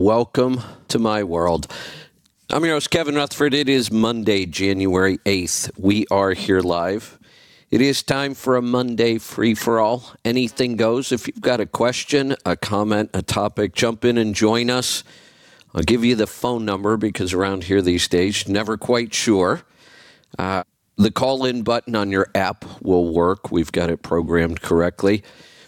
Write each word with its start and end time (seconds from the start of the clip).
Welcome 0.00 0.60
to 0.86 1.00
my 1.00 1.24
world. 1.24 1.66
I'm 2.50 2.64
your 2.64 2.74
host, 2.74 2.88
Kevin 2.88 3.16
Rutherford. 3.16 3.52
It 3.52 3.68
is 3.68 3.90
Monday, 3.90 4.46
January 4.46 5.18
8th. 5.26 5.76
We 5.76 6.06
are 6.08 6.34
here 6.34 6.60
live. 6.60 7.18
It 7.72 7.80
is 7.80 8.04
time 8.04 8.34
for 8.34 8.56
a 8.56 8.62
Monday 8.62 9.18
free 9.18 9.56
for 9.56 9.80
all. 9.80 10.14
Anything 10.24 10.76
goes. 10.76 11.10
If 11.10 11.26
you've 11.26 11.40
got 11.40 11.58
a 11.58 11.66
question, 11.66 12.36
a 12.46 12.56
comment, 12.56 13.10
a 13.12 13.22
topic, 13.22 13.74
jump 13.74 14.04
in 14.04 14.18
and 14.18 14.36
join 14.36 14.70
us. 14.70 15.02
I'll 15.74 15.82
give 15.82 16.04
you 16.04 16.14
the 16.14 16.28
phone 16.28 16.64
number 16.64 16.96
because 16.96 17.32
around 17.32 17.64
here 17.64 17.82
these 17.82 18.06
days, 18.06 18.46
never 18.46 18.76
quite 18.76 19.12
sure. 19.12 19.62
Uh, 20.38 20.62
the 20.96 21.10
call 21.10 21.44
in 21.44 21.64
button 21.64 21.96
on 21.96 22.12
your 22.12 22.28
app 22.36 22.64
will 22.82 23.12
work. 23.12 23.50
We've 23.50 23.72
got 23.72 23.90
it 23.90 24.04
programmed 24.04 24.62
correctly. 24.62 25.24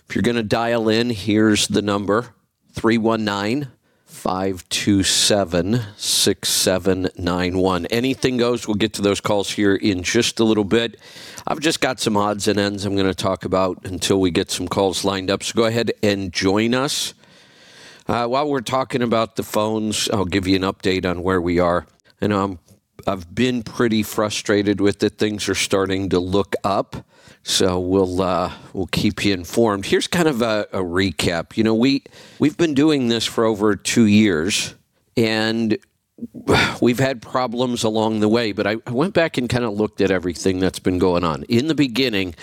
If 0.08 0.14
you're 0.14 0.22
going 0.22 0.36
to 0.36 0.44
dial 0.44 0.88
in, 0.88 1.10
here's 1.10 1.66
the 1.66 1.82
number 1.82 2.32
319 2.74 3.72
527 4.10 5.80
6791. 5.96 7.86
Anything 7.86 8.36
goes. 8.36 8.66
We'll 8.66 8.74
get 8.74 8.92
to 8.94 9.02
those 9.02 9.20
calls 9.20 9.50
here 9.50 9.74
in 9.74 10.02
just 10.02 10.40
a 10.40 10.44
little 10.44 10.64
bit. 10.64 10.98
I've 11.46 11.60
just 11.60 11.80
got 11.80 12.00
some 12.00 12.16
odds 12.16 12.48
and 12.48 12.58
ends 12.58 12.84
I'm 12.84 12.96
going 12.96 13.06
to 13.06 13.14
talk 13.14 13.44
about 13.44 13.84
until 13.84 14.20
we 14.20 14.30
get 14.30 14.50
some 14.50 14.68
calls 14.68 15.04
lined 15.04 15.30
up. 15.30 15.42
So 15.42 15.54
go 15.54 15.64
ahead 15.64 15.92
and 16.02 16.32
join 16.32 16.74
us. 16.74 17.14
Uh, 18.08 18.26
while 18.26 18.48
we're 18.48 18.60
talking 18.60 19.00
about 19.02 19.36
the 19.36 19.42
phones, 19.44 20.10
I'll 20.10 20.24
give 20.24 20.46
you 20.46 20.56
an 20.56 20.62
update 20.62 21.08
on 21.08 21.22
where 21.22 21.40
we 21.40 21.60
are. 21.60 21.86
And 22.20 22.34
I'm 22.34 22.58
I've 23.06 23.34
been 23.34 23.62
pretty 23.62 24.02
frustrated 24.02 24.80
with 24.80 25.02
it. 25.02 25.18
Things 25.18 25.48
are 25.48 25.54
starting 25.54 26.08
to 26.10 26.20
look 26.20 26.54
up, 26.64 27.06
so 27.42 27.78
we'll 27.78 28.22
uh, 28.22 28.52
we'll 28.72 28.88
keep 28.88 29.24
you 29.24 29.34
informed. 29.34 29.86
Here's 29.86 30.06
kind 30.06 30.28
of 30.28 30.42
a, 30.42 30.66
a 30.72 30.80
recap. 30.80 31.56
You 31.56 31.64
know, 31.64 31.74
we 31.74 32.04
we've 32.38 32.56
been 32.56 32.74
doing 32.74 33.08
this 33.08 33.26
for 33.26 33.44
over 33.44 33.76
two 33.76 34.06
years, 34.06 34.74
and 35.16 35.78
we've 36.80 36.98
had 36.98 37.22
problems 37.22 37.84
along 37.84 38.20
the 38.20 38.28
way. 38.28 38.52
But 38.52 38.66
I, 38.66 38.76
I 38.86 38.92
went 38.92 39.14
back 39.14 39.38
and 39.38 39.48
kind 39.48 39.64
of 39.64 39.72
looked 39.74 40.00
at 40.00 40.10
everything 40.10 40.58
that's 40.58 40.78
been 40.78 40.98
going 40.98 41.24
on. 41.24 41.44
In 41.44 41.66
the 41.66 41.74
beginning, 41.74 42.34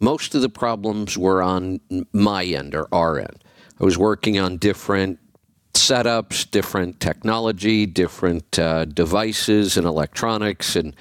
most 0.00 0.34
of 0.34 0.40
the 0.40 0.48
problems 0.48 1.16
were 1.16 1.42
on 1.42 1.80
my 2.12 2.44
end 2.44 2.74
or 2.74 2.88
our 2.92 3.18
end. 3.18 3.44
I 3.80 3.84
was 3.84 3.96
working 3.96 4.38
on 4.38 4.58
different 4.58 5.18
setups, 5.74 6.50
different 6.50 7.00
technology, 7.00 7.86
different 7.86 8.58
uh, 8.58 8.84
devices 8.84 9.76
and 9.76 9.86
electronics, 9.86 10.76
and 10.76 10.94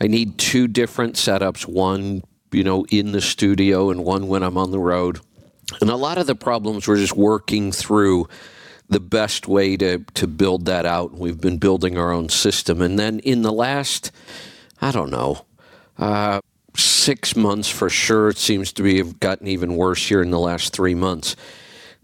I 0.00 0.06
need 0.06 0.38
two 0.38 0.68
different 0.68 1.14
setups. 1.14 1.66
One, 1.66 2.22
you 2.52 2.64
know, 2.64 2.84
in 2.90 3.12
the 3.12 3.20
studio, 3.20 3.90
and 3.90 4.04
one 4.04 4.28
when 4.28 4.42
I'm 4.42 4.56
on 4.56 4.70
the 4.70 4.78
road. 4.78 5.20
And 5.80 5.90
a 5.90 5.96
lot 5.96 6.18
of 6.18 6.26
the 6.26 6.34
problems 6.34 6.86
were 6.86 6.96
just 6.96 7.16
working 7.16 7.72
through 7.72 8.28
the 8.88 9.00
best 9.00 9.48
way 9.48 9.76
to 9.76 9.98
to 10.14 10.26
build 10.26 10.66
that 10.66 10.86
out. 10.86 11.12
We've 11.12 11.40
been 11.40 11.58
building 11.58 11.98
our 11.98 12.12
own 12.12 12.28
system, 12.28 12.82
and 12.82 12.98
then 12.98 13.18
in 13.20 13.42
the 13.42 13.52
last, 13.52 14.10
I 14.80 14.90
don't 14.90 15.10
know. 15.10 15.46
Uh, 15.96 16.40
six 16.76 17.36
months 17.36 17.68
for 17.68 17.88
sure. 17.88 18.28
It 18.28 18.38
seems 18.38 18.72
to 18.74 18.82
be 18.82 18.98
have 18.98 19.20
gotten 19.20 19.46
even 19.46 19.76
worse 19.76 20.06
here 20.06 20.22
in 20.22 20.30
the 20.30 20.40
last 20.40 20.72
three 20.72 20.94
months. 20.94 21.36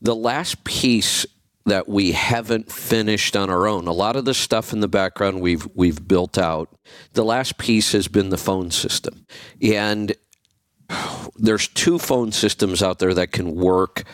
The 0.01 0.15
last 0.15 0.65
piece 0.65 1.27
that 1.67 1.89
we 1.89 2.13
haven't 2.13 2.73
finished 2.73 3.37
on 3.37 3.51
our 3.51 3.67
own. 3.67 3.87
A 3.87 3.93
lot 3.93 4.17
of 4.17 4.25
the 4.25 4.35
stuff 4.35 4.73
in 4.73 4.81
the 4.81 4.89
background 4.89 5.41
we've 5.41 5.69
we've 5.75 6.07
built 6.07 6.39
out. 6.39 6.75
The 7.13 7.25
last 7.25 7.59
piece 7.59 7.93
has 7.93 8.09
been 8.09 8.31
the 8.31 8.39
phone 8.39 8.71
system. 8.71 9.27
And 9.61 10.15
there's 11.37 11.69
two 11.69 11.99
phone 11.99 12.33
systems 12.33 12.83
out 12.83 12.99
there 12.99 13.15
that 13.15 13.33
can 13.33 13.55
work 13.55 14.05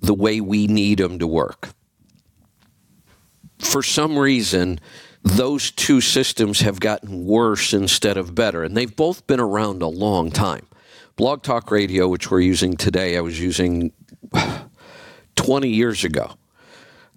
the 0.00 0.14
way 0.14 0.40
we 0.40 0.66
need 0.66 0.98
them 0.98 1.18
to 1.18 1.26
work. 1.26 1.68
For 3.58 3.82
some 3.82 4.18
reason, 4.18 4.80
those 5.22 5.70
two 5.70 6.00
systems 6.00 6.60
have 6.60 6.80
gotten 6.80 7.24
worse 7.24 7.72
instead 7.72 8.16
of 8.16 8.34
better, 8.34 8.64
and 8.64 8.76
they've 8.76 8.96
both 8.96 9.28
been 9.28 9.38
around 9.38 9.82
a 9.82 9.86
long 9.86 10.32
time. 10.32 10.66
Blog 11.14 11.44
Talk 11.44 11.70
Radio, 11.70 12.08
which 12.08 12.30
we're 12.30 12.40
using 12.40 12.76
today, 12.76 13.16
I 13.16 13.20
was 13.20 13.38
using 13.38 13.92
20 15.36 15.68
years 15.68 16.02
ago 16.02 16.34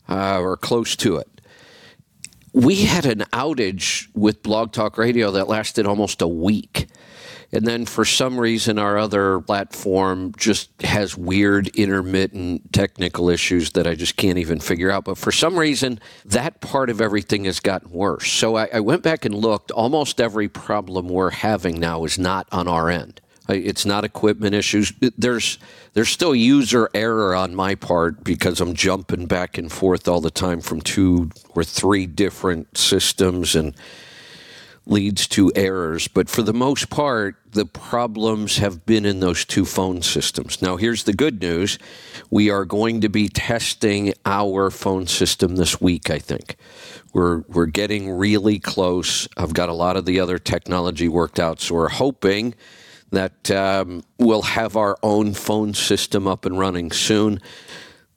uh, 0.09 0.39
or 0.39 0.57
close 0.57 0.95
to 0.97 1.17
it. 1.17 1.41
We 2.53 2.83
had 2.83 3.05
an 3.05 3.25
outage 3.33 4.07
with 4.13 4.41
Blog 4.41 4.71
Talk 4.71 4.97
Radio 4.97 5.31
that 5.31 5.47
lasted 5.47 5.85
almost 5.85 6.21
a 6.21 6.27
week. 6.27 6.87
And 7.51 7.65
then 7.65 7.85
for 7.85 8.05
some 8.05 8.39
reason, 8.39 8.79
our 8.79 8.97
other 8.97 9.39
platform 9.39 10.33
just 10.35 10.69
has 10.81 11.17
weird 11.17 11.67
intermittent 11.69 12.73
technical 12.73 13.29
issues 13.29 13.71
that 13.71 13.87
I 13.87 13.95
just 13.95 14.17
can't 14.17 14.37
even 14.37 14.59
figure 14.59 14.91
out. 14.91 15.05
But 15.05 15.17
for 15.17 15.31
some 15.31 15.57
reason, 15.57 15.99
that 16.25 16.59
part 16.59 16.89
of 16.89 16.99
everything 17.01 17.45
has 17.45 17.59
gotten 17.59 17.91
worse. 17.91 18.31
So 18.31 18.57
I, 18.57 18.67
I 18.73 18.79
went 18.79 19.03
back 19.03 19.25
and 19.25 19.33
looked. 19.33 19.71
Almost 19.71 20.19
every 20.19 20.49
problem 20.49 21.07
we're 21.07 21.29
having 21.29 21.79
now 21.79 22.03
is 22.03 22.17
not 22.17 22.47
on 22.51 22.67
our 22.67 22.89
end. 22.89 23.21
It's 23.47 23.85
not 23.85 24.03
equipment 24.03 24.55
issues. 24.55 24.93
There's 25.17 25.59
there's 25.93 26.09
still 26.09 26.35
user 26.35 26.89
error 26.93 27.35
on 27.35 27.55
my 27.55 27.75
part 27.75 28.23
because 28.23 28.59
I'm 28.59 28.73
jumping 28.73 29.27
back 29.27 29.57
and 29.57 29.71
forth 29.71 30.07
all 30.07 30.21
the 30.21 30.31
time 30.31 30.61
from 30.61 30.81
two 30.81 31.29
or 31.49 31.63
three 31.63 32.05
different 32.05 32.77
systems 32.77 33.55
and 33.55 33.75
leads 34.87 35.27
to 35.27 35.51
errors. 35.55 36.07
But 36.07 36.29
for 36.29 36.41
the 36.41 36.53
most 36.53 36.89
part, 36.89 37.35
the 37.51 37.65
problems 37.65 38.57
have 38.57 38.85
been 38.85 39.05
in 39.05 39.19
those 39.19 39.45
two 39.45 39.65
phone 39.65 40.01
systems. 40.01 40.61
Now, 40.61 40.77
here's 40.77 41.03
the 41.03 41.13
good 41.13 41.41
news 41.41 41.79
we 42.29 42.49
are 42.49 42.65
going 42.65 43.01
to 43.01 43.09
be 43.09 43.27
testing 43.27 44.13
our 44.25 44.69
phone 44.69 45.07
system 45.07 45.55
this 45.55 45.79
week, 45.81 46.09
I 46.09 46.19
think. 46.19 46.57
We're, 47.13 47.39
we're 47.47 47.65
getting 47.67 48.09
really 48.09 48.59
close. 48.59 49.27
I've 49.37 49.53
got 49.53 49.69
a 49.69 49.73
lot 49.73 49.97
of 49.97 50.05
the 50.05 50.19
other 50.19 50.37
technology 50.37 51.07
worked 51.07 51.39
out, 51.39 51.61
so 51.61 51.75
we're 51.75 51.89
hoping 51.89 52.53
that 53.15 53.51
um, 53.51 54.03
we'll 54.19 54.41
have 54.41 54.75
our 54.75 54.97
own 55.03 55.33
phone 55.33 55.73
system 55.73 56.27
up 56.27 56.45
and 56.45 56.57
running 56.57 56.91
soon. 56.91 57.41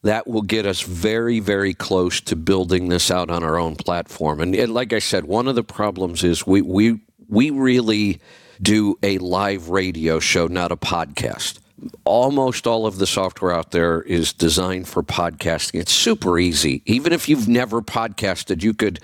That 0.02 0.26
will 0.26 0.42
get 0.42 0.66
us 0.66 0.82
very, 0.82 1.40
very 1.40 1.74
close 1.74 2.20
to 2.22 2.36
building 2.36 2.88
this 2.88 3.10
out 3.10 3.30
on 3.30 3.42
our 3.42 3.58
own 3.58 3.76
platform. 3.76 4.40
And, 4.40 4.54
and 4.54 4.72
like 4.72 4.92
I 4.92 5.00
said, 5.00 5.24
one 5.24 5.48
of 5.48 5.54
the 5.54 5.64
problems 5.64 6.22
is 6.22 6.46
we, 6.46 6.62
we, 6.62 7.00
we 7.28 7.50
really 7.50 8.20
do 8.62 8.96
a 9.02 9.18
live 9.18 9.70
radio 9.70 10.20
show, 10.20 10.46
not 10.46 10.72
a 10.72 10.76
podcast. 10.76 11.58
Almost 12.04 12.66
all 12.66 12.86
of 12.86 12.98
the 12.98 13.06
software 13.06 13.52
out 13.52 13.70
there 13.70 14.02
is 14.02 14.32
designed 14.32 14.88
for 14.88 15.02
podcasting. 15.02 15.80
It's 15.80 15.92
super 15.92 16.38
easy. 16.38 16.82
Even 16.86 17.12
if 17.12 17.28
you've 17.28 17.48
never 17.48 17.82
podcasted, 17.82 18.62
you 18.62 18.74
could 18.74 19.00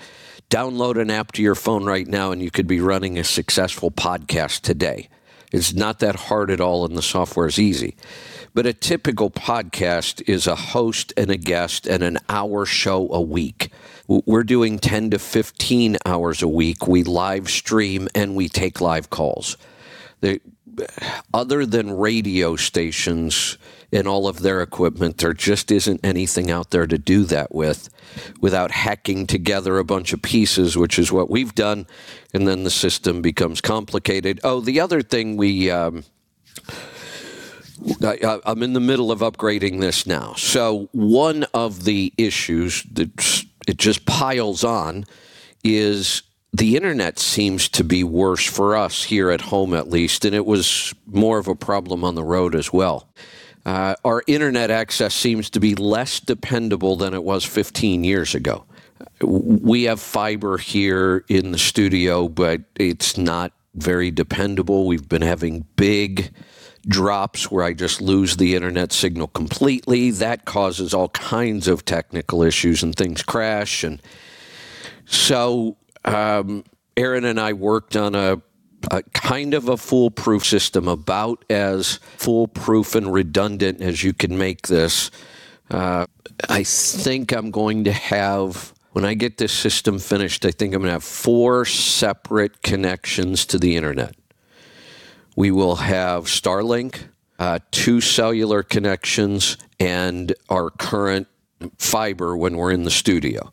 download 0.49 0.99
an 0.99 1.09
app 1.09 1.31
to 1.33 1.41
your 1.41 1.55
phone 1.55 1.85
right 1.85 2.07
now 2.07 2.31
and 2.31 2.41
you 2.41 2.51
could 2.51 2.67
be 2.67 2.79
running 2.79 3.17
a 3.17 3.23
successful 3.23 3.91
podcast 3.91 4.61
today. 4.61 5.09
It's 5.55 5.73
not 5.73 5.99
that 5.99 6.17
hard 6.17 6.51
at 6.51 6.59
all, 6.59 6.83
and 6.83 6.97
the 6.97 7.01
software 7.01 7.47
is 7.47 7.57
easy. 7.57 7.95
But 8.53 8.65
a 8.65 8.73
typical 8.73 9.31
podcast 9.31 10.21
is 10.27 10.47
a 10.47 10.55
host 10.55 11.13
and 11.15 11.31
a 11.31 11.37
guest 11.37 11.87
and 11.87 12.03
an 12.03 12.17
hour 12.27 12.65
show 12.65 13.09
a 13.13 13.21
week. 13.21 13.71
We're 14.05 14.43
doing 14.43 14.79
10 14.79 15.11
to 15.11 15.19
15 15.19 15.95
hours 16.05 16.43
a 16.43 16.47
week. 16.49 16.87
We 16.87 17.03
live 17.03 17.49
stream 17.49 18.09
and 18.13 18.35
we 18.35 18.49
take 18.49 18.81
live 18.81 19.09
calls. 19.09 19.55
The, 20.19 20.41
other 21.33 21.65
than 21.65 21.95
radio 21.95 22.57
stations 22.57 23.57
and 23.95 24.07
all 24.09 24.27
of 24.27 24.41
their 24.41 24.61
equipment, 24.61 25.17
there 25.17 25.33
just 25.33 25.71
isn't 25.71 26.01
anything 26.03 26.51
out 26.51 26.71
there 26.71 26.85
to 26.85 26.97
do 26.97 27.23
that 27.23 27.55
with 27.55 27.89
without 28.41 28.71
hacking 28.71 29.25
together 29.25 29.77
a 29.77 29.85
bunch 29.85 30.11
of 30.11 30.21
pieces, 30.21 30.77
which 30.77 30.99
is 30.99 31.11
what 31.11 31.29
we've 31.29 31.55
done. 31.55 31.87
And 32.33 32.47
then 32.47 32.63
the 32.63 32.69
system 32.69 33.21
becomes 33.21 33.61
complicated. 33.61 34.41
Oh, 34.43 34.59
the 34.59 34.79
other 34.79 35.01
thing 35.01 35.37
we. 35.37 35.71
Um, 35.71 36.03
I, 38.01 38.39
am 38.45 38.63
in 38.63 38.73
the 38.73 38.79
middle 38.79 39.11
of 39.11 39.19
upgrading 39.19 39.81
this 39.81 40.05
now. 40.05 40.33
So, 40.33 40.89
one 40.91 41.45
of 41.53 41.83
the 41.83 42.13
issues 42.17 42.83
that 42.93 43.45
it 43.67 43.77
just 43.77 44.05
piles 44.05 44.63
on 44.63 45.05
is 45.63 46.23
the 46.53 46.77
internet 46.77 47.19
seems 47.19 47.67
to 47.69 47.83
be 47.83 48.03
worse 48.03 48.45
for 48.45 48.77
us 48.77 49.03
here 49.03 49.29
at 49.29 49.41
home, 49.41 49.73
at 49.73 49.89
least, 49.89 50.23
and 50.23 50.33
it 50.33 50.45
was 50.45 50.93
more 51.05 51.37
of 51.37 51.49
a 51.49 51.55
problem 51.55 52.03
on 52.03 52.15
the 52.15 52.23
road 52.23 52.55
as 52.55 52.71
well. 52.71 53.09
Uh, 53.65 53.95
our 54.05 54.21
internet 54.27 54.69
access 54.69 55.15
seems 55.15 55.49
to 55.49 55.59
be 55.59 55.73
less 55.75 56.19
dependable 56.19 56.95
than 56.95 57.13
it 57.13 57.23
was 57.23 57.43
15 57.43 58.03
years 58.03 58.35
ago. 58.35 58.65
We 59.21 59.83
have 59.83 59.99
fiber 59.99 60.57
here 60.57 61.25
in 61.27 61.51
the 61.51 61.57
studio, 61.57 62.27
but 62.27 62.61
it's 62.75 63.17
not 63.17 63.53
very 63.73 64.11
dependable. 64.11 64.85
We've 64.85 65.09
been 65.09 65.21
having 65.21 65.65
big 65.75 66.31
drops 66.87 67.49
where 67.49 67.63
I 67.63 67.73
just 67.73 68.01
lose 68.01 68.37
the 68.37 68.55
internet 68.55 68.93
signal 68.93 69.27
completely. 69.27 70.11
That 70.11 70.45
causes 70.45 70.93
all 70.93 71.09
kinds 71.09 71.67
of 71.67 71.83
technical 71.83 72.43
issues 72.43 72.83
and 72.83 72.95
things 72.95 73.23
crash. 73.23 73.83
And 73.83 74.01
so 75.05 75.77
um, 76.05 76.63
Aaron 76.95 77.25
and 77.25 77.39
I 77.39 77.53
worked 77.53 77.95
on 77.95 78.15
a, 78.15 78.41
a, 78.91 79.03
kind 79.13 79.53
of 79.53 79.69
a 79.69 79.77
foolproof 79.77 80.45
system, 80.45 80.87
about 80.87 81.43
as 81.49 81.99
foolproof 82.17 82.95
and 82.95 83.11
redundant 83.11 83.81
as 83.81 84.03
you 84.03 84.13
can 84.13 84.37
make 84.37 84.67
this. 84.67 85.11
Uh, 85.69 86.05
I 86.49 86.63
think 86.63 87.31
I'm 87.31 87.51
going 87.51 87.85
to 87.85 87.91
have, 87.91 88.73
when 88.91 89.05
I 89.05 89.13
get 89.13 89.37
this 89.37 89.53
system 89.53 89.99
finished, 89.99 90.45
I 90.45 90.51
think 90.51 90.73
I'm 90.73 90.81
going 90.81 90.89
to 90.89 90.93
have 90.93 91.03
four 91.03 91.65
separate 91.65 92.61
connections 92.61 93.45
to 93.47 93.59
the 93.59 93.75
internet. 93.75 94.15
We 95.35 95.51
will 95.51 95.77
have 95.77 96.25
Starlink, 96.25 97.09
uh, 97.39 97.59
two 97.71 98.01
cellular 98.01 98.63
connections, 98.63 99.57
and 99.79 100.33
our 100.49 100.69
current 100.69 101.27
fiber 101.77 102.37
when 102.37 102.57
we're 102.57 102.71
in 102.71 102.83
the 102.83 102.91
studio. 102.91 103.51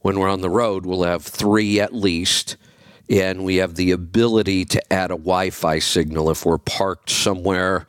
When 0.00 0.18
we're 0.18 0.28
on 0.28 0.42
the 0.42 0.50
road, 0.50 0.84
we'll 0.84 1.04
have 1.04 1.22
three 1.22 1.80
at 1.80 1.94
least 1.94 2.56
and 3.08 3.44
we 3.44 3.56
have 3.56 3.74
the 3.74 3.90
ability 3.90 4.64
to 4.64 4.92
add 4.92 5.10
a 5.10 5.16
Wi-Fi 5.16 5.78
signal 5.78 6.30
if 6.30 6.44
we're 6.44 6.58
parked 6.58 7.10
somewhere, 7.10 7.86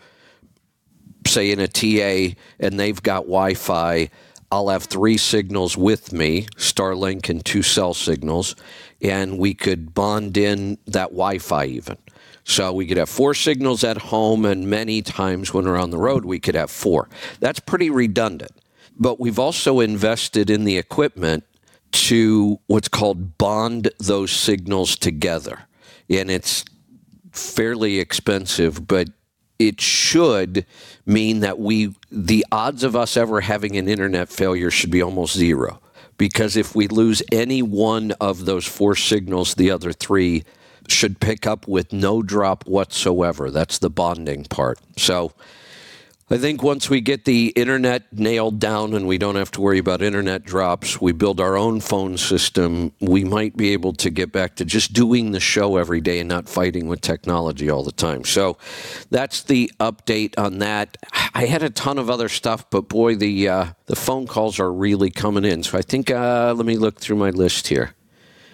say 1.25 1.51
in 1.51 1.59
a 1.59 1.67
TA, 1.67 2.35
and 2.59 2.79
they've 2.79 3.01
got 3.01 3.21
Wi-Fi. 3.21 4.09
I'll 4.51 4.69
have 4.69 4.83
three 4.83 5.17
signals 5.17 5.75
with 5.77 6.13
me, 6.13 6.47
Starlink 6.57 7.29
and 7.29 7.43
two 7.43 7.63
cell 7.63 7.93
signals, 7.93 8.55
and 9.01 9.39
we 9.39 9.53
could 9.53 9.93
bond 9.93 10.37
in 10.37 10.77
that 10.85 11.09
Wi-Fi 11.09 11.65
even. 11.65 11.97
So 12.43 12.71
we 12.71 12.85
could 12.85 12.97
have 12.97 13.09
four 13.09 13.33
signals 13.33 13.83
at 13.83 13.97
home, 13.97 14.45
and 14.45 14.69
many 14.69 15.01
times 15.01 15.53
when 15.53 15.65
we're 15.65 15.79
on 15.79 15.89
the 15.89 15.97
road, 15.97 16.25
we 16.25 16.39
could 16.39 16.55
have 16.55 16.69
four. 16.69 17.09
That's 17.39 17.59
pretty 17.59 17.89
redundant. 17.89 18.51
But 18.97 19.19
we've 19.19 19.39
also 19.39 19.79
invested 19.79 20.49
in 20.49 20.63
the 20.63 20.77
equipment 20.77 21.43
to 21.91 22.59
what's 22.67 22.87
called 22.87 23.37
bond 23.37 23.89
those 23.99 24.31
signals 24.31 24.97
together. 24.97 25.63
And 26.09 26.29
it's 26.29 26.65
fairly 27.31 27.99
expensive, 27.99 28.87
but 28.87 29.09
it 29.59 29.79
should 29.79 30.65
mean 31.05 31.39
that 31.39 31.59
we 31.59 31.95
the 32.11 32.45
odds 32.51 32.83
of 32.83 32.95
us 32.95 33.15
ever 33.15 33.41
having 33.41 33.77
an 33.77 33.87
internet 33.87 34.29
failure 34.29 34.69
should 34.69 34.91
be 34.91 35.01
almost 35.01 35.35
zero. 35.35 35.81
Because 36.17 36.55
if 36.55 36.75
we 36.75 36.87
lose 36.87 37.21
any 37.31 37.61
one 37.61 38.13
of 38.21 38.45
those 38.45 38.65
four 38.65 38.95
signals, 38.95 39.55
the 39.55 39.71
other 39.71 39.91
three 39.91 40.43
should 40.87 41.19
pick 41.19 41.45
up 41.45 41.67
with 41.67 41.91
no 41.91 42.21
drop 42.21 42.65
whatsoever. 42.67 43.51
That's 43.51 43.79
the 43.79 43.89
bonding 43.89 44.45
part. 44.45 44.79
So 44.97 45.33
I 46.27 46.39
think 46.39 46.63
once 46.63 46.89
we 46.89 47.01
get 47.01 47.25
the 47.25 47.49
internet 47.49 48.11
nailed 48.11 48.59
down 48.59 48.95
and 48.95 49.05
we 49.05 49.19
don't 49.19 49.35
have 49.35 49.51
to 49.51 49.61
worry 49.61 49.77
about 49.77 50.01
internet 50.01 50.43
drops, 50.43 50.99
we 50.99 51.11
build 51.11 51.39
our 51.39 51.55
own 51.55 51.79
phone 51.79 52.17
system, 52.17 52.93
we 52.99 53.23
might 53.23 53.55
be 53.55 53.73
able 53.73 53.93
to 53.93 54.09
get 54.09 54.31
back 54.31 54.55
to 54.55 54.65
just 54.65 54.91
doing 54.91 55.33
the 55.33 55.39
show 55.39 55.77
every 55.77 56.01
day 56.01 56.19
and 56.19 56.27
not 56.27 56.49
fighting 56.49 56.87
with 56.87 57.01
technology 57.01 57.69
all 57.69 57.83
the 57.83 57.91
time. 57.91 58.23
So 58.23 58.57
that's 59.11 59.43
the 59.43 59.71
update 59.79 60.33
on 60.35 60.57
that. 60.59 60.97
I 61.35 61.45
had 61.45 61.61
a 61.61 61.69
ton 61.69 61.99
of 61.99 62.09
other 62.09 62.27
stuff, 62.27 62.67
but 62.71 62.89
boy, 62.89 63.15
the 63.15 63.47
uh, 63.47 63.65
the 63.85 63.95
phone 63.95 64.25
calls 64.25 64.59
are 64.59 64.73
really 64.73 65.11
coming 65.11 65.45
in. 65.45 65.61
So 65.61 65.77
I 65.77 65.83
think 65.83 66.09
uh, 66.09 66.55
let 66.57 66.65
me 66.65 66.75
look 66.75 66.99
through 66.99 67.17
my 67.17 67.29
list 67.29 67.67
here. 67.67 67.93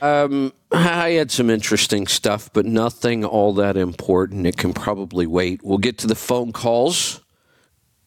Um, 0.02 0.52
I 0.74 1.12
had 1.12 1.32
some 1.32 1.50
interesting 1.50 2.06
stuff, 2.06 2.52
but 2.52 2.66
nothing 2.66 3.24
all 3.24 3.54
that 3.54 3.78
important. 3.78 4.46
It 4.46 4.58
can 4.58 4.74
probably 4.74 5.26
wait. 5.26 5.64
We'll 5.64 5.78
get 5.78 5.98
to 6.00 6.08
the 6.08 6.16
phone 6.16 6.52
calls. 6.52 7.22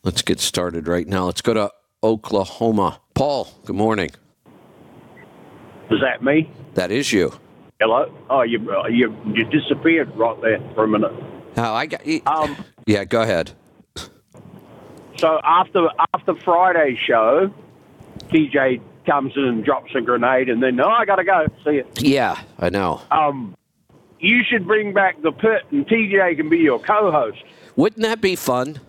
Let's 0.05 0.21
get 0.21 0.39
started 0.39 0.87
right 0.87 1.09
now. 1.09 1.25
Let's 1.25 1.41
go 1.41 1.55
to 1.55 1.71
Oklahoma. 2.03 3.01
Paul, 3.15 3.49
good 3.65 3.75
morning. 3.75 4.11
Is 5.91 6.01
that 6.03 6.23
me? 6.23 6.51
That 6.75 6.91
is 6.91 7.11
you. 7.11 7.33
Hello. 7.81 8.15
Oh, 8.29 8.43
you 8.43 8.71
uh, 8.71 8.87
you 8.87 9.17
you 9.35 9.45
disappeared 9.45 10.15
right 10.15 10.39
there 10.43 10.61
for 10.75 10.85
a 10.85 10.89
minute. 10.89 11.13
Oh, 11.57 11.73
I 11.73 11.87
got. 11.87 12.03
Um, 12.27 12.55
yeah, 12.87 13.05
go 13.05 13.23
ahead. 13.23 13.53
so 15.17 15.41
after 15.43 15.89
after 16.13 16.35
Friday's 16.35 16.99
show, 16.99 17.53
TJ 18.29 18.83
comes 19.07 19.33
in 19.37 19.45
and 19.45 19.65
drops 19.65 19.95
a 19.95 20.03
grenade, 20.03 20.51
and 20.51 20.63
then 20.63 20.79
oh, 20.81 20.89
I 20.89 21.07
gotta 21.07 21.25
go. 21.25 21.47
See 21.65 21.77
you. 21.77 21.87
Yeah, 21.97 22.39
I 22.59 22.69
know. 22.69 23.01
Um, 23.11 23.57
you 24.21 24.43
should 24.45 24.67
bring 24.67 24.93
back 24.93 25.23
the 25.23 25.33
pit, 25.33 25.63
and 25.71 25.87
TJ 25.87 26.37
can 26.37 26.51
be 26.51 26.59
your 26.59 26.79
co-host. 26.79 27.43
Wouldn't 27.77 28.03
that 28.03 28.21
be 28.21 28.37
fun? 28.37 28.81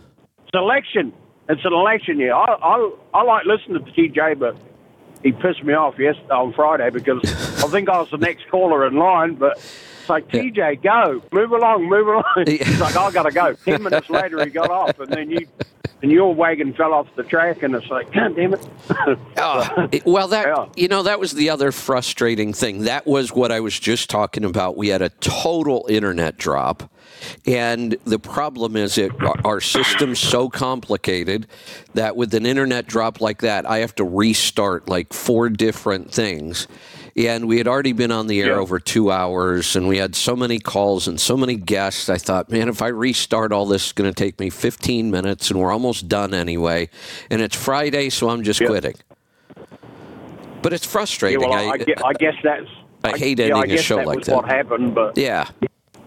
Election. 0.55 1.13
It's 1.47 1.63
an 1.63 1.73
election 1.73 2.19
year. 2.19 2.33
I 2.33 2.45
I, 2.45 2.91
I 3.13 3.23
like 3.23 3.45
listening 3.45 3.85
to 3.85 3.91
TJ, 3.91 4.39
but 4.39 4.57
he 5.23 5.31
pissed 5.31 5.63
me 5.63 5.73
off 5.73 5.97
yesterday 5.99 6.33
on 6.33 6.53
Friday 6.53 6.89
because 6.89 7.21
I 7.63 7.67
think 7.67 7.89
I 7.89 7.99
was 7.99 8.09
the 8.09 8.17
next 8.17 8.47
caller 8.49 8.85
in 8.87 8.95
line, 8.95 9.35
but. 9.35 9.57
It's 9.57 10.09
like 10.11 10.27
TJ, 10.27 10.83
go, 10.83 11.19
move 11.31 11.51
along, 11.51 11.89
move 11.89 12.07
along. 12.07 12.23
He's 12.45 12.79
like, 12.79 12.95
I 12.95 13.09
gotta 13.09 13.31
go. 13.31 13.53
Ten 13.53 13.81
minutes 13.81 14.07
later, 14.07 14.45
he 14.45 14.51
got 14.51 14.69
off, 14.69 14.99
and 14.99 15.11
then 15.11 15.31
you, 15.31 15.47
and 16.05 16.11
your 16.11 16.35
wagon 16.35 16.71
fell 16.71 16.93
off 16.93 17.07
the 17.15 17.23
track, 17.23 17.63
and 17.63 17.73
it's 17.73 17.87
like, 17.89 18.13
God 18.13 18.35
damn 18.35 18.53
it. 18.53 18.63
Oh, 19.37 19.87
it- 19.91 20.05
well, 20.05 20.27
that 20.27 20.45
Yeah. 20.47 20.65
you 20.75 20.87
know 20.87 21.01
that 21.01 21.19
was 21.19 21.31
the 21.33 21.49
other 21.49 21.71
frustrating 21.71 22.53
thing. 22.53 22.83
That 22.83 23.07
was 23.07 23.31
what 23.33 23.51
I 23.51 23.59
was 23.59 23.79
just 23.79 24.07
talking 24.07 24.45
about. 24.45 24.77
We 24.77 24.89
had 24.89 25.01
a 25.01 25.09
total 25.09 25.87
internet 25.89 26.37
drop, 26.37 26.91
and 27.47 27.97
the 28.05 28.19
problem 28.19 28.75
is 28.75 28.99
it 28.99 29.11
our 29.43 29.59
system's 29.59 30.19
so 30.19 30.47
complicated 30.47 31.47
that 31.95 32.15
with 32.15 32.35
an 32.35 32.45
internet 32.45 32.85
drop 32.85 33.19
like 33.19 33.41
that, 33.41 33.67
I 33.67 33.79
have 33.79 33.95
to 33.95 34.03
restart 34.03 34.87
like 34.87 35.11
four 35.11 35.49
different 35.49 36.11
things. 36.11 36.67
And 37.17 37.47
we 37.47 37.57
had 37.57 37.67
already 37.67 37.93
been 37.93 38.11
on 38.11 38.27
the 38.27 38.41
air 38.41 38.55
Yeah. 38.55 38.59
over 38.59 38.77
two 38.77 39.09
hours, 39.09 39.75
and 39.77 39.87
we 39.87 39.97
had 39.97 40.15
so 40.15 40.35
many 40.35 40.59
calls 40.59 41.07
and 41.07 41.19
so 41.19 41.37
many 41.37 41.55
guests. 41.55 42.09
I 42.09 42.17
thought, 42.17 42.51
man, 42.51 42.67
if 42.67 42.81
I 42.81 42.87
restart 42.87 43.53
all 43.53 43.65
this, 43.65 43.83
it's 43.85 43.91
going 43.93 44.11
to 44.11 44.15
take 44.15 44.37
me 44.37 44.49
15 44.49 45.09
minutes, 45.11 45.49
and 45.49 45.59
we're 45.59 45.71
almost 45.71 46.09
done 46.09 46.33
anyway. 46.33 46.89
And 47.29 47.41
it's 47.41 47.55
Friday, 47.55 48.09
so 48.09 48.29
I'm 48.29 48.43
just 48.43 48.59
Yeah. 48.59 48.67
quitting. 48.67 48.95
But 50.61 50.73
it's 50.73 50.85
Yeah, 50.85 50.91
frustrating. 50.91 51.39
well, 51.39 51.53
I, 51.53 51.63
I, 51.63 52.07
I 52.09 52.13
guess 52.13 52.33
that's. 52.43 52.67
I 53.05 53.17
hate 53.17 53.39
yeah, 53.39 53.45
ending 53.45 53.61
I 53.61 53.65
a 53.65 53.67
guess 53.67 53.85
show 53.85 53.97
that 53.97 54.07
like 54.07 54.17
was 54.17 54.25
that. 54.25 54.35
what 54.35 54.45
happened, 54.49 54.93
but 54.95 55.15
yeah, 55.17 55.47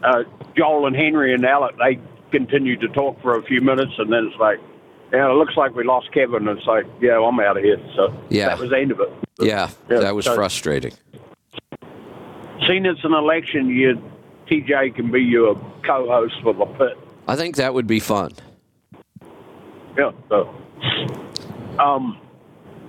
uh, 0.03 0.25
Joel 0.57 0.87
and 0.89 0.97
Henry 0.97 1.33
and 1.33 1.45
Alec, 1.47 1.77
they 1.79 1.99
continued 2.33 2.81
to 2.81 2.89
talk 2.89 3.21
for 3.23 3.39
a 3.39 3.43
few 3.45 3.61
minutes, 3.63 3.93
and 3.99 4.13
then 4.13 4.27
it's 4.31 4.39
like, 4.41 4.59
yeah, 5.13 5.31
it 5.31 5.35
looks 5.35 5.57
like 5.57 5.75
we 5.75 5.85
lost 5.85 6.13
Kevin. 6.13 6.49
And 6.49 6.59
it's 6.59 6.67
like, 6.67 6.87
yeah, 7.01 7.19
I'm 7.19 7.39
out 7.41 7.57
of 7.57 7.63
here. 7.65 7.79
So 7.97 8.13
Yeah. 8.29 8.49
that 8.49 8.59
was 8.59 8.71
the 8.71 8.79
end 8.79 8.91
of 8.93 9.01
it. 9.01 9.11
yeah, 9.41 9.71
Yeah, 9.91 10.01
that 10.01 10.15
was 10.15 10.25
so- 10.27 10.35
frustrating. 10.35 10.93
Seeing 12.67 12.85
it's 12.87 13.05
an 13.05 13.15
election 13.15 13.71
year, 13.71 13.95
TJ 14.51 14.95
can 14.95 15.11
be 15.11 15.21
your 15.23 15.55
co-host 15.85 16.35
for 16.43 16.53
the 16.53 16.67
pit. 16.67 16.99
I 17.27 17.37
think 17.37 17.57
that 17.57 17.73
would 17.75 17.87
be 17.87 18.01
fun. 18.01 18.33
Yeah. 19.97 20.11
So, 20.29 20.49
um, 21.79 22.19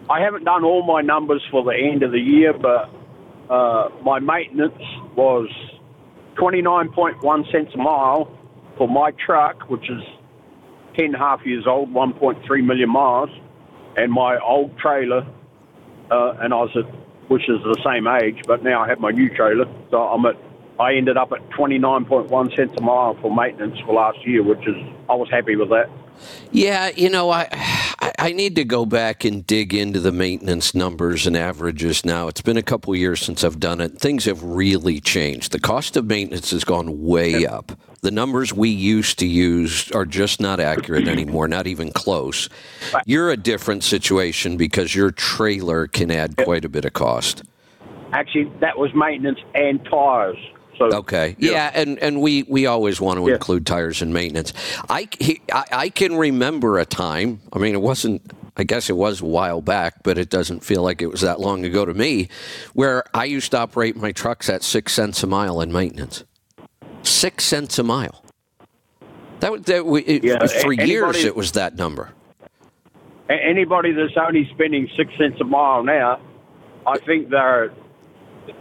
I 0.10 0.22
haven't 0.22 0.44
done 0.46 0.64
all 0.64 0.84
my 0.84 1.02
numbers 1.02 1.44
for 1.52 1.64
the 1.64 1.72
end 1.76 2.04
of 2.04 2.12
the 2.12 2.20
year, 2.20 2.54
but 2.54 2.90
uh, 3.50 3.90
my 4.04 4.20
maintenance 4.20 4.82
was 5.16 5.50
29.1 6.36 7.52
cents 7.52 7.72
a 7.74 7.78
mile 7.78 8.32
for 8.78 8.88
my 8.88 9.12
truck, 9.12 9.70
which 9.70 9.90
is 9.90 10.02
10 11.00 11.06
and 11.06 11.16
a 11.16 11.18
half 11.18 11.46
years 11.46 11.66
old, 11.66 11.94
1.3 11.94 12.66
million 12.66 12.90
miles, 12.90 13.30
and 13.96 14.12
my 14.12 14.38
old 14.40 14.78
trailer, 14.78 15.26
uh, 16.12 16.32
and 16.42 16.54
I 16.54 16.58
was 16.58 16.76
at, 16.76 16.84
which 17.30 17.48
is 17.48 17.62
the 17.64 17.80
same 17.86 18.06
age, 18.06 18.42
but 18.46 18.64
now 18.64 18.82
I 18.82 18.90
have 18.90 19.00
my 19.00 19.12
new 19.12 19.34
trailer, 19.34 19.66
so 19.92 19.98
I'm 19.98 20.26
at. 20.26 20.36
I 20.78 20.96
ended 20.96 21.18
up 21.18 21.34
at 21.34 21.42
29.1 21.50 22.56
cents 22.56 22.74
a 22.78 22.82
mile 22.82 23.14
for 23.22 23.34
maintenance 23.34 23.80
for 23.82 23.94
last 23.94 24.26
year, 24.26 24.42
which 24.44 24.66
is 24.66 24.76
I 25.10 25.16
was 25.16 25.30
happy 25.30 25.58
with 25.58 25.70
that. 25.70 25.90
Yeah, 26.52 26.90
you 26.96 27.10
know, 27.10 27.30
I 27.30 27.48
I 28.18 28.34
need 28.34 28.56
to 28.56 28.66
go 28.66 28.86
back 28.86 29.24
and 29.24 29.46
dig 29.46 29.74
into 29.74 30.00
the 30.00 30.12
maintenance 30.12 30.74
numbers 30.76 31.28
and 31.28 31.38
averages 31.38 32.06
now. 32.06 32.28
It's 32.28 32.42
been 32.42 32.58
a 32.58 32.64
couple 32.64 32.96
years 32.96 33.22
since 33.22 33.44
I've 33.44 33.60
done 33.60 33.80
it. 33.80 34.00
Things 34.00 34.26
have 34.26 34.44
really 34.44 35.00
changed. 35.00 35.52
The 35.54 35.60
cost 35.60 35.96
of 35.96 36.06
maintenance 36.06 36.52
has 36.52 36.64
gone 36.64 37.04
way 37.04 37.46
up. 37.46 37.72
The 38.02 38.12
numbers 38.12 38.54
we 38.54 38.70
used 38.70 39.20
to 39.20 39.28
use 39.28 39.92
are 39.92 40.06
just 40.06 40.40
not 40.40 40.60
accurate 40.60 41.08
anymore, 41.08 41.48
not 41.48 41.68
even 41.68 41.92
close. 41.92 42.50
You're 43.06 43.30
a 43.30 43.38
different 43.38 43.84
situation 43.84 44.58
because 44.58 44.96
your 44.96 45.12
trailer 45.12 45.88
can 45.88 46.12
add 46.12 46.38
quite 46.38 46.64
a 46.66 46.70
bit 46.70 46.86
of 46.86 46.94
cost. 46.94 47.44
Actually, 48.14 48.52
that 48.62 48.78
was 48.78 48.92
maintenance 48.96 49.40
and 49.54 49.84
tires. 49.86 50.38
So 50.78 50.86
Okay. 50.86 51.36
Yeah, 51.40 51.72
and, 51.74 52.00
and 52.00 52.22
we, 52.22 52.44
we 52.44 52.66
always 52.66 53.02
want 53.02 53.20
to 53.20 53.28
Yeah. 53.28 53.34
include 53.34 53.66
tires 53.66 54.02
and 54.02 54.14
maintenance. 54.14 54.54
I, 54.90 55.10
he, 55.20 55.42
I, 55.52 55.66
I 55.72 55.90
can 55.90 56.16
remember 56.16 56.80
a 56.80 56.86
time, 56.86 57.42
I 57.52 57.60
mean, 57.60 57.76
it 57.76 57.82
wasn't, 57.82 58.22
I 58.56 58.64
guess 58.64 58.90
it 58.90 58.96
was 58.96 59.22
a 59.22 59.26
while 59.26 59.62
back, 59.62 60.04
but 60.04 60.18
it 60.18 60.30
doesn't 60.30 60.64
feel 60.64 60.82
like 60.82 61.02
it 61.02 61.08
was 61.08 61.22
that 61.22 61.40
long 61.40 61.66
ago 61.66 61.86
to 61.86 61.94
me, 61.94 62.30
where 62.74 63.04
I 63.14 63.26
used 63.26 63.52
to 63.52 63.58
operate 63.60 63.98
my 63.98 64.14
trucks 64.14 64.50
at 64.50 64.64
six 64.64 64.94
cents 64.94 65.22
a 65.22 65.28
mile 65.28 65.60
in 65.60 65.72
maintenance. 65.74 66.24
Six 67.04 67.44
cents 67.46 67.80
a 67.80 67.84
mile. 67.84 68.24
That, 69.40 69.52
was- 69.52 69.62
that 69.64 69.86
we, 69.86 70.02
it, 70.02 70.24
Yeah, 70.24 70.46
for 70.62 70.72
a- 70.74 70.86
years, 70.86 71.24
it 71.24 71.36
was 71.36 71.54
that 71.54 71.76
number. 71.76 72.10
anybody 73.30 73.92
that's 73.92 74.14
only 74.18 74.50
spending 74.54 74.90
six 74.98 75.12
cents 75.18 75.40
a 75.40 75.44
mile 75.46 75.84
now, 75.84 76.20
I 76.88 76.98
think 77.00 77.30
they're 77.30 77.72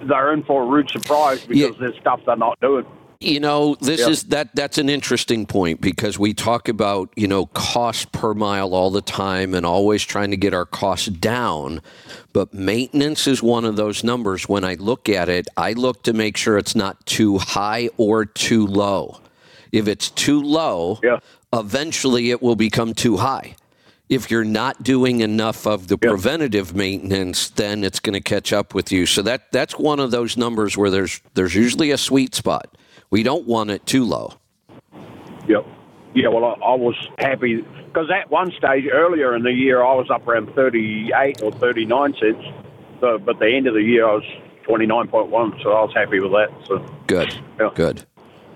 they're 0.02 0.34
in 0.34 0.42
for 0.42 0.62
a 0.64 0.66
rude 0.66 0.90
surprise 0.90 1.40
because 1.46 1.56
Yeah. 1.58 1.70
there's 1.80 1.96
stuff 1.98 2.20
they're 2.26 2.36
not 2.36 2.60
doing. 2.60 2.84
You 3.20 3.40
know, 3.40 3.74
this 3.80 4.06
is 4.06 4.24
that 4.24 4.54
that's 4.54 4.78
an 4.78 4.88
interesting 4.88 5.44
point 5.44 5.80
because 5.80 6.20
we 6.20 6.34
talk 6.34 6.68
about, 6.68 7.12
you 7.16 7.26
know, 7.26 7.46
cost 7.46 8.12
per 8.12 8.32
mile 8.32 8.72
all 8.74 8.90
the 8.90 9.02
time 9.02 9.54
and 9.54 9.66
always 9.66 10.04
trying 10.04 10.30
to 10.30 10.36
get 10.36 10.54
our 10.54 10.64
costs 10.64 11.08
down. 11.08 11.82
But 12.32 12.54
maintenance 12.54 13.26
is 13.26 13.42
one 13.42 13.64
of 13.64 13.74
those 13.74 14.04
numbers. 14.04 14.48
When 14.48 14.62
I 14.62 14.74
look 14.74 15.08
at 15.08 15.28
it, 15.28 15.48
I 15.56 15.72
look 15.72 16.04
to 16.04 16.12
make 16.12 16.36
sure 16.36 16.58
it's 16.58 16.76
not 16.76 17.04
too 17.06 17.38
high 17.38 17.90
or 17.96 18.24
too 18.24 18.64
low. 18.64 19.20
If 19.72 19.88
it's 19.88 20.10
too 20.10 20.40
low, 20.40 21.00
Yeah. 21.02 21.18
eventually 21.52 22.30
it 22.30 22.40
will 22.40 22.56
become 22.56 22.94
too 22.94 23.16
high. 23.16 23.56
If 24.08 24.30
you're 24.30 24.44
not 24.44 24.84
doing 24.84 25.22
enough 25.22 25.66
of 25.66 25.88
the 25.88 25.98
preventative 25.98 26.72
maintenance, 26.72 27.50
then 27.50 27.82
it's 27.82 27.98
going 27.98 28.14
to 28.14 28.20
catch 28.20 28.52
up 28.52 28.74
with 28.74 28.92
you. 28.92 29.06
So 29.06 29.22
that 29.22 29.50
that's 29.50 29.76
one 29.76 29.98
of 29.98 30.12
those 30.12 30.36
numbers 30.36 30.76
where 30.76 30.88
there's 30.88 31.20
there's 31.34 31.56
usually 31.56 31.90
a 31.90 31.98
sweet 31.98 32.36
spot. 32.36 32.76
We 33.10 33.22
don't 33.22 33.46
want 33.46 33.70
it 33.70 33.86
too 33.86 34.04
low. 34.04 34.34
Yep. 35.48 35.66
Yeah, 36.14 36.28
well, 36.28 36.44
I, 36.44 36.52
I 36.64 36.74
was 36.74 36.94
happy 37.18 37.62
because 37.86 38.10
at 38.10 38.30
one 38.30 38.50
stage 38.52 38.84
earlier 38.92 39.34
in 39.34 39.42
the 39.42 39.52
year, 39.52 39.82
I 39.82 39.94
was 39.94 40.08
up 40.10 40.26
around 40.26 40.54
38 40.54 41.42
or 41.42 41.52
39 41.52 42.14
cents. 42.20 42.44
So, 43.00 43.18
but 43.18 43.38
the 43.38 43.46
end 43.46 43.66
of 43.66 43.74
the 43.74 43.82
year, 43.82 44.06
I 44.08 44.14
was 44.14 44.24
29.1, 44.66 45.62
so 45.62 45.72
I 45.72 45.82
was 45.82 45.92
happy 45.94 46.20
with 46.20 46.32
that. 46.32 46.48
So, 46.66 46.78
Good. 47.06 47.34
Yeah. 47.58 47.70
Good. 47.74 48.04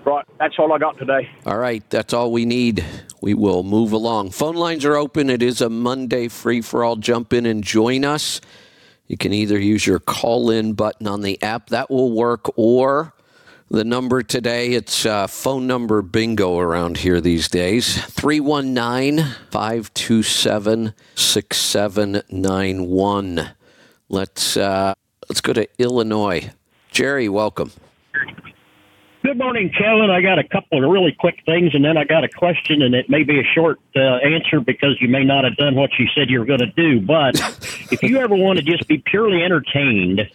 right, 0.05 0.25
that's 0.39 0.55
all 0.59 0.71
I 0.73 0.77
got 0.77 0.97
today. 0.97 1.29
All 1.45 1.57
right, 1.57 1.87
that's 1.89 2.13
all 2.13 2.31
we 2.31 2.45
need. 2.45 2.83
We 3.21 3.33
will 3.33 3.63
move 3.63 3.93
along. 3.93 4.31
Phone 4.31 4.55
lines 4.55 4.85
are 4.85 4.95
open. 4.95 5.29
It 5.29 5.41
is 5.41 5.61
a 5.61 5.69
Monday 5.69 6.27
free 6.27 6.61
for 6.61 6.83
all. 6.83 6.97
Jump 6.97 7.33
in 7.33 7.45
and 7.45 7.63
join 7.63 8.03
us. 8.03 8.41
You 9.07 9.17
can 9.17 9.33
either 9.33 9.59
use 9.59 9.85
your 9.87 9.99
call 9.99 10.49
in 10.49 10.73
button 10.73 11.07
on 11.07 11.21
the 11.21 11.41
app, 11.41 11.69
that 11.69 11.89
will 11.89 12.11
work, 12.11 12.49
or 12.57 13.13
the 13.73 13.83
number 13.83 14.21
today, 14.21 14.73
it's 14.73 15.03
uh, 15.03 15.25
phone 15.25 15.65
number 15.65 16.03
bingo 16.03 16.59
around 16.59 16.97
here 16.97 17.19
these 17.19 17.47
days 17.47 17.99
319 18.05 19.25
527 19.49 20.93
6791. 21.15 23.49
Let's 24.09 24.57
uh, 24.57 24.93
let's 25.27 25.41
go 25.41 25.53
to 25.53 25.67
Illinois. 25.79 26.51
Jerry, 26.91 27.27
welcome. 27.27 27.71
Good 29.23 29.39
morning, 29.39 29.71
Kellen. 29.75 30.11
I 30.11 30.21
got 30.21 30.37
a 30.37 30.43
couple 30.43 30.83
of 30.83 30.91
really 30.91 31.15
quick 31.17 31.39
things, 31.43 31.73
and 31.73 31.83
then 31.83 31.97
I 31.97 32.03
got 32.03 32.23
a 32.23 32.29
question, 32.29 32.83
and 32.83 32.93
it 32.93 33.09
may 33.09 33.23
be 33.23 33.39
a 33.39 33.43
short 33.55 33.79
uh, 33.95 34.17
answer 34.17 34.59
because 34.59 35.01
you 35.01 35.07
may 35.07 35.23
not 35.23 35.45
have 35.45 35.55
done 35.55 35.73
what 35.73 35.89
you 35.97 36.05
said 36.13 36.29
you 36.29 36.37
were 36.39 36.45
going 36.45 36.59
to 36.59 36.67
do. 36.67 37.01
But 37.01 37.37
if 37.91 38.03
you 38.03 38.17
ever 38.17 38.35
want 38.35 38.59
to 38.59 38.63
just 38.63 38.87
be 38.87 38.99
purely 38.99 39.41
entertained, 39.41 40.29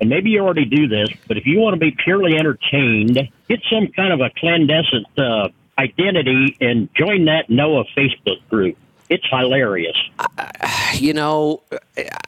and 0.00 0.08
maybe 0.08 0.30
you 0.30 0.40
already 0.40 0.64
do 0.64 0.88
this, 0.88 1.08
but 1.26 1.36
if 1.36 1.46
you 1.46 1.58
want 1.58 1.74
to 1.74 1.80
be 1.80 1.90
purely 1.90 2.36
entertained, 2.36 3.14
get 3.48 3.60
some 3.70 3.88
kind 3.88 4.12
of 4.12 4.20
a 4.20 4.30
clandestine 4.38 5.04
uh, 5.16 5.48
identity 5.78 6.56
and 6.60 6.88
join 6.94 7.24
that 7.26 7.48
OOIDA 7.48 7.84
Facebook 7.96 8.46
group. 8.50 8.76
It's 9.10 9.24
hilarious. 9.30 9.96
You 10.94 11.14
know, 11.14 11.62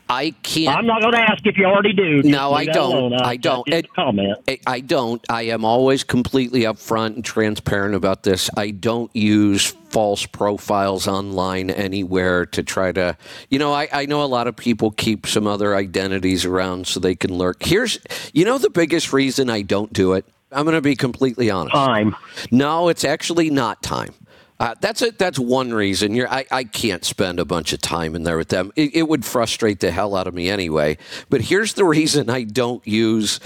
I 0.09 0.31
can't. 0.43 0.75
I'm 0.77 0.87
not 0.87 1.03
going 1.03 1.13
to 1.13 1.21
ask 1.21 1.47
if 1.47 1.59
you 1.59 1.67
already 1.67 1.93
do. 1.93 2.23
No, 2.23 2.53
I 2.53 2.65
don't. 2.65 2.95
alone. 2.95 3.13
I 3.21 3.37
don't. 3.37 3.69
It- 3.69 3.85
a 3.85 3.89
comment. 3.89 4.39
I- 4.49 4.59
I 4.67 4.81
don't. 4.81 5.23
I 5.29 5.43
am 5.43 5.65
always 5.65 6.05
completely 6.05 6.61
upfront 6.63 7.17
and 7.17 7.25
transparent 7.25 7.95
about 7.95 8.23
this. 8.23 8.49
I 8.57 8.71
don't 8.71 9.15
use 9.15 9.75
false 9.91 10.27
profiles 10.27 11.09
online 11.09 11.71
anywhere 11.71 12.47
to 12.47 12.63
try 12.63 12.93
to, 12.93 13.17
you 13.49 13.59
know, 13.59 13.73
I, 13.73 13.89
I 13.93 14.07
know 14.07 14.23
a 14.23 14.27
lot 14.27 14.47
of 14.47 14.57
people 14.57 14.91
keep 14.91 15.27
some 15.27 15.47
other 15.47 15.75
identities 15.75 16.45
around 16.45 16.87
so 16.87 17.01
they 17.01 17.15
can 17.15 17.37
lurk. 17.37 17.63
Here's, 17.63 17.99
you 18.33 18.45
know, 18.45 18.59
the 18.59 18.71
biggest 18.71 19.13
reason 19.13 19.51
I 19.51 19.63
don't 19.63 19.93
do 19.93 20.13
it? 20.15 20.25
I'm 20.53 20.65
going 20.65 20.75
to 20.75 20.81
be 20.81 20.97
completely 20.97 21.51
honest. 21.51 21.75
Time. 21.75 22.17
No, 22.51 22.89
it's 22.89 23.05
actually 23.05 23.51
not 23.51 23.83
time. 23.83 24.15
Uh, 24.59 24.75
that's 24.81 25.01
it. 25.01 25.17
That's 25.19 25.39
one 25.39 25.73
reason. 25.73 26.15
You're, 26.15 26.29
I, 26.29 26.45
I 26.51 26.65
can't 26.65 27.03
spend 27.03 27.41
a 27.41 27.47
bunch 27.47 27.73
of 27.73 27.81
time 27.81 28.15
in 28.15 28.25
there 28.25 28.37
with 28.37 28.49
them. 28.49 28.73
It, 28.77 28.95
it 28.95 29.09
would 29.09 29.25
frustrate 29.25 29.81
the 29.81 29.91
hell 29.91 30.15
out 30.15 30.27
of 30.27 30.35
me 30.35 30.51
anyway. 30.51 30.99
But 31.31 31.41
here's 31.41 31.73
the 31.73 31.85
reason 31.85 32.29
I 32.29 32.43
don't 32.43 32.87
use 32.87 33.41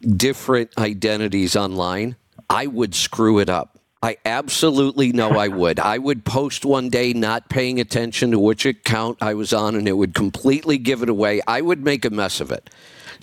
different 0.00 0.70
identities 0.78 1.56
online. 1.56 2.14
I 2.48 2.68
would 2.68 2.94
screw 2.94 3.40
it 3.40 3.48
up. 3.48 3.79
I 4.02 4.16
absolutely 4.24 5.12
know 5.12 5.30
I 5.30 5.48
would. 5.60 5.78
I 5.78 5.98
would 5.98 6.24
post 6.24 6.64
one 6.64 6.88
day 6.88 7.12
not 7.12 7.48
paying 7.48 7.80
attention 7.80 8.30
to 8.30 8.38
which 8.38 8.64
account 8.66 9.18
I 9.20 9.34
was 9.34 9.52
on, 9.52 9.74
and 9.74 9.86
it 9.86 9.92
would 9.92 10.14
completely 10.14 10.78
give 10.78 11.02
it 11.02 11.08
away. 11.08 11.40
I 11.46 11.60
would 11.60 11.84
make 11.84 12.04
a 12.04 12.10
mess 12.10 12.40
of 12.40 12.50
it. 12.50 12.70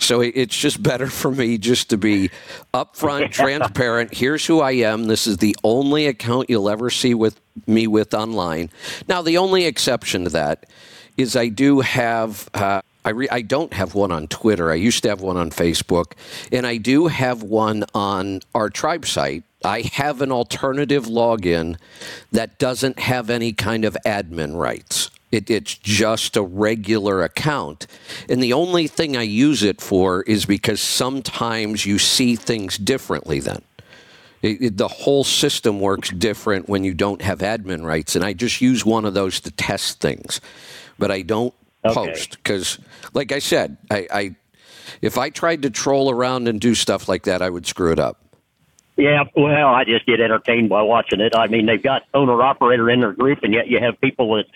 So 0.00 0.20
it's 0.20 0.56
just 0.56 0.80
better 0.80 1.08
for 1.08 1.30
me 1.30 1.58
just 1.58 1.90
to 1.90 1.96
be 1.96 2.30
upfront, 2.72 3.32
transparent. 3.32 4.14
Here's 4.14 4.46
who 4.46 4.60
I 4.60 4.72
am. 4.72 5.04
This 5.04 5.26
is 5.26 5.38
the 5.38 5.56
only 5.64 6.06
account 6.06 6.48
you'll 6.48 6.70
ever 6.70 6.88
see 6.88 7.14
with 7.14 7.40
me 7.66 7.88
with 7.88 8.14
online. 8.14 8.70
Now, 9.08 9.22
the 9.22 9.38
only 9.38 9.64
exception 9.64 10.24
to 10.24 10.30
that 10.30 10.66
is 11.16 11.34
I 11.34 11.48
do 11.48 11.80
have. 11.80 12.48
Uh, 12.54 12.82
I, 13.08 13.12
re- 13.12 13.28
I 13.30 13.40
don't 13.40 13.72
have 13.72 13.94
one 13.94 14.12
on 14.12 14.28
Twitter. 14.28 14.70
I 14.70 14.74
used 14.74 15.02
to 15.04 15.08
have 15.08 15.22
one 15.22 15.38
on 15.38 15.48
Facebook, 15.48 16.12
and 16.52 16.66
I 16.66 16.76
do 16.76 17.06
have 17.06 17.42
one 17.42 17.84
on 17.94 18.40
our 18.54 18.68
tribe 18.68 19.06
site. 19.06 19.44
I 19.64 19.80
have 19.94 20.20
an 20.20 20.30
alternative 20.30 21.06
login 21.06 21.78
that 22.32 22.58
doesn't 22.58 22.98
have 22.98 23.30
any 23.30 23.54
kind 23.54 23.86
of 23.86 23.96
admin 24.04 24.54
rights. 24.56 25.10
It, 25.32 25.48
it's 25.48 25.74
just 25.74 26.36
a 26.36 26.42
regular 26.42 27.22
account. 27.22 27.86
And 28.28 28.42
the 28.42 28.52
only 28.52 28.86
thing 28.88 29.16
I 29.16 29.22
use 29.22 29.62
it 29.62 29.80
for 29.80 30.20
is 30.24 30.44
because 30.44 30.82
sometimes 30.82 31.86
you 31.86 31.98
see 31.98 32.36
things 32.36 32.76
differently 32.76 33.40
then. 33.40 33.62
It, 34.42 34.60
it- 34.60 34.76
the 34.76 34.88
whole 34.88 35.24
system 35.24 35.80
works 35.80 36.10
different 36.10 36.68
when 36.68 36.84
you 36.84 36.92
don't 36.92 37.22
have 37.22 37.38
admin 37.38 37.84
rights. 37.86 38.16
And 38.16 38.24
I 38.24 38.34
just 38.34 38.60
use 38.60 38.84
one 38.84 39.06
of 39.06 39.14
those 39.14 39.40
to 39.40 39.50
test 39.50 40.00
things. 40.00 40.42
But 40.98 41.10
I 41.10 41.22
don't 41.22 41.54
Okay. 41.88 42.10
post 42.10 42.36
because, 42.42 42.78
like 43.14 43.32
I 43.32 43.38
said, 43.38 43.76
I, 43.90 44.06
I 44.12 44.36
if 45.02 45.18
I 45.18 45.30
tried 45.30 45.62
to 45.62 45.70
troll 45.70 46.10
around 46.10 46.48
and 46.48 46.60
do 46.60 46.74
stuff 46.74 47.08
like 47.08 47.24
that, 47.24 47.42
I 47.42 47.50
would 47.50 47.66
screw 47.66 47.92
it 47.92 47.98
up. 47.98 48.24
Yeah, 48.96 49.24
well, 49.36 49.68
I 49.68 49.84
just 49.84 50.06
get 50.06 50.20
entertained 50.20 50.68
by 50.68 50.82
watching 50.82 51.20
it. 51.20 51.32
I 51.36 51.46
mean, 51.46 51.66
they've 51.66 51.82
got 51.82 52.02
owner 52.14 52.42
operator 52.42 52.90
in 52.90 53.00
their 53.00 53.12
group, 53.12 53.38
and 53.44 53.54
yet 53.54 53.68
you 53.68 53.78
have 53.78 54.00
people 54.00 54.34
that 54.34 54.46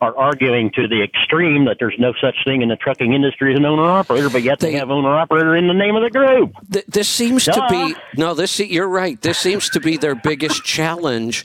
are 0.00 0.16
arguing 0.16 0.70
to 0.72 0.86
the 0.86 1.02
extreme 1.02 1.64
that 1.64 1.76
there's 1.80 1.96
no 1.98 2.12
such 2.20 2.36
thing 2.44 2.62
in 2.62 2.68
the 2.68 2.76
trucking 2.76 3.12
industry 3.12 3.52
as 3.52 3.58
an 3.58 3.64
owner 3.64 3.82
operator, 3.82 4.30
but 4.30 4.42
yet 4.42 4.60
they, 4.60 4.72
They- 4.72 4.78
have 4.78 4.90
owner 4.90 5.14
operator 5.14 5.56
in 5.56 5.66
the 5.66 5.74
name 5.74 5.96
of 5.96 6.02
the 6.02 6.10
group. 6.10 6.52
Th- 6.72 6.84
this 6.86 7.08
seems 7.08 7.44
to 7.46 7.66
be 7.68 7.94
no. 8.16 8.34
This 8.34 8.58
you're 8.60 8.88
right. 8.88 9.20
This 9.20 9.38
seems 9.38 9.68
to 9.70 9.80
be 9.80 9.96
their 9.96 10.14
biggest 10.14 10.64
challenge. 10.64 11.44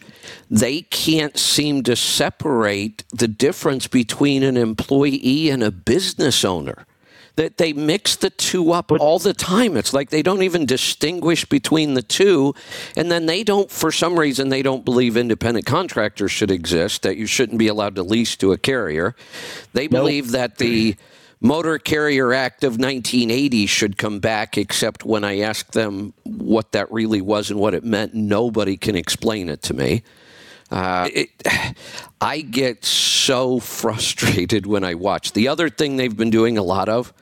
They 0.50 0.82
can't 0.82 1.38
seem 1.38 1.84
to 1.84 1.96
separate 1.96 3.04
the 3.12 3.28
difference 3.28 3.88
between 3.88 4.44
an 4.44 4.58
employee 4.58 5.50
and 5.50 5.64
a 5.64 5.72
business 5.72 6.46
owner. 6.46 6.86
That 7.36 7.58
they 7.58 7.74
mix 7.74 8.16
the 8.16 8.30
two 8.30 8.72
up 8.74 8.92
all 8.92 9.18
the 9.18 9.34
time. 9.34 9.76
It's 9.76 9.92
like 9.92 10.12
they 10.12 10.22
don't 10.22 10.44
even 10.44 10.68
distinguish 10.68 11.46
between 11.46 11.96
the 11.96 12.04
two, 12.04 12.54
and 12.96 13.12
then 13.12 13.26
they 13.26 13.44
don't. 13.44 13.72
For 13.72 13.92
some 13.92 14.20
reason, 14.20 14.50
they 14.50 14.62
don't 14.62 14.86
believe 14.86 15.18
independent 15.18 15.66
contractors 15.66 16.32
should 16.32 16.52
exist. 16.52 17.02
That 17.02 17.18
you 17.18 17.26
shouldn't 17.26 17.58
be 17.58 17.68
allowed 17.68 17.96
to 17.96 18.04
lease 18.04 18.36
to 18.38 18.52
a 18.52 18.58
carrier. 18.58 19.16
They 19.74 19.88
believe 19.88 20.32
that 20.32 20.58
the 20.58 20.96
Motor 21.44 21.78
Carrier 21.78 22.32
Act 22.32 22.64
of 22.64 22.80
1980 22.80 23.66
should 23.66 23.98
come 23.98 24.20
back, 24.20 24.58
except 24.58 25.04
when 25.04 25.26
I 25.26 25.40
ask 25.40 25.74
them 25.74 26.14
what 26.24 26.72
that 26.72 26.90
really 26.90 27.20
was 27.20 27.52
and 27.52 27.60
what 27.60 27.74
it 27.74 27.84
meant, 27.84 28.14
nobody 28.14 28.78
can 28.78 28.96
explain 28.96 29.50
it 29.50 29.62
to 29.64 29.74
me. 29.74 30.04
Uh, 30.72 31.10
it, 31.14 31.30
I 32.22 32.40
get 32.40 32.86
so 32.86 33.60
frustrated 33.60 34.66
when 34.66 34.86
I 34.86 34.96
watch. 34.96 35.34
The 35.34 35.50
other 35.50 35.70
thing 35.70 35.98
they've 35.98 36.16
been 36.16 36.30
doing 36.30 36.58
a 36.58 36.64
lot 36.64 36.88
of, 36.88 37.14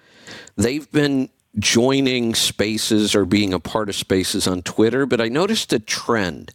they've 0.56 0.90
been 0.92 1.30
joining 1.60 2.34
spaces 2.34 3.14
or 3.14 3.26
being 3.26 3.54
a 3.54 3.60
part 3.60 3.90
of 3.90 3.96
spaces 3.96 4.48
on 4.48 4.62
Twitter, 4.62 5.06
but 5.06 5.20
I 5.22 5.28
noticed 5.28 5.74
a 5.74 5.80
trend. 5.80 6.52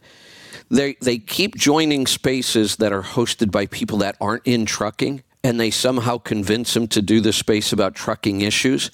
They, 0.70 0.96
they 1.00 1.18
keep 1.18 1.54
joining 1.54 2.06
spaces 2.06 2.76
that 2.76 2.92
are 2.92 3.02
hosted 3.02 3.50
by 3.50 3.66
people 3.66 3.98
that 3.98 4.16
aren't 4.20 4.46
in 4.46 4.66
trucking, 4.66 5.22
and 5.44 5.60
they 5.60 5.70
somehow 5.70 6.18
convince 6.18 6.74
them 6.74 6.88
to 6.88 7.02
do 7.02 7.20
the 7.20 7.32
space 7.32 7.72
about 7.72 7.94
trucking 7.94 8.40
issues. 8.40 8.90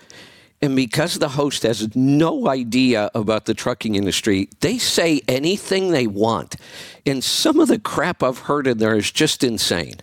And 0.61 0.77
because 0.77 1.19
the 1.19 1.31
host 1.31 1.65
has 1.65 1.95
no 1.97 2.49
idea 2.49 3.11
about 3.15 3.47
the 3.47 3.55
trucking 3.55 3.97
industry, 3.97 4.49
they 4.61 4.79
say 4.79 5.21
anything 5.27 5.91
they 5.91 6.07
want. 6.07 6.57
And 7.05 7.25
some 7.25 7.59
of 7.59 7.69
the 7.69 7.81
crap 7.81 8.23
I've 8.23 8.39
heard 8.39 8.69
in 8.69 8.79
there 8.79 8.97
is 8.97 9.11
just 9.11 9.43
insane. 9.43 9.97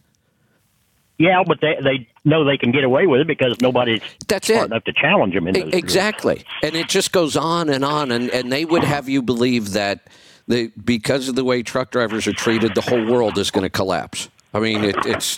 Yeah, 1.18 1.44
but 1.46 1.60
they 1.62 1.78
they 1.84 2.08
know 2.30 2.46
they 2.46 2.58
can 2.58 2.72
get 2.72 2.84
away 2.84 3.08
with 3.08 3.20
it 3.22 3.28
because 3.28 3.58
nobody's 3.62 4.02
That's 4.28 4.48
smart 4.48 4.64
it. 4.64 4.72
enough 4.72 4.84
to 4.86 4.94
challenge 4.94 5.34
them 5.34 5.48
in 5.48 5.56
E- 5.56 5.60
those 5.62 5.72
groups. 5.72 5.84
Exactly. 5.84 6.44
And 6.64 6.76
it 6.76 6.88
just 6.88 7.12
goes 7.12 7.36
on 7.36 7.70
and 7.70 7.84
on. 7.84 8.12
And, 8.12 8.30
and 8.30 8.52
they 8.52 8.64
would 8.66 8.84
have 8.84 9.10
you 9.10 9.22
believe 9.22 9.72
that 9.72 10.08
the, 10.48 10.72
because 10.84 11.28
of 11.30 11.36
the 11.36 11.44
way 11.44 11.62
truck 11.64 11.92
drivers 11.92 12.26
are 12.28 12.34
treated, 12.34 12.74
the 12.76 12.82
whole 12.82 13.06
world 13.06 13.38
is 13.38 13.52
going 13.52 13.64
to 13.64 13.70
collapse. 13.70 14.30
I 14.54 14.60
mean, 14.60 14.84
it, 14.84 14.96
it's 15.06 15.38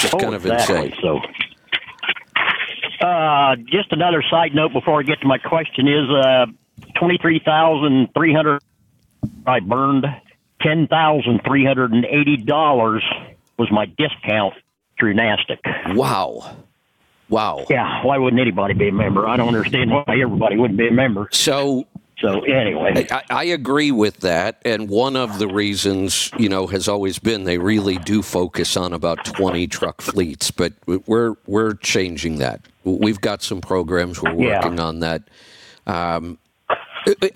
just 0.00 0.14
Oh, 0.14 0.18
kind 0.18 0.34
of 0.34 0.44
exactly. 0.46 0.86
insane. 0.86 0.94
So, 1.02 1.20
uh, 3.06 3.56
just 3.66 3.92
another 3.92 4.22
side 4.28 4.54
note 4.54 4.72
before 4.72 4.98
I 4.98 5.02
get 5.04 5.20
to 5.20 5.26
my 5.26 5.38
question 5.38 5.86
is 5.86 6.10
uh, 6.10 6.46
twenty 6.96 7.18
three 7.20 7.40
thousand 7.44 8.08
three 8.14 8.34
hundred 8.34 8.60
I 9.46 9.60
burned 9.60 10.04
ten 10.60 10.88
thousand 10.88 11.42
three 11.46 11.64
hundred 11.64 11.92
and 11.92 12.04
eighty 12.04 12.36
dollars 12.36 13.04
was 13.56 13.70
my 13.70 13.86
discount 13.86 14.54
through 14.98 15.14
NASTC. 15.14 15.94
Wow. 15.94 16.56
Wow. 17.28 17.66
Yeah, 17.68 18.04
why 18.04 18.16
wouldn't 18.18 18.40
anybody 18.40 18.74
be 18.74 18.88
a 18.88 18.92
member? 18.92 19.28
I 19.28 19.36
don't 19.36 19.48
understand 19.48 19.90
why 19.90 20.04
everybody 20.08 20.56
wouldn't 20.56 20.78
be 20.78 20.88
a 20.88 20.92
member. 20.92 21.28
So 21.30 21.86
So 22.20 22.40
anyway, 22.44 23.06
I, 23.10 23.22
I 23.30 23.44
agree 23.44 23.90
with 23.92 24.20
that, 24.20 24.60
and 24.64 24.88
one 24.88 25.14
of 25.14 25.38
the 25.38 25.46
reasons, 25.46 26.30
you 26.38 26.48
know, 26.48 26.66
has 26.66 26.88
always 26.88 27.18
been 27.18 27.44
they 27.44 27.58
really 27.58 27.98
do 27.98 28.22
focus 28.22 28.76
on 28.78 28.92
about 28.94 29.24
twenty 29.24 29.66
truck 29.66 30.00
fleets, 30.00 30.50
but 30.50 30.72
we're 30.86 31.34
we're 31.46 31.74
changing 31.74 32.38
that. 32.38 32.62
We've 32.84 33.20
got 33.20 33.42
some 33.42 33.60
programs 33.60 34.22
we're 34.22 34.32
Yeah. 34.34 34.64
working 34.64 34.80
on 34.80 35.00
that. 35.00 35.22
Um, 35.86 36.38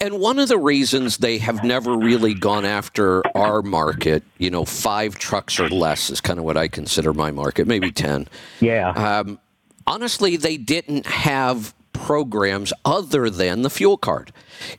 and 0.00 0.18
one 0.18 0.38
of 0.38 0.48
the 0.48 0.58
reasons 0.58 1.18
they 1.18 1.38
have 1.38 1.62
never 1.64 1.96
really 1.96 2.34
gone 2.34 2.64
after 2.64 3.22
our 3.36 3.62
market, 3.62 4.22
you 4.38 4.50
know, 4.50 4.64
five 4.64 5.16
trucks 5.16 5.58
or 5.58 5.68
less 5.68 6.10
is 6.10 6.20
kind 6.20 6.38
of 6.38 6.44
what 6.44 6.56
I 6.56 6.68
consider 6.68 7.12
my 7.12 7.30
market, 7.30 7.66
maybe 7.66 7.90
10. 7.90 8.28
yeah, 8.60 8.90
Um, 8.90 9.38
honestly, 9.86 10.36
they 10.36 10.56
didn't 10.56 11.06
have 11.06 11.74
programs 11.92 12.72
other 12.84 13.30
than 13.30 13.62
the 13.62 13.70
fuel 13.70 13.96
card. 13.96 14.32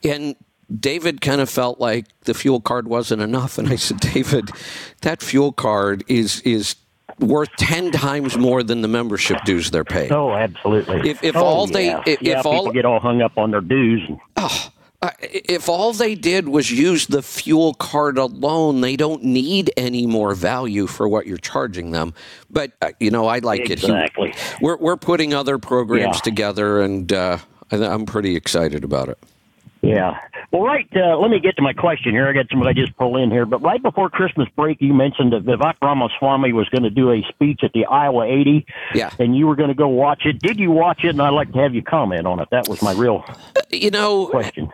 And 0.03 0.35
David 0.79 1.21
kind 1.21 1.41
of 1.41 1.49
felt 1.49 1.79
like 1.79 2.05
the 2.21 2.33
fuel 2.33 2.59
card 2.59 2.87
wasn't 2.87 3.21
enough. 3.21 3.57
And 3.57 3.69
I 3.69 3.75
said, 3.75 3.99
David, 3.99 4.49
that 5.01 5.21
fuel 5.21 5.51
card 5.51 6.03
is, 6.07 6.41
is 6.41 6.75
worth 7.19 7.49
10 7.57 7.91
times 7.91 8.37
more 8.37 8.63
than 8.63 8.81
the 8.81 8.87
membership 8.87 9.37
dues 9.45 9.71
they're 9.71 9.83
paying. 9.83 10.11
oh, 10.11 10.31
absolutely. 10.33 11.09
If- 11.09 11.23
if 11.23 11.35
Oh, 11.35 11.43
all 11.43 11.67
they- 11.67 11.93
if- 12.05 12.21
yeah, 12.21 12.33
if 12.33 12.37
people 12.37 12.51
all- 12.51 12.71
get 12.71 12.85
all 12.85 12.99
hung 12.99 13.21
up 13.21 13.37
on 13.37 13.51
their 13.51 13.61
dues. 13.61 14.01
Uh, 14.35 15.09
if 15.21 15.67
all 15.67 15.91
they 15.91 16.15
did 16.15 16.47
was 16.47 16.71
use 16.71 17.07
the 17.07 17.21
fuel 17.21 17.73
card 17.73 18.17
alone, 18.17 18.79
they 18.79 18.95
don't 18.95 19.21
need 19.21 19.69
any 19.75 20.07
more 20.07 20.33
value 20.33 20.87
for 20.87 21.09
what 21.09 21.27
you're 21.27 21.37
charging 21.37 21.91
them. 21.91 22.13
But 22.49 22.71
uh, 22.81 22.91
you 23.01 23.11
know, 23.11 23.27
I 23.27 23.39
like 23.39 23.61
it. 23.69 23.71
Exactly. 23.83 24.33
we're 24.61 24.77
we're 24.77 24.95
putting 24.95 25.33
other 25.33 25.57
programs 25.57 26.15
Yeah. 26.17 26.21
together, 26.21 26.81
and 26.81 27.11
uh, 27.11 27.37
I'm 27.69 28.05
pretty 28.05 28.37
excited 28.37 28.85
about 28.85 29.09
it. 29.09 29.17
Yeah. 29.83 30.17
Well, 30.51 30.61
right. 30.61 30.87
Uh, 30.95 31.17
let 31.17 31.29
me 31.29 31.39
get 31.41 31.57
to 31.57 31.61
my 31.61 31.73
question 31.73 32.13
here. 32.13 32.25
I 32.25 32.31
got 32.31 32.45
somebody 32.49 32.69
I 32.69 32.85
just 32.85 32.97
pull 32.97 33.17
in 33.17 33.29
here, 33.29 33.45
but 33.45 33.61
right 33.61 33.81
before 33.83 34.09
Christmas 34.09 34.47
break, 34.55 34.81
you 34.81 34.93
mentioned 34.93 35.33
that 35.33 35.43
Vivek 35.45 35.75
Ramaswamy 35.81 36.53
was 36.53 36.69
going 36.69 36.83
to 36.83 36.89
do 36.89 37.11
a 37.11 37.21
speech 37.27 37.59
at 37.63 37.73
the 37.73 37.85
Iowa 37.85 38.25
80. 38.25 38.65
Yeah. 38.95 39.09
And 39.19 39.35
you 39.35 39.45
were 39.45 39.57
going 39.57 39.67
to 39.67 39.75
go 39.75 39.89
watch 39.89 40.21
it. 40.25 40.39
Did 40.39 40.57
you 40.57 40.71
watch 40.71 41.03
it? 41.03 41.09
And 41.09 41.21
I'd 41.21 41.31
like 41.31 41.51
to 41.51 41.59
have 41.59 41.75
you 41.75 41.81
comment 41.83 42.25
on 42.25 42.39
it. 42.39 42.47
That 42.51 42.69
was 42.69 42.81
my 42.81 42.93
real 42.93 43.25
You 43.71 43.91
know, 43.91 44.27
question. 44.27 44.71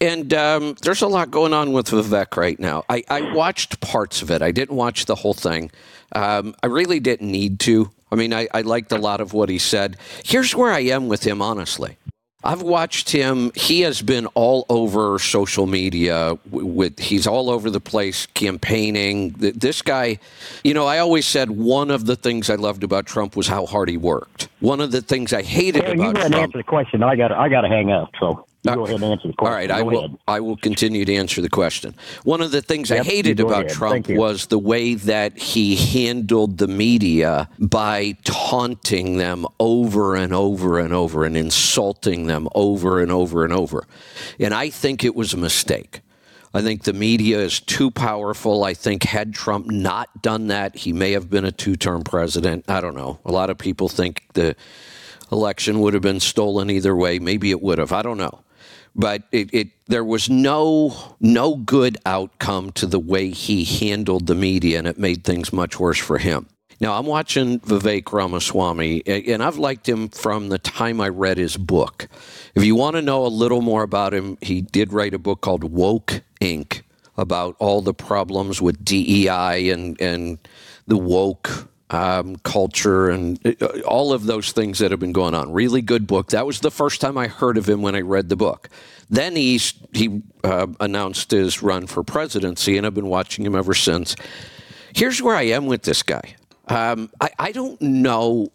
and 0.00 0.32
um, 0.32 0.76
there's 0.82 1.02
a 1.02 1.08
lot 1.08 1.30
going 1.32 1.52
on 1.52 1.72
with 1.72 1.88
Vivek 1.88 2.36
right 2.36 2.58
now. 2.60 2.84
I, 2.88 3.02
I 3.08 3.32
watched 3.32 3.80
parts 3.80 4.22
of 4.22 4.30
it. 4.30 4.42
I 4.42 4.52
didn't 4.52 4.76
watch 4.76 5.06
the 5.06 5.16
whole 5.16 5.34
thing. 5.34 5.72
Um, 6.14 6.54
I 6.62 6.68
really 6.68 7.00
didn't 7.00 7.30
need 7.30 7.58
to. 7.60 7.90
I 8.12 8.14
mean, 8.14 8.32
I, 8.32 8.46
I 8.54 8.60
liked 8.60 8.92
a 8.92 8.98
lot 8.98 9.20
of 9.20 9.32
what 9.32 9.48
he 9.48 9.58
said. 9.58 9.96
Here's 10.24 10.54
where 10.54 10.70
I 10.72 10.80
am 10.80 11.08
with 11.08 11.24
him, 11.26 11.42
honestly. 11.42 11.96
I've 12.44 12.62
watched 12.62 13.10
him. 13.10 13.50
He 13.56 13.80
has 13.80 14.00
been 14.00 14.26
all 14.34 14.64
over 14.68 15.18
social 15.18 15.66
media. 15.66 16.38
With 16.50 16.98
he's 16.98 17.26
all 17.26 17.50
over 17.50 17.68
the 17.68 17.80
place 17.80 18.26
campaigning. 18.26 19.30
This 19.32 19.82
guy, 19.82 20.20
you 20.62 20.72
know, 20.72 20.86
I 20.86 20.98
always 20.98 21.26
said 21.26 21.50
one 21.50 21.90
of 21.90 22.06
the 22.06 22.14
things 22.14 22.48
I 22.48 22.54
loved 22.54 22.84
about 22.84 23.06
Trump 23.06 23.34
was 23.34 23.48
how 23.48 23.66
hard 23.66 23.88
he 23.88 23.96
worked. 23.96 24.48
One 24.60 24.80
of 24.80 24.92
the 24.92 25.02
things 25.02 25.32
I 25.32 25.42
hated 25.42 25.82
you 25.88 25.96
go 25.96 26.10
about 26.10 26.24
and 26.24 26.32
Trump. 26.32 26.44
answer 26.44 26.58
the 26.58 26.64
question. 26.64 27.02
I 27.02 27.16
got 27.16 27.32
I 27.32 27.48
got 27.48 27.62
to 27.62 27.68
hang 27.68 27.90
up. 27.90 28.10
So 28.20 28.46
you 28.64 28.74
go 28.74 28.84
ahead 28.84 28.96
and 28.96 29.04
answer 29.04 29.28
the 29.28 29.34
All 29.38 29.46
question. 29.46 29.54
right, 29.54 29.70
I 29.70 29.82
will. 29.82 29.98
ahead. 29.98 30.18
I 30.26 30.40
will 30.40 30.56
continue 30.56 31.04
to 31.04 31.14
answer 31.14 31.40
the 31.40 31.48
question. 31.48 31.94
One 32.24 32.40
of 32.40 32.50
the 32.50 32.60
things 32.60 32.90
I 32.90 33.02
hated 33.02 33.38
about 33.38 33.66
ahead. 33.66 33.70
Trump 33.70 34.08
was 34.08 34.46
the 34.46 34.58
way 34.58 34.94
that 34.94 35.38
he 35.38 35.76
handled 35.76 36.58
the 36.58 36.66
media 36.66 37.48
by 37.58 38.16
taunting 38.24 39.16
them 39.16 39.46
over 39.60 40.16
and 40.16 40.34
over 40.34 40.78
and 40.80 40.92
over 40.92 41.24
and 41.24 41.36
insulting 41.36 42.26
them 42.26 42.48
over 42.54 43.00
and 43.00 43.12
over 43.12 43.44
and 43.44 43.52
over. 43.52 43.86
And 44.40 44.52
I 44.52 44.70
think 44.70 45.04
it 45.04 45.14
was 45.14 45.32
a 45.32 45.38
mistake. 45.38 46.00
I 46.52 46.62
think 46.62 46.82
the 46.82 46.94
media 46.94 47.38
is 47.38 47.60
too 47.60 47.90
powerful. 47.90 48.64
I 48.64 48.74
think 48.74 49.04
had 49.04 49.34
Trump 49.34 49.66
not 49.66 50.22
done 50.22 50.48
that, 50.48 50.74
he 50.74 50.92
may 50.92 51.12
have 51.12 51.30
been 51.30 51.44
a 51.44 51.52
two-term 51.52 52.02
president. 52.02 52.64
I 52.68 52.80
don't 52.80 52.96
know. 52.96 53.20
A 53.24 53.30
lot 53.30 53.50
of 53.50 53.58
people 53.58 53.88
think 53.88 54.24
the 54.32 54.56
election 55.30 55.78
would 55.80 55.92
have 55.92 56.02
been 56.02 56.20
stolen 56.20 56.70
either 56.70 56.96
way. 56.96 57.18
Maybe 57.18 57.50
it 57.50 57.60
would 57.62 57.78
have. 57.78 57.92
I 57.92 58.02
don't 58.02 58.16
know 58.16 58.40
but 58.98 59.22
it, 59.30 59.54
it 59.54 59.68
there 59.86 60.04
was 60.04 60.28
no 60.28 61.16
no 61.20 61.56
good 61.56 61.96
outcome 62.04 62.72
to 62.72 62.86
the 62.86 62.98
way 62.98 63.30
he 63.30 63.64
handled 63.64 64.26
the 64.26 64.34
media, 64.34 64.78
and 64.78 64.88
it 64.88 64.98
made 64.98 65.24
things 65.24 65.52
much 65.52 65.78
worse 65.78 65.98
for 65.98 66.18
him. 66.18 66.48
Now 66.80 66.98
I'm 66.98 67.06
watching 67.06 67.60
Vivek 67.60 68.12
Ramaswamy, 68.12 69.06
and 69.06 69.42
I've 69.42 69.56
liked 69.56 69.88
him 69.88 70.08
from 70.08 70.48
the 70.48 70.58
time 70.58 71.00
I 71.00 71.08
read 71.08 71.38
his 71.38 71.56
book. 71.56 72.08
If 72.54 72.64
you 72.64 72.74
want 72.74 72.96
to 72.96 73.02
know 73.02 73.24
a 73.24 73.28
little 73.28 73.62
more 73.62 73.84
about 73.84 74.12
him, 74.12 74.36
he 74.40 74.60
did 74.60 74.92
write 74.92 75.14
a 75.14 75.18
book 75.18 75.40
called 75.40 75.64
Woke 75.64 76.22
Inc. 76.40 76.82
about 77.16 77.56
all 77.58 77.80
the 77.80 77.94
problems 77.94 78.60
with 78.60 78.84
DEI 78.84 79.70
and 79.70 80.00
and 80.00 80.38
the 80.88 80.98
woke 80.98 81.68
um, 81.90 82.36
culture 82.36 83.08
and 83.08 83.38
uh, 83.62 83.80
all 83.86 84.12
of 84.12 84.26
those 84.26 84.52
things 84.52 84.78
that 84.78 84.90
have 84.90 85.00
been 85.00 85.12
going 85.12 85.34
on. 85.34 85.52
Really 85.52 85.82
good 85.82 86.06
book. 86.06 86.28
That 86.30 86.46
was 86.46 86.60
the 86.60 86.70
first 86.70 87.00
time 87.00 87.16
I 87.16 87.28
heard 87.28 87.56
of 87.56 87.68
him 87.68 87.82
when 87.82 87.94
I 87.94 88.00
read 88.00 88.28
the 88.28 88.36
book. 88.36 88.68
Then 89.10 89.36
he's, 89.36 89.72
he 89.92 90.22
uh, 90.44 90.66
announced 90.80 91.30
his 91.30 91.62
run 91.62 91.86
for 91.86 92.02
presidency, 92.02 92.76
and 92.76 92.86
I've 92.86 92.94
been 92.94 93.06
watching 93.06 93.44
him 93.46 93.54
ever 93.54 93.74
since. 93.74 94.16
Here's 94.94 95.22
where 95.22 95.36
I 95.36 95.42
am 95.42 95.66
with 95.66 95.82
this 95.82 96.02
guy. 96.02 96.36
Um, 96.66 97.10
I, 97.20 97.30
I 97.38 97.52
don't 97.52 97.80
know 97.80 98.52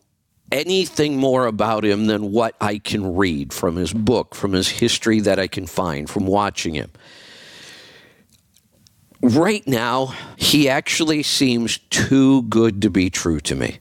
anything 0.52 1.17
more 1.17 1.48
about 1.48 1.84
him 1.84 2.06
than 2.06 2.32
what 2.32 2.56
I 2.62 2.78
can 2.78 3.15
read 3.15 3.52
from 3.52 3.76
his 3.76 3.91
book, 3.91 4.36
from 4.36 4.54
his 4.54 4.69
history 4.69 5.19
that 5.22 5.39
I 5.39 5.48
can 5.48 5.65
find 5.65 6.08
from 6.08 6.28
watching 6.28 6.76
him 6.76 6.91
right 9.23 9.65
now, 9.67 10.13
he 10.36 10.69
actually 10.69 11.23
seems 11.23 11.77
too 11.89 12.43
good 12.43 12.81
to 12.81 12.89
be 12.89 13.09
true 13.09 13.39
to 13.41 13.55
me. 13.55 13.79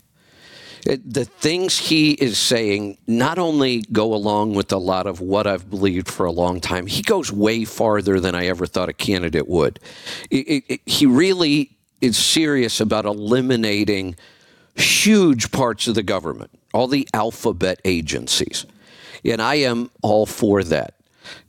It- 0.86 1.14
the 1.14 1.24
things 1.24 1.78
he 1.78 2.12
is 2.12 2.38
saying 2.38 2.98
not 3.06 3.38
only 3.38 3.84
go 3.92 4.14
along 4.14 4.54
with 4.54 4.72
a 4.72 4.78
lot 4.78 5.06
of 5.06 5.20
what 5.20 5.46
I've 5.46 5.68
believed 5.70 6.08
for 6.08 6.26
a 6.26 6.32
long 6.32 6.60
time, 6.60 6.86
he 6.86 7.02
goes 7.02 7.30
way 7.30 7.64
farther 7.64 8.18
than 8.18 8.34
I 8.34 8.46
ever 8.46 8.66
thought 8.66 8.88
a 8.88 8.92
candidate 8.92 9.48
would. 9.48 9.78
It- 10.30 10.64
it- 10.68 10.80
he 10.86 11.06
really 11.06 11.70
is 12.00 12.16
serious 12.16 12.80
about 12.80 13.04
eliminating 13.04 14.16
huge 14.74 15.52
parts 15.52 15.86
of 15.86 15.94
the 15.94 16.02
government, 16.02 16.50
all 16.74 16.88
the 16.88 17.08
alphabet 17.14 17.80
agencies. 17.84 18.64
And 19.24 19.40
I 19.40 19.56
am 19.56 19.90
all 20.02 20.26
for 20.26 20.64
that. 20.64 20.94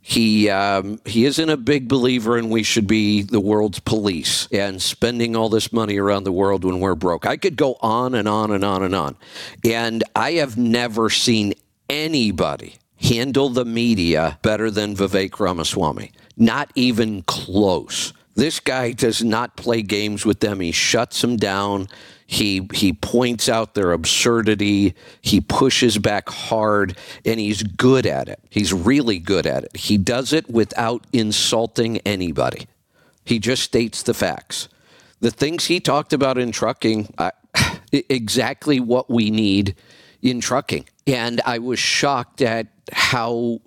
He 0.00 0.50
um, 0.50 1.00
he 1.04 1.24
isn't 1.24 1.48
a 1.48 1.56
big 1.56 1.88
believer 1.88 2.36
in 2.38 2.50
we 2.50 2.62
should 2.62 2.86
be 2.86 3.22
the 3.22 3.40
world's 3.40 3.80
police 3.80 4.48
and 4.52 4.80
spending 4.80 5.34
all 5.34 5.48
this 5.48 5.72
money 5.72 5.98
around 5.98 6.24
the 6.24 6.32
world 6.32 6.64
when 6.64 6.80
we're 6.80 6.94
broke. 6.94 7.26
I 7.26 7.36
could 7.36 7.56
go 7.56 7.76
on 7.80 8.14
and 8.14 8.28
on 8.28 8.50
and 8.50 8.64
on 8.64 8.82
and 8.82 8.94
on. 8.94 9.16
And 9.64 10.04
I 10.14 10.32
have 10.32 10.56
never 10.56 11.10
seen 11.10 11.54
anybody 11.88 12.76
handle 12.96 13.50
the 13.50 13.64
media 13.64 14.38
better 14.42 14.70
than 14.70 14.96
Vivek 14.96 15.38
Ramaswamy. 15.38 16.12
Not 16.36 16.70
even 16.74 17.22
close. 17.22 18.12
This 18.34 18.60
guy 18.60 18.92
does 18.92 19.22
not 19.22 19.56
play 19.56 19.82
games 19.82 20.26
with 20.26 20.40
them. 20.40 20.60
He 20.60 20.72
shuts 20.72 21.20
them 21.20 21.36
down. 21.36 21.88
He 22.34 22.68
he 22.74 22.92
points 22.92 23.48
out 23.48 23.74
their 23.74 23.92
absurdity. 23.92 24.94
He 25.22 25.40
pushes 25.40 25.98
back 25.98 26.28
hard, 26.28 26.98
and 27.24 27.38
he's 27.38 27.62
good 27.62 28.06
at 28.06 28.28
it. 28.28 28.40
He's 28.50 28.72
really 28.72 29.20
good 29.20 29.46
at 29.46 29.62
it. 29.62 29.76
He 29.76 29.96
does 29.98 30.32
it 30.32 30.50
without 30.50 31.06
insulting 31.12 31.98
anybody. 31.98 32.66
He 33.24 33.38
just 33.38 33.62
states 33.62 34.02
the 34.02 34.14
facts. 34.14 34.68
The 35.20 35.30
things 35.30 35.66
he 35.66 35.78
talked 35.78 36.12
about 36.12 36.36
in 36.36 36.50
trucking, 36.50 37.14
I, 37.16 37.30
exactly 37.92 38.80
what 38.80 39.08
we 39.08 39.30
need 39.30 39.76
in 40.20 40.40
trucking. 40.40 40.86
And 41.06 41.40
I 41.46 41.58
was 41.58 41.78
shocked 41.78 42.42
at 42.42 42.66
how 42.90 43.60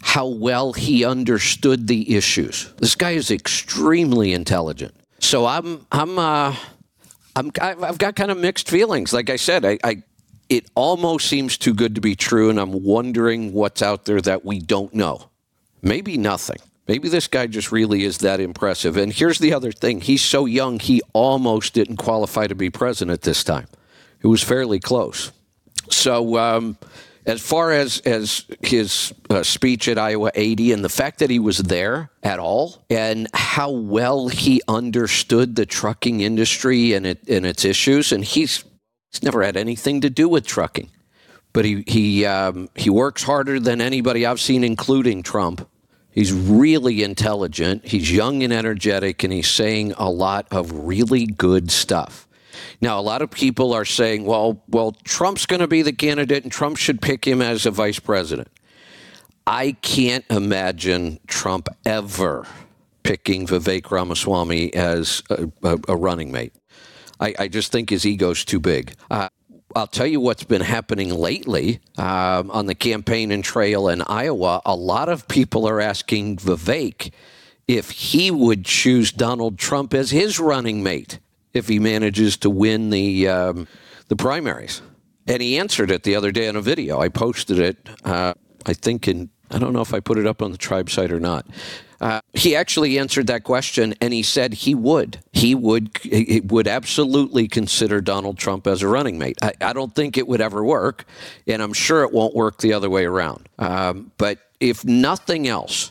how 0.00 0.26
well 0.26 0.72
he 0.72 1.04
understood 1.04 1.86
the 1.86 2.16
issues. 2.16 2.72
This 2.78 2.96
guy 2.96 3.12
is 3.12 3.30
extremely 3.30 4.32
intelligent. 4.32 4.94
So 5.20 5.46
I'm 5.46 5.86
I'm 5.92 6.18
uh, 6.18 6.56
I'm 7.38 7.52
I've 7.60 7.98
got 7.98 8.16
kind 8.16 8.30
of 8.30 8.38
mixed 8.38 8.68
feelings. 8.68 9.12
Like 9.12 9.30
I 9.30 9.36
said, 9.36 9.64
I, 9.64 9.78
I 9.84 10.02
it 10.48 10.66
almost 10.74 11.26
seems 11.28 11.56
too 11.56 11.72
good 11.72 11.94
to 11.94 12.00
be 12.00 12.16
true, 12.16 12.50
and 12.50 12.58
I'm 12.58 12.82
wondering 12.82 13.52
what's 13.52 13.80
out 13.82 14.06
there 14.06 14.20
that 14.22 14.44
we 14.44 14.58
don't 14.58 14.92
know. 14.92 15.30
Maybe 15.80 16.16
nothing. 16.16 16.58
Maybe 16.88 17.08
this 17.08 17.28
guy 17.28 17.46
just 17.46 17.70
really 17.70 18.02
is 18.04 18.18
that 18.18 18.40
impressive. 18.40 18.96
And 18.96 19.12
here's 19.12 19.38
the 19.38 19.54
other 19.54 19.70
thing: 19.70 20.00
he's 20.00 20.22
so 20.22 20.46
young, 20.46 20.80
he 20.80 21.00
almost 21.12 21.74
didn't 21.74 21.98
qualify 21.98 22.48
to 22.48 22.54
be 22.54 22.70
president 22.70 23.22
this 23.22 23.44
time. 23.44 23.68
It 24.20 24.26
was 24.26 24.42
fairly 24.42 24.80
close. 24.80 25.30
So, 25.90 26.36
um, 26.38 26.76
as 27.28 27.42
far 27.42 27.70
as 27.72 28.00
as 28.00 28.46
his 28.62 29.12
uh, 29.28 29.42
speech 29.42 29.86
at 29.86 29.98
Iowa 29.98 30.32
80 30.34 30.72
and 30.72 30.84
the 30.84 30.88
fact 30.88 31.18
that 31.18 31.30
he 31.30 31.38
was 31.38 31.58
there 31.58 32.10
at 32.22 32.38
all 32.38 32.82
and 32.88 33.28
how 33.34 33.70
well 33.70 34.28
he 34.28 34.62
understood 34.66 35.54
the 35.54 35.66
trucking 35.66 36.20
industry 36.20 36.94
and 36.94 37.06
it 37.06 37.28
and 37.28 37.44
its 37.44 37.64
issues 37.64 38.12
and 38.12 38.24
he's 38.24 38.64
he's 39.12 39.22
never 39.22 39.42
had 39.42 39.56
anything 39.56 40.00
to 40.00 40.10
do 40.10 40.28
with 40.28 40.46
trucking. 40.46 40.90
But 41.52 41.64
he 41.64 41.84
he 41.86 42.24
um, 42.24 42.70
he 42.74 42.88
works 42.90 43.22
harder 43.22 43.60
than 43.60 43.80
anybody 43.80 44.24
I've 44.24 44.40
seen 44.40 44.64
including 44.64 45.22
Trump. 45.22 45.68
He's 46.10 46.32
really 46.32 47.02
intelligent 47.02 47.86
he's 47.86 48.10
young 48.10 48.42
and 48.42 48.52
energetic 48.52 49.22
and 49.22 49.32
he's 49.32 49.50
saying 49.50 49.92
a 49.98 50.10
lot 50.10 50.48
of 50.50 50.72
really 50.72 51.26
good 51.26 51.70
stuff 51.70 52.27
now, 52.80 52.98
a 52.98 53.02
lot 53.02 53.22
of 53.22 53.30
people 53.30 53.72
are 53.72 53.84
saying, 53.84 54.24
well, 54.24 54.62
well, 54.68 54.92
Trump's 55.04 55.46
going 55.46 55.60
to 55.60 55.68
be 55.68 55.82
the 55.82 55.92
candidate 55.92 56.44
and 56.44 56.52
Trump 56.52 56.76
should 56.76 57.02
pick 57.02 57.26
him 57.26 57.42
as 57.42 57.66
a 57.66 57.70
vice 57.70 57.98
president. 57.98 58.48
I 59.46 59.72
can't 59.80 60.24
imagine 60.30 61.20
Trump 61.26 61.68
ever 61.86 62.46
picking 63.02 63.46
Vivek 63.46 63.90
Ramaswamy 63.90 64.74
as 64.74 65.22
a, 65.30 65.48
a, 65.62 65.78
a 65.88 65.96
running 65.96 66.30
mate. 66.30 66.52
I, 67.18 67.34
I, 67.38 67.48
just 67.48 67.72
think 67.72 67.88
his 67.90 68.04
ego's 68.06 68.44
too 68.44 68.60
big. 68.60 68.94
Uh, 69.10 69.30
I'll 69.74 69.86
tell 69.86 70.06
you 70.06 70.20
what's 70.20 70.44
been 70.44 70.60
happening 70.60 71.14
lately 71.14 71.80
um, 71.96 72.50
on 72.50 72.66
the 72.66 72.74
campaign 72.74 73.32
and 73.32 73.42
trail 73.42 73.88
in 73.88 74.02
Iowa. 74.02 74.60
A 74.66 74.74
lot 74.74 75.08
of 75.08 75.26
people 75.28 75.66
are 75.66 75.80
asking 75.80 76.36
Vivek 76.36 77.10
if 77.66 77.90
he 77.90 78.30
would 78.30 78.64
choose 78.64 79.12
Donald 79.12 79.58
Trump 79.58 79.94
as 79.94 80.10
his 80.10 80.38
running 80.38 80.82
mate 80.82 81.18
if 81.52 81.68
he 81.68 81.78
manages 81.78 82.36
to 82.38 82.50
win 82.50 82.90
the 82.90 83.28
um, 83.28 83.68
the 84.08 84.16
primaries. 84.16 84.82
And 85.26 85.42
he 85.42 85.58
answered 85.58 85.90
it 85.90 86.04
the 86.04 86.16
other 86.16 86.32
day 86.32 86.46
in 86.46 86.56
a 86.56 86.62
video. 86.62 87.00
I 87.00 87.08
posted 87.08 87.58
it. 87.58 87.76
Uh, 88.04 88.34
I 88.64 88.72
think 88.72 89.06
in 89.08 89.30
I 89.50 89.58
don't 89.58 89.72
know 89.72 89.80
if 89.80 89.94
I 89.94 90.00
put 90.00 90.18
it 90.18 90.26
up 90.26 90.42
on 90.42 90.52
the 90.52 90.58
tribe 90.58 90.90
site 90.90 91.10
or 91.10 91.20
not. 91.20 91.46
Uh, 92.00 92.20
he 92.32 92.54
actually 92.54 92.98
answered 92.98 93.26
that 93.26 93.42
question, 93.42 93.94
and 94.00 94.12
he 94.12 94.22
said 94.22 94.54
he 94.54 94.74
would. 94.74 95.18
He 95.32 95.54
would. 95.54 95.98
He 96.02 96.40
would 96.44 96.68
absolutely 96.68 97.48
consider 97.48 98.00
Donald 98.00 98.38
Trump 98.38 98.66
as 98.66 98.82
a 98.82 98.88
running 98.88 99.18
mate. 99.18 99.38
I, 99.42 99.52
I 99.60 99.72
don't 99.72 99.94
think 99.94 100.16
it 100.16 100.28
would 100.28 100.40
ever 100.40 100.62
work, 100.62 101.06
and 101.46 101.60
I'm 101.60 101.72
sure 101.72 102.02
it 102.02 102.12
won't 102.12 102.34
work 102.34 102.58
the 102.58 102.72
other 102.72 102.88
way 102.88 103.04
around. 103.04 103.48
Um, 103.58 104.12
but 104.16 104.38
if 104.60 104.84
nothing 104.84 105.48
else, 105.48 105.90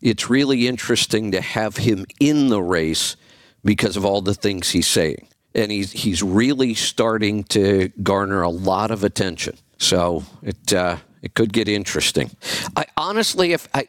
it's 0.00 0.30
really 0.30 0.66
interesting 0.66 1.32
to 1.32 1.40
have 1.42 1.76
him 1.76 2.06
in 2.20 2.48
the 2.48 2.62
race 2.62 3.16
because 3.64 3.96
of 3.96 4.04
all 4.04 4.20
the 4.20 4.34
things 4.34 4.70
he's 4.70 4.86
saying. 4.86 5.28
And 5.54 5.70
he's, 5.70 5.92
he's 5.92 6.22
really 6.22 6.74
starting 6.74 7.44
to 7.44 7.90
garner 8.02 8.42
a 8.42 8.50
lot 8.50 8.90
of 8.90 9.04
attention. 9.04 9.56
So 9.78 10.24
it, 10.42 10.72
uh, 10.72 10.96
it 11.22 11.34
could 11.34 11.52
get 11.52 11.68
interesting. 11.68 12.30
I 12.76 12.86
honestly, 12.96 13.52
if 13.52 13.68
I. 13.72 13.86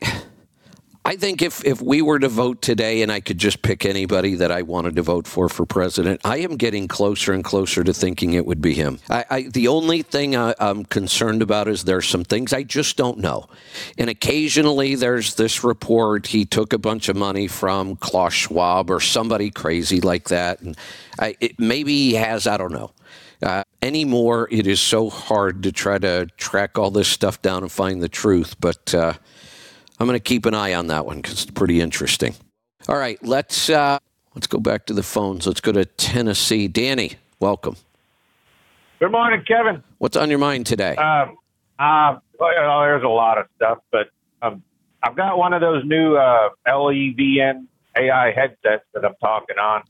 I 1.07 1.17
think 1.17 1.43
if, 1.43 1.63
if 1.63 1.83
we 1.83 2.01
were 2.01 2.17
to 2.17 2.27
vote 2.27 2.63
today 2.63 3.03
and 3.03 3.11
I 3.11 3.19
could 3.19 3.37
just 3.37 3.61
pick 3.61 3.85
anybody 3.85 4.33
that 4.35 4.51
I 4.51 4.63
wanted 4.63 4.95
to 4.95 5.03
vote 5.03 5.27
for 5.27 5.47
for 5.47 5.63
president, 5.63 6.19
I 6.25 6.37
am 6.37 6.57
getting 6.57 6.87
closer 6.87 7.31
and 7.31 7.43
closer 7.43 7.83
to 7.83 7.93
thinking 7.93 8.33
it 8.33 8.43
would 8.47 8.59
be 8.59 8.73
him. 8.73 8.97
I, 9.07 9.25
I, 9.29 9.41
the 9.43 9.67
only 9.67 10.01
thing 10.01 10.35
I, 10.35 10.55
am 10.59 10.83
concerned 10.83 11.43
about 11.43 11.67
is 11.67 11.83
there's 11.83 12.07
some 12.07 12.23
things 12.23 12.53
I 12.53 12.63
just 12.63 12.97
don't 12.97 13.19
know. 13.19 13.45
And 13.99 14.09
occasionally 14.09 14.95
there's 14.95 15.35
this 15.35 15.63
report 15.63 16.25
he 16.25 16.43
took 16.43 16.73
a 16.73 16.79
bunch 16.79 17.07
of 17.07 17.15
money 17.15 17.47
from 17.47 17.97
Klaus 17.97 18.33
Schwab 18.33 18.89
or 18.89 18.99
somebody 18.99 19.51
crazy 19.51 20.01
like 20.01 20.29
that. 20.29 20.61
And 20.61 20.75
I, 21.19 21.35
it, 21.39 21.59
maybe 21.59 21.93
he 21.95 22.13
has, 22.15 22.47
I 22.47 22.57
don't 22.57 22.73
know. 22.73 22.89
Uh, 23.43 23.63
anymore, 23.83 24.47
it 24.49 24.65
is 24.65 24.81
so 24.81 25.11
hard 25.11 25.61
to 25.63 25.71
try 25.71 25.99
to 25.99 26.25
track 26.37 26.79
all 26.79 26.89
this 26.89 27.07
stuff 27.07 27.43
down 27.43 27.61
and 27.61 27.71
find 27.71 28.01
the 28.01 28.09
truth. 28.09 28.59
But 28.59 28.95
uh, 28.95 29.13
I'm 29.99 30.07
going 30.07 30.17
to 30.17 30.23
keep 30.23 30.45
an 30.45 30.53
eye 30.53 30.73
on 30.73 30.87
that 30.87 31.05
one 31.05 31.17
because 31.17 31.43
it's 31.43 31.51
pretty 31.51 31.79
interesting. 31.79 32.35
All 32.87 32.97
right, 32.97 33.17
let's 33.23 33.69
uh, 33.69 33.97
let's 34.35 34.47
go 34.47 34.59
back 34.59 34.85
to 34.87 34.93
the 34.93 35.03
phones. 35.03 35.47
Let's 35.47 35.61
go 35.61 35.71
to 35.71 35.85
Tennessee. 35.85 36.67
Danny, 36.67 37.13
welcome. 37.39 37.75
Good 38.99 39.11
morning, 39.11 39.43
Kevin. 39.47 39.83
What's 39.97 40.17
on 40.17 40.29
your 40.29 40.39
mind 40.39 40.65
today? 40.65 40.95
Um, 40.95 41.37
uh, 41.79 42.19
well, 42.39 42.81
there's 42.81 43.03
a 43.03 43.07
lot 43.07 43.37
of 43.37 43.47
stuff, 43.55 43.79
but 43.91 44.09
um, 44.41 44.63
I've 45.01 45.15
got 45.15 45.37
one 45.37 45.53
of 45.53 45.61
those 45.61 45.83
new 45.85 46.15
uh, 46.15 46.49
LEVN 46.67 47.67
AI 47.97 48.31
headsets 48.31 48.83
that 48.93 49.05
I'm 49.05 49.15
talking 49.21 49.57
on. 49.57 49.83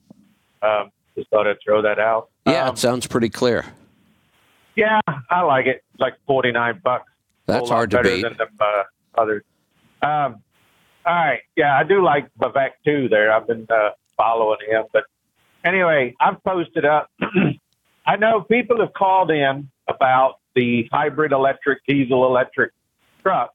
Um, 0.61 0.91
just 1.15 1.29
thought 1.29 1.47
I'd 1.47 1.57
throw 1.63 1.81
that 1.81 1.99
out. 1.99 2.29
Yeah, 2.45 2.67
um, 2.67 2.73
it 2.73 2.77
sounds 2.77 3.07
pretty 3.07 3.29
clear. 3.29 3.65
Yeah, 4.75 4.99
I 5.29 5.41
like 5.41 5.65
it. 5.67 5.83
It's 5.93 5.99
like 5.99 6.13
49 6.27 6.81
bucks. 6.83 7.09
That's 7.45 7.69
hard 7.69 7.91
to 7.91 8.01
beat. 8.01 8.23
Than 8.23 8.37
the, 8.37 8.47
uh, 8.63 8.83
others. 9.17 9.43
Um, 10.05 10.43
all 11.05 11.13
right. 11.15 11.39
Yeah, 11.55 11.77
I 11.77 11.83
do 11.83 12.03
like 12.03 12.27
Vivek 12.39 12.71
too 12.85 13.07
there. 13.09 13.31
I've 13.31 13.47
been 13.47 13.65
uh, 13.69 13.91
following 14.17 14.59
him. 14.69 14.85
But 14.93 15.03
anyway, 15.63 16.15
I've 16.19 16.43
posted 16.43 16.85
up. 16.85 17.09
I 18.07 18.15
know 18.17 18.41
people 18.41 18.79
have 18.81 18.93
called 18.93 19.31
in 19.31 19.69
about 19.87 20.35
the 20.55 20.87
hybrid 20.91 21.31
electric, 21.31 21.79
diesel 21.87 22.25
electric 22.25 22.71
truck. 23.23 23.53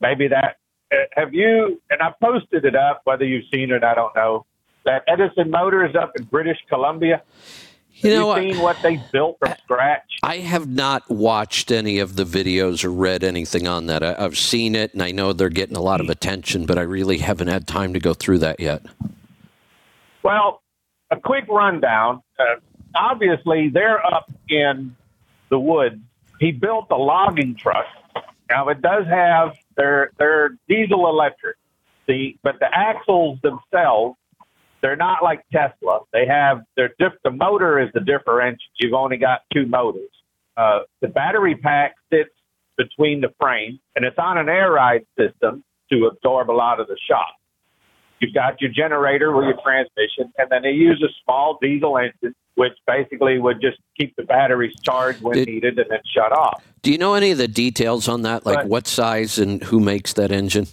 Maybe 0.00 0.28
that. 0.28 0.56
Uh, 0.92 0.96
have 1.12 1.32
you, 1.32 1.80
and 1.90 2.02
I 2.02 2.12
posted 2.20 2.64
it 2.64 2.74
up, 2.74 3.02
whether 3.04 3.24
you've 3.24 3.44
seen 3.52 3.70
it, 3.70 3.84
I 3.84 3.94
don't 3.94 4.14
know, 4.16 4.44
that 4.84 5.04
Edison 5.06 5.50
Motors 5.50 5.94
up 5.94 6.12
in 6.18 6.24
British 6.24 6.58
Columbia. 6.68 7.22
You 7.94 8.10
know, 8.10 8.36
you 8.36 8.52
seen 8.52 8.62
what 8.62 8.80
they 8.82 9.00
built 9.12 9.38
from 9.38 9.54
scratch? 9.62 10.18
I 10.22 10.38
have 10.38 10.66
not 10.66 11.08
watched 11.10 11.70
any 11.70 11.98
of 11.98 12.16
the 12.16 12.24
videos 12.24 12.84
or 12.84 12.90
read 12.90 13.22
anything 13.22 13.68
on 13.68 13.86
that. 13.86 14.02
I, 14.02 14.20
have 14.20 14.36
seen 14.36 14.74
it, 14.74 14.92
and 14.92 15.02
I 15.02 15.10
know 15.10 15.32
they're 15.32 15.48
getting 15.48 15.76
a 15.76 15.82
lot 15.82 16.00
of 16.00 16.08
attention, 16.08 16.66
but 16.66 16.78
I 16.78 16.82
really 16.82 17.18
haven't 17.18 17.48
had 17.48 17.66
time 17.66 17.92
to 17.92 18.00
go 18.00 18.14
through 18.14 18.38
that 18.38 18.58
yet. 18.60 18.82
Well, 20.22 20.62
a 21.10 21.20
quick 21.20 21.44
rundown. 21.48 22.22
Uh, 22.38 22.56
obviously, 22.94 23.68
they're 23.68 24.04
up 24.04 24.32
in 24.48 24.96
the 25.50 25.58
woods. 25.58 26.00
He 26.40 26.50
built 26.50 26.86
a 26.90 26.96
logging 26.96 27.54
truck. 27.54 27.86
Now, 28.50 28.68
it 28.68 28.80
does 28.82 29.06
have 29.06 29.56
their 29.76 30.10
their 30.18 30.56
diesel 30.68 31.08
electric, 31.08 31.56
the 32.06 32.36
but 32.42 32.58
the 32.58 32.68
axles 32.72 33.38
themselves 33.42 34.16
they're 34.82 34.96
not 34.96 35.22
like 35.22 35.44
Tesla. 35.52 36.00
They 36.12 36.26
have 36.26 36.62
their 36.76 36.88
diff, 36.98 37.12
the 37.24 37.30
motor 37.30 37.80
is 37.80 37.88
the 37.94 38.00
differential. 38.00 38.66
You've 38.78 38.94
only 38.94 39.16
got 39.16 39.42
two 39.54 39.66
motors. 39.66 40.10
Uh, 40.56 40.80
the 41.00 41.08
battery 41.08 41.54
pack 41.54 41.94
sits 42.12 42.30
between 42.76 43.20
the 43.20 43.32
frame, 43.40 43.78
and 43.96 44.04
it's 44.04 44.18
on 44.18 44.38
an 44.38 44.48
air 44.48 44.72
ride 44.72 45.06
system 45.18 45.64
to 45.90 46.06
absorb 46.06 46.50
a 46.50 46.52
lot 46.52 46.80
of 46.80 46.88
the 46.88 46.96
shock. 47.08 47.34
You've 48.20 48.34
got 48.34 48.60
your 48.60 48.70
generator 48.70 49.34
with 49.34 49.46
your 49.46 49.58
transmission, 49.64 50.32
and 50.38 50.48
then 50.50 50.62
they 50.62 50.70
use 50.70 51.02
a 51.04 51.10
small 51.24 51.58
diesel 51.60 51.98
engine, 51.98 52.34
which 52.54 52.72
basically 52.86 53.38
would 53.38 53.60
just 53.60 53.78
keep 53.98 54.14
the 54.16 54.22
batteries 54.22 54.74
charged 54.82 55.22
when 55.22 55.42
needed 55.42 55.78
and 55.78 55.90
then 55.90 55.98
shut 56.14 56.32
off. 56.32 56.62
Do 56.82 56.92
you 56.92 56.98
know 56.98 57.14
any 57.14 57.32
of 57.32 57.38
the 57.38 57.48
details 57.48 58.08
on 58.08 58.22
that, 58.22 58.46
like 58.46 58.58
but, 58.58 58.66
what 58.66 58.86
size 58.86 59.38
and 59.38 59.62
who 59.64 59.80
makes 59.80 60.12
that 60.14 60.30
engine? 60.30 60.66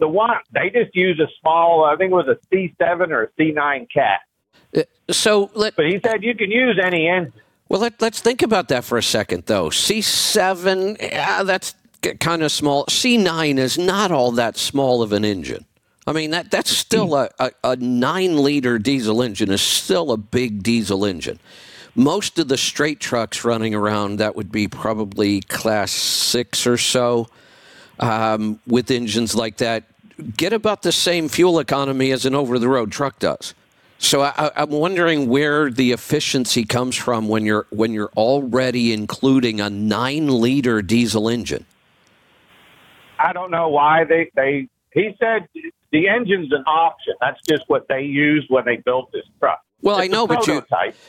The 0.00 0.08
one 0.08 0.30
they 0.52 0.70
just 0.70 0.94
use 0.96 1.20
a 1.20 1.28
small, 1.40 1.84
I 1.84 1.94
think 1.96 2.10
it 2.10 2.14
was 2.14 2.26
a 2.26 2.54
C7 2.54 3.10
or 3.10 3.24
a 3.24 3.28
C9 3.40 3.86
cat. 3.92 4.20
Uh, 4.76 4.82
so, 5.10 5.50
let, 5.54 5.76
but 5.76 5.86
he 5.86 6.00
said 6.04 6.24
you 6.24 6.34
can 6.34 6.50
use 6.50 6.80
any 6.82 7.08
engine. 7.08 7.32
Well, 7.68 7.80
let, 7.80 8.02
us 8.02 8.20
think 8.20 8.42
about 8.42 8.68
that 8.68 8.82
for 8.82 8.98
a 8.98 9.02
second, 9.02 9.44
though. 9.46 9.68
C7, 9.68 11.00
yeah, 11.00 11.44
that's 11.44 11.74
kind 12.18 12.42
of 12.42 12.50
small. 12.50 12.84
C9 12.86 13.58
is 13.58 13.78
not 13.78 14.10
all 14.10 14.32
that 14.32 14.56
small 14.56 15.02
of 15.02 15.12
an 15.12 15.24
engine. 15.24 15.66
I 16.06 16.12
mean, 16.12 16.30
that 16.30 16.50
that's 16.50 16.70
still 16.70 17.14
a, 17.14 17.30
a, 17.38 17.52
a 17.62 17.76
nine 17.76 18.42
liter 18.42 18.78
diesel 18.78 19.22
engine 19.22 19.50
is 19.50 19.62
still 19.62 20.10
a 20.10 20.16
big 20.16 20.62
diesel 20.62 21.04
engine. 21.04 21.38
Most 21.94 22.38
of 22.38 22.48
the 22.48 22.56
straight 22.56 22.98
trucks 22.98 23.44
running 23.44 23.74
around, 23.74 24.16
that 24.16 24.34
would 24.34 24.50
be 24.50 24.66
probably 24.66 25.42
class 25.42 25.92
six 25.92 26.66
or 26.66 26.78
so 26.78 27.28
um, 28.00 28.58
with 28.66 28.90
engines 28.90 29.34
like 29.34 29.58
that 29.58 29.84
get 30.20 30.52
about 30.52 30.82
the 30.82 30.92
same 30.92 31.28
fuel 31.28 31.58
economy 31.58 32.10
as 32.12 32.24
an 32.24 32.34
over 32.34 32.58
the 32.58 32.68
road 32.68 32.92
truck 32.92 33.18
does. 33.18 33.54
So 33.98 34.22
I, 34.22 34.50
am 34.56 34.70
wondering 34.70 35.28
where 35.28 35.70
the 35.70 35.92
efficiency 35.92 36.64
comes 36.64 36.96
from 36.96 37.28
when 37.28 37.44
you're 37.44 37.66
when 37.68 37.92
you're 37.92 38.10
already 38.16 38.94
including 38.94 39.60
a 39.60 39.68
nine 39.68 40.28
liter 40.28 40.80
diesel 40.80 41.28
engine. 41.28 41.66
I 43.18 43.34
don't 43.34 43.50
know 43.50 43.68
why 43.68 44.04
they 44.04 44.30
they 44.34 44.68
he 44.92 45.14
said 45.20 45.46
the 45.92 46.08
engine's 46.08 46.50
an 46.50 46.64
option. 46.66 47.14
That's 47.20 47.40
just 47.46 47.64
what 47.68 47.88
they 47.88 48.00
used 48.00 48.46
when 48.48 48.64
they 48.64 48.76
built 48.76 49.12
this 49.12 49.26
truck. 49.38 49.60
Well, 49.82 49.98
it's 49.98 50.04
I 50.04 50.08
know, 50.08 50.26
but 50.26 50.46
you, 50.46 50.62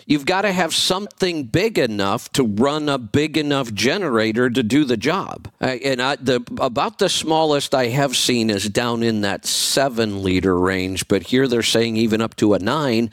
you've 0.06 0.26
got 0.26 0.44
to 0.44 0.52
have 0.52 0.74
something 0.74 1.44
big 1.44 1.78
enough 1.78 2.32
to 2.34 2.44
run 2.44 2.88
a 2.88 2.98
big 2.98 3.38
enough 3.38 3.74
generator 3.74 4.50
to 4.50 4.64
do 4.64 4.86
the 4.86 4.98
job. 4.98 5.52
And 5.60 6.02
I, 6.02 6.16
the 6.16 6.38
about 6.60 7.00
the 7.00 7.10
smallest 7.10 7.76
I 7.76 7.88
have 7.88 8.16
seen 8.16 8.50
is 8.50 8.70
down 8.70 9.04
in 9.04 9.22
that 9.22 9.46
seven 9.46 10.24
liter 10.24 10.58
range, 10.58 11.08
but 11.08 11.24
here 11.24 11.48
they're 11.48 11.64
saying 11.64 11.98
even 11.98 12.22
up 12.22 12.36
to 12.38 12.54
a 12.54 12.60
nine. 12.60 13.12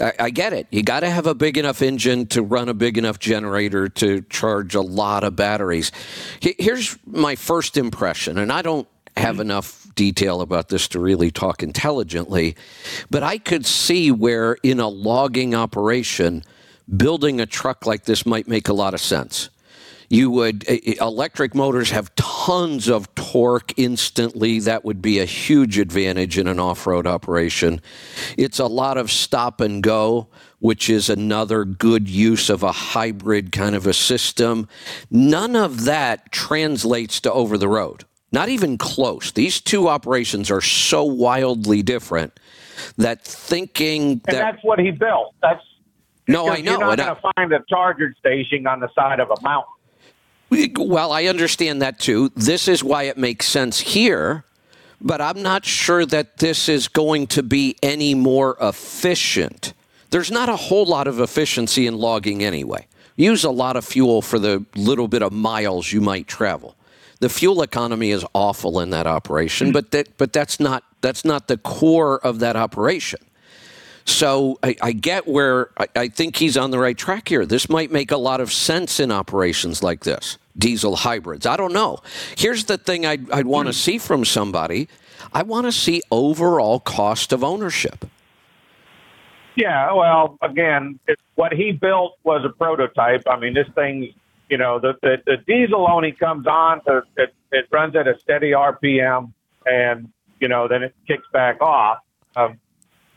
I, 0.00 0.12
I 0.18 0.30
get 0.30 0.52
it. 0.52 0.66
You 0.70 0.82
got 0.82 1.00
to 1.00 1.10
have 1.10 1.26
a 1.26 1.34
big 1.34 1.56
enough 1.56 1.82
engine 1.82 2.26
to 2.28 2.42
run 2.42 2.68
a 2.68 2.74
big 2.74 2.98
enough 2.98 3.18
generator 3.18 3.88
to 3.88 4.22
charge 4.22 4.74
a 4.74 4.80
lot 4.80 5.22
of 5.22 5.36
batteries. 5.36 5.92
Here's 6.40 6.98
my 7.06 7.36
first 7.36 7.76
impression, 7.76 8.38
and 8.38 8.50
I 8.50 8.62
don't 8.62 8.88
have 9.16 9.36
mm. 9.36 9.42
enough 9.42 9.83
detail 9.94 10.40
about 10.40 10.68
this 10.68 10.88
to 10.88 11.00
really 11.00 11.30
talk 11.30 11.62
intelligently, 11.62 12.56
but 13.10 13.22
I 13.22 13.38
could 13.38 13.66
see 13.66 14.10
where 14.10 14.54
in 14.62 14.80
a 14.80 14.88
logging 14.88 15.54
operation, 15.54 16.44
building 16.96 17.40
a 17.40 17.46
truck 17.46 17.86
like 17.86 18.04
this 18.04 18.26
might 18.26 18.48
make 18.48 18.68
a 18.68 18.72
lot 18.72 18.94
of 18.94 19.00
sense. 19.00 19.50
You 20.10 20.30
would 20.30 20.64
electric 20.68 21.54
motors 21.54 21.90
have 21.90 22.14
tons 22.14 22.88
of 22.88 23.12
torque 23.14 23.72
instantly. 23.78 24.60
That 24.60 24.84
would 24.84 25.00
be 25.00 25.18
a 25.18 25.24
huge 25.24 25.78
advantage 25.78 26.38
in 26.38 26.46
an 26.46 26.60
off-road 26.60 27.06
operation. 27.06 27.80
It's 28.36 28.58
a 28.58 28.66
lot 28.66 28.98
of 28.98 29.10
stop 29.10 29.60
and 29.60 29.82
go 29.82 30.28
which 30.64 30.88
is 30.88 31.10
another 31.10 31.62
good 31.62 32.08
use 32.08 32.48
of 32.48 32.62
a 32.62 32.72
hybrid 32.72 33.52
kind 33.52 33.74
of 33.74 33.86
a 33.86 33.92
system. 33.92 34.66
None 35.10 35.54
of 35.54 35.84
that 35.84 36.32
translates 36.32 37.20
to 37.20 37.30
over 37.30 37.58
the 37.58 37.68
road 37.68 38.06
not 38.34 38.48
even 38.48 38.76
close 38.76 39.32
these 39.32 39.60
two 39.60 39.88
operations 39.88 40.50
are 40.50 40.60
so 40.60 41.04
wildly 41.04 41.82
different 41.82 42.38
that 42.98 43.24
thinking 43.24 44.02
and 44.12 44.22
that, 44.24 44.32
that's 44.32 44.64
what 44.64 44.78
he 44.78 44.90
built 44.90 45.34
that's 45.40 45.62
no, 46.26 46.48
I 46.48 46.60
know. 46.60 46.72
You're 46.72 46.80
not 46.80 46.96
going 46.96 47.16
to 47.16 47.32
find 47.36 47.52
a 47.52 47.62
charger 47.68 48.14
station 48.18 48.66
on 48.66 48.80
the 48.80 48.88
side 48.94 49.20
of 49.20 49.30
a 49.30 49.40
mountain. 49.42 49.70
Well, 50.76 51.12
I 51.12 51.24
understand 51.24 51.82
that 51.82 51.98
too. 51.98 52.30
This 52.34 52.68
is 52.68 52.82
why 52.84 53.04
it 53.04 53.18
makes 53.18 53.46
sense 53.46 53.80
here, 53.80 54.44
but 55.00 55.20
I'm 55.20 55.42
not 55.42 55.64
sure 55.64 56.06
that 56.06 56.38
this 56.38 56.68
is 56.68 56.88
going 56.88 57.26
to 57.28 57.42
be 57.42 57.76
any 57.82 58.14
more 58.14 58.56
efficient. 58.60 59.74
There's 60.10 60.30
not 60.30 60.48
a 60.48 60.56
whole 60.56 60.86
lot 60.86 61.08
of 61.08 61.18
efficiency 61.18 61.86
in 61.86 61.98
logging 61.98 62.44
anyway. 62.44 62.86
Use 63.16 63.44
a 63.44 63.50
lot 63.50 63.76
of 63.76 63.84
fuel 63.84 64.22
for 64.22 64.38
the 64.38 64.64
little 64.76 65.08
bit 65.08 65.22
of 65.22 65.32
miles 65.32 65.92
you 65.92 66.00
might 66.00 66.26
travel. 66.28 66.76
The 67.24 67.30
fuel 67.30 67.62
economy 67.62 68.10
is 68.10 68.22
awful 68.34 68.80
in 68.80 68.90
that 68.90 69.06
operation, 69.06 69.72
but 69.72 69.92
that 69.92 70.18
but 70.18 70.34
that's 70.34 70.60
not 70.60 70.84
that's 71.00 71.24
not 71.24 71.48
the 71.48 71.56
core 71.56 72.18
of 72.18 72.40
that 72.40 72.54
operation. 72.54 73.20
So 74.04 74.58
I, 74.62 74.76
I 74.82 74.92
get 74.92 75.26
where 75.26 75.70
I, 75.78 75.86
I, 75.96 76.08
think 76.08 76.36
he's 76.36 76.58
on 76.58 76.70
the 76.70 76.78
right 76.78 76.98
track 76.98 77.30
here. 77.30 77.46
This 77.46 77.70
might 77.70 77.90
make 77.90 78.10
a 78.10 78.18
lot 78.18 78.42
of 78.42 78.52
sense 78.52 79.00
in 79.00 79.10
operations 79.10 79.82
like 79.82 80.04
this 80.04 80.36
diesel 80.58 80.96
hybrids. 80.96 81.46
I 81.46 81.56
don't 81.56 81.72
know. 81.72 82.00
Here's 82.36 82.66
the 82.66 82.76
thing 82.76 83.06
I'd, 83.06 83.30
I'd 83.30 83.46
want 83.46 83.68
to 83.68 83.72
hmm. 83.72 83.78
see 83.78 83.96
from 83.96 84.26
somebody 84.26 84.86
I 85.32 85.44
want 85.44 85.64
to 85.64 85.72
see 85.72 86.02
overall 86.10 86.78
cost 86.78 87.32
of 87.32 87.42
ownership. 87.42 88.04
Yeah, 89.56 89.94
well, 89.94 90.36
again, 90.42 90.98
what 91.36 91.54
he 91.54 91.72
built 91.72 92.18
was 92.22 92.44
a 92.44 92.50
prototype. 92.50 93.22
I 93.26 93.38
mean, 93.38 93.54
this 93.54 93.68
thing, 93.74 94.12
you 94.54 94.58
know, 94.58 94.78
the, 94.78 94.92
the, 95.02 95.16
the 95.26 95.36
diesel 95.48 95.84
only 95.90 96.12
comes 96.12 96.46
on, 96.46 96.80
to, 96.84 97.02
it, 97.16 97.34
it 97.50 97.66
runs 97.72 97.96
at 97.96 98.06
a 98.06 98.16
steady 98.20 98.52
RPM, 98.52 99.32
and, 99.66 100.12
you 100.38 100.46
know, 100.46 100.68
then 100.68 100.84
it 100.84 100.94
kicks 101.08 101.26
back 101.32 101.60
off. 101.60 101.98
Um, 102.36 102.60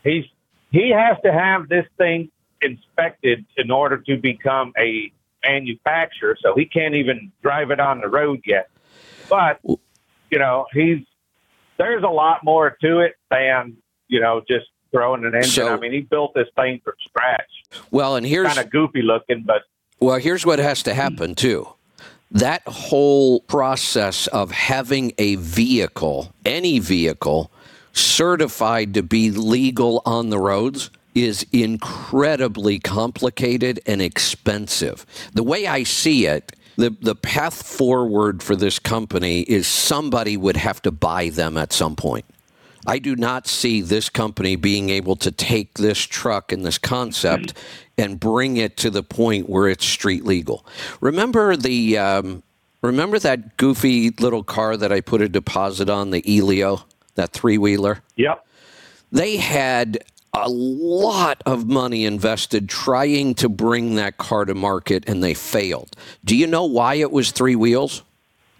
he's 0.02 0.24
he 0.72 0.90
has 0.90 1.16
to 1.24 1.32
have 1.32 1.68
this 1.68 1.86
thing 1.96 2.32
inspected 2.60 3.46
in 3.56 3.70
order 3.70 3.98
to 3.98 4.16
become 4.16 4.72
a 4.76 5.12
manufacturer, 5.46 6.36
so 6.42 6.56
he 6.56 6.64
can't 6.64 6.96
even 6.96 7.30
drive 7.40 7.70
it 7.70 7.78
on 7.78 8.00
the 8.00 8.08
road 8.08 8.40
yet. 8.44 8.68
But 9.30 9.60
you 9.64 10.40
know, 10.40 10.66
he's 10.72 11.06
there's 11.76 12.02
a 12.02 12.08
lot 12.08 12.42
more 12.42 12.76
to 12.82 12.98
it 12.98 13.14
than 13.30 13.76
you 14.08 14.20
know 14.20 14.42
just 14.48 14.66
throwing 14.90 15.24
an 15.24 15.36
engine. 15.36 15.50
So, 15.50 15.72
I 15.72 15.78
mean, 15.78 15.92
he 15.92 16.00
built 16.00 16.34
this 16.34 16.48
thing 16.56 16.80
from 16.82 16.94
scratch. 17.06 17.82
Well, 17.92 18.16
and 18.16 18.26
here's 18.26 18.48
kind 18.48 18.58
of 18.58 18.70
goofy 18.70 19.02
looking, 19.02 19.44
but 19.46 19.62
well, 20.00 20.18
here's 20.18 20.46
what 20.46 20.58
has 20.58 20.82
to 20.84 20.94
happen 20.94 21.34
too. 21.34 21.68
That 22.30 22.62
whole 22.66 23.40
process 23.40 24.26
of 24.28 24.50
having 24.50 25.12
a 25.18 25.36
vehicle, 25.36 26.32
any 26.44 26.78
vehicle, 26.78 27.50
certified 27.92 28.94
to 28.94 29.02
be 29.02 29.30
legal 29.30 30.02
on 30.04 30.30
the 30.30 30.38
roads 30.38 30.90
is 31.14 31.44
incredibly 31.52 32.78
complicated 32.78 33.80
and 33.86 34.00
expensive. 34.00 35.04
The 35.32 35.42
way 35.42 35.66
I 35.66 35.82
see 35.82 36.26
it, 36.26 36.54
the, 36.76 36.90
the 37.00 37.16
path 37.16 37.66
forward 37.66 38.42
for 38.42 38.54
this 38.54 38.78
company 38.78 39.40
is 39.40 39.66
somebody 39.66 40.36
would 40.36 40.56
have 40.56 40.80
to 40.82 40.92
buy 40.92 41.30
them 41.30 41.56
at 41.56 41.72
some 41.72 41.96
point. 41.96 42.24
I 42.86 42.98
do 42.98 43.16
not 43.16 43.46
see 43.46 43.80
this 43.80 44.08
company 44.08 44.56
being 44.56 44.90
able 44.90 45.16
to 45.16 45.30
take 45.30 45.74
this 45.74 45.98
truck 45.98 46.52
and 46.52 46.64
this 46.64 46.78
concept 46.78 47.54
and 47.96 48.18
bring 48.20 48.56
it 48.56 48.76
to 48.78 48.90
the 48.90 49.02
point 49.02 49.48
where 49.48 49.68
it's 49.68 49.84
street 49.84 50.24
legal. 50.24 50.64
Remember 51.00 51.56
the 51.56 51.98
um, 51.98 52.42
remember 52.82 53.18
that 53.18 53.56
goofy 53.56 54.10
little 54.10 54.42
car 54.42 54.76
that 54.76 54.92
I 54.92 55.00
put 55.00 55.20
a 55.20 55.28
deposit 55.28 55.90
on, 55.90 56.10
the 56.10 56.22
Elio? 56.26 56.84
that 57.18 57.32
three 57.32 57.58
wheeler. 57.58 58.02
Yep. 58.16 58.46
They 59.12 59.36
had 59.36 59.98
a 60.32 60.48
lot 60.48 61.42
of 61.44 61.66
money 61.66 62.04
invested 62.04 62.68
trying 62.68 63.34
to 63.34 63.48
bring 63.48 63.96
that 63.96 64.16
car 64.18 64.44
to 64.44 64.54
market 64.54 65.04
and 65.06 65.22
they 65.22 65.34
failed. 65.34 65.96
Do 66.24 66.36
you 66.36 66.46
know 66.46 66.64
why 66.64 66.94
it 66.94 67.10
was 67.10 67.32
three 67.32 67.56
wheels? 67.56 68.02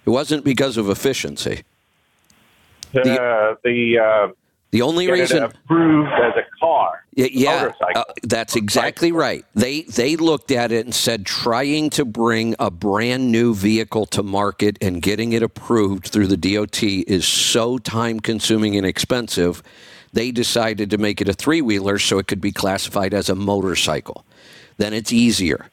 It 0.04 0.10
wasn't 0.10 0.44
because 0.44 0.76
of 0.76 0.90
efficiency. 0.90 1.62
The 3.04 3.10
the, 3.10 3.58
the 3.64 3.98
uh, 3.98 4.32
the 4.70 4.82
only 4.82 5.10
reason 5.10 5.42
approved 5.44 6.10
as 6.12 6.34
a 6.36 6.58
car. 6.60 7.04
Yeah, 7.14 7.72
uh, 7.96 8.04
that's 8.22 8.54
exactly 8.54 9.12
right. 9.12 9.44
They 9.54 9.82
they 9.82 10.16
looked 10.16 10.50
at 10.50 10.72
it 10.72 10.84
and 10.84 10.94
said 10.94 11.24
trying 11.24 11.88
to 11.90 12.04
bring 12.04 12.54
a 12.58 12.70
brand 12.70 13.32
new 13.32 13.54
vehicle 13.54 14.04
to 14.06 14.22
market 14.22 14.76
and 14.82 15.00
getting 15.00 15.32
it 15.32 15.42
approved 15.42 16.08
through 16.08 16.26
the 16.26 16.36
DOT 16.36 16.82
is 16.82 17.26
so 17.26 17.78
time 17.78 18.20
consuming 18.20 18.76
and 18.76 18.86
expensive. 18.86 19.62
They 20.12 20.30
decided 20.30 20.90
to 20.90 20.98
make 20.98 21.20
it 21.22 21.28
a 21.28 21.34
three 21.34 21.62
wheeler 21.62 21.98
so 21.98 22.18
it 22.18 22.26
could 22.26 22.40
be 22.40 22.52
classified 22.52 23.14
as 23.14 23.28
a 23.28 23.34
motorcycle. 23.34 24.24
Then 24.76 24.92
it's 24.92 25.12
easier. 25.12 25.70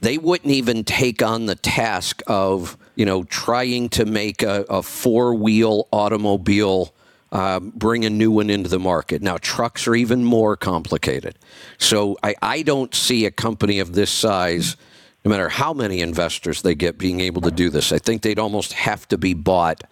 They 0.00 0.18
wouldn't 0.18 0.52
even 0.52 0.82
take 0.82 1.22
on 1.22 1.46
the 1.46 1.54
task 1.54 2.22
of 2.26 2.76
you 2.94 3.06
know 3.06 3.24
trying 3.24 3.88
to 3.90 4.04
make 4.04 4.42
a, 4.42 4.64
a 4.68 4.82
four 4.82 5.34
wheel 5.34 5.88
automobile 5.92 6.94
uh, 7.32 7.60
bring 7.60 8.04
a 8.04 8.10
new 8.10 8.30
one 8.30 8.50
into 8.50 8.68
the 8.68 8.78
market. 8.78 9.22
Now, 9.22 9.38
trucks 9.38 9.88
are 9.88 9.94
even 9.94 10.22
more 10.22 10.54
complicated. 10.54 11.38
So 11.78 12.18
I, 12.22 12.34
I 12.42 12.62
don't 12.62 12.94
see 12.94 13.24
a 13.24 13.30
company 13.30 13.78
of 13.78 13.94
this 13.94 14.10
size, 14.10 14.76
no 15.24 15.30
matter 15.30 15.48
how 15.48 15.72
many 15.72 16.00
investors 16.00 16.60
they 16.60 16.74
get, 16.74 16.98
being 16.98 17.20
able 17.20 17.40
to 17.42 17.50
do 17.50 17.70
this. 17.70 17.90
I 17.90 17.98
think 17.98 18.20
they'd 18.20 18.38
almost 18.38 18.74
have 18.74 19.08
to 19.08 19.16
be 19.16 19.32
bought 19.32 19.84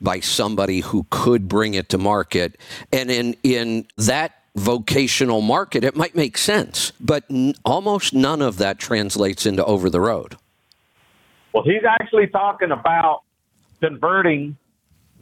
by 0.00 0.18
somebody 0.18 0.80
who 0.80 1.06
could 1.10 1.46
bring 1.46 1.74
it 1.74 1.90
to 1.90 1.98
market. 1.98 2.58
And 2.92 3.08
in, 3.08 3.36
in 3.44 3.86
that 3.96 4.32
vocational 4.56 5.42
market, 5.42 5.84
it 5.84 5.94
might 5.94 6.16
make 6.16 6.36
sense, 6.36 6.92
but 6.98 7.22
n- 7.30 7.54
almost 7.64 8.14
none 8.14 8.42
of 8.42 8.56
that 8.58 8.80
translates 8.80 9.46
into 9.46 9.64
over 9.64 9.88
the 9.90 10.00
road. 10.00 10.36
Well, 11.52 11.64
he's 11.64 11.84
actually 11.84 12.28
talking 12.28 12.70
about 12.70 13.22
converting 13.80 14.56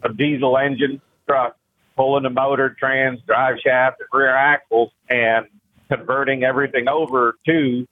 a 0.02 0.12
diesel 0.12 0.58
engine 0.58 1.00
truck 1.26 1.56
pulling 1.98 2.22
the 2.22 2.30
motor, 2.30 2.76
trans, 2.78 3.20
drive 3.22 3.56
shaft, 3.58 4.00
and 4.00 4.08
rear 4.12 4.34
axles, 4.34 4.92
and 5.10 5.46
converting 5.90 6.44
everything 6.44 6.88
over 6.88 7.34
to 7.44 7.86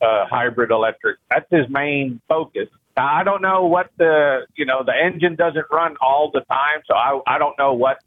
uh, 0.00 0.24
hybrid 0.26 0.70
electric. 0.70 1.18
That's 1.30 1.46
his 1.50 1.68
main 1.68 2.20
focus. 2.28 2.68
Now, 2.96 3.14
I 3.14 3.24
don't 3.24 3.42
know 3.42 3.66
what 3.66 3.90
the 3.98 4.46
you 4.56 4.64
know 4.64 4.82
the 4.84 4.94
engine 4.94 5.36
doesn't 5.36 5.66
run 5.70 5.96
all 6.00 6.30
the 6.32 6.40
time, 6.40 6.80
so 6.86 6.94
I 6.94 7.20
I 7.26 7.38
don't 7.38 7.56
know 7.58 7.74
what 7.74 7.98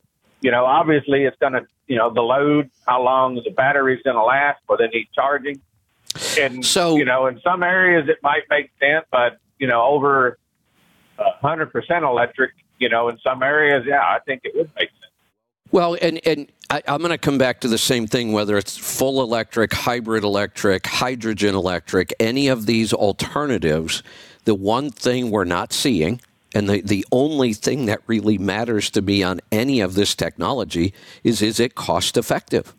you 0.42 0.52
know. 0.52 0.66
Obviously, 0.66 1.24
it's 1.24 1.38
going 1.38 1.54
to 1.54 1.66
you 1.88 1.96
know 1.96 2.12
the 2.12 2.22
load, 2.22 2.72
how 2.88 3.04
long 3.04 3.36
the 3.36 3.52
battery's 3.52 4.02
going 4.04 4.18
to 4.18 4.24
last, 4.24 4.62
but 4.68 4.80
they 4.80 4.88
need 4.88 5.08
charging. 5.14 5.62
And 6.40 6.66
so 6.66 6.96
you 6.96 7.06
know, 7.06 7.28
in 7.28 7.40
some 7.42 7.62
areas 7.62 8.10
it 8.10 8.18
might 8.24 8.44
make 8.50 8.72
sense, 8.80 9.06
but 9.12 9.38
you 9.60 9.68
know, 9.68 9.84
over 9.84 10.38
hundred 11.18 11.72
percent 11.72 12.04
electric, 12.04 12.52
you 12.80 12.90
know, 12.90 13.10
in 13.10 13.18
some 13.20 13.44
areas, 13.44 13.84
yeah, 13.88 14.02
I 14.02 14.20
think 14.26 14.42
it 14.44 14.54
would 14.56 14.70
make 14.76 14.90
sense. 14.90 15.12
Well, 15.72 15.98
and 16.02 16.20
and 16.26 16.52
I, 16.70 16.82
am 16.88 17.00
going 17.00 17.12
to 17.12 17.18
come 17.18 17.38
back 17.38 17.62
to 17.62 17.68
the 17.68 17.78
same 17.78 18.08
thing, 18.08 18.32
whether 18.32 18.58
it's 18.58 18.78
full 18.78 19.22
electric, 19.22 19.74
hybrid 19.74 20.24
electric, 20.24 20.86
hydrogen 20.86 21.56
electric, 21.56 22.14
any 22.20 22.48
of 22.48 22.66
these 22.66 22.94
alternatives. 22.94 24.04
The 24.46 24.56
one 24.56 24.92
thing 24.92 25.32
we're 25.32 25.44
not 25.44 25.74
seeing, 25.74 26.22
and 26.54 26.70
the, 26.70 26.82
the 26.82 27.06
only 27.12 27.54
thing 27.54 27.88
that 27.88 28.02
really 28.06 28.38
matters 28.38 28.92
to 28.92 29.02
me 29.02 29.24
on 29.24 29.42
any 29.52 29.82
of 29.82 29.96
this 29.96 30.14
technology 30.16 30.94
is 31.24 31.42
is 31.42 31.60
it 31.60 31.76
cost 31.76 32.16
effective? 32.16 32.74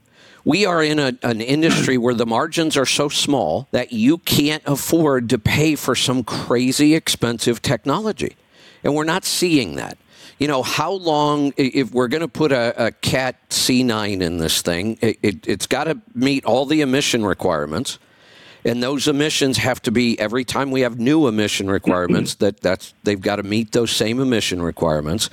We 0.46 0.64
are 0.64 0.80
in 0.80 1.00
a, 1.00 1.12
an 1.24 1.40
industry 1.40 1.98
where 1.98 2.14
the 2.14 2.24
margins 2.24 2.76
are 2.76 2.86
so 2.86 3.08
small 3.08 3.66
that 3.72 3.92
you 3.92 4.18
can't 4.18 4.62
afford 4.64 5.28
to 5.30 5.40
pay 5.40 5.74
for 5.74 5.96
some 5.96 6.22
crazy 6.22 6.94
expensive 6.94 7.60
technology. 7.62 8.36
And 8.84 8.94
we're 8.94 9.02
not 9.02 9.24
seeing 9.24 9.74
that. 9.74 9.98
You 10.38 10.46
know, 10.46 10.62
how 10.62 10.92
long, 10.92 11.52
if 11.56 11.90
we're 11.90 12.06
going 12.06 12.20
to 12.20 12.28
put 12.28 12.52
a, 12.52 12.86
a 12.86 12.92
CAT 12.92 13.48
C9 13.50 14.20
in 14.20 14.38
this 14.38 14.62
thing, 14.62 14.98
it, 15.00 15.18
it, 15.20 15.48
it's 15.48 15.66
got 15.66 15.84
to 15.84 16.00
meet 16.14 16.44
all 16.44 16.64
the 16.64 16.80
emission 16.80 17.26
requirements 17.26 17.98
and 18.66 18.82
those 18.82 19.08
emissions 19.08 19.56
have 19.58 19.80
to 19.82 19.90
be 19.92 20.18
every 20.18 20.44
time 20.44 20.70
we 20.70 20.82
have 20.82 20.98
new 20.98 21.28
emission 21.28 21.70
requirements 21.70 22.34
that 22.42 22.60
that's 22.60 22.92
they've 23.04 23.20
got 23.20 23.36
to 23.36 23.42
meet 23.42 23.72
those 23.72 23.90
same 23.90 24.20
emission 24.20 24.60
requirements 24.60 25.30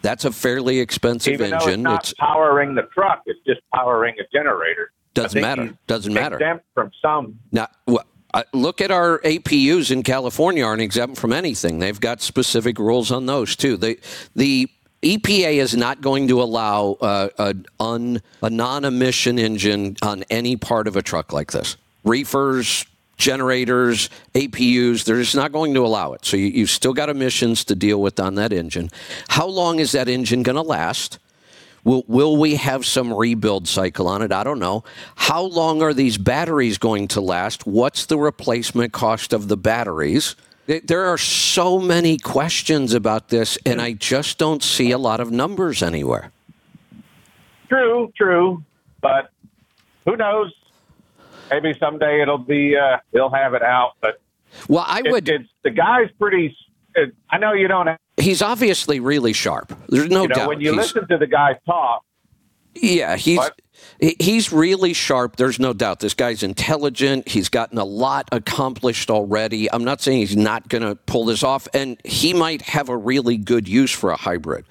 that's 0.00 0.24
a 0.24 0.32
fairly 0.32 0.78
expensive 0.78 1.34
Even 1.34 1.52
engine 1.52 1.80
it's 1.80 1.82
not 1.82 2.00
it's 2.04 2.14
powering 2.14 2.74
the 2.74 2.82
truck, 2.94 3.22
it's 3.26 3.40
just 3.46 3.60
powering 3.74 4.14
a 4.20 4.24
generator. 4.32 4.92
Doesn't 5.14 5.40
matter 5.40 5.76
doesn't 5.86 6.14
matter 6.14 6.36
Exempt 6.36 6.64
from 6.74 6.90
some. 7.02 7.38
now 7.52 7.66
wh- 7.90 7.96
uh, 8.34 8.42
look 8.52 8.80
at 8.80 8.90
our 8.90 9.18
apus 9.20 9.90
in 9.90 10.02
california 10.02 10.64
aren't 10.64 10.82
exempt 10.82 11.16
from 11.16 11.32
anything 11.32 11.78
they've 11.78 12.00
got 12.00 12.20
specific 12.20 12.78
rules 12.78 13.10
on 13.10 13.26
those 13.26 13.56
too 13.56 13.76
they, 13.76 13.96
the 14.36 14.68
EPA 15.02 15.54
is 15.54 15.76
not 15.76 16.00
going 16.00 16.26
to 16.28 16.42
allow 16.42 16.96
uh, 17.00 17.28
a, 17.38 17.54
un, 17.78 18.20
a 18.42 18.50
non-emission 18.50 19.38
engine 19.38 19.96
on 20.02 20.24
any 20.28 20.56
part 20.56 20.88
of 20.88 20.96
a 20.96 21.02
truck 21.02 21.32
like 21.32 21.52
this. 21.52 21.76
Reefers, 22.04 22.86
generators, 23.16 24.08
APUs, 24.34 25.04
they're 25.04 25.20
just 25.20 25.34
not 25.34 25.52
going 25.52 25.74
to 25.74 25.84
allow 25.84 26.12
it. 26.12 26.24
So 26.24 26.36
you, 26.36 26.46
you've 26.46 26.70
still 26.70 26.94
got 26.94 27.08
emissions 27.08 27.64
to 27.64 27.74
deal 27.74 28.00
with 28.00 28.18
on 28.18 28.36
that 28.36 28.52
engine. 28.52 28.90
How 29.28 29.46
long 29.46 29.80
is 29.80 29.92
that 29.92 30.08
engine 30.08 30.42
going 30.42 30.56
to 30.56 30.62
last? 30.62 31.18
Will, 31.84 32.04
will 32.06 32.36
we 32.36 32.56
have 32.56 32.86
some 32.86 33.12
rebuild 33.12 33.68
cycle 33.68 34.08
on 34.08 34.22
it? 34.22 34.32
I 34.32 34.44
don't 34.44 34.58
know. 34.58 34.84
How 35.16 35.42
long 35.42 35.82
are 35.82 35.92
these 35.92 36.18
batteries 36.18 36.78
going 36.78 37.08
to 37.08 37.20
last? 37.20 37.66
What's 37.66 38.06
the 38.06 38.18
replacement 38.18 38.92
cost 38.92 39.32
of 39.32 39.48
the 39.48 39.56
batteries? 39.56 40.36
There 40.66 41.06
are 41.06 41.16
so 41.16 41.78
many 41.78 42.18
questions 42.18 42.92
about 42.92 43.30
this, 43.30 43.56
and 43.64 43.80
I 43.80 43.94
just 43.94 44.36
don't 44.36 44.62
see 44.62 44.90
a 44.90 44.98
lot 44.98 45.18
of 45.18 45.30
numbers 45.30 45.82
anywhere. 45.82 46.30
True, 47.70 48.12
true, 48.16 48.62
but 49.00 49.30
who 50.04 50.16
knows? 50.16 50.52
Maybe 51.50 51.74
someday 51.78 52.22
it'll 52.22 52.38
be. 52.38 52.76
Uh, 52.76 52.98
he'll 53.12 53.30
have 53.30 53.54
it 53.54 53.62
out, 53.62 53.92
but 54.00 54.20
Well, 54.68 54.84
I 54.86 55.00
it, 55.04 55.10
would. 55.10 55.28
it's 55.28 55.48
the 55.64 55.70
guy's 55.70 56.10
pretty. 56.18 56.56
It, 56.94 57.14
I 57.30 57.38
know 57.38 57.52
you 57.52 57.68
don't. 57.68 57.88
He's 58.16 58.42
obviously 58.42 58.98
really 59.00 59.32
sharp. 59.32 59.72
There's 59.88 60.08
no 60.08 60.22
you 60.22 60.28
know, 60.28 60.34
doubt. 60.34 60.48
when 60.48 60.60
you 60.60 60.72
He's- 60.72 60.94
listen 60.94 61.08
to 61.08 61.18
the 61.18 61.26
guy 61.26 61.58
talk, 61.66 62.02
Yeah, 62.74 63.16
he's 63.16 63.40
he- 64.00 64.16
he's 64.18 64.52
really 64.52 64.92
sharp. 64.92 65.36
There's 65.36 65.60
no 65.60 65.72
doubt. 65.72 66.00
This 66.00 66.14
guy's 66.14 66.42
intelligent. 66.42 67.28
He's 67.28 67.48
gotten 67.48 67.78
a 67.78 67.84
lot 67.84 68.28
accomplished 68.32 69.10
already. 69.10 69.70
I'm 69.72 69.84
not 69.84 70.00
saying 70.00 70.18
he's 70.18 70.36
not 70.36 70.68
going 70.68 70.82
to 70.82 70.96
pull 70.96 71.24
this 71.26 71.42
off, 71.44 71.68
and 71.72 71.96
he 72.04 72.34
might 72.34 72.62
have 72.62 72.88
a 72.88 72.96
really 72.96 73.36
good 73.36 73.68
use 73.68 73.92
for 73.92 74.10
a 74.10 74.16
hybrid. 74.16 74.64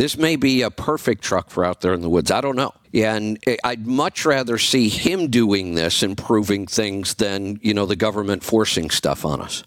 This 0.00 0.16
may 0.16 0.36
be 0.36 0.62
a 0.62 0.70
perfect 0.70 1.22
truck 1.22 1.50
for 1.50 1.62
out 1.62 1.82
there 1.82 1.92
in 1.92 2.00
the 2.00 2.08
woods. 2.08 2.30
I 2.30 2.40
don't 2.40 2.56
know. 2.56 2.72
Yeah, 2.90 3.16
and 3.16 3.38
I'd 3.62 3.86
much 3.86 4.24
rather 4.24 4.56
see 4.56 4.88
him 4.88 5.28
doing 5.28 5.74
this, 5.74 6.02
improving 6.02 6.66
things, 6.66 7.16
than 7.16 7.60
you 7.60 7.74
know 7.74 7.84
the 7.84 7.96
government 7.96 8.42
forcing 8.42 8.88
stuff 8.88 9.26
on 9.26 9.42
us. 9.42 9.62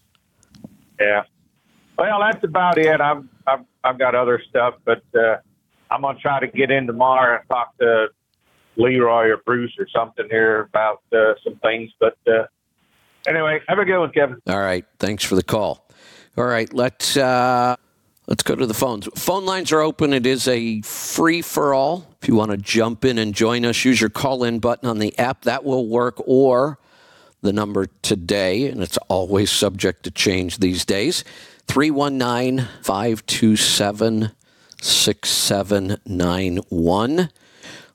Yeah. 1.00 1.22
Well, 2.00 2.20
that's 2.20 2.44
about 2.44 2.80
it. 2.80 3.00
I've 3.00 3.24
I've, 3.46 3.60
I've 3.84 4.00
got 4.00 4.16
other 4.16 4.42
stuff, 4.50 4.74
but 4.86 5.04
uh, 5.14 5.38
I'm 5.92 6.02
gonna 6.02 6.18
try 6.18 6.40
to 6.40 6.48
get 6.48 6.72
in 6.72 6.88
tomorrow 6.88 7.38
and 7.38 7.48
talk 7.48 7.78
to 7.78 8.08
Leroy 8.76 9.28
or 9.28 9.38
Bruce 9.46 9.76
or 9.78 9.88
something 9.96 10.26
here 10.32 10.62
about 10.62 11.04
uh, 11.16 11.36
some 11.44 11.58
things. 11.58 11.92
But 12.00 12.18
uh, 12.26 12.48
anyway, 13.28 13.62
have 13.68 13.78
a 13.78 13.86
good 13.86 14.00
one, 14.00 14.12
Kevin. 14.12 14.40
All 14.48 14.60
right. 14.60 14.84
Thanks 14.98 15.24
for 15.24 15.36
the 15.36 15.44
call. 15.44 15.88
All 16.36 16.46
right. 16.46 16.74
Let's 16.74 17.18
uh, 17.18 17.76
let's 18.28 18.44
go 18.44 18.56
to 18.56 18.66
the 18.66 18.74
phones. 18.74 19.08
Phone 19.16 19.46
lines 19.46 19.72
are 19.72 19.82
open. 19.82 20.14
It 20.14 20.26
is 20.26 20.48
a 20.48 20.82
free 20.82 21.42
for 21.42 21.74
all. 21.74 22.08
If 22.22 22.28
you 22.28 22.36
want 22.36 22.52
to 22.52 22.58
jump 22.58 23.06
in 23.06 23.18
and 23.18 23.34
join 23.34 23.66
us, 23.66 23.86
use 23.86 24.00
your 24.00 24.10
call 24.10 24.44
in 24.44 24.60
button 24.60 24.90
on 24.90 25.00
the 25.00 25.18
app. 25.20 25.44
That 25.44 25.64
will 25.64 25.88
work. 25.88 26.22
Or 26.26 26.80
the 27.44 27.54
number 27.54 27.88
today, 28.02 28.70
and 28.70 28.82
it's 28.82 28.98
always 29.10 29.52
subject 29.52 30.04
to 30.04 30.12
change 30.12 30.60
these 30.60 30.86
days 30.86 31.26
319 31.68 32.70
527 32.82 34.32
6791. 34.82 37.30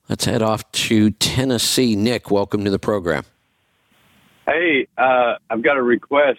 Let's 0.08 0.24
head 0.24 0.42
off 0.42 0.70
to 0.72 1.10
Tennessee. 1.10 1.94
Nick, 1.96 2.30
welcome 2.30 2.64
to 2.64 2.70
the 2.70 2.78
program. 2.78 3.24
Hey, 4.46 4.86
uh, 4.96 5.34
I've 5.50 5.62
got 5.62 5.76
a 5.76 5.82
request. 5.82 6.38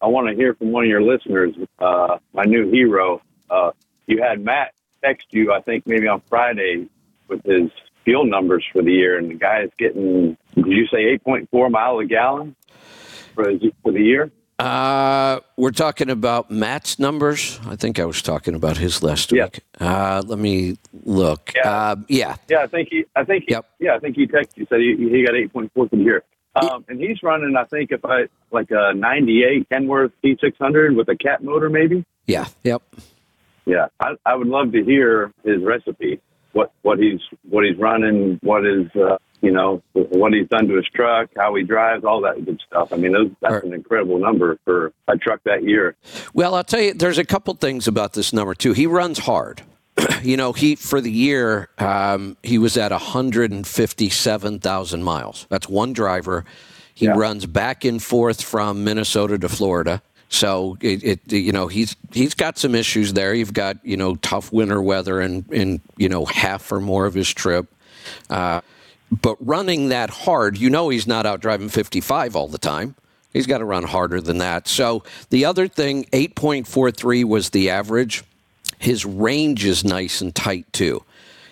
I 0.00 0.06
want 0.06 0.28
to 0.28 0.34
hear 0.34 0.54
from 0.54 0.72
one 0.72 0.84
of 0.84 0.90
your 0.90 1.02
listeners, 1.02 1.54
uh, 1.78 2.18
my 2.32 2.44
new 2.44 2.70
hero. 2.70 3.20
Uh, 3.50 3.70
you 4.06 4.22
had 4.22 4.40
Matt 4.44 4.72
text 5.02 5.26
you, 5.30 5.52
I 5.52 5.60
think 5.60 5.86
maybe 5.86 6.06
on 6.08 6.20
Friday, 6.28 6.88
with 7.28 7.42
his 7.44 7.70
fuel 8.04 8.24
numbers 8.24 8.64
for 8.72 8.82
the 8.82 8.92
year, 8.92 9.18
and 9.18 9.30
the 9.30 9.34
guy 9.34 9.62
is 9.62 9.70
getting, 9.78 10.36
did 10.54 10.66
you 10.66 10.86
say 10.86 11.18
8.4 11.26 11.70
miles 11.70 12.02
a 12.04 12.06
gallon 12.06 12.54
for, 13.34 13.50
for 13.82 13.92
the 13.92 14.00
year? 14.00 14.30
Uh, 14.58 15.40
we're 15.58 15.70
talking 15.70 16.08
about 16.08 16.50
Matt's 16.50 16.98
numbers. 16.98 17.60
I 17.66 17.76
think 17.76 17.98
I 17.98 18.06
was 18.06 18.22
talking 18.22 18.54
about 18.54 18.78
his 18.78 19.02
last 19.02 19.30
Yeah. 19.32 19.44
week. 19.44 19.60
Uh, 19.78 20.22
let 20.24 20.38
me 20.38 20.78
look. 21.04 21.52
Yeah. 21.54 21.70
Uh, 21.70 21.96
yeah. 22.08 22.36
Yeah, 22.48 22.62
I 22.62 22.66
think 22.66 22.88
he, 22.90 23.04
I 23.14 23.24
think, 23.24 23.44
he, 23.48 23.52
Yep. 23.52 23.66
yeah, 23.80 23.94
I 23.96 23.98
think 23.98 24.16
he 24.16 24.26
texted 24.26 24.56
you 24.56 24.66
said 24.70 24.80
he, 24.80 24.96
he 24.96 25.24
got 25.26 25.34
8.4 25.34 25.70
for 25.74 25.86
the 25.88 25.96
year. 26.02 26.22
Um, 26.56 26.84
and 26.88 27.00
he's 27.00 27.22
running, 27.22 27.54
I 27.56 27.64
think, 27.64 27.92
if 27.92 28.04
I 28.04 28.24
like 28.50 28.70
a 28.70 28.94
98 28.94 29.68
Kenworth 29.68 30.12
T600 30.24 30.96
with 30.96 31.08
a 31.08 31.16
cat 31.16 31.42
motor, 31.42 31.68
maybe. 31.68 32.04
Yeah. 32.26 32.46
Yep. 32.64 32.82
Yeah, 33.66 33.86
I, 34.00 34.14
I 34.24 34.34
would 34.36 34.46
love 34.46 34.72
to 34.72 34.84
hear 34.84 35.32
his 35.44 35.62
recipe. 35.62 36.20
What 36.52 36.70
what 36.82 36.98
he's 36.98 37.20
what 37.50 37.64
he's 37.64 37.76
running, 37.76 38.38
what 38.42 38.64
is 38.64 38.86
uh, 38.94 39.18
you 39.42 39.50
know 39.50 39.82
what 39.92 40.32
he's 40.32 40.48
done 40.48 40.68
to 40.68 40.76
his 40.76 40.86
truck, 40.94 41.28
how 41.36 41.54
he 41.56 41.64
drives, 41.64 42.04
all 42.04 42.20
that 42.22 42.42
good 42.44 42.60
stuff. 42.66 42.92
I 42.92 42.96
mean, 42.96 43.12
those, 43.12 43.30
that's 43.42 43.54
Right. 43.54 43.64
an 43.64 43.74
incredible 43.74 44.18
number 44.18 44.56
for 44.64 44.92
a 45.08 45.18
truck 45.18 45.40
that 45.44 45.64
year. 45.64 45.96
Well, 46.32 46.54
I'll 46.54 46.64
tell 46.64 46.80
you, 46.80 46.94
there's 46.94 47.18
a 47.18 47.24
couple 47.24 47.52
things 47.54 47.86
about 47.88 48.12
this 48.14 48.32
number 48.32 48.54
too. 48.54 48.72
He 48.72 48.86
runs 48.86 49.18
hard. 49.18 49.62
you 50.22 50.36
know, 50.36 50.52
he 50.52 50.76
for 50.76 51.00
the 51.00 51.10
year 51.10 51.68
um, 51.78 52.36
he 52.42 52.58
was 52.58 52.76
at 52.76 52.92
157,000 52.92 55.02
miles. 55.02 55.46
That's 55.48 55.68
one 55.68 55.92
driver. 55.92 56.44
He 56.94 57.06
Yeah. 57.06 57.14
runs 57.16 57.46
back 57.46 57.84
and 57.84 58.02
forth 58.02 58.42
from 58.42 58.84
Minnesota 58.84 59.38
to 59.38 59.48
Florida. 59.48 60.02
So 60.28 60.76
it, 60.80 61.04
it, 61.04 61.32
you 61.32 61.52
know, 61.52 61.68
he's 61.68 61.94
he's 62.12 62.34
got 62.34 62.58
some 62.58 62.74
issues 62.74 63.12
there. 63.12 63.32
You've 63.34 63.52
got 63.52 63.76
you 63.84 63.96
know 63.96 64.16
tough 64.16 64.52
winter 64.52 64.82
weather 64.82 65.20
and 65.20 65.44
in 65.52 65.80
you 65.96 66.08
know 66.08 66.24
half 66.24 66.70
or 66.72 66.80
more 66.80 67.06
of 67.06 67.14
his 67.14 67.32
trip. 67.32 67.66
Uh, 68.28 68.60
but 69.22 69.36
running 69.40 69.90
that 69.90 70.10
hard, 70.10 70.58
you 70.58 70.68
know, 70.68 70.88
he's 70.88 71.06
not 71.06 71.26
out 71.26 71.38
driving 71.40 71.68
55 71.68 72.34
all 72.34 72.48
the 72.48 72.58
time. 72.58 72.96
He's 73.32 73.46
got 73.46 73.58
to 73.58 73.64
run 73.64 73.84
harder 73.84 74.20
than 74.20 74.38
that. 74.38 74.66
So 74.66 75.04
the 75.30 75.44
other 75.44 75.68
thing, 75.68 76.04
8.43 76.06 77.24
was 77.24 77.50
the 77.50 77.70
average. 77.70 78.24
His 78.78 79.04
range 79.04 79.64
is 79.64 79.84
nice 79.84 80.20
and 80.20 80.34
tight 80.34 80.72
too. 80.72 81.02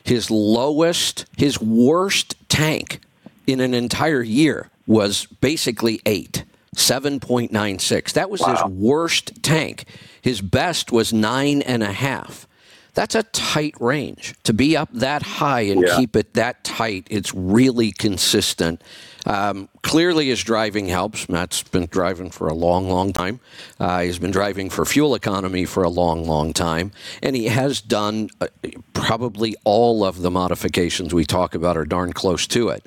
His 0.02 0.30
lowest, 0.30 1.24
his 1.36 1.60
worst 1.60 2.36
tank 2.48 3.00
in 3.46 3.60
an 3.60 3.74
entire 3.74 4.22
year 4.22 4.70
was 4.86 5.26
basically 5.40 6.00
eight, 6.04 6.44
7.96. 6.76 8.12
That 8.12 8.30
was 8.30 8.44
his 8.44 8.62
worst 8.64 9.42
tank. 9.42 9.84
His 10.20 10.40
best 10.40 10.92
was 10.92 11.12
nine 11.12 11.62
and 11.62 11.82
a 11.82 11.92
half. 11.92 12.46
That's 12.94 13.14
a 13.16 13.24
tight 13.24 13.74
range. 13.80 14.34
To 14.44 14.52
be 14.52 14.76
up 14.76 14.88
that 14.92 15.22
high 15.22 15.62
and 15.62 15.82
Yeah. 15.86 15.96
keep 15.96 16.14
it 16.16 16.34
that 16.34 16.62
tight, 16.64 17.06
it's 17.10 17.34
really 17.34 17.90
consistent. 17.90 18.82
Um, 19.26 19.68
clearly, 19.82 20.26
his 20.28 20.42
driving 20.44 20.86
helps. 20.86 21.28
Matt's 21.28 21.62
been 21.62 21.86
driving 21.86 22.30
for 22.30 22.46
a 22.46 22.54
long, 22.54 22.88
long 22.88 23.12
time. 23.12 23.40
Uh, 23.80 24.02
he's 24.02 24.18
been 24.18 24.30
driving 24.30 24.70
for 24.70 24.84
fuel 24.84 25.14
economy 25.14 25.64
for 25.64 25.82
a 25.82 25.88
long, 25.88 26.24
long 26.24 26.52
time. 26.52 26.92
And 27.22 27.34
he 27.34 27.46
has 27.46 27.80
done 27.80 28.28
uh, 28.40 28.46
probably 28.92 29.56
all 29.64 30.04
of 30.04 30.22
the 30.22 30.30
modifications 30.30 31.12
we 31.12 31.24
talk 31.24 31.54
about 31.54 31.76
are 31.76 31.84
darn 31.86 32.12
close 32.12 32.46
to 32.48 32.68
it. 32.68 32.86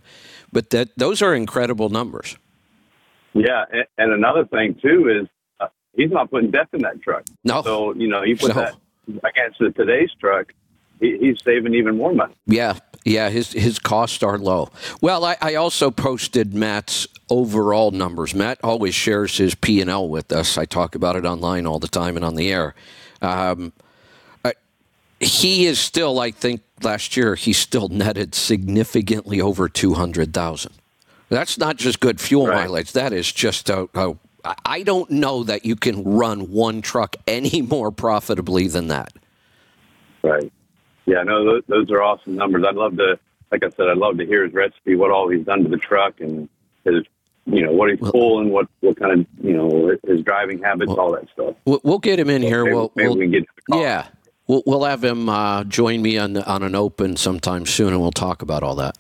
But 0.54 0.70
that 0.70 0.90
those 0.96 1.22
are 1.22 1.34
incredible 1.36 1.90
numbers. 1.90 2.38
Yeah, 3.34 3.66
and, 3.72 3.86
and 3.98 4.14
another 4.14 4.46
thing 4.46 4.76
too 4.82 5.10
is 5.24 5.28
uh, 5.60 5.68
he's 5.96 6.12
not 6.12 6.32
putting 6.32 6.52
depth 6.52 6.74
in 6.74 6.82
that 6.84 7.02
truck. 7.02 7.24
No. 7.44 7.62
So 7.64 7.94
you 7.96 8.08
know, 8.08 8.22
he 8.24 8.36
put 8.36 8.56
No. 8.56 8.62
that 8.62 8.76
against 9.24 9.60
the, 9.60 9.72
today's 9.72 10.12
truck, 10.20 10.54
he, 11.00 11.18
he's 11.18 11.42
saving 11.44 11.74
even 11.74 11.98
more 11.98 12.14
money. 12.14 12.34
Yeah, 12.46 12.78
yeah, 13.06 13.30
his 13.30 13.54
his 13.54 13.80
costs 13.80 14.22
are 14.24 14.38
low. 14.38 14.70
Well, 15.02 15.24
I, 15.26 15.38
I 15.42 15.56
also 15.56 15.92
posted 15.92 16.54
Matt's 16.54 17.08
overall 17.30 17.92
numbers. 17.92 18.34
Matt 18.36 18.60
always 18.64 18.96
shares 18.96 19.38
his 19.38 19.56
P 19.56 19.82
and 19.82 19.90
L 19.90 20.08
with 20.08 20.32
us. 20.32 20.58
I 20.58 20.66
talk 20.66 20.96
about 20.96 21.16
it 21.16 21.26
online 21.26 21.66
all 21.66 21.80
the 21.80 21.88
time 21.88 22.16
and 22.16 22.26
on 22.26 22.36
the 22.36 22.52
air. 22.52 22.74
Um, 23.22 23.74
I, 24.46 24.54
he 25.20 25.66
is 25.66 25.80
still, 25.80 26.20
I 26.20 26.32
think, 26.32 26.62
last 26.82 27.18
year 27.18 27.36
he 27.36 27.54
still 27.54 27.88
netted 27.90 28.36
significantly 28.36 29.42
over 29.42 29.68
two 29.70 29.94
hundred 29.96 30.34
thousand. 30.34 30.74
That's 31.30 31.58
not 31.58 31.76
just 31.76 32.00
good 32.00 32.22
fuel 32.22 32.48
Right. 32.48 32.64
mileage. 32.66 32.94
That 32.94 33.12
is 33.14 33.32
just 33.32 33.70
a, 33.70 33.90
a 33.94 34.16
I- 34.44 34.84
don't 34.84 35.10
know 35.12 35.44
that 35.44 35.66
you 35.66 35.76
can 35.76 36.04
run 36.04 36.52
one 36.52 36.82
truck 36.82 37.16
any 37.28 37.62
more 37.62 37.92
profitably 37.92 38.68
than 38.68 38.88
that. 38.88 39.14
Right. 40.24 40.52
Yeah, 41.06 41.24
no, 41.24 41.44
those, 41.46 41.64
those 41.68 41.92
are 41.92 42.02
awesome 42.02 42.36
numbers. 42.36 42.66
I'd 42.68 42.76
love 42.76 42.98
to, 42.98 43.18
like 43.52 43.64
I 43.64 43.70
said, 43.78 43.88
I'd 43.90 43.98
love 43.98 44.18
to 44.18 44.26
hear 44.26 44.44
his 44.44 44.54
recipe, 44.54 44.96
what 44.96 45.10
all 45.12 45.30
he's 45.30 45.46
done 45.46 45.64
to 45.64 45.70
the 45.70 45.78
truck, 45.78 46.20
and 46.20 46.50
his, 46.84 47.04
you 47.46 47.66
know, 47.66 47.72
what 47.72 47.90
he's 47.90 48.00
pulling, 48.00 48.50
what 48.50 48.68
what 48.82 49.00
kind 49.00 49.22
of, 49.22 49.26
you 49.42 49.54
know, 49.54 49.96
his 50.06 50.22
driving 50.24 50.62
habits, 50.62 50.92
all 50.92 51.14
that 51.14 51.28
stuff. 51.32 51.56
We'll, 51.66 51.80
we'll 51.84 52.00
get 52.00 52.20
him 52.20 52.30
in 52.30 52.42
here. 52.42 52.66
Maybe, 52.66 52.76
We'll, 52.76 52.92
maybe 52.96 53.08
we'll 53.08 53.18
we 53.18 53.24
can 53.26 53.32
get 53.32 53.40
to 53.44 53.48
the 53.56 53.62
call. 53.72 53.82
yeah, 53.82 54.08
we'll, 54.48 54.64
we'll 54.66 54.84
have 54.84 55.02
him 55.02 55.30
uh, 55.30 55.64
join 55.64 56.02
me 56.02 56.18
on 56.18 56.36
on 56.38 56.62
an 56.64 56.76
open 56.76 57.16
sometime 57.16 57.66
soon, 57.66 57.94
and 57.94 58.02
we'll 58.02 58.12
talk 58.12 58.42
about 58.42 58.64
all 58.64 58.76
that. 58.76 58.98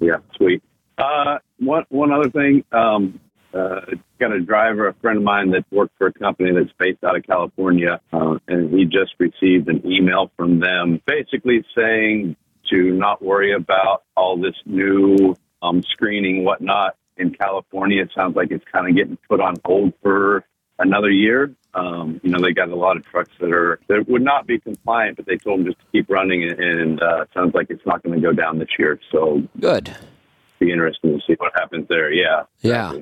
Yeah, 0.00 0.18
sweet. 0.36 0.62
Uh, 0.98 1.38
one 1.58 1.84
one 1.88 2.12
other 2.12 2.30
thing, 2.30 2.62
um, 2.70 3.18
uh, 3.54 3.80
got 4.18 4.32
a 4.32 4.40
driver, 4.40 4.88
a 4.88 4.94
friend 4.94 5.18
of 5.18 5.24
mine 5.24 5.50
that 5.50 5.64
worked 5.70 5.96
for 5.98 6.08
a 6.08 6.12
company 6.12 6.52
that's 6.52 6.72
based 6.78 7.02
out 7.04 7.16
of 7.16 7.24
California, 7.24 8.00
uh, 8.12 8.38
and 8.46 8.72
he 8.72 8.84
just 8.84 9.14
received 9.18 9.68
an 9.68 9.82
email 9.86 10.30
from 10.36 10.60
them, 10.60 11.00
basically 11.06 11.64
saying 11.76 12.36
to 12.70 12.92
not 12.92 13.22
worry 13.22 13.54
about 13.54 14.02
all 14.16 14.36
this 14.36 14.54
new 14.66 15.34
um, 15.62 15.82
screening, 15.82 16.44
whatnot 16.44 16.96
in 17.16 17.30
California. 17.34 18.02
It 18.02 18.10
sounds 18.14 18.36
like 18.36 18.50
it's 18.50 18.64
kind 18.70 18.88
of 18.88 18.94
getting 18.94 19.18
put 19.28 19.40
on 19.40 19.56
hold 19.64 19.94
for 20.02 20.44
another 20.78 21.10
year. 21.10 21.54
Um, 21.74 22.20
you 22.22 22.30
know, 22.30 22.40
they 22.40 22.52
got 22.52 22.68
a 22.68 22.76
lot 22.76 22.96
of 22.96 23.04
trucks 23.04 23.30
that 23.40 23.52
are 23.52 23.78
that 23.88 24.08
would 24.08 24.22
not 24.22 24.46
be 24.46 24.58
compliant, 24.58 25.16
but 25.16 25.26
they 25.26 25.36
told 25.36 25.60
them 25.60 25.66
just 25.66 25.78
to 25.78 25.86
keep 25.92 26.08
running, 26.08 26.44
and, 26.44 26.60
and 26.60 27.02
uh, 27.02 27.22
it 27.22 27.28
sounds 27.34 27.54
like 27.54 27.68
it's 27.70 27.84
not 27.86 28.02
going 28.02 28.14
to 28.14 28.20
go 28.20 28.32
down 28.32 28.58
this 28.58 28.68
year. 28.78 28.98
So 29.12 29.42
Good. 29.60 29.94
be 30.58 30.72
interesting 30.72 31.18
to 31.18 31.24
see 31.26 31.34
what 31.38 31.52
happens 31.54 31.86
there. 31.88 32.12
Yeah. 32.12 32.44
Yeah. 32.60 32.92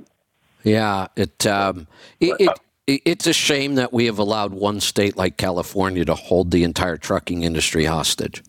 Yeah, 0.63 1.09
it, 1.17 1.47
um, 1.47 1.87
it, 2.21 2.35
it 2.41 2.61
it 2.87 3.03
it's 3.05 3.27
a 3.27 3.33
shame 3.33 3.75
that 3.77 3.93
we 3.93 4.07
have 4.07 4.19
allowed 4.19 4.53
one 4.53 4.81
state 4.81 5.17
like 5.17 5.37
California 5.37 6.05
to 6.05 6.15
hold 6.15 6.51
the 6.51 6.65
entire 6.65 6.97
trucking 6.97 7.43
industry 7.43 7.85
hostage. 7.85 8.43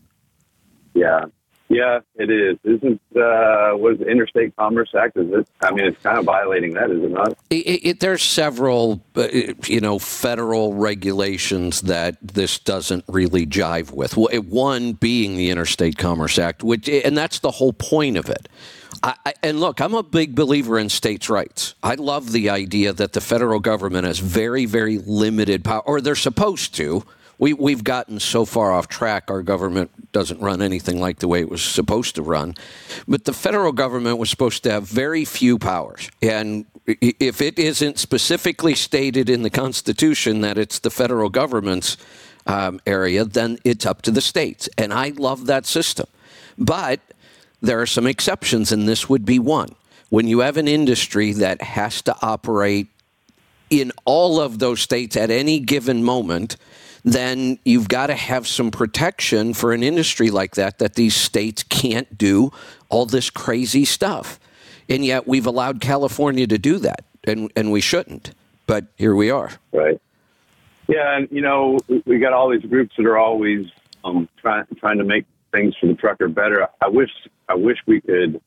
Yeah. 0.93 1.26
Yeah, 1.70 1.99
it 2.15 2.32
is. 2.32 2.57
Isn't 2.63 3.01
uh 3.15 3.76
was 3.76 3.99
Interstate 3.99 4.55
Commerce 4.55 4.93
Act? 4.97 5.18
Is 5.18 5.32
it? 5.32 5.47
I 5.61 5.72
mean, 5.72 5.86
it's 5.86 6.01
kind 6.01 6.18
of 6.18 6.24
violating 6.24 6.74
that, 6.76 6.89
is 6.89 7.03
it 7.03 7.11
not? 7.11 7.38
It, 7.49 7.86
it, 7.86 7.99
there's 7.99 8.24
several, 8.24 9.01
uh, 9.15 9.28
you 9.65 9.82
know, 9.82 9.99
federal 9.99 10.76
regulations 10.76 11.82
that 11.82 12.18
this 12.22 12.57
doesn't 12.57 13.03
really 13.09 13.45
jive 13.45 13.91
with. 13.91 14.15
One 14.15 14.93
being 14.93 15.36
the 15.36 15.49
Interstate 15.49 15.97
Commerce 15.97 16.39
Act, 16.39 16.63
which, 16.63 16.88
and 16.88 17.18
that's 17.18 17.39
the 17.39 17.51
whole 17.51 17.74
point 17.74 18.15
of 18.15 18.30
it. 18.30 18.47
I, 19.03 19.34
and 19.43 19.59
look, 19.59 19.82
I'm 19.82 19.93
a 19.93 20.03
big 20.03 20.36
believer 20.36 20.80
in 20.80 20.89
states' 20.89 21.30
rights. 21.30 21.76
I 21.84 21.95
love 21.95 22.32
the 22.32 22.49
idea 22.49 22.93
that 22.93 23.13
the 23.13 23.22
federal 23.22 23.59
government 23.59 24.07
has 24.07 24.20
very, 24.20 24.65
very 24.65 24.97
limited 24.99 25.63
power, 25.63 25.82
or 25.86 26.01
they're 26.01 26.15
supposed 26.15 26.74
to. 26.76 27.03
We, 27.39 27.53
we've 27.53 27.83
gotten 27.83 28.19
so 28.19 28.45
far 28.45 28.71
off 28.71 28.88
track, 28.88 29.29
our 29.29 29.43
government 29.43 30.11
doesn't 30.11 30.39
run 30.39 30.61
anything 30.61 30.99
like 30.99 31.19
the 31.19 31.27
way 31.27 31.41
it 31.41 31.49
was 31.49 31.63
supposed 31.63 32.15
to 32.15 32.23
run. 32.23 32.55
But 33.07 33.25
the 33.25 33.33
federal 33.33 33.71
government 33.71 34.17
was 34.17 34.29
supposed 34.29 34.63
to 34.63 34.71
have 34.71 34.88
very 34.88 35.23
few 35.23 35.59
powers. 35.59 36.09
And 36.21 36.65
if 36.88 37.41
it 37.41 37.59
isn't 37.59 37.99
specifically 37.99 38.73
stated 38.73 39.29
in 39.29 39.43
the 39.43 39.49
Constitution 39.49 40.41
that 40.41 40.57
it's 40.57 40.79
the 40.79 40.89
federal 40.89 41.29
government's 41.29 41.97
um, 42.47 42.79
area, 42.88 43.25
then 43.25 43.59
it's 43.63 43.85
up 43.85 44.01
to 44.03 44.11
the 44.11 44.21
states. 44.21 44.69
And 44.77 44.93
I 44.93 45.09
love 45.09 45.45
that 45.47 45.65
system. 45.65 46.07
But 46.57 47.01
there 47.61 47.79
are 47.81 47.85
some 47.85 48.07
exceptions, 48.07 48.71
and 48.71 48.88
this 48.88 49.09
would 49.09 49.25
be 49.25 49.38
one. 49.38 49.75
When 50.09 50.27
you 50.27 50.39
have 50.39 50.57
an 50.57 50.67
industry 50.67 51.33
that 51.33 51.61
has 51.61 52.01
to 52.03 52.15
operate 52.21 52.88
in 53.69 53.91
all 54.05 54.39
of 54.39 54.59
those 54.59 54.81
states 54.81 55.17
at 55.17 55.29
any 55.29 55.59
given 55.59 56.03
moment, 56.03 56.55
then 57.04 57.60
you've 57.66 57.88
got 57.88 58.08
to 58.08 58.16
have 58.16 58.48
some 58.48 58.72
protection 58.72 59.54
for 59.54 59.74
an 59.74 59.84
industry 59.84 60.30
like 60.30 60.56
that, 60.56 60.80
that 60.80 60.95
these 60.95 61.16
states 61.16 61.64
can't 61.64 62.18
do 62.18 62.52
all 62.89 63.06
this 63.06 63.30
crazy 63.30 63.86
stuff. 63.86 64.39
And 64.89 65.06
yet 65.06 65.28
we've 65.28 65.45
allowed 65.45 65.82
California 65.82 66.48
to 66.48 66.58
do 66.58 66.80
that, 66.80 67.04
and, 67.26 67.52
and 67.56 67.72
we 67.72 67.82
shouldn't. 67.82 68.32
But 68.68 68.86
here 68.98 69.16
we 69.16 69.30
are. 69.32 69.52
Right. 69.72 70.00
Yeah, 70.88 71.18
and 71.18 71.28
you 71.32 71.41
know, 71.41 71.80
we- 72.06 72.20
got 72.20 72.34
all 72.34 72.50
these 72.50 72.64
groups 72.64 72.95
that 72.98 73.06
are 73.06 73.18
always 73.18 73.68
um 74.04 74.28
trying 74.38 74.66
trying 74.78 74.98
to 74.98 75.04
make 75.04 75.26
things 75.52 75.76
for 75.80 75.88
the 75.88 75.93
trucker 75.95 76.28
better. 76.28 76.68
I 76.82 76.88
wish 76.88 77.12
I 77.50 77.56
wish 77.56 77.78
we 77.86 78.02
could 78.02 78.41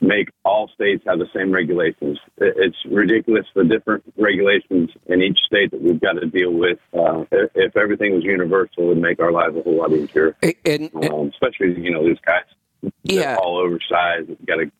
make 0.00 0.28
all 0.44 0.68
states 0.74 1.02
have 1.06 1.18
the 1.18 1.28
same 1.34 1.50
regulations. 1.52 2.18
It's 2.38 2.76
ridiculous 2.90 3.46
the 3.54 3.64
different 3.64 4.04
regulations 4.16 4.90
in 5.06 5.22
each 5.22 5.38
state 5.46 5.70
that 5.70 5.80
we've 5.82 6.00
got 6.00 6.14
to 6.14 6.26
deal 6.26 6.52
with. 6.52 6.78
Uh, 6.92 7.24
if, 7.32 7.76
everything 7.76 8.14
was 8.14 8.24
universal, 8.24 8.84
it 8.84 8.86
would 8.86 8.98
make 8.98 9.20
our 9.20 9.32
lives 9.32 9.56
a 9.56 9.62
whole 9.62 9.78
lot 9.78 9.92
easier. 9.92 10.36
And, 10.42 10.54
and- 10.64 11.10
Um, 11.10 11.28
especially 11.28 11.80
you 11.80 11.90
know 11.90 12.04
these 12.04 12.18
guys, 12.24 12.92
Yeah. 13.02 13.36
all 13.36 13.58
oversized. 13.58 14.30
Got 14.46 14.56
to 14.56 14.70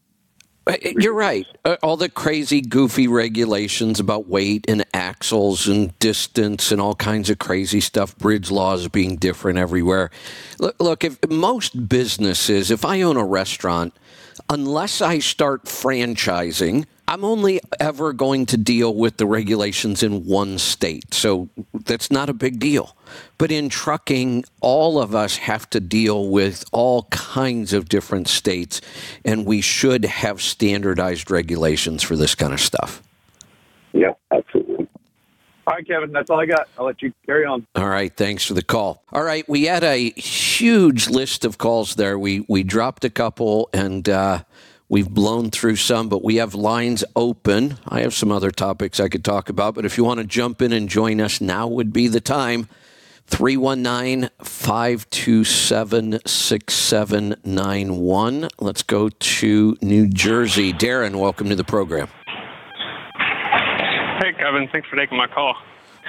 You're 0.98 1.14
right. 1.14 1.46
Uh, 1.64 1.76
All 1.82 1.96
the 1.96 2.08
crazy, 2.08 2.60
goofy 2.60 3.06
regulations 3.06 4.00
about 4.00 4.28
weight 4.28 4.64
and 4.68 4.84
axles 4.92 5.68
and 5.68 5.96
distance 6.00 6.72
and 6.72 6.80
all 6.80 6.96
kinds 6.96 7.30
of 7.30 7.38
crazy 7.38 7.80
stuff. 7.80 8.16
Bridge 8.18 8.50
laws 8.50 8.88
being 8.88 9.14
different 9.16 9.58
everywhere. 9.60 10.10
Look, 10.58 10.74
look 10.80 11.04
if 11.04 11.18
most 11.30 11.88
businesses, 11.88 12.72
if 12.72 12.84
I 12.84 13.02
own 13.02 13.16
a 13.16 13.24
restaurant, 13.24 13.94
unless 14.48 15.00
I 15.00 15.18
start 15.18 15.64
franchising, 15.64 16.84
I'm 17.08 17.24
only 17.24 17.60
ever 17.78 18.12
going 18.12 18.46
to 18.46 18.56
deal 18.56 18.92
with 18.92 19.16
the 19.16 19.26
regulations 19.26 20.02
in 20.02 20.26
one 20.26 20.58
state. 20.58 21.14
So 21.14 21.48
that's 21.72 22.10
not 22.10 22.28
a 22.28 22.32
big 22.32 22.58
deal. 22.58 22.96
But 23.38 23.52
in 23.52 23.68
trucking, 23.68 24.44
all 24.60 25.00
of 25.00 25.14
us 25.14 25.36
have 25.36 25.70
to 25.70 25.80
deal 25.80 26.28
with 26.28 26.64
all 26.72 27.04
kinds 27.04 27.72
of 27.72 27.88
different 27.88 28.26
states, 28.26 28.80
and 29.24 29.46
we 29.46 29.60
should 29.60 30.04
have 30.04 30.42
standardized 30.42 31.30
regulations 31.30 32.02
for 32.02 32.16
this 32.16 32.34
kind 32.34 32.52
of 32.52 32.60
stuff. 32.60 33.02
yeah. 33.92 34.12
All 35.66 35.74
right, 35.74 35.86
Kevin, 35.86 36.12
that's 36.12 36.30
all 36.30 36.38
I 36.38 36.46
got. 36.46 36.68
I'll 36.78 36.86
let 36.86 37.02
you 37.02 37.12
carry 37.24 37.44
on. 37.44 37.66
All 37.74 37.88
right, 37.88 38.16
thanks 38.16 38.46
for 38.46 38.54
the 38.54 38.62
call. 38.62 39.02
All 39.12 39.24
right, 39.24 39.46
we 39.48 39.64
had 39.64 39.82
a 39.82 40.12
huge 40.12 41.08
list 41.08 41.44
of 41.44 41.58
calls 41.58 41.96
there. 41.96 42.16
We 42.16 42.46
we 42.48 42.62
dropped 42.62 43.04
a 43.04 43.10
couple 43.10 43.68
and 43.72 44.08
uh, 44.08 44.44
we've 44.88 45.10
blown 45.10 45.50
through 45.50 45.74
some, 45.76 46.08
but 46.08 46.22
we 46.22 46.36
have 46.36 46.54
lines 46.54 47.02
open. 47.16 47.78
I 47.88 48.02
have 48.02 48.14
some 48.14 48.30
other 48.30 48.52
topics 48.52 49.00
I 49.00 49.08
could 49.08 49.24
talk 49.24 49.48
about, 49.48 49.74
but 49.74 49.84
if 49.84 49.98
you 49.98 50.04
want 50.04 50.20
to 50.20 50.26
jump 50.26 50.62
in 50.62 50.72
and 50.72 50.88
join 50.88 51.20
us, 51.20 51.40
now 51.40 51.66
would 51.66 51.92
be 51.92 52.06
the 52.06 52.20
time. 52.20 52.68
319 53.28 54.30
527 54.40 56.20
6791. 56.24 58.48
Let's 58.60 58.84
go 58.84 59.08
to 59.08 59.76
New 59.82 60.06
Jersey. 60.06 60.72
Darren, 60.72 61.16
welcome 61.16 61.48
to 61.48 61.56
the 61.56 61.64
program. 61.64 62.06
Kevin. 64.46 64.68
Thanks 64.68 64.88
for 64.88 64.96
taking 64.96 65.18
my 65.18 65.26
call. 65.26 65.56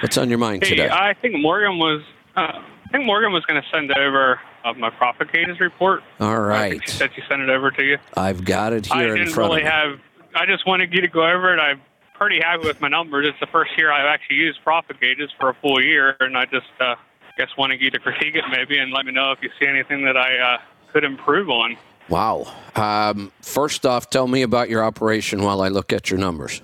What's 0.00 0.16
on 0.16 0.28
your 0.28 0.38
mind 0.38 0.62
Hey, 0.62 0.70
today? 0.70 0.88
I 0.90 1.14
think 1.14 1.36
Morgan 1.40 1.78
was. 1.78 2.02
Uh, 2.36 2.40
I 2.86 2.88
think 2.92 3.04
Morgan 3.04 3.32
was 3.32 3.44
going 3.46 3.60
to 3.60 3.68
send 3.70 3.90
over 3.98 4.40
uh, 4.64 4.72
my 4.74 4.90
profit 4.90 5.32
gauges 5.32 5.58
report. 5.60 6.02
All 6.20 6.38
right. 6.40 6.80
I 6.80 6.84
she 6.84 6.92
said 6.92 7.10
she 7.16 7.22
sent 7.28 7.42
it 7.42 7.50
over 7.50 7.70
to 7.72 7.82
you. 7.84 7.98
I've 8.16 8.44
got 8.44 8.72
it 8.72 8.90
I 8.92 9.00
here 9.02 9.12
in 9.16 9.18
didn't 9.24 9.34
front 9.34 9.50
really 9.50 9.62
of 9.62 9.66
me. 9.66 9.70
have. 9.72 10.00
I 10.36 10.46
just 10.46 10.66
wanted 10.66 10.92
you 10.94 11.00
to 11.00 11.08
go 11.08 11.28
over 11.28 11.52
it. 11.52 11.58
I'm 11.58 11.80
pretty 12.14 12.38
happy 12.40 12.66
with 12.66 12.80
my 12.80 12.88
numbers. 12.88 13.26
It's 13.28 13.40
the 13.40 13.46
first 13.48 13.72
year 13.76 13.90
I've 13.90 14.06
actually 14.06 14.36
used 14.36 14.62
profit 14.62 15.00
gauges 15.00 15.30
for 15.38 15.50
a 15.50 15.54
full 15.54 15.82
year, 15.82 16.16
and 16.20 16.38
I 16.38 16.44
just 16.44 16.66
uh, 16.80 16.94
guess 17.36 17.48
wanted 17.58 17.80
you 17.80 17.90
to 17.90 17.98
critique 18.06 18.36
it 18.36 18.44
maybe 18.52 18.78
and 18.78 18.92
let 18.92 19.04
me 19.04 19.10
know 19.12 19.32
if 19.32 19.42
you 19.42 19.50
see 19.60 19.66
anything 19.66 20.04
that 20.04 20.16
I 20.16 20.38
uh, 20.38 20.58
could 20.92 21.02
improve 21.02 21.50
on. 21.50 21.76
Wow. 22.08 22.46
Um, 22.76 23.32
first 23.42 23.84
off, 23.84 24.08
tell 24.10 24.28
me 24.28 24.42
about 24.42 24.70
your 24.70 24.82
operation 24.84 25.42
while 25.42 25.60
I 25.60 25.68
look 25.68 25.92
at 25.92 26.08
your 26.08 26.18
numbers. 26.20 26.62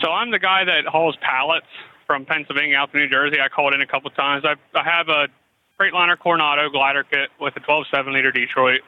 So 0.00 0.10
I'm 0.10 0.30
the 0.30 0.38
guy 0.38 0.64
that 0.64 0.86
hauls 0.86 1.16
pallets 1.20 1.66
from 2.06 2.24
Pennsylvania 2.24 2.76
out 2.76 2.92
to 2.92 2.98
New 2.98 3.08
Jersey. 3.08 3.40
I 3.40 3.48
called 3.48 3.74
in 3.74 3.80
a 3.80 3.86
couple 3.86 4.10
times. 4.10 4.44
I, 4.44 4.56
I 4.78 4.82
have 4.82 5.08
a 5.08 5.28
Freightliner 5.78 6.18
Coronado 6.18 6.68
glider 6.70 7.04
kit 7.04 7.30
with 7.40 7.56
a 7.56 7.60
12.7 7.60 8.12
liter 8.12 8.30
Detroit. 8.30 8.80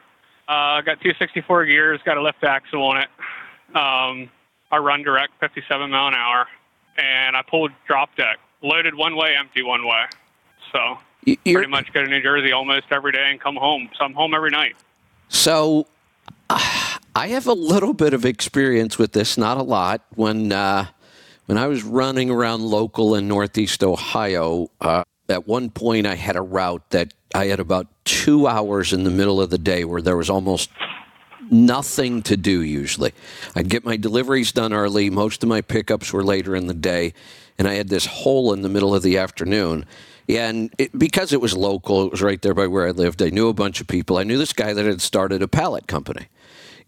Uh, 0.47 0.81
got 0.81 1.01
264 1.01 1.65
gears, 1.65 1.99
got 2.05 2.17
a 2.17 2.21
lift 2.21 2.43
axle 2.43 2.81
on 2.83 2.97
it. 2.97 3.09
Um, 3.75 4.29
I 4.71 4.77
run 4.77 5.03
direct 5.03 5.33
57 5.39 5.89
mile 5.89 6.07
an 6.07 6.13
hour, 6.13 6.47
and 6.97 7.35
I 7.35 7.41
pulled 7.41 7.71
drop 7.85 8.15
deck, 8.15 8.37
loaded 8.61 8.95
one 8.95 9.15
way, 9.15 9.35
empty 9.37 9.61
one 9.61 9.85
way. 9.85 10.05
So 10.71 10.97
You're, 11.25 11.59
pretty 11.59 11.71
much 11.71 11.91
go 11.93 12.01
to 12.01 12.09
New 12.09 12.21
Jersey 12.21 12.53
almost 12.53 12.85
every 12.91 13.11
day 13.11 13.29
and 13.29 13.41
come 13.41 13.55
home. 13.55 13.89
So 13.97 14.05
I'm 14.05 14.13
home 14.13 14.33
every 14.33 14.51
night. 14.51 14.75
so 15.27 15.87
uh, 16.49 16.97
I 17.15 17.27
have 17.29 17.47
a 17.47 17.53
little 17.53 17.93
bit 17.93 18.13
of 18.13 18.25
experience 18.25 18.97
with 18.97 19.11
this, 19.11 19.37
not 19.37 19.57
a 19.57 19.63
lot. 19.63 20.01
When 20.15 20.53
uh, 20.53 20.85
when 21.47 21.57
I 21.57 21.67
was 21.67 21.83
running 21.83 22.29
around 22.29 22.61
local 22.61 23.15
in 23.15 23.27
Northeast 23.27 23.83
Ohio, 23.83 24.69
uh, 24.81 25.03
at 25.29 25.47
one 25.47 25.69
point 25.69 26.05
I 26.05 26.15
had 26.15 26.35
a 26.35 26.41
route 26.41 26.89
that 26.91 27.13
I 27.33 27.45
had 27.45 27.59
about 27.59 27.87
two 28.03 28.47
hours 28.47 28.93
in 28.93 29.05
the 29.05 29.09
middle 29.09 29.41
of 29.41 29.49
the 29.49 29.57
day 29.57 29.85
where 29.85 30.01
there 30.01 30.17
was 30.17 30.29
almost 30.29 30.69
nothing 31.49 32.21
to 32.23 32.35
do 32.35 32.61
usually. 32.61 33.13
I'd 33.55 33.69
get 33.69 33.85
my 33.85 33.95
deliveries 33.95 34.51
done 34.51 34.73
early. 34.73 35.09
Most 35.09 35.41
of 35.41 35.49
my 35.49 35.61
pickups 35.61 36.11
were 36.11 36.23
later 36.23 36.53
in 36.53 36.67
the 36.67 36.73
day, 36.73 37.13
and 37.57 37.65
I 37.65 37.75
had 37.75 37.87
this 37.87 38.05
hole 38.05 38.51
in 38.51 38.61
the 38.61 38.69
middle 38.69 38.93
of 38.93 39.01
the 39.01 39.17
afternoon. 39.17 39.85
And 40.27 40.73
it, 40.77 40.97
because 40.97 41.31
it 41.31 41.39
was 41.39 41.55
local, 41.55 42.07
it 42.07 42.11
was 42.11 42.21
right 42.21 42.41
there 42.41 42.53
by 42.53 42.67
where 42.67 42.85
I 42.85 42.91
lived. 42.91 43.21
I 43.21 43.29
knew 43.29 43.47
a 43.47 43.53
bunch 43.53 43.79
of 43.79 43.87
people. 43.87 44.17
I 44.17 44.23
knew 44.23 44.37
this 44.37 44.51
guy 44.51 44.73
that 44.73 44.85
had 44.85 44.99
started 44.99 45.41
a 45.41 45.47
pallet 45.47 45.87
company 45.87 46.27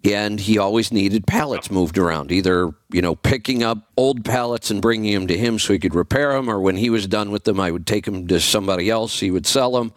and 0.05 0.39
he 0.39 0.57
always 0.57 0.91
needed 0.91 1.27
pallets 1.27 1.69
moved 1.69 1.97
around 1.97 2.31
either 2.31 2.73
you 2.89 3.01
know 3.01 3.15
picking 3.15 3.63
up 3.63 3.79
old 3.97 4.23
pallets 4.23 4.71
and 4.71 4.81
bringing 4.81 5.13
them 5.13 5.27
to 5.27 5.37
him 5.37 5.59
so 5.59 5.73
he 5.73 5.79
could 5.79 5.95
repair 5.95 6.33
them 6.33 6.49
or 6.49 6.59
when 6.59 6.77
he 6.77 6.89
was 6.89 7.05
done 7.05 7.31
with 7.31 7.43
them 7.43 7.59
i 7.59 7.69
would 7.69 7.85
take 7.85 8.05
them 8.05 8.25
to 8.25 8.39
somebody 8.39 8.89
else 8.89 9.19
he 9.19 9.29
would 9.29 9.45
sell 9.45 9.73
them 9.73 9.91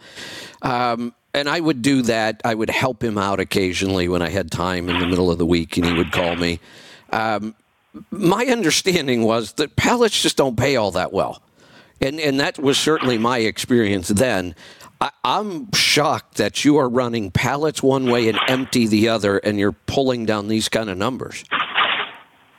um, 0.61 1.13
and 1.33 1.47
i 1.47 1.59
would 1.59 1.81
do 1.81 2.01
that 2.01 2.41
i 2.43 2.53
would 2.53 2.69
help 2.69 3.01
him 3.01 3.17
out 3.17 3.39
occasionally 3.39 4.09
when 4.09 4.21
i 4.21 4.29
had 4.29 4.51
time 4.51 4.89
in 4.89 4.99
the 4.99 5.07
middle 5.07 5.31
of 5.31 5.37
the 5.37 5.45
week 5.45 5.77
and 5.77 5.85
he 5.85 5.93
would 5.93 6.11
call 6.11 6.35
me. 6.35 6.59
Um, 7.11 7.55
my 8.09 8.45
understanding 8.45 9.23
was 9.23 9.53
that 9.53 9.75
pallets 9.75 10.19
just 10.21 10.37
don't 10.37 10.57
pay 10.57 10.75
all 10.75 10.91
that 10.91 11.13
well. 11.13 11.41
And 12.01 12.19
and 12.19 12.39
that 12.39 12.59
was 12.59 12.77
certainly 12.77 13.17
my 13.17 13.39
experience 13.39 14.07
then 14.07 14.55
I, 15.03 15.11
I'm 15.25 15.69
shocked 15.73 16.37
that 16.37 16.63
you 16.63 16.77
are 16.77 16.87
running 16.87 17.29
pallets 17.29 17.83
one 17.83 18.09
way 18.09 18.29
and 18.29 18.39
empty 18.47 18.87
the 18.87 19.09
other, 19.09 19.37
and 19.37 19.59
you're 19.59 19.73
pulling 19.73 20.25
down 20.25 20.47
these 20.47 20.69
kind 20.69 20.89
of 20.89 20.97
numbers. 20.97 21.43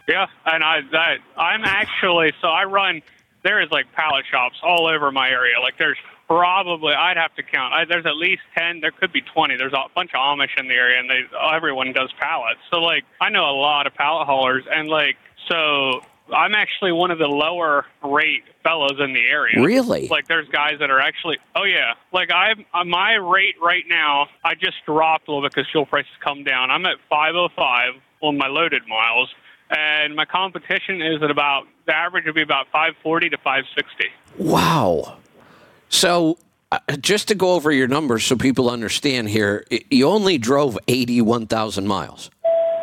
Yeah, 0.07 0.26
and 0.45 0.62
I 0.62 0.80
that 0.92 1.16
I'm 1.38 1.64
actually 1.64 2.34
so 2.42 2.49
I 2.49 2.64
run. 2.64 3.01
There 3.45 3.62
is 3.62 3.70
like 3.70 3.90
pallet 3.95 4.26
shops 4.30 4.57
all 4.62 4.86
over 4.86 5.11
my 5.11 5.30
area. 5.30 5.59
Like 5.59 5.78
there's 5.78 5.97
probably 6.26 6.92
I'd 6.92 7.16
have 7.16 7.34
to 7.36 7.42
count. 7.42 7.72
I, 7.72 7.86
there's 7.86 8.05
at 8.05 8.16
least 8.16 8.42
ten. 8.55 8.80
There 8.80 8.90
could 8.90 9.11
be 9.11 9.22
twenty. 9.22 9.57
There's 9.57 9.72
a 9.72 9.84
bunch 9.95 10.11
of 10.12 10.20
Amish 10.20 10.59
in 10.59 10.68
the 10.68 10.74
area, 10.74 11.01
and 11.01 11.09
they 11.09 11.22
everyone 11.51 11.95
does 11.95 12.12
pallets. 12.20 12.61
So 12.70 12.76
like 12.76 13.05
I 13.22 13.30
know 13.30 13.45
a 13.45 13.57
lot 13.57 13.86
of 13.86 13.95
pallet 13.95 14.26
haulers, 14.26 14.64
and 14.70 14.88
like 14.88 15.16
so 15.49 16.03
I'm 16.33 16.55
actually 16.55 16.93
one 16.93 17.11
of 17.11 17.18
the 17.18 17.27
lower 17.27 17.85
rate 18.03 18.45
fellows 18.62 18.99
in 18.99 19.12
the 19.12 19.27
area. 19.27 19.62
Really? 19.62 20.09
Like 20.09 20.27
there's 20.27 20.49
guys 20.49 20.75
that 20.81 20.91
are 20.91 21.01
actually. 21.01 21.37
Oh 21.55 21.64
yeah. 21.64 21.95
Like 22.12 22.31
I'm 22.33 22.64
uh, 22.72 22.85
my 22.85 23.14
rate 23.14 23.57
right 23.61 23.85
now. 23.89 24.29
I 24.43 24.55
just 24.55 24.77
dropped 24.87 25.29
a 25.29 25.33
little 25.33 25.43
bit 25.43 25.55
because 25.55 25.70
fuel 25.70 25.85
prices 25.87 26.11
come 26.22 26.43
down. 26.45 26.70
I'm 26.70 26.87
at 26.87 26.97
505 27.11 28.01
on 28.22 28.39
my 28.39 28.47
loaded 28.47 28.83
miles, 28.89 29.29
and 29.70 30.16
my 30.16 30.25
competition 30.25 31.03
is 31.03 31.22
at 31.22 31.31
about 31.31 31.64
the 31.87 31.95
average 31.95 32.25
would 32.25 32.35
be 32.35 32.43
about 32.43 32.66
540 32.72 33.29
to 33.31 33.37
560. 33.37 34.09
Wow. 34.39 35.18
So 35.91 36.39
uh, 36.72 36.79
just 37.01 37.29
to 37.29 37.35
go 37.35 37.53
over 37.53 37.70
your 37.70 37.87
numbers 37.87 38.25
so 38.25 38.35
people 38.37 38.70
understand 38.70 39.29
here, 39.29 39.66
you 39.91 40.09
only 40.09 40.39
drove 40.39 40.79
81,000 40.89 41.87
miles. 41.87 42.31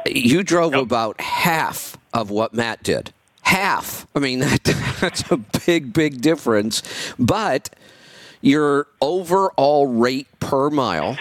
You 0.05 0.43
drove 0.43 0.73
Yep. 0.73 0.81
about 0.83 1.19
half 1.19 1.97
of 2.13 2.29
what 2.29 2.53
Matt 2.53 2.83
did. 2.83 3.11
Half. 3.51 4.07
I 4.15 4.19
mean, 4.19 4.39
that, 4.39 4.63
that's 5.01 5.29
a 5.29 5.37
big, 5.37 5.91
big 5.91 6.21
difference. 6.21 6.81
But 7.19 7.69
your 8.39 8.87
overall 9.01 9.87
rate 9.87 10.27
per 10.39 10.69
mile 10.69 11.17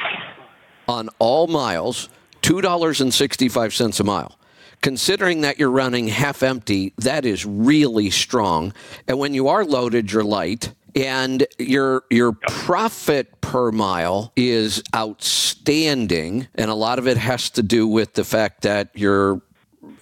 on 0.87 1.09
all 1.18 1.49
miles, 1.49 2.09
$2.65 2.43 4.01
a 4.01 4.05
mile. 4.05 4.39
Considering 4.81 5.41
that 5.41 5.59
you're 5.59 5.72
running 5.72 6.07
half 6.07 6.45
empty, 6.45 6.95
that 6.99 7.26
is 7.26 7.45
really 7.45 8.11
strong. 8.11 8.72
And 9.09 9.18
when 9.18 9.35
you 9.35 9.49
are 9.49 9.64
loaded, 9.64 10.12
you're 10.12 10.24
light. 10.24 10.72
And 10.95 11.47
your 11.59 12.05
your 12.11 12.33
profit 12.33 13.41
per 13.41 13.70
mile 13.70 14.33
is 14.35 14.83
outstanding, 14.95 16.49
and 16.57 16.68
a 16.68 16.74
lot 16.74 16.99
of 16.99 17.07
it 17.07 17.16
has 17.16 17.51
to 17.51 17.62
do 17.62 17.87
with 17.87 18.14
the 18.14 18.24
fact 18.24 18.62
that 18.62 18.91
you're 18.95 19.41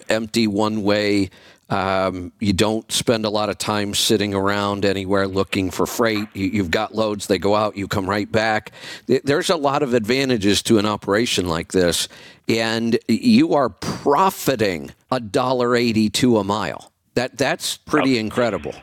empty 0.08 0.46
one 0.46 0.82
way. 0.82 1.30
Um, 1.70 2.32
you 2.40 2.54
don't 2.54 2.90
spend 2.90 3.26
a 3.26 3.30
lot 3.30 3.50
of 3.50 3.58
time 3.58 3.94
sitting 3.94 4.32
around 4.32 4.86
anywhere 4.86 5.28
looking 5.28 5.70
for 5.70 5.86
freight. 5.86 6.26
You, 6.32 6.46
you've 6.46 6.70
got 6.70 6.94
loads, 6.94 7.26
they 7.26 7.38
go 7.38 7.54
out, 7.54 7.76
you 7.76 7.86
come 7.86 8.08
right 8.08 8.30
back. 8.30 8.72
There's 9.06 9.50
a 9.50 9.56
lot 9.56 9.82
of 9.82 9.92
advantages 9.92 10.62
to 10.62 10.78
an 10.78 10.86
operation 10.86 11.46
like 11.46 11.72
this, 11.72 12.08
and 12.48 12.98
you 13.06 13.52
are 13.52 13.68
profiting 13.68 14.92
a 15.10 15.20
dollar 15.20 15.76
eighty-two 15.76 16.38
a 16.38 16.44
mile. 16.44 16.90
That 17.14 17.36
that's 17.36 17.76
pretty 17.76 18.16
incredible. 18.16 18.74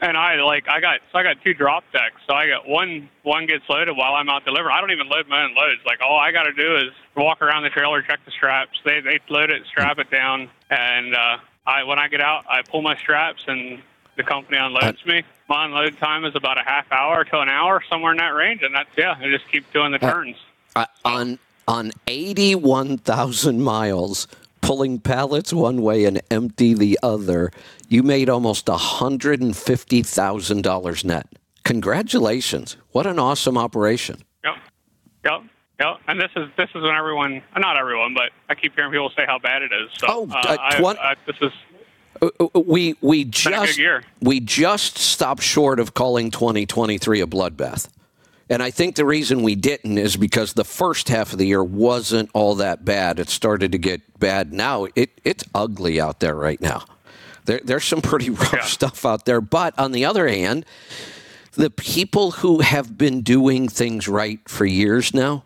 And 0.00 0.16
I 0.16 0.40
like 0.42 0.68
I 0.68 0.80
got 0.80 1.00
so 1.10 1.18
I 1.18 1.24
got 1.24 1.42
two 1.42 1.54
drop 1.54 1.84
decks. 1.92 2.20
So 2.28 2.34
I 2.34 2.46
got 2.46 2.68
one 2.68 3.08
one 3.24 3.46
gets 3.46 3.68
loaded 3.68 3.96
while 3.96 4.14
I'm 4.14 4.28
out 4.28 4.44
delivering. 4.44 4.72
I 4.72 4.80
don't 4.80 4.92
even 4.92 5.08
load 5.08 5.26
my 5.28 5.42
own 5.42 5.54
loads. 5.54 5.80
Like 5.84 6.00
all 6.00 6.18
I 6.18 6.30
got 6.30 6.44
to 6.44 6.52
do 6.52 6.76
is 6.76 6.92
walk 7.16 7.42
around 7.42 7.64
the 7.64 7.70
trailer, 7.70 8.00
check 8.02 8.20
the 8.24 8.30
straps. 8.30 8.78
They 8.84 9.00
they 9.00 9.18
load 9.28 9.50
it, 9.50 9.66
strap 9.66 9.98
it 9.98 10.08
down, 10.10 10.50
and 10.70 11.16
uh, 11.16 11.38
I 11.66 11.82
when 11.82 11.98
I 11.98 12.06
get 12.06 12.20
out, 12.20 12.44
I 12.48 12.62
pull 12.62 12.82
my 12.82 12.96
straps 12.96 13.42
and 13.48 13.82
the 14.16 14.22
company 14.22 14.58
unloads 14.58 15.04
me. 15.06 15.22
My 15.48 15.64
unload 15.64 15.96
time 15.98 16.24
is 16.24 16.36
about 16.36 16.60
a 16.60 16.64
half 16.64 16.90
hour 16.92 17.24
to 17.24 17.40
an 17.40 17.48
hour, 17.48 17.82
somewhere 17.88 18.12
in 18.12 18.18
that 18.18 18.34
range, 18.34 18.62
and 18.62 18.74
that's 18.74 18.90
yeah. 18.96 19.16
I 19.18 19.28
just 19.30 19.48
keep 19.50 19.72
doing 19.72 19.92
the 19.92 19.98
turns. 19.98 20.36
Uh, 20.76 20.86
on 21.04 21.38
on 21.66 21.92
eighty-one 22.06 22.98
thousand 22.98 23.62
miles, 23.62 24.28
pulling 24.60 24.98
pallets 24.98 25.52
one 25.52 25.82
way 25.82 26.04
and 26.04 26.20
empty 26.30 26.74
the 26.74 26.98
other, 27.02 27.50
you 27.88 28.02
made 28.02 28.28
almost 28.28 28.68
hundred 28.68 29.40
and 29.40 29.56
fifty 29.56 30.02
thousand 30.02 30.62
dollars 30.62 31.04
net. 31.04 31.26
Congratulations! 31.64 32.76
What 32.92 33.06
an 33.06 33.18
awesome 33.18 33.56
operation. 33.56 34.22
Yep. 34.44 34.54
Yep. 35.24 35.40
Yep. 35.80 35.96
And 36.08 36.20
this 36.20 36.30
is 36.36 36.48
this 36.56 36.68
is 36.74 36.82
when 36.82 36.94
everyone, 36.94 37.42
uh, 37.54 37.58
not 37.60 37.76
everyone, 37.76 38.12
but 38.14 38.30
I 38.48 38.54
keep 38.54 38.74
hearing 38.74 38.90
people 38.90 39.10
say 39.16 39.24
how 39.26 39.38
bad 39.38 39.62
it 39.62 39.70
is. 39.72 39.90
So 39.98 40.06
Oh, 40.08 40.28
uh, 40.30 40.34
uh, 40.36 40.56
I, 40.60 40.78
twen- 40.78 40.98
I, 40.98 41.14
this 41.26 41.36
is 41.40 41.52
Uh, 42.20 42.28
uh, 42.54 42.60
We 42.60 42.96
we 43.00 43.24
good 43.24 43.32
just 43.32 43.78
year. 43.78 44.02
we 44.20 44.40
just 44.40 44.98
stopped 44.98 45.42
short 45.42 45.78
of 45.78 45.94
calling 45.94 46.30
2023 46.30 47.20
a 47.20 47.26
bloodbath. 47.26 47.88
And 48.50 48.62
I 48.62 48.70
think 48.70 48.96
the 48.96 49.04
reason 49.04 49.42
we 49.42 49.54
didn't 49.54 49.98
is 49.98 50.16
because 50.16 50.54
the 50.54 50.64
first 50.64 51.08
half 51.10 51.32
of 51.32 51.38
the 51.38 51.46
year 51.46 51.62
wasn't 51.62 52.30
all 52.32 52.54
that 52.56 52.82
bad. 52.84 53.18
It 53.18 53.28
started 53.28 53.72
to 53.72 53.78
get 53.78 54.18
bad 54.18 54.52
now. 54.52 54.86
It 54.96 55.10
it's 55.24 55.44
ugly 55.54 56.00
out 56.00 56.20
there 56.20 56.34
right 56.34 56.60
now. 56.60 56.84
There, 57.48 57.60
there's 57.64 57.84
some 57.84 58.00
pretty 58.02 58.30
rough 58.44 58.52
Yeah. 58.52 58.64
stuff 58.64 59.04
out 59.04 59.24
there. 59.24 59.40
But 59.40 59.76
on 59.78 59.90
the 59.92 60.04
other 60.04 60.28
hand, 60.28 60.64
the 61.54 61.70
people 61.70 62.30
who 62.32 62.60
have 62.60 62.96
been 62.96 63.22
doing 63.22 63.68
things 63.68 64.06
right 64.06 64.38
for 64.46 64.64
years 64.66 65.12
now, 65.14 65.44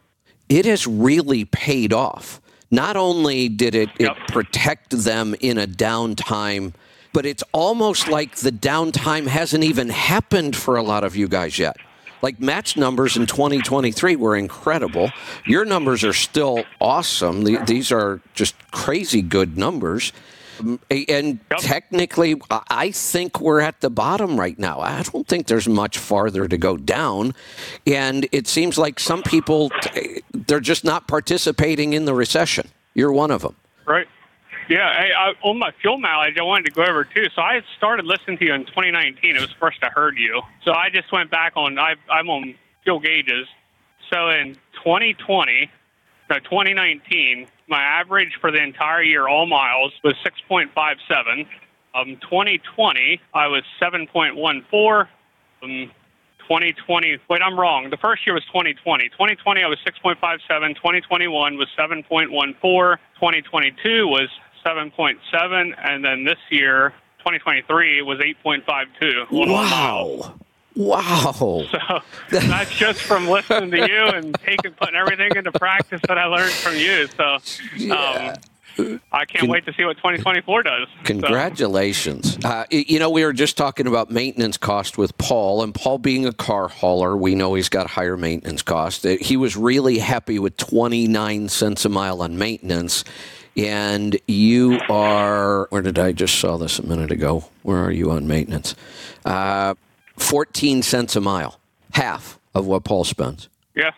it 0.49 0.67
has 0.67 0.87
really 0.87 1.45
paid 1.47 1.93
off. 1.93 2.41
Not 2.71 2.97
only 2.97 3.49
did 3.49 3.75
it, 3.75 3.89
Yep. 3.99 4.11
it 4.17 4.33
protect 4.33 4.91
them 4.91 5.35
in 5.41 5.59
a 5.59 5.67
downtime, 5.67 6.73
but 7.13 7.25
it's 7.25 7.45
almost 7.53 8.09
like 8.09 8.37
the 8.37 8.51
downtime 8.53 9.27
hasn't 9.27 9.63
even 9.65 9.89
happened 9.91 10.57
for 10.57 10.77
a 10.77 10.83
lot 10.83 11.05
of 11.05 11.15
you 11.15 11.29
guys 11.29 11.59
yet. 11.59 11.77
Like 12.21 12.41
Matt's 12.41 12.77
numbers 12.77 13.17
in 13.17 13.27
2023 13.27 14.17
were 14.17 14.37
incredible. 14.37 15.11
Your 15.47 15.65
numbers 15.65 16.03
are 16.05 16.13
still 16.13 16.65
awesome. 16.81 17.45
The- 17.45 17.59
These 17.67 17.93
are 17.93 18.21
just 18.35 18.55
crazy 18.71 19.23
good 19.23 19.57
numbers. 19.57 20.13
And 20.91 21.41
Yep. 21.51 21.59
technically, 21.61 22.41
I- 22.51 22.91
think 22.93 23.41
we're 23.41 23.61
at 23.61 23.81
the 23.81 23.91
bottom 23.91 24.39
right 24.39 24.59
now. 24.59 24.81
I 24.81 25.03
don't 25.03 25.27
think 25.27 25.47
there's 25.47 25.69
much 25.69 25.99
farther 25.99 26.47
to 26.49 26.57
go 26.59 26.77
down. 26.77 27.35
And 27.87 28.29
it 28.33 28.47
seems 28.47 28.79
like 28.79 29.01
some 29.01 29.23
people, 29.23 29.71
they're 30.33 30.61
just 30.61 30.85
not 30.85 31.09
participating 31.09 31.93
in 31.93 32.05
the 32.05 32.15
recession. 32.15 32.69
You're 32.95 33.13
one 33.13 33.31
of 33.31 33.43
them. 33.43 33.57
Right. 33.87 34.07
Yeah. 34.69 34.93
Hey, 34.95 35.11
I, 35.17 35.33
on 35.43 35.59
my 35.59 35.73
fuel 35.81 35.99
mileage, 35.99 36.37
I 36.39 36.43
wanted 36.43 36.67
to 36.67 36.73
go 36.73 36.85
over 36.85 37.05
too. 37.05 37.27
So 37.35 37.43
I 37.43 37.63
started 37.77 38.07
listening 38.07 38.39
to 38.39 38.45
you 38.47 38.55
in 38.55 38.65
2019. 38.67 39.37
It 39.37 39.41
was 39.41 39.51
the 39.51 39.57
first 39.59 39.79
I 39.83 39.89
heard 39.89 40.17
you. 40.19 40.41
So 40.65 40.73
I 40.73 40.89
just 40.91 41.11
went 41.13 41.31
back 41.31 41.53
on. 41.57 41.79
I, 41.79 41.95
I'm 42.11 42.29
on 42.31 42.55
fuel 42.85 43.01
gauges. 43.01 43.47
So 44.13 44.29
in 44.29 44.55
2020, 44.85 45.71
no 46.31 46.39
2019, 46.39 47.47
my 47.73 47.83
average 47.83 48.37
for 48.39 48.53
the 48.53 48.63
entire 48.63 49.03
year, 49.03 49.27
all 49.27 49.47
miles, 49.47 49.93
was 50.05 50.15
6.57. 50.25 51.47
Um, 51.95 52.19
2020, 52.21 53.21
I 53.35 53.47
was 53.49 53.63
7.14. 53.81 55.09
Um, 55.63 55.91
2020. 56.39 57.19
Wait, 57.31 57.41
I'm 57.43 57.59
wrong. 57.59 57.89
The 57.89 57.97
first 57.97 58.27
year 58.27 58.35
was 58.35 58.45
2020. 58.45 59.09
2020, 59.09 59.63
I 59.63 59.67
was 59.67 59.79
6.57. 59.87 60.77
2021 60.77 61.57
was 61.57 61.69
7.14. 61.79 62.99
2022 63.15 64.07
was 64.07 64.29
7.7, 64.67 65.75
and 65.83 66.05
then 66.05 66.25
this 66.25 66.39
year, 66.51 66.91
2023, 67.21 68.03
was 68.03 68.19
8.52. 68.19 69.33
on 69.33 69.49
all 69.49 69.65
miles. 69.65 70.29
Wow. 70.29 70.39
Wow. 70.77 71.65
So 72.31 72.39
that's 72.39 72.71
just 72.77 73.01
from 73.03 73.29
listening 73.29 73.71
to 73.73 73.87
you 73.89 74.05
and 74.07 74.35
taking, 74.41 74.73
putting 74.73 74.95
everything 74.97 75.31
into 75.37 75.53
practice 75.53 76.01
that 76.09 76.17
I 76.19 76.25
learned 76.27 76.53
from 76.53 76.77
you. 76.77 77.07
So, 77.17 77.39
Yeah. 77.77 78.37
um, 78.79 79.01
I 79.13 79.27
can't 79.27 79.49
wait 79.51 79.67
to 79.67 79.75
see 79.75 79.85
what 79.85 79.99
2024 79.99 80.63
does. 80.63 80.89
So, 80.89 81.03
Congratulations. 81.05 82.39
Uh, 82.43 82.65
you 82.71 82.99
know, 82.99 83.11
we 83.11 83.23
were 83.23 83.35
just 83.35 83.59
talking 83.59 83.87
about 83.87 84.11
maintenance 84.11 84.57
cost 84.57 84.97
with 84.97 85.17
Paul, 85.19 85.63
and 85.63 85.75
Paul 85.75 85.99
being 85.99 86.25
a 86.27 86.33
car 86.33 86.69
hauler, 86.69 87.15
we 87.17 87.35
know 87.35 87.53
he's 87.53 87.69
got 87.69 87.89
higher 87.91 88.17
maintenance 88.17 88.63
cost. 88.63 89.05
Uh, 89.05 89.17
He 89.21 89.37
was 89.37 89.57
really 89.59 89.99
happy 89.99 90.39
with 90.39 90.57
29 90.57 91.51
cents 91.51 91.85
a 91.85 91.91
mile 91.91 92.23
on 92.23 92.39
maintenance. 92.39 93.05
And 93.59 94.19
you 94.27 94.81
are, 94.89 95.67
where 95.69 95.83
did 95.83 95.99
I 95.99 96.13
just 96.13 96.39
saw 96.41 96.57
this 96.57 96.79
a 96.79 96.87
minute 96.87 97.11
ago? 97.11 97.45
Where 97.63 97.85
are 97.85 97.91
you 97.93 98.11
on 98.11 98.27
maintenance? 98.27 98.75
Uh, 99.27 99.75
14 100.17 100.83
cents 100.83 101.17
a 101.17 101.21
mile, 101.21 101.59
half 101.93 102.39
of 102.55 102.67
what 102.67 102.85
Paul 102.85 103.05
spends. 103.05 103.49
yeah. 103.75 103.91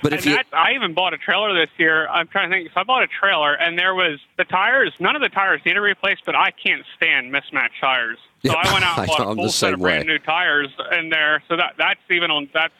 But 0.00 0.12
And 0.12 0.20
if 0.20 0.26
you, 0.26 0.38
I 0.52 0.74
even 0.74 0.94
bought 0.94 1.12
a 1.12 1.18
trailer 1.18 1.52
this 1.54 1.70
year. 1.76 2.06
I'm 2.08 2.28
trying 2.28 2.48
to 2.50 2.54
think. 2.56 2.68
So 2.72 2.80
I 2.80 2.84
bought 2.84 3.02
a 3.02 3.08
trailer, 3.08 3.54
and 3.54 3.76
there 3.76 3.96
was 3.96 4.20
the 4.36 4.44
tires. 4.44 4.92
None 5.00 5.16
of 5.16 5.22
the 5.22 5.28
tires 5.28 5.60
needed 5.66 5.80
replaced, 5.80 6.22
but 6.24 6.36
I 6.36 6.52
can't 6.52 6.84
stand 6.96 7.32
mismatched 7.32 7.80
tires. 7.80 8.16
So 8.46 8.52
Yeah, 8.52 8.60
I 8.62 8.72
went 8.72 8.84
out 8.84 8.98
and 8.98 9.06
bought 9.08 9.20
a 9.32 9.34
full 9.34 9.48
set 9.48 9.72
of 9.74 9.80
brand 9.80 10.06
new 10.06 10.20
tires 10.20 10.68
in 10.96 11.08
there. 11.10 11.42
So 11.48 11.56
that 11.56 11.74
that's 11.78 11.98
even 12.12 12.30
on 12.30 12.48
that's. 12.54 12.72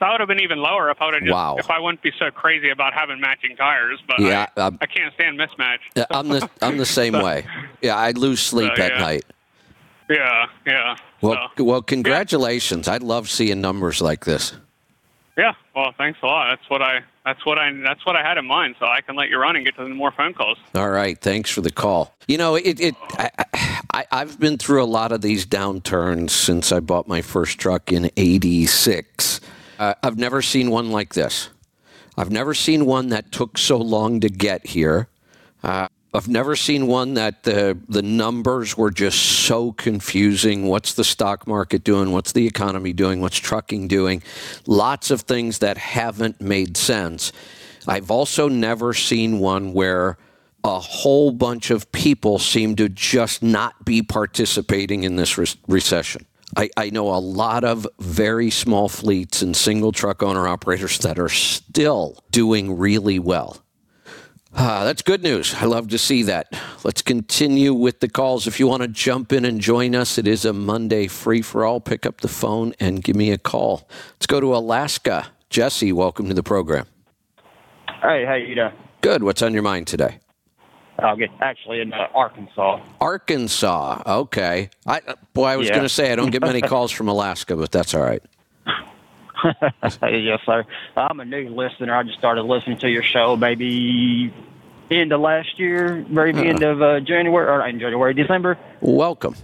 So 0.00 0.06
I 0.06 0.10
would 0.10 0.20
have 0.20 0.28
been 0.28 0.40
even 0.40 0.58
lower 0.58 0.90
if 0.90 1.00
I 1.00 1.04
would 1.04 1.14
have 1.14 1.22
just 1.22 1.32
Wow. 1.32 1.54
if 1.56 1.70
I 1.70 1.78
wouldn't 1.78 2.02
be 2.02 2.10
so 2.18 2.32
crazy 2.32 2.70
about 2.70 2.92
having 2.94 3.20
matching 3.20 3.54
tires. 3.54 4.02
But 4.08 4.18
Yeah, 4.18 4.46
I, 4.56 4.66
I 4.80 4.86
can't 4.86 5.14
stand 5.14 5.38
mismatch. 5.38 5.78
Yeah, 5.94 6.06
I'm 6.10 6.26
the 6.28 6.50
I'm 6.60 6.78
the 6.78 6.84
same 7.00 7.12
way. 7.12 7.46
Yeah, 7.80 7.94
I 7.94 8.10
lose 8.10 8.40
sleep 8.40 8.72
So, 8.76 8.82
at 8.82 8.92
yeah. 8.94 8.98
night. 8.98 9.24
Yeah, 10.08 10.46
yeah. 10.66 10.96
Well, 11.20 11.50
so, 11.56 11.64
well, 11.64 11.82
congratulations. 11.82 12.88
I 12.88 12.98
love 12.98 13.28
seeing 13.28 13.60
numbers 13.60 14.00
like 14.00 14.24
this. 14.24 14.54
yeah. 15.36 15.52
Well, 15.74 15.92
thanks 15.98 16.18
a 16.22 16.26
lot. 16.26 16.48
That's 16.50 16.70
what 16.70 16.82
I 16.82 17.00
that's 17.24 17.44
what 17.44 17.58
I 17.58 17.72
that's 17.72 18.06
what 18.06 18.16
I 18.16 18.22
had 18.22 18.38
in 18.38 18.46
mind. 18.46 18.76
So 18.78 18.86
I 18.86 19.00
can 19.00 19.16
let 19.16 19.28
you 19.28 19.38
run 19.38 19.56
and 19.56 19.64
get 19.64 19.76
to 19.76 19.82
the 19.82 19.90
more 19.90 20.12
phone 20.12 20.32
calls. 20.32 20.58
All 20.74 20.90
right, 20.90 21.20
thanks 21.20 21.50
for 21.50 21.60
the 21.60 21.72
call. 21.72 22.14
You 22.28 22.38
know, 22.38 22.54
it. 22.54 22.80
it 22.80 22.94
I, 23.12 23.30
I, 23.92 24.06
I've 24.12 24.38
been 24.38 24.58
through 24.58 24.82
a 24.82 24.86
lot 24.86 25.10
of 25.10 25.22
these 25.22 25.46
downturns 25.46 26.30
since 26.30 26.70
I 26.70 26.80
bought 26.80 27.08
my 27.08 27.20
first 27.22 27.58
truck 27.58 27.92
in 27.92 28.10
'86. 28.16 29.40
Uh, 29.78 29.94
I've 30.02 30.18
never 30.18 30.40
seen 30.40 30.70
one 30.70 30.90
like 30.92 31.14
this. 31.14 31.50
I've 32.16 32.30
never 32.30 32.54
seen 32.54 32.86
one 32.86 33.08
that 33.10 33.32
took 33.32 33.58
so 33.58 33.76
long 33.76 34.20
to 34.20 34.28
get 34.28 34.66
here. 34.66 35.08
Uh, 35.62 35.88
I've 36.16 36.28
never 36.28 36.56
seen 36.56 36.86
one 36.86 37.14
that 37.14 37.42
the 37.42 37.78
the 37.88 38.02
numbers 38.02 38.76
were 38.76 38.90
just 38.90 39.20
so 39.20 39.72
confusing. 39.72 40.66
What's 40.66 40.94
the 40.94 41.04
stock 41.04 41.46
market 41.46 41.84
doing? 41.84 42.12
What's 42.12 42.32
the 42.32 42.46
economy 42.46 42.92
doing? 42.92 43.20
What's 43.20 43.38
trucking 43.38 43.88
doing? 43.88 44.22
Lots 44.66 45.10
of 45.10 45.22
things 45.22 45.58
that 45.58 45.76
haven't 45.76 46.40
made 46.40 46.76
sense. 46.76 47.32
I've 47.86 48.10
also 48.10 48.48
never 48.48 48.94
seen 48.94 49.38
one 49.38 49.72
where 49.72 50.18
a 50.64 50.80
whole 50.80 51.30
bunch 51.30 51.70
of 51.70 51.92
people 51.92 52.38
seem 52.38 52.74
to 52.76 52.88
just 52.88 53.42
not 53.42 53.84
be 53.84 54.02
participating 54.02 55.04
in 55.04 55.16
this 55.16 55.38
re- 55.38 55.46
recession. 55.68 56.26
I, 56.56 56.70
I 56.76 56.90
know 56.90 57.14
a 57.14 57.18
lot 57.18 57.64
of 57.64 57.86
very 57.98 58.50
small 58.50 58.88
fleets 58.88 59.42
and 59.42 59.56
single 59.56 59.92
truck 59.92 60.22
owner 60.22 60.48
operators 60.48 60.98
that 60.98 61.18
are 61.18 61.28
still 61.28 62.18
doing 62.30 62.78
really 62.78 63.18
well. 63.18 63.62
Ah, 64.58 64.84
that's 64.84 65.02
good 65.02 65.22
news. 65.22 65.54
I 65.54 65.66
love 65.66 65.88
to 65.88 65.98
see 65.98 66.22
that. 66.24 66.46
Let's 66.82 67.02
continue 67.02 67.74
with 67.74 68.00
the 68.00 68.08
calls. 68.08 68.46
If 68.46 68.58
you 68.58 68.66
want 68.66 68.82
to 68.82 68.88
jump 68.88 69.32
in 69.32 69.44
and 69.44 69.60
join 69.60 69.94
us, 69.94 70.16
it 70.16 70.26
is 70.26 70.46
a 70.46 70.52
Monday 70.54 71.08
free 71.08 71.42
for 71.42 71.64
all. 71.66 71.78
Pick 71.78 72.06
up 72.06 72.22
the 72.22 72.28
phone 72.28 72.72
and 72.80 73.04
give 73.04 73.16
me 73.16 73.30
a 73.32 73.38
call. 73.38 73.86
Let's 74.14 74.26
go 74.26 74.40
to 74.40 74.56
Alaska. 74.56 75.26
Jesse, 75.50 75.92
welcome 75.92 76.28
to 76.28 76.34
the 76.34 76.42
program. 76.42 76.86
Hey, 78.02 78.24
how 78.26 78.34
you 78.34 78.54
doing? 78.54 78.72
Good. 79.02 79.22
What's 79.22 79.42
on 79.42 79.52
your 79.52 79.62
mind 79.62 79.86
today? 79.88 80.20
I'll 81.00 81.16
get 81.16 81.28
actually 81.42 81.82
in 81.82 81.92
uh, 81.92 82.06
Arkansas. 82.14 82.80
Arkansas. 83.02 84.02
Okay. 84.06 84.70
I 84.86 85.00
boy, 85.34 85.44
I 85.44 85.56
was 85.56 85.68
Yeah. 85.68 85.74
going 85.74 85.84
to 85.84 85.90
say 85.90 86.10
I 86.10 86.16
don't 86.16 86.30
get 86.30 86.40
many 86.40 86.62
calls 86.62 86.90
from 86.90 87.08
Alaska, 87.08 87.54
but 87.56 87.70
that's 87.70 87.92
all 87.94 88.00
right. 88.02 88.22
yes, 89.82 90.40
sir. 90.46 90.64
I'm 90.96 91.20
a 91.20 91.24
new 91.24 91.48
listener. 91.50 91.94
I 91.94 92.02
just 92.02 92.18
started 92.18 92.42
listening 92.42 92.78
to 92.78 92.88
your 92.88 93.02
show 93.02 93.36
maybe 93.36 94.32
end 94.90 95.12
of 95.12 95.20
last 95.20 95.58
year, 95.58 96.04
very 96.10 96.32
end 96.32 96.62
of 96.62 96.80
uh, 96.80 97.00
January 97.00 97.46
or 97.46 97.66
in 97.66 97.80
January, 97.80 98.14
December, 98.14 98.58
Welcome. 98.80 99.34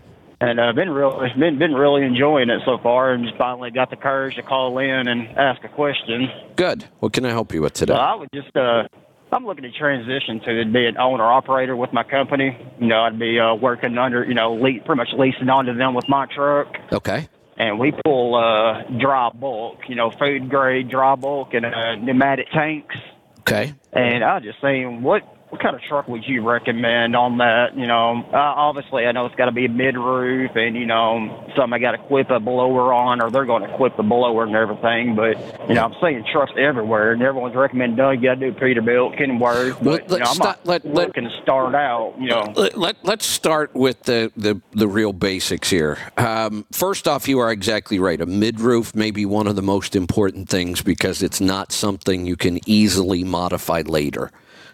and 0.41 0.61
I've 0.61 0.71
uh, 0.71 0.73
been 0.73 0.91
real 0.91 1.21
been 1.39 1.59
been 1.59 1.75
really 1.75 2.05
enjoying 2.05 2.51
it 2.51 2.63
so 2.65 2.79
far, 2.79 3.13
and 3.13 3.25
just 3.25 3.37
finally 3.37 3.71
got 3.71 3.91
the 3.91 3.97
courage 3.97 4.37
to 4.37 4.43
call 4.43 4.79
in 4.79 5.09
and 5.09 5.29
ask 5.37 5.63
a 5.65 5.69
question. 5.69 6.29
Good. 6.57 6.85
What 7.01 7.13
can 7.13 7.25
I 7.25 7.31
help 7.31 7.53
you 7.53 7.63
with 7.63 7.75
today? 7.75 7.95
I 7.95 8.15
would 8.15 8.29
just 8.33 8.57
uh, 8.57 8.85
I'm 9.33 9.47
looking 9.47 9.65
to 9.65 9.73
transition 9.73 10.41
to 10.41 10.65
be 10.71 10.87
an 10.87 10.99
owner 10.99 11.25
operator 11.25 11.75
with 11.75 11.93
my 11.93 12.03
company. 12.03 12.57
You 12.79 12.87
know, 12.87 13.03
I'd 13.03 13.19
be 13.19 13.39
uh, 13.41 13.55
working 13.55 13.97
under 13.99 14.25
you 14.25 14.35
know 14.35 14.53
le- 14.55 14.81
pretty 14.81 14.97
much 14.97 15.09
leasing 15.17 15.49
onto 15.49 15.75
them 15.75 15.95
with 15.95 16.09
my 16.09 16.27
truck. 16.27 16.77
Okay. 16.93 17.29
And 17.63 17.79
we 17.79 17.93
pull 18.05 18.35
uh, 18.35 18.83
dry 18.99 19.31
bulk, 19.33 19.89
you 19.89 19.95
know, 19.95 20.11
food 20.11 20.51
grade 20.51 20.89
dry 20.89 21.15
bulk 21.15 21.55
and 21.55 21.65
uh, 21.65 21.95
pneumatic 21.95 22.51
tanks. 22.53 22.97
Okay. 23.41 23.73
And 23.93 24.25
I 24.25 24.35
was 24.35 24.43
just 24.43 24.61
saying, 24.61 25.03
what 25.03 25.23
what 25.53 25.61
kind 25.61 25.77
of 25.77 25.83
truck 25.83 26.09
would 26.09 26.27
you 26.27 26.41
recommend 26.41 27.15
on 27.15 27.37
that? 27.37 27.77
You 27.77 27.87
know, 27.87 28.25
uh, 28.33 28.37
obviously 28.37 29.05
I 29.05 29.13
know 29.13 29.27
it's 29.27 29.35
got 29.35 29.45
to 29.45 29.53
be 29.53 29.67
a 29.67 29.69
mid 29.69 29.99
roof, 29.99 30.53
and 30.55 30.75
you 30.75 30.87
know, 30.87 31.47
something 31.55 31.75
I 31.75 31.79
got 31.79 31.93
to 31.93 32.03
equip 32.03 32.31
a 32.31 32.41
blower 32.41 32.95
on, 32.95 33.23
or 33.23 33.31
they're 33.31 33.45
going 33.45 33.63
to 33.63 33.75
equip 33.75 33.99
the 33.99 34.03
blower 34.03 34.45
and 34.45 34.57
everything. 34.57 35.15
But 35.15 35.37
you 35.69 35.75
know, 35.75 35.85
I'm 35.85 35.95
seeing 36.01 36.25
trucks 36.33 36.53
everywhere, 36.57 37.13
and 37.13 37.21
everyone's 37.21 37.55
recommending, 37.55 37.99
no, 37.99 38.13
you 38.13 38.23
got 38.23 38.41
to 38.41 38.51
do 38.51 38.59
Peterbilt, 38.59 39.19
Kenworth. 39.19 39.79
Well, 39.83 39.99
But 39.99 40.11
you 40.11 40.19
know, 40.21 40.25
I'm 40.27 40.39
not 40.39 40.65
let- 40.65 40.87
let- 40.87 41.09
looking 41.09 41.25
to 41.25 41.43
start 41.43 41.75
out. 41.75 42.15
You 42.19 42.29
know, 42.29 42.51
Let, 42.57 42.79
let, 42.79 43.05
let's 43.05 43.27
start 43.27 43.75
with 43.75 44.05
the, 44.05 44.33
the, 44.35 44.59
the 44.71 44.89
real 44.89 45.13
basics 45.13 45.69
here. 45.69 45.99
Um, 46.17 46.65
first 46.73 47.07
off, 47.07 47.29
you 47.29 47.41
are 47.41 47.53
exactly 47.53 47.99
right. 47.99 48.23
A 48.23 48.27
mid 48.27 48.59
roof 48.59 48.95
may 48.95 49.11
be 49.11 49.27
one 49.27 49.47
of 49.47 49.57
the 49.57 49.63
most 49.63 49.95
important 49.97 50.49
things 50.49 50.81
because 50.81 51.23
it's 51.23 51.43
not 51.43 51.73
something 51.73 52.25
you 52.25 52.37
can 52.37 52.59
easily 52.67 53.23
modify 53.23 53.83
later. 53.85 54.31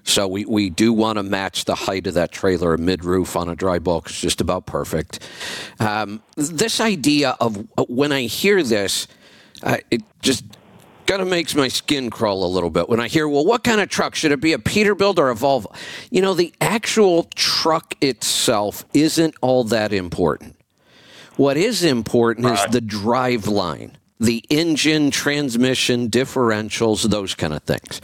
So 0.09 0.27
we, 0.27 0.47
we 0.47 0.71
do 0.71 0.95
want 0.95 1.19
to 1.19 1.23
match 1.23 1.67
the 1.67 1.75
height 1.75 2.07
of 2.07 2.15
that 2.15 2.33
trailer. 2.33 2.79
Mid 2.79 3.05
roof 3.05 3.37
on 3.37 3.51
a 3.51 3.55
dry 3.55 3.79
bulk 3.79 4.09
is 4.09 4.19
just 4.19 4.41
about 4.41 4.65
perfect. 4.65 5.21
Um, 5.79 6.23
this 6.35 6.81
idea 6.81 7.37
of 7.41 7.69
when 7.91 8.11
I 8.11 8.23
hear 8.23 8.63
this, 8.63 9.07
uh, 9.63 9.77
it 9.91 10.03
just 10.23 10.45
kind 11.07 11.21
of 11.21 11.29
makes 11.29 11.55
my 11.55 11.69
skin 11.69 12.09
crawl 12.09 12.45
a 12.45 12.49
little 12.49 12.71
bit 12.71 12.89
when 12.89 13.01
I 13.01 13.09
hear, 13.09 13.29
well, 13.29 13.45
what 13.45 13.65
kind 13.65 13.83
of 13.83 13.91
truck? 13.91 14.15
Should 14.15 14.33
it 14.33 14.41
be 14.41 14.55
a 14.55 14.59
Peterbilt 14.59 15.19
or 15.19 15.31
a 15.31 15.35
Volvo? 15.35 15.75
You 16.11 16.23
know, 16.23 16.33
the 16.33 16.55
actual 16.59 17.25
truck 17.35 17.95
itself 18.01 18.87
isn't 18.95 19.35
all 19.43 19.63
that 19.65 19.93
important. 19.93 20.57
What 21.37 21.59
is 21.59 21.85
important 21.85 22.47
is 22.47 22.65
the 22.71 22.81
drive 22.81 23.47
line, 23.47 23.99
the 24.19 24.43
engine, 24.49 25.11
transmission, 25.11 26.09
differentials, 26.09 27.09
those 27.09 27.35
kind 27.35 27.53
of 27.53 27.63
things. 27.63 28.01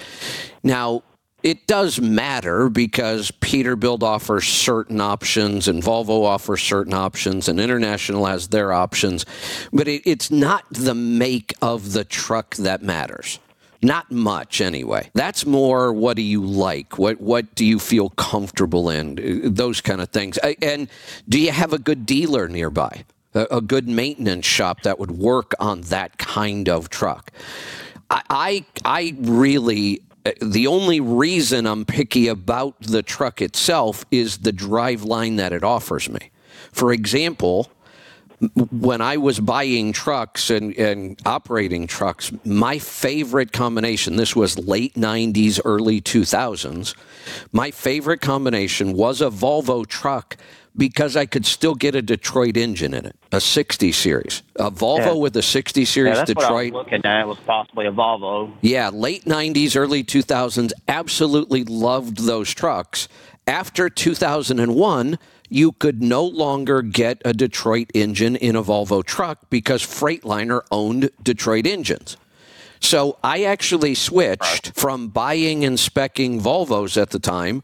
Now, 0.63 1.03
it 1.45 1.67
does 1.67 2.01
matter 2.01 2.71
because 2.71 3.31
Peterbilt 3.31 4.03
offers 4.03 4.49
certain 4.49 4.99
options 4.99 5.69
and 5.69 5.83
Volvo 5.83 6.25
offers 6.25 6.63
certain 6.63 6.95
options 6.95 7.51
and 7.51 7.61
International 7.61 8.25
has 8.25 8.49
their 8.49 8.73
options, 8.73 9.27
but 9.71 9.87
it, 9.87 10.03
it's 10.07 10.31
not 10.31 10.65
the 10.71 10.95
make 10.95 11.53
of 11.61 11.93
the 11.93 12.03
truck 12.03 12.57
that 12.57 12.83
matters. 12.83 13.39
Not 13.83 14.11
much, 14.11 14.63
anyway. 14.63 15.11
That's 15.13 15.45
more 15.45 15.93
what 15.93 16.17
do 16.17 16.23
you 16.23 16.43
like? 16.43 16.99
What 16.99 17.21
what 17.21 17.55
do 17.55 17.67
you 17.67 17.79
feel 17.79 18.09
comfortable 18.09 18.89
in? 18.89 19.53
Those 19.55 19.83
kind 19.83 20.01
of 20.01 20.09
things. 20.09 20.39
And 20.39 20.89
do 21.29 21.39
you 21.39 21.53
have 21.53 21.75
a 21.75 21.79
good 21.79 22.07
dealer 22.07 22.49
nearby? 22.49 23.05
A, 23.35 23.61
good 23.61 23.89
maintenance 23.89 24.47
shop 24.47 24.83
that 24.83 24.99
would 24.99 25.11
work 25.11 25.53
on 25.59 25.83
that 25.83 26.17
kind 26.17 26.69
of 26.69 26.89
truck? 26.89 27.31
I 28.09 28.23
I, 28.31 28.65
I 28.87 29.15
really 29.19 30.01
Uh, 30.25 30.33
the 30.41 30.67
only 30.67 31.01
reason 31.01 31.67
I'm 31.67 31.85
picky 31.85 32.29
about 32.29 32.81
the 32.81 33.03
truck 33.03 33.43
itself 33.43 34.05
is 34.11 34.39
the 34.39 34.53
drive 34.53 35.03
line 35.03 35.37
that 35.37 35.53
it 35.53 35.63
offers 35.63 36.09
me. 36.09 36.31
For 36.73 36.93
example, 36.93 37.71
when 38.71 39.01
I 39.01 39.17
was 39.17 39.41
buying 39.41 39.93
trucks 39.93 40.51
and, 40.51 40.77
and 40.77 41.21
operating 41.25 41.87
trucks, 41.87 42.33
my 42.45 42.79
favorite 42.79 43.53
combination, 43.53 44.17
this 44.17 44.35
was 44.35 44.59
late 44.59 44.95
90s, 44.95 45.61
early 45.65 46.01
2000s, 46.01 46.95
my 47.53 47.71
favorite 47.71 48.21
combination 48.21 48.93
was 48.93 49.21
a 49.21 49.31
Volvo 49.31 49.87
truck 49.87 50.37
because 50.77 51.17
I 51.17 51.27
could 51.27 51.47
still 51.47 51.75
get 51.75 51.95
a 51.95 52.03
Detroit 52.03 52.57
engine 52.57 52.95
in 52.95 53.07
it, 53.07 53.17
a 53.31 53.41
60 53.41 53.93
series. 53.93 54.43
A 54.57 54.71
Volvo 54.71 54.99
Yeah. 54.99 55.13
with 55.15 55.37
a 55.37 55.43
60 55.43 55.85
series 55.85 56.17
yeah, 56.17 56.25
that's 56.25 56.35
what 56.35 56.45
I 56.45 56.51
was 56.53 56.65
Detroit. 56.65 56.73
looking 56.73 57.05
at 57.05 57.29
was 57.29 57.39
possibly 57.47 57.87
a 57.87 57.93
Volvo. 57.93 58.53
Yeah, 58.61 58.91
late 58.93 59.25
90s, 59.25 59.77
early 59.77 60.03
2000s, 60.03 60.73
absolutely 60.89 61.63
loved 61.65 62.27
those 62.27 62.53
trucks. 62.53 63.09
After 63.47 63.89
2001, 63.89 65.19
you 65.49 65.73
could 65.73 66.03
no 66.03 66.25
longer 66.25 66.83
get 66.83 67.21
a 67.25 67.33
Detroit 67.33 67.91
engine 67.95 68.35
in 68.37 68.57
a 68.57 68.63
Volvo 68.63 69.05
truck 69.05 69.39
because 69.51 69.83
Freightliner 69.83 70.63
owned 70.73 71.11
Detroit 71.23 71.67
engines. 71.67 72.17
So 72.81 73.19
I 73.23 73.45
actually 73.45 73.95
switched 73.95 74.73
from 74.75 75.09
buying 75.09 75.65
and 75.65 75.79
specking 75.79 76.41
Volvos 76.41 77.01
at 77.01 77.11
the 77.11 77.19
time 77.19 77.63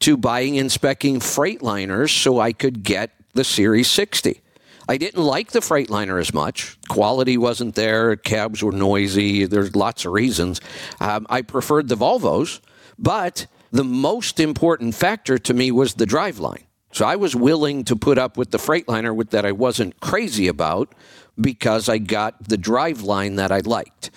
to 0.00 0.16
buying 0.16 0.58
and 0.58 0.70
specking 0.70 1.16
Freightliners 1.16 2.10
so 2.10 2.40
I 2.40 2.52
could 2.52 2.82
get 2.82 3.12
the 3.34 3.44
Series 3.44 3.88
60. 3.88 4.40
I 4.88 4.96
didn't 4.96 5.22
like 5.22 5.52
the 5.52 5.60
Freightliner 5.60 6.20
as 6.20 6.34
much. 6.34 6.76
Quality 6.88 7.38
wasn't 7.38 7.76
there. 7.76 8.16
Cabs 8.16 8.62
were 8.62 8.72
noisy. 8.72 9.46
There's 9.46 9.76
lots 9.76 10.04
of 10.04 10.12
reasons. 10.12 10.60
Um, 10.98 11.26
I 11.30 11.42
preferred 11.42 11.88
the 11.88 11.96
Volvos, 11.96 12.60
but 12.98 13.46
the 13.70 13.84
most 13.84 14.40
important 14.40 14.94
factor 14.94 15.38
to 15.38 15.54
me 15.54 15.70
was 15.70 15.94
the 15.94 16.06
driveline. 16.06 16.64
So 16.92 17.06
I 17.06 17.14
was 17.16 17.36
willing 17.36 17.84
to 17.84 17.94
put 17.94 18.18
up 18.18 18.36
with 18.36 18.50
the 18.50 18.58
Freightliner 18.58 19.14
with 19.14 19.30
that 19.30 19.46
I 19.46 19.52
wasn't 19.52 20.00
crazy 20.00 20.48
about 20.48 20.92
because 21.40 21.88
I 21.88 21.98
got 21.98 22.48
the 22.48 22.56
driveline 22.56 23.36
that 23.36 23.52
I 23.52 23.60
liked. 23.60 24.10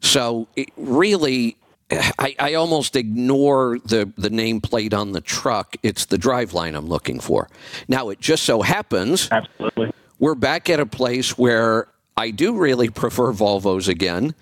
So 0.00 0.48
it 0.56 0.70
really, 0.76 1.56
I, 1.90 2.34
I 2.38 2.54
almost 2.54 2.96
ignore 2.96 3.78
the, 3.84 4.12
the 4.16 4.28
nameplate 4.28 4.92
on 4.92 5.12
the 5.12 5.20
truck. 5.20 5.76
It's 5.82 6.06
the 6.06 6.16
driveline 6.16 6.76
I'm 6.76 6.86
looking 6.86 7.20
for. 7.20 7.48
Now, 7.86 8.08
it 8.08 8.20
just 8.20 8.42
so 8.42 8.62
happens 8.62 9.28
Absolutely. 9.30 9.92
we're 10.18 10.34
back 10.34 10.68
at 10.68 10.80
a 10.80 10.86
place 10.86 11.38
where 11.38 11.88
I 12.16 12.30
do 12.30 12.56
really 12.56 12.88
prefer 12.88 13.32
Volvos 13.32 13.88
again, 13.88 14.34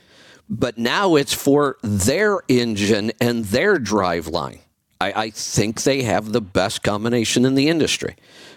but 0.48 0.78
now 0.78 1.16
it's 1.16 1.34
for 1.34 1.76
their 1.82 2.40
engine 2.48 3.12
and 3.20 3.44
their 3.46 3.76
driveline. 3.76 4.60
I, 5.00 5.12
I 5.24 5.30
think 5.30 5.82
they 5.82 6.02
have 6.02 6.32
the 6.32 6.40
best 6.40 6.82
combination 6.82 7.44
in 7.44 7.56
the 7.56 7.68
industry 7.68 8.16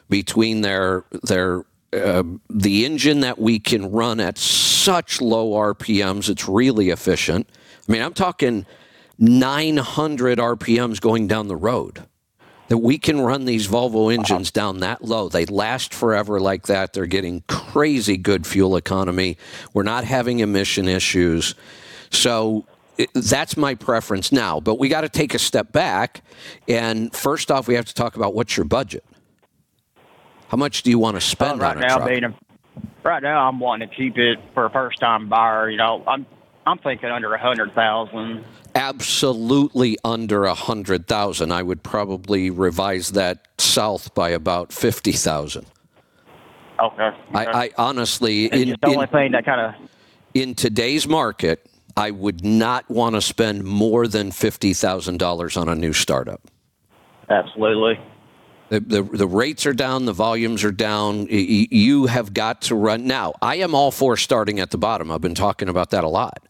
between 0.09 0.61
their 0.61 1.03
their 1.23 1.65
uh, 1.93 2.23
the 2.49 2.85
engine 2.85 3.21
that 3.21 3.39
we 3.39 3.59
can 3.59 3.91
run 3.91 4.19
at 4.19 4.37
such 4.37 5.19
low 5.19 5.51
RPMs. 5.51 6.29
It's 6.29 6.47
really 6.47 6.89
efficient. 6.89 7.49
I 7.87 7.91
mean, 7.91 8.01
I'm 8.01 8.13
talking 8.13 8.65
900 9.17 10.39
RPMs 10.39 10.99
going 10.99 11.27
down 11.27 11.47
the 11.47 11.55
road 11.55 12.03
that 12.67 12.77
we 12.79 12.97
can 12.97 13.21
run 13.21 13.45
these 13.45 13.67
Volvo 13.67 14.13
engines 14.13 14.51
down 14.51 14.79
that 14.79 15.03
low. 15.03 15.29
They 15.29 15.45
last 15.45 15.93
forever 15.93 16.39
like 16.39 16.67
that. 16.67 16.93
They're 16.93 17.05
getting 17.05 17.43
crazy 17.47 18.17
good 18.17 18.45
fuel 18.45 18.75
economy. 18.75 19.37
We're 19.73 19.83
not 19.83 20.03
having 20.03 20.39
emission 20.39 20.87
issues. 20.87 21.55
So 22.09 22.65
it, 22.97 23.09
that's 23.13 23.55
my 23.55 23.75
preference 23.75 24.31
now. 24.31 24.59
But 24.59 24.79
we 24.79 24.89
got 24.89 25.01
to 25.01 25.09
take 25.09 25.33
a 25.33 25.39
step 25.39 25.71
back. 25.71 26.21
And 26.67 27.13
first 27.15 27.51
off, 27.51 27.67
we 27.67 27.75
have 27.75 27.85
to 27.85 27.93
talk 27.93 28.17
about 28.17 28.33
what's 28.33 28.57
your 28.57 28.65
budget? 28.65 29.05
How 30.49 30.57
much 30.57 30.83
do 30.83 30.89
you 30.89 30.99
want 30.99 31.15
to 31.15 31.21
spend 31.21 31.61
right 31.61 31.77
on 31.77 31.83
a 31.83 31.87
now, 31.87 31.95
truck? 31.97 32.09
being 32.09 32.23
a, 32.25 32.33
right 33.03 33.23
now, 33.23 33.47
I'm 33.47 33.59
wanting 33.59 33.87
to 33.87 33.95
keep 33.95 34.17
it 34.17 34.39
for 34.53 34.65
a 34.65 34.69
first 34.69 34.99
time 34.99 35.29
buyer. 35.29 35.69
You 35.69 35.77
know, 35.77 36.03
I'm 36.05 36.25
I'm 36.67 36.77
thinking 36.79 37.09
under 37.09 37.33
a 37.33 37.39
hundred 37.39 37.73
thousand. 37.73 38.43
absolutely 38.75 39.97
under 40.03 40.43
a 40.45 40.53
hundred 40.53 41.07
thousand. 41.07 41.51
I 41.51 41.63
would 41.63 41.81
probably 41.81 42.49
revise 42.49 43.13
that 43.13 43.47
south 43.57 44.13
by 44.13 44.29
about 44.29 44.71
fifty 44.73 45.13
thousand. 45.13 45.65
Okay. 46.79 47.09
I, 47.33 47.45
I 47.45 47.69
honestly, 47.77 48.45
It's 48.45 48.55
in, 48.55 48.69
the 48.81 48.89
in, 48.89 48.95
only 48.95 49.07
thing 49.07 49.31
that 49.31 49.45
kind 49.45 49.61
of 49.61 49.89
in 50.33 50.53
today's 50.53 51.07
market, 51.07 51.65
I 51.95 52.11
would 52.11 52.43
not 52.45 52.87
want 52.89 53.15
to 53.15 53.21
spend 53.21 53.63
more 53.63 54.05
than 54.07 54.31
fifty 54.31 54.73
thousand 54.73 55.17
dollars 55.19 55.57
on 55.57 55.69
a 55.69 55.75
new 55.75 55.93
startup. 55.93 56.41
absolutely. 57.29 57.97
The, 58.69 58.81
the 58.81 59.01
the 59.01 59.27
rates 59.27 59.65
are 59.65 59.73
down, 59.73 60.03
the 60.05 60.11
volumes 60.13 60.65
are 60.65 60.73
down. 60.73 61.27
You 61.29 62.07
have 62.07 62.33
got 62.33 62.61
to 62.63 62.75
run 62.75 63.07
now. 63.07 63.33
I 63.41 63.55
am 63.55 63.73
all 63.73 63.91
for 63.91 64.17
starting 64.17 64.59
at 64.59 64.71
the 64.71 64.77
bottom. 64.77 65.09
I've 65.09 65.21
been 65.21 65.33
talking 65.35 65.69
about 65.69 65.91
that 65.91 66.03
a 66.03 66.09
lot. 66.09 66.43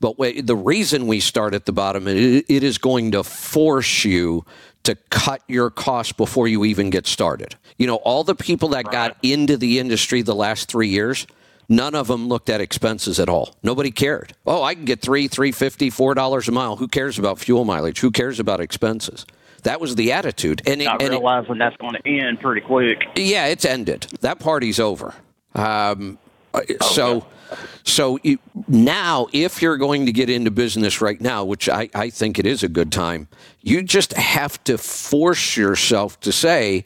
But 0.00 0.16
the 0.44 0.56
reason 0.56 1.06
we 1.06 1.20
start 1.20 1.54
at 1.54 1.64
the 1.64 1.72
bottom, 1.72 2.06
it, 2.06 2.44
it 2.48 2.62
is 2.62 2.78
going 2.78 3.12
to 3.12 3.22
force 3.24 4.04
you 4.04 4.44
to 4.82 4.94
cut 5.10 5.42
your 5.48 5.70
costs 5.70 6.12
before 6.12 6.46
you 6.48 6.64
even 6.64 6.90
get 6.90 7.06
started. 7.06 7.56
You 7.78 7.86
know, 7.86 7.96
all 7.96 8.22
the 8.22 8.34
people 8.34 8.68
that 8.70 8.84
got 8.84 9.16
into 9.22 9.56
the 9.56 9.78
industry 9.78 10.22
the 10.22 10.34
last 10.34 10.68
three 10.68 10.88
years, 10.88 11.26
none 11.68 11.94
of 11.94 12.06
them 12.08 12.28
looked 12.28 12.50
at 12.50 12.60
expenses 12.60 13.18
at 13.18 13.28
all. 13.28 13.56
Nobody 13.62 13.90
cared. 13.90 14.34
Oh, 14.46 14.62
I 14.62 14.74
can 14.74 14.84
get 14.84 15.00
three, 15.00 15.28
three 15.28 15.50
fifty, 15.50 15.90
four 15.90 16.14
dollars 16.14 16.46
a 16.46 16.52
mile. 16.52 16.76
Who 16.76 16.88
cares 16.88 17.18
about 17.18 17.38
fuel 17.38 17.64
mileage? 17.64 17.98
Who 18.00 18.10
cares 18.10 18.38
about 18.38 18.60
expenses? 18.60 19.26
That 19.64 19.80
was 19.80 19.96
the 19.96 20.12
attitude. 20.12 20.62
And, 20.66 20.80
it, 20.80 20.84
Not 20.84 21.02
and 21.02 21.14
it- 21.14 21.22
that's 21.58 21.76
going 21.78 21.94
to 21.94 22.06
end 22.08 22.40
pretty 22.40 22.60
quick. 22.60 23.02
yeah, 23.16 23.46
it's 23.46 23.64
ended. 23.64 24.06
That 24.20 24.38
party's 24.38 24.78
over. 24.78 25.14
Um, 25.56 26.18
uh, 26.54 26.60
so, 26.82 27.26
so 27.84 28.18
you, 28.22 28.38
now, 28.68 29.28
if 29.32 29.62
you're 29.62 29.76
going 29.76 30.06
to 30.06 30.12
get 30.12 30.28
into 30.30 30.50
business 30.50 31.00
right 31.00 31.20
now, 31.20 31.44
which 31.44 31.68
I, 31.68 31.88
I 31.94 32.10
think 32.10 32.38
it 32.38 32.46
is 32.46 32.62
a 32.62 32.68
good 32.68 32.92
time, 32.92 33.28
you 33.62 33.82
just 33.82 34.12
have 34.14 34.62
to 34.64 34.78
force 34.78 35.56
yourself 35.56 36.18
to 36.20 36.32
say, 36.32 36.84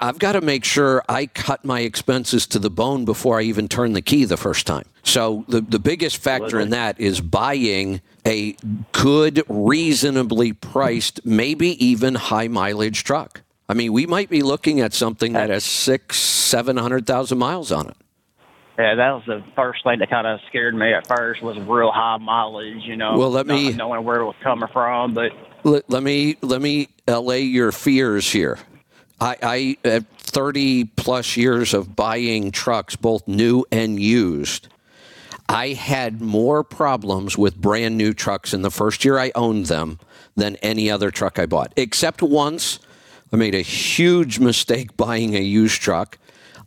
I've 0.00 0.18
got 0.18 0.32
to 0.32 0.40
make 0.40 0.64
sure 0.64 1.04
I 1.08 1.26
cut 1.26 1.64
my 1.64 1.80
expenses 1.80 2.46
to 2.48 2.58
the 2.58 2.70
bone 2.70 3.04
before 3.04 3.38
I 3.38 3.42
even 3.42 3.68
turn 3.68 3.92
the 3.92 4.02
key 4.02 4.24
the 4.24 4.36
first 4.36 4.66
time. 4.66 4.84
So 5.04 5.44
the, 5.48 5.60
the 5.60 5.78
biggest 5.78 6.16
factor 6.16 6.58
in 6.58 6.70
that 6.70 6.98
is 6.98 7.20
buying 7.20 8.00
a 8.26 8.56
good, 8.90 9.44
reasonably 9.48 10.52
priced, 10.52 11.24
maybe 11.24 11.84
even 11.84 12.16
high 12.16 12.48
mileage 12.48 13.04
truck. 13.04 13.42
I 13.68 13.74
mean, 13.74 13.92
we 13.92 14.06
might 14.06 14.28
be 14.28 14.42
looking 14.42 14.80
at 14.80 14.92
something 14.92 15.32
that 15.34 15.50
has 15.50 15.64
six, 15.64 16.16
seven 16.16 16.76
hundred 16.76 17.06
thousand 17.06 17.38
miles 17.38 17.70
on 17.70 17.88
it. 17.88 17.96
Yeah, 18.78 18.94
that 18.94 19.10
was 19.12 19.22
the 19.26 19.42
first 19.54 19.82
thing 19.84 20.00
that 20.00 20.10
kind 20.10 20.26
of 20.26 20.38
scared 20.48 20.74
me 20.74 20.92
at 20.92 21.06
first 21.06 21.42
was 21.42 21.56
real 21.58 21.90
high 21.90 22.18
mileage. 22.18 22.82
You 22.84 22.96
know, 22.96 23.16
Well, 23.16 23.30
let 23.30 23.46
not 23.46 23.54
me- 23.54 23.72
knowing 23.72 24.04
where 24.04 24.20
it 24.20 24.26
was 24.26 24.36
coming 24.42 24.68
from, 24.72 25.14
but 25.14 25.32
Let, 25.64 25.88
let 25.88 26.02
me 26.02 26.36
let 26.42 26.60
me 26.60 26.88
allay 27.08 27.40
your 27.40 27.72
fears 27.72 28.30
here. 28.30 28.58
I, 29.18 29.36
I 29.42 29.76
uh, 29.88 29.90
have 29.92 30.06
30 30.18 30.84
plus 30.84 31.36
years 31.38 31.72
of 31.72 31.96
buying 31.96 32.50
trucks, 32.50 32.96
both 32.96 33.26
new 33.26 33.64
and 33.72 33.98
used. 33.98 34.68
I 35.48 35.68
had 35.68 36.20
more 36.20 36.62
problems 36.62 37.38
with 37.38 37.56
brand 37.56 37.96
new 37.96 38.12
trucks 38.12 38.52
in 38.52 38.60
the 38.62 38.70
first 38.70 39.04
year 39.04 39.18
I 39.18 39.32
owned 39.34 39.66
them 39.66 40.00
than 40.34 40.56
any 40.56 40.90
other 40.90 41.10
truck 41.10 41.38
I 41.38 41.46
bought, 41.46 41.72
except 41.76 42.20
once 42.20 42.78
I 43.32 43.36
made 43.36 43.54
a 43.54 43.62
huge 43.62 44.38
mistake 44.38 44.96
buying 44.98 45.34
a 45.34 45.40
used 45.40 45.80
truck. 45.80 46.18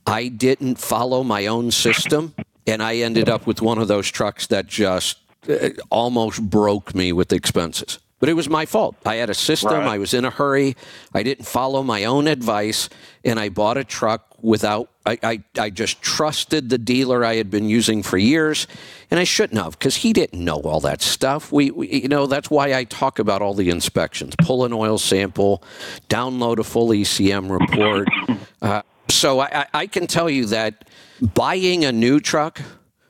I 0.10 0.28
didn't 0.28 0.80
follow 0.80 1.24
my 1.24 1.46
own 1.46 1.70
system, 1.70 2.34
and 2.66 2.82
I 2.82 2.98
ended 2.98 3.30
up 3.30 3.46
with 3.46 3.62
one 3.62 3.78
of 3.78 3.88
those 3.88 4.10
trucks 4.10 4.48
that 4.48 4.66
just 4.66 5.20
uh, 5.48 5.70
almost 5.92 6.42
broke 6.50 6.96
me 6.96 7.12
with 7.14 7.32
expenses. 7.32 8.00
But 8.20 8.28
it 8.28 8.34
was 8.34 8.50
my 8.50 8.66
fault. 8.66 8.98
I 9.06 9.16
had 9.16 9.30
a 9.30 9.34
system. 9.34 9.72
Right. 9.72 9.88
I 9.88 9.98
was 10.00 10.14
in 10.14 10.26
a 10.26 10.30
hurry. 10.30 10.76
I 11.14 11.24
didn't 11.24 11.46
follow 11.46 11.84
my 11.84 12.06
own 12.06 12.28
advice, 12.28 12.90
and 13.24 13.40
I 13.40 13.50
bought 13.50 13.78
a 13.78 13.84
truck 13.84 14.36
without. 14.42 14.90
I, 15.06 15.18
I, 15.24 15.44
I 15.58 15.70
just 15.70 16.02
trusted 16.02 16.70
the 16.70 16.78
dealer 16.78 17.24
I 17.24 17.36
had 17.36 17.50
been 17.50 17.70
using 17.70 18.04
for 18.04 18.18
years, 18.18 18.68
and 19.10 19.20
I 19.20 19.24
shouldn't 19.24 19.62
have 19.62 19.78
because 19.80 19.98
he 19.98 20.12
didn't 20.12 20.44
know 20.44 20.60
all 20.62 20.82
that 20.82 21.02
stuff. 21.02 21.52
We, 21.52 21.72
we, 21.72 21.88
you 21.88 22.08
know, 22.08 22.26
that's 22.26 22.50
why 22.50 22.74
I 22.74 22.84
talk 22.84 23.20
about 23.20 23.42
all 23.42 23.54
the 23.54 23.70
inspections. 23.70 24.36
Pull 24.42 24.66
an 24.66 24.74
oil 24.74 24.98
sample, 24.98 25.64
download 26.10 26.58
a 26.58 26.64
full 26.64 26.90
ECM 26.90 27.50
report. 27.50 28.10
Uh, 28.62 28.82
so 29.10 29.40
I, 29.40 29.66
I 29.74 29.88
can 29.88 30.08
tell 30.08 30.30
you 30.30 30.46
that 30.48 30.90
buying 31.34 31.86
a 31.86 31.92
new 31.92 32.20
truck 32.20 32.62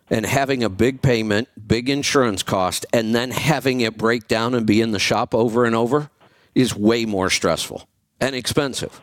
and 0.09 0.25
having 0.25 0.63
a 0.63 0.69
big 0.69 1.01
payment, 1.01 1.47
big 1.67 1.89
insurance 1.89 2.43
cost, 2.43 2.85
and 2.93 3.13
then 3.13 3.31
having 3.31 3.81
it 3.81 3.97
break 3.97 4.27
down 4.27 4.55
and 4.55 4.65
be 4.65 4.81
in 4.81 4.91
the 4.91 4.99
shop 4.99 5.35
over 5.35 5.65
and 5.65 5.75
over 5.75 6.09
is 6.55 6.75
way 6.75 7.05
more 7.05 7.29
stressful 7.29 7.87
and 8.19 8.35
expensive. 8.35 9.01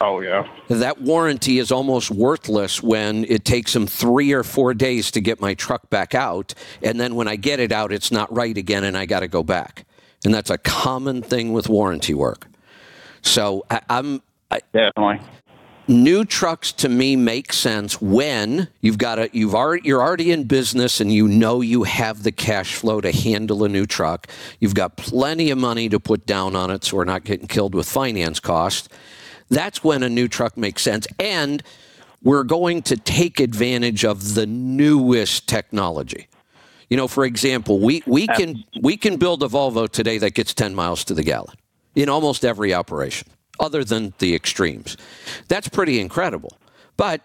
oh 0.00 0.20
yeah, 0.20 0.46
That 0.68 1.00
warranty 1.00 1.58
is 1.58 1.72
almost 1.72 2.10
worthless 2.10 2.82
when 2.82 3.24
it 3.24 3.44
takes 3.44 3.72
them 3.72 3.86
three 3.86 4.32
or 4.32 4.42
four 4.42 4.74
days 4.74 5.10
to 5.12 5.20
get 5.20 5.40
my 5.40 5.54
truck 5.54 5.90
back 5.90 6.14
out. 6.14 6.54
And 6.82 7.00
then 7.00 7.14
when 7.14 7.28
I 7.28 7.36
get 7.36 7.58
it 7.60 7.72
out, 7.72 7.92
it's 7.92 8.12
not 8.12 8.32
right 8.34 8.56
again 8.56 8.84
and 8.84 8.96
I 8.96 9.06
got 9.06 9.20
to 9.20 9.28
go 9.28 9.42
back. 9.42 9.86
And 10.24 10.32
that's 10.32 10.50
a 10.50 10.58
common 10.58 11.20
thing 11.20 11.52
with 11.52 11.68
warranty 11.68 12.14
work. 12.14 12.46
So 13.22 13.64
I, 13.70 13.80
I'm. 13.90 14.22
I, 14.50 14.60
definitely. 14.72 15.20
New 15.86 16.24
trucks 16.24 16.72
to 16.72 16.88
me 16.88 17.16
make 17.16 17.52
sense 17.52 18.00
when 18.00 18.68
you've 18.80 18.98
got 18.98 19.18
a 19.18 19.30
you've 19.32 19.54
already 19.54 19.86
you're 19.86 20.02
already 20.02 20.30
in 20.30 20.44
business 20.44 21.00
and 21.00 21.12
you 21.12 21.28
know 21.28 21.60
you 21.60 21.82
have 21.82 22.22
the 22.22 22.32
cash 22.32 22.74
flow 22.74 23.00
to 23.00 23.12
handle 23.12 23.64
a 23.64 23.68
new 23.68 23.86
truck. 23.86 24.26
You've 24.60 24.74
got 24.74 24.96
plenty 24.96 25.50
of 25.50 25.58
money 25.58 25.88
to 25.88 26.00
put 26.00 26.26
down 26.26 26.56
on 26.56 26.70
it 26.70 26.84
so 26.84 26.96
we're 26.96 27.04
not 27.04 27.24
getting 27.24 27.46
killed 27.46 27.74
with 27.74 27.88
finance 27.88 28.40
costs. 28.40 28.88
That's 29.50 29.84
when 29.84 30.02
a 30.02 30.08
new 30.08 30.28
truck 30.28 30.56
makes 30.56 30.82
sense 30.82 31.06
and 31.18 31.62
we're 32.22 32.44
going 32.44 32.82
to 32.82 32.96
take 32.96 33.38
advantage 33.38 34.04
of 34.04 34.34
the 34.34 34.46
newest 34.46 35.46
technology. 35.46 36.28
You 36.88 36.96
know, 36.96 37.06
for 37.06 37.24
example, 37.24 37.80
we, 37.80 38.02
we 38.06 38.26
can 38.26 38.64
we 38.80 38.96
can 38.96 39.16
build 39.16 39.42
a 39.42 39.48
Volvo 39.48 39.88
today 39.88 40.18
that 40.18 40.34
gets 40.34 40.54
10 40.54 40.74
miles 40.74 41.04
to 41.04 41.14
the 41.14 41.22
gallon 41.22 41.56
in 41.94 42.08
almost 42.08 42.44
every 42.44 42.74
operation, 42.74 43.28
other 43.60 43.84
than 43.84 44.14
the 44.18 44.34
extremes. 44.34 44.96
That's 45.48 45.68
pretty 45.68 46.00
incredible. 46.00 46.56
But 46.96 47.20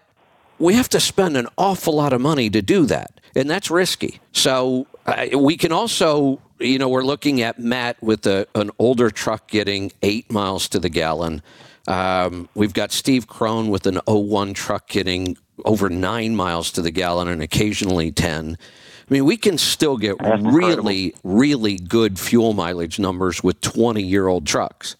we 0.58 0.74
have 0.74 0.88
to 0.90 1.00
spend 1.00 1.36
an 1.36 1.46
awful 1.56 1.94
lot 1.94 2.12
of 2.12 2.20
money 2.20 2.50
to 2.50 2.62
do 2.62 2.86
that, 2.86 3.20
and 3.34 3.48
that's 3.48 3.70
risky. 3.70 4.20
So 4.32 4.86
uh, 5.06 5.38
we 5.38 5.56
can 5.56 5.72
also 5.72 6.40
you 6.60 6.78
know, 6.78 6.88
we're 6.88 7.02
looking 7.02 7.40
at 7.40 7.58
Matt 7.58 8.00
with 8.02 8.26
a, 8.26 8.46
an 8.54 8.70
older 8.78 9.10
truck 9.10 9.48
getting 9.48 9.92
eight 10.02 10.30
miles 10.30 10.68
to 10.68 10.78
the 10.78 10.90
gallon. 10.90 11.42
Um, 11.88 12.48
we've 12.54 12.74
got 12.74 12.92
Steve 12.92 13.26
Crone 13.26 13.68
with 13.68 13.86
an 13.86 14.00
01 14.06 14.54
truck 14.54 14.88
getting 14.88 15.36
over 15.64 15.88
nine 15.88 16.36
miles 16.36 16.70
to 16.72 16.82
the 16.82 16.90
gallon 16.90 17.28
and 17.28 17.42
occasionally 17.42 18.12
10. 18.12 18.56
I 18.60 19.12
mean, 19.12 19.24
we 19.24 19.36
can 19.36 19.58
still 19.58 19.96
get 19.96 20.18
That's 20.18 20.42
really, 20.42 21.06
incredible. 21.06 21.38
really 21.38 21.76
good 21.76 22.18
fuel 22.18 22.52
mileage 22.52 22.98
numbers 22.98 23.42
with 23.42 23.60
20 23.60 24.02
year 24.02 24.28
old 24.28 24.46
trucks. 24.46 24.96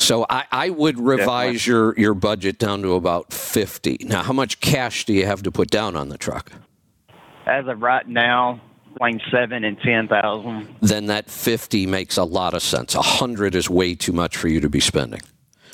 So 0.00 0.24
I, 0.30 0.44
I 0.50 0.70
would 0.70 0.98
revise 0.98 1.66
your, 1.66 1.94
your 1.98 2.14
budget 2.14 2.58
down 2.58 2.80
to 2.82 2.94
about 2.94 3.34
50. 3.34 3.98
Now, 4.06 4.22
how 4.22 4.32
much 4.32 4.58
cash 4.60 5.04
do 5.04 5.12
you 5.12 5.26
have 5.26 5.42
to 5.42 5.52
put 5.52 5.70
down 5.70 5.94
on 5.94 6.08
the 6.08 6.16
truck? 6.16 6.50
As 7.46 7.66
of 7.66 7.82
right 7.82 8.08
now, 8.08 8.60
between 8.94 9.20
seven 9.30 9.62
and 9.62 9.78
ten 9.80 10.08
thousand. 10.08 10.74
then 10.80 11.06
that 11.06 11.30
50 11.30 11.86
makes 11.86 12.16
a 12.16 12.24
lot 12.24 12.54
of 12.54 12.62
sense. 12.62 12.94
100 12.94 13.54
is 13.54 13.68
way 13.68 13.94
too 13.94 14.12
much 14.12 14.36
for 14.38 14.48
you 14.48 14.58
to 14.60 14.70
be 14.70 14.80
spending, 14.80 15.20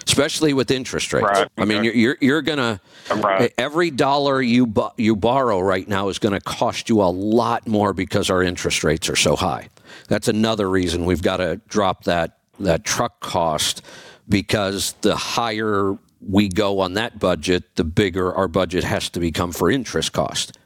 especially 0.06 0.52
with 0.52 0.70
interest 0.72 1.12
rates. 1.12 1.26
Right, 1.26 1.48
I 1.56 1.64
mean, 1.64 1.84
you're, 1.84 1.94
you're, 1.94 2.18
you're 2.20 2.42
going 2.42 2.58
to, 2.58 2.80
Right. 3.14 3.54
every 3.56 3.90
dollar 3.92 4.42
you, 4.42 4.66
bu- 4.66 4.90
you 4.96 5.14
borrow 5.16 5.60
right 5.60 5.86
now 5.86 6.08
is 6.08 6.18
going 6.18 6.34
to 6.34 6.40
cost 6.40 6.88
you 6.88 7.00
a 7.00 7.04
lot 7.10 7.66
more 7.68 7.92
because 7.92 8.28
our 8.28 8.42
interest 8.42 8.82
rates 8.82 9.08
are 9.08 9.16
so 9.16 9.36
high. 9.36 9.68
That's 10.08 10.26
another 10.28 10.68
reason 10.68 11.04
we've 11.04 11.22
got 11.22 11.36
to 11.38 11.60
drop 11.68 12.04
that, 12.04 12.38
that 12.58 12.84
truck 12.84 13.20
cost 13.20 13.82
because 14.28 14.92
the 15.02 15.16
higher 15.16 15.98
we 16.20 16.48
go 16.48 16.80
on 16.80 16.94
that 16.94 17.18
budget, 17.18 17.76
the 17.76 17.84
bigger 17.84 18.34
our 18.34 18.48
budget 18.48 18.84
has 18.84 19.08
to 19.10 19.20
become 19.20 19.52
for 19.52 19.70
interest 19.70 20.12
cost. 20.12 20.58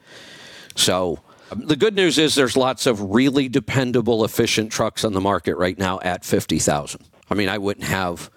So 0.77 1.21
um, 1.51 1.67
the 1.67 1.77
good 1.77 1.95
news 1.95 2.19
is 2.19 2.35
there's 2.35 2.57
lots 2.57 2.87
of 2.87 3.01
really 3.01 3.49
dependable, 3.49 4.25
efficient 4.25 4.73
trucks 4.73 5.05
on 5.05 5.13
the 5.13 5.21
market 5.21 5.57
right 5.57 5.79
now 5.79 6.01
at 6.01 6.25
fifty 6.25 6.59
thousand. 6.59 7.05
I 7.29 7.35
mean, 7.35 7.49
I 7.49 7.59
wouldn't 7.59 7.87
have 7.87 8.31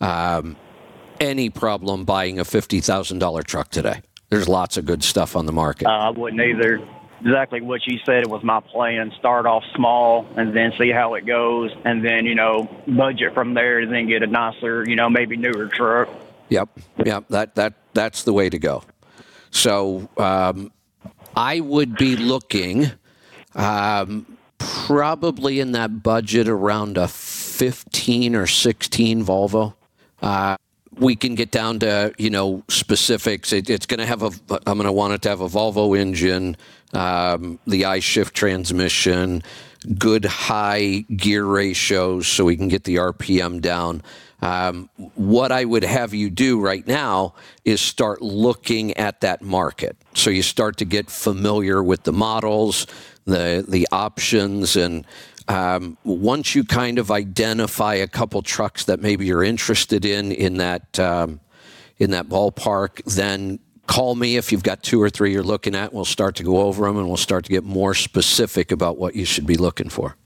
um, 0.00 0.56
any 1.20 1.50
problem 1.50 2.04
buying 2.04 2.38
a 2.38 2.44
fifty 2.44 2.80
thousand 2.80 3.20
dollar 3.20 3.42
truck 3.42 3.70
today. 3.70 4.02
There's 4.28 4.48
lots 4.48 4.76
of 4.76 4.84
good 4.84 5.04
stuff 5.04 5.36
on 5.36 5.46
the 5.46 5.52
market. 5.52 5.86
Uh, 5.86 5.90
I 5.90 6.10
wouldn't 6.10 6.42
either. 6.42 6.86
Exactly 7.20 7.60
what 7.60 7.86
you 7.86 7.98
said. 8.04 8.22
It 8.22 8.28
was 8.28 8.42
my 8.44 8.60
plan. 8.60 9.12
Start 9.18 9.46
off 9.46 9.64
small 9.74 10.26
and 10.36 10.54
then 10.54 10.72
see 10.78 10.90
how 10.90 11.14
it 11.14 11.26
goes, 11.26 11.72
and 11.84 12.04
then 12.04 12.26
you 12.26 12.34
know 12.34 12.68
budget 12.86 13.34
from 13.34 13.54
there, 13.54 13.78
and 13.78 13.92
then 13.92 14.06
get 14.06 14.22
a 14.22 14.26
nicer, 14.26 14.84
you 14.86 14.96
know, 14.96 15.08
maybe 15.08 15.36
newer 15.36 15.66
truck. 15.66 16.08
Yep, 16.50 16.68
yep. 17.04 17.24
That 17.28 17.54
that 17.54 17.74
that's 17.94 18.24
the 18.24 18.32
way 18.32 18.50
to 18.50 18.58
go. 18.58 18.82
So 19.50 20.08
um, 20.18 20.72
I 21.34 21.60
would 21.60 21.96
be 21.96 22.16
looking 22.16 22.92
um, 23.54 24.38
probably 24.58 25.60
in 25.60 25.72
that 25.72 26.02
budget 26.02 26.48
around 26.48 26.98
a 26.98 27.08
15 27.08 28.36
or 28.36 28.46
16 28.46 29.24
Volvo. 29.24 29.74
Uh, 30.20 30.56
we 30.98 31.16
can 31.16 31.34
get 31.34 31.50
down 31.50 31.78
to 31.80 32.12
you 32.18 32.30
know 32.30 32.62
specifics. 32.68 33.52
It, 33.52 33.68
it's 33.68 33.86
going 33.86 34.00
to 34.00 34.06
have 34.06 34.22
a. 34.22 34.30
I'm 34.66 34.78
going 34.78 34.84
to 34.84 34.92
want 34.92 35.12
it 35.14 35.22
to 35.22 35.28
have 35.28 35.40
a 35.40 35.48
Volvo 35.48 35.98
engine, 35.98 36.56
um, 36.96 37.58
the 37.66 37.82
iShift 37.82 38.32
transmission, 38.32 39.42
good 39.98 40.24
high 40.24 41.04
gear 41.14 41.44
ratios, 41.44 42.26
so 42.26 42.46
we 42.46 42.56
can 42.56 42.68
get 42.68 42.84
the 42.84 42.96
RPM 42.96 43.60
down. 43.60 44.02
Um, 44.40 44.88
what 45.14 45.52
I 45.52 45.64
would 45.64 45.84
have 45.84 46.14
you 46.14 46.30
do 46.30 46.60
right 46.60 46.86
now 46.86 47.34
is 47.64 47.80
start 47.80 48.22
looking 48.22 48.96
at 48.96 49.20
that 49.20 49.42
market. 49.42 49.96
So 50.14 50.30
you 50.30 50.42
start 50.42 50.78
to 50.78 50.84
get 50.84 51.10
familiar 51.10 51.82
with 51.82 52.04
the 52.04 52.12
models, 52.12 52.86
the 53.26 53.64
the 53.66 53.86
options, 53.92 54.76
and 54.76 55.06
um, 55.48 55.96
once 56.04 56.54
you 56.54 56.64
kind 56.64 56.98
of 56.98 57.10
identify 57.10 57.94
a 57.94 58.08
couple 58.08 58.42
trucks 58.42 58.84
that 58.84 59.00
maybe 59.00 59.26
you're 59.26 59.44
interested 59.44 60.04
in 60.04 60.32
in 60.32 60.56
that 60.58 60.98
um, 60.98 61.40
in 61.98 62.10
that 62.10 62.28
ballpark, 62.28 63.02
then 63.04 63.58
call 63.86 64.14
me 64.14 64.36
if 64.36 64.52
you've 64.52 64.62
got 64.62 64.82
two 64.82 65.00
or 65.00 65.10
three 65.10 65.32
you're 65.32 65.42
looking 65.42 65.74
at. 65.74 65.92
We'll 65.92 66.04
start 66.04 66.36
to 66.36 66.42
go 66.42 66.58
over 66.58 66.86
them 66.86 66.96
and 66.98 67.06
we'll 67.08 67.16
start 67.16 67.44
to 67.44 67.50
get 67.50 67.64
more 67.64 67.94
specific 67.94 68.72
about 68.72 68.98
what 68.98 69.14
you 69.14 69.24
should 69.24 69.46
be 69.46 69.56
looking 69.56 69.88
for. 69.88 70.16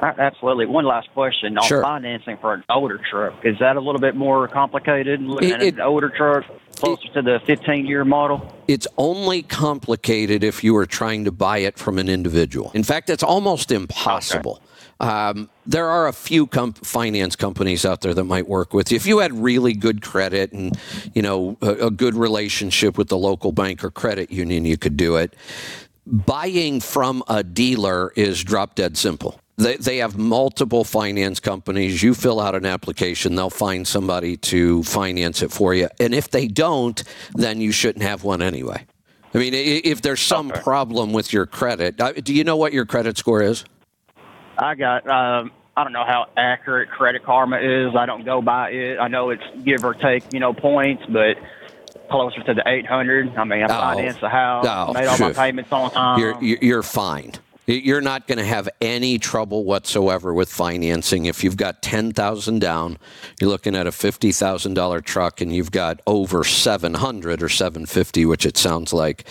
Uh, 0.00 0.12
absolutely. 0.18 0.66
One 0.66 0.84
last 0.84 1.08
question 1.14 1.56
on 1.56 1.64
Sure. 1.64 1.80
financing 1.82 2.36
for 2.40 2.52
an 2.54 2.64
older 2.68 3.00
truck. 3.08 3.34
Is 3.44 3.56
that 3.60 3.76
a 3.76 3.80
little 3.80 4.00
bit 4.00 4.16
more 4.16 4.48
complicated? 4.48 5.20
Looking 5.22 5.50
It- 5.50 5.54
at 5.54 5.62
it- 5.62 5.74
an 5.74 5.80
older 5.80 6.08
truck 6.08 6.44
closer 6.80 7.06
to 7.14 7.22
the 7.22 7.38
15 7.46 7.86
year 7.86 8.04
model. 8.04 8.52
It's 8.66 8.88
only 8.98 9.42
complicated 9.42 10.42
if 10.42 10.64
you 10.64 10.76
are 10.76 10.86
trying 10.86 11.24
to 11.24 11.30
buy 11.30 11.58
it 11.58 11.78
from 11.78 11.98
an 11.98 12.08
individual. 12.08 12.72
In 12.74 12.82
fact, 12.82 13.10
it's 13.10 13.22
almost 13.22 13.70
impossible. 13.70 14.60
Um, 15.00 15.50
there 15.66 15.88
are 15.88 16.06
a 16.06 16.12
few 16.12 16.46
com- 16.46 16.74
finance 16.74 17.36
companies 17.36 17.84
out 17.84 18.02
there 18.02 18.14
that 18.14 18.24
might 18.24 18.48
work 18.48 18.72
with 18.72 18.92
you. 18.92 18.96
If 18.96 19.06
you 19.06 19.18
had 19.18 19.32
really 19.32 19.72
good 19.72 20.02
credit 20.02 20.52
and 20.52 20.78
you 21.14 21.22
know 21.22 21.56
a, 21.60 21.86
a 21.86 21.90
good 21.90 22.14
relationship 22.14 22.96
with 22.96 23.08
the 23.08 23.18
local 23.18 23.52
bank 23.52 23.82
or 23.82 23.90
credit 23.90 24.30
union, 24.30 24.64
you 24.64 24.76
could 24.76 24.96
do 24.96 25.16
it. 25.16 25.34
Buying 26.06 26.80
from 26.80 27.22
a 27.28 27.42
dealer 27.42 28.12
is 28.16 28.42
drop 28.42 28.74
dead 28.74 28.96
simple. 28.96 29.40
They, 29.56 29.76
they 29.76 29.98
have 29.98 30.16
multiple 30.16 30.82
finance 30.82 31.38
companies. 31.38 32.02
You 32.02 32.14
fill 32.14 32.40
out 32.40 32.54
an 32.54 32.66
application, 32.66 33.34
they'll 33.34 33.50
find 33.50 33.86
somebody 33.86 34.36
to 34.38 34.82
finance 34.82 35.42
it 35.42 35.52
for 35.52 35.74
you. 35.74 35.88
And 36.00 36.14
if 36.14 36.30
they 36.30 36.48
don't, 36.48 37.02
then 37.34 37.60
you 37.60 37.70
shouldn't 37.70 38.02
have 38.02 38.24
one 38.24 38.42
anyway. 38.42 38.86
I 39.34 39.38
mean, 39.38 39.52
if 39.54 40.02
there's 40.02 40.20
some 40.20 40.50
problem 40.50 41.12
with 41.12 41.32
your 41.32 41.46
credit, 41.46 41.98
uh, 42.00 42.12
do 42.12 42.34
you 42.34 42.44
know 42.44 42.56
what 42.56 42.72
your 42.72 42.84
credit 42.84 43.16
score 43.16 43.42
is? 43.42 43.64
I 44.58 44.74
got. 44.74 45.06
Um, 45.08 45.52
I 45.76 45.84
don't 45.84 45.92
know 45.94 46.04
how 46.04 46.26
accurate 46.36 46.90
Credit 46.90 47.22
Karma 47.24 47.56
is. 47.58 47.96
I 47.96 48.04
don't 48.04 48.24
go 48.26 48.42
by 48.42 48.70
it. 48.70 48.98
I 48.98 49.08
know 49.08 49.30
it's 49.30 49.42
give 49.64 49.84
or 49.84 49.94
take, 49.94 50.30
you 50.32 50.38
know, 50.38 50.52
points, 50.52 51.02
but 51.08 51.38
closer 52.10 52.42
to 52.42 52.52
the 52.54 52.62
800. 52.66 53.34
I 53.36 53.44
mean, 53.44 53.62
I 53.62 53.66
Oh. 53.66 53.94
financed 53.94 54.20
the 54.20 54.28
house, 54.28 54.66
Oh, 54.68 54.92
made 54.92 55.06
all 55.06 55.16
my 55.18 55.32
payments 55.32 55.72
on 55.72 55.90
time. 55.90 56.20
You're 56.20 56.36
you're 56.42 56.58
you're 56.60 56.82
fine. 56.82 57.32
You're 57.66 58.00
not 58.00 58.26
going 58.26 58.38
to 58.38 58.44
have 58.44 58.68
any 58.80 59.18
trouble 59.18 59.62
whatsoever 59.62 60.34
with 60.34 60.50
financing. 60.50 61.26
If 61.26 61.44
you've 61.44 61.56
got 61.56 61.80
ten 61.80 62.12
thousand 62.12 62.58
down, 62.58 62.98
you're 63.40 63.50
looking 63.50 63.76
at 63.76 63.86
a 63.86 63.92
fifty 63.92 64.32
thousand 64.32 64.74
dollar 64.74 65.00
truck, 65.00 65.40
and 65.40 65.54
you've 65.54 65.70
got 65.70 66.00
over 66.04 66.42
seven 66.42 66.94
hundred 66.94 67.40
or 67.40 67.48
seven 67.48 67.86
fifty, 67.86 68.26
which 68.26 68.44
it 68.44 68.56
sounds 68.56 68.92
like. 68.92 69.24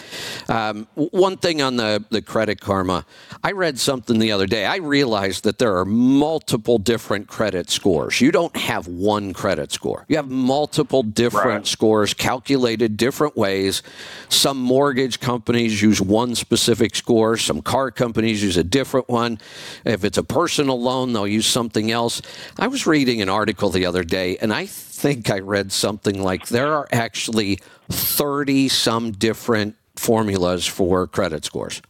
Um, 0.47 0.87
one 0.95 1.35
thing 1.35 1.61
on 1.61 1.75
the 1.75 2.05
the 2.09 2.21
credit 2.21 2.61
karma, 2.61 3.05
I 3.43 3.51
read 3.51 3.77
something 3.77 4.17
the 4.17 4.31
other 4.31 4.47
day. 4.47 4.65
I 4.65 4.77
realized 4.77 5.43
that 5.43 5.57
there 5.57 5.75
are 5.75 5.85
multiple 5.85 6.77
different 6.77 7.27
credit 7.27 7.69
scores. 7.69 8.21
You 8.21 8.31
don't 8.31 8.55
have 8.55 8.87
one 8.87 9.33
credit 9.33 9.73
score. 9.73 10.05
You 10.07 10.15
have 10.15 10.29
multiple 10.29 11.03
different 11.03 11.41
Right. 11.41 11.67
scores 11.67 12.13
calculated 12.13 12.95
different 12.95 13.35
ways. 13.35 13.83
Some 14.29 14.57
mortgage 14.57 15.19
companies 15.19 15.81
use 15.81 15.99
one 15.99 16.35
specific 16.35 16.95
score, 16.95 17.35
some 17.35 17.61
car 17.61 17.91
companies 17.91 18.20
use 18.29 18.57
a 18.57 18.63
different 18.63 19.09
one. 19.09 19.39
If 19.85 20.03
it's 20.03 20.17
a 20.17 20.23
personal 20.23 20.81
loan, 20.81 21.13
they'll 21.13 21.27
use 21.27 21.45
something 21.45 21.91
else. 21.91 22.21
I 22.57 22.67
was 22.67 22.87
reading 22.87 23.21
an 23.21 23.29
article 23.29 23.69
the 23.69 23.85
other 23.85 24.03
day, 24.03 24.37
and 24.37 24.53
I 24.53 24.65
think 24.65 25.29
I 25.29 25.39
read 25.39 25.71
something 25.71 26.21
like 26.21 26.47
there 26.47 26.73
are 26.73 26.87
actually 26.91 27.59
30 27.89 28.67
some 28.69 29.11
different 29.11 29.75
formulas 29.95 30.65
for 30.65 31.07
credit 31.07 31.45
scores. 31.45 31.81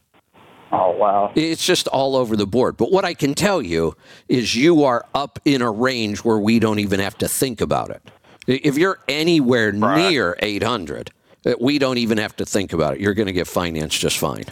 oh 0.72 0.90
wow. 0.90 1.32
It's 1.34 1.64
just 1.64 1.86
all 1.88 2.16
over 2.16 2.36
the 2.36 2.46
board. 2.46 2.76
But 2.76 2.90
what 2.90 3.04
I 3.04 3.14
can 3.14 3.34
tell 3.34 3.62
you 3.62 3.94
is 4.28 4.54
you 4.56 4.84
are 4.84 5.06
up 5.14 5.38
in 5.44 5.62
a 5.62 5.70
range 5.70 6.24
where 6.24 6.38
we 6.38 6.58
don't 6.58 6.78
even 6.78 7.00
have 7.00 7.16
to 7.18 7.28
think 7.28 7.60
about 7.60 7.90
it. 7.90 8.02
If 8.46 8.76
you're 8.76 8.98
anywhere 9.08 9.70
near 9.72 10.36
800, 10.40 11.10
uh, 11.44 11.54
we 11.60 11.78
don't 11.78 11.98
even 11.98 12.18
have 12.18 12.36
to 12.36 12.44
think 12.44 12.72
about 12.72 12.94
it. 12.94 13.00
You're 13.00 13.14
going 13.14 13.26
to 13.26 13.32
get 13.32 13.46
financed 13.46 14.00
just 14.00 14.18
fine. 14.18 14.44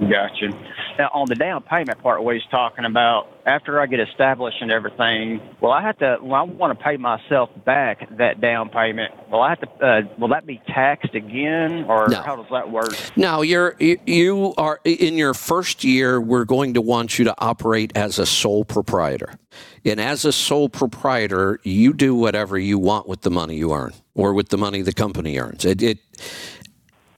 Gotcha. 0.00 0.48
Now, 0.98 1.10
on 1.14 1.26
the 1.28 1.34
down 1.36 1.62
payment 1.62 2.02
part, 2.02 2.22
what 2.24 2.34
he's 2.34 2.44
talking 2.50 2.84
about, 2.84 3.28
after 3.46 3.80
I 3.80 3.86
get 3.86 4.00
established 4.00 4.56
and 4.60 4.70
everything, 4.70 5.40
well, 5.60 5.70
I 5.72 5.80
have 5.82 5.98
to? 5.98 6.16
Well, 6.20 6.34
I 6.40 6.42
want 6.42 6.76
to 6.76 6.84
pay 6.84 6.96
myself 6.96 7.50
back 7.64 8.08
that 8.18 8.40
down 8.40 8.68
payment. 8.68 9.12
Will 9.30 9.40
I 9.40 9.50
have 9.50 9.60
to? 9.60 9.68
Uh, 9.86 10.00
will 10.18 10.28
that 10.28 10.44
be 10.46 10.60
taxed 10.66 11.14
again, 11.14 11.84
or 11.88 12.08
No. 12.08 12.20
how 12.22 12.36
does 12.36 12.46
that 12.50 12.70
work? 12.70 12.94
Now, 13.16 13.42
you're 13.42 13.76
you- 13.78 13.98
you 14.06 14.54
are 14.58 14.80
in 14.84 15.14
your 15.16 15.34
first 15.34 15.84
year. 15.84 16.20
We're 16.20 16.44
going 16.44 16.74
to 16.74 16.80
want 16.80 17.18
you 17.18 17.24
to 17.26 17.34
operate 17.38 17.92
as 17.96 18.18
a 18.18 18.26
sole 18.26 18.64
proprietor, 18.64 19.34
and 19.84 20.00
as 20.00 20.24
a 20.24 20.32
sole 20.32 20.68
proprietor, 20.68 21.60
you 21.62 21.92
do 21.92 22.14
whatever 22.14 22.58
you 22.58 22.78
want 22.78 23.08
with 23.08 23.22
the 23.22 23.30
money 23.30 23.56
you 23.56 23.72
earn 23.72 23.92
or 24.14 24.34
with 24.34 24.48
the 24.48 24.58
money 24.58 24.82
the 24.82 24.92
company 24.92 25.38
earns. 25.38 25.64
It, 25.64 25.80
it 25.82 25.98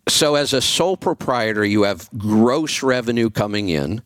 so 0.09 0.35
as 0.35 0.53
a 0.53 0.61
sole 0.61 0.97
proprietor, 0.97 1.65
you 1.65 1.83
have 1.83 2.09
gross 2.17 2.83
revenue 2.83 3.31
coming 3.31 3.69
in, 3.69 4.03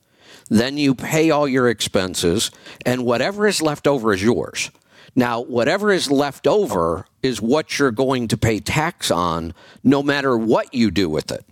then 0.49 0.79
you 0.79 0.95
pay 0.95 1.31
all 1.31 1.47
your 1.49 1.69
expenses, 1.69 2.51
and 2.87 3.05
whatever 3.05 3.47
is 3.47 3.61
left 3.61 3.87
over 3.87 4.13
is 4.13 4.23
yours. 4.23 4.71
Now, 5.15 5.41
whatever 5.41 5.91
is 5.93 6.11
left 6.11 6.47
over 6.47 7.07
is 7.23 7.41
what 7.43 7.79
you're 7.79 7.91
going 7.91 8.29
to 8.29 8.37
pay 8.37 8.61
tax 8.61 9.11
on, 9.11 9.53
no 9.83 10.03
matter 10.03 10.37
what 10.37 10.73
you 10.73 10.91
do 10.91 11.09
with 11.09 11.33
it. 11.33 11.45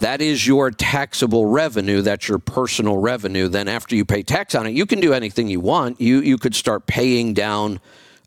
that 0.00 0.20
is 0.20 0.46
your 0.46 0.70
taxable 0.70 1.46
revenue. 1.46 2.00
That's 2.02 2.28
your 2.28 2.38
personal 2.38 2.96
revenue. 2.96 3.48
Then 3.48 3.68
after 3.68 3.94
you 3.94 4.04
pay 4.04 4.22
tax 4.22 4.54
on 4.54 4.66
it, 4.66 4.70
you 4.70 4.86
can 4.86 5.00
do 5.00 5.12
anything 5.12 5.48
you 5.48 5.60
want. 5.60 6.00
You 6.00 6.20
you 6.20 6.38
could 6.38 6.54
start 6.54 6.86
paying 6.86 7.34
down 7.34 7.80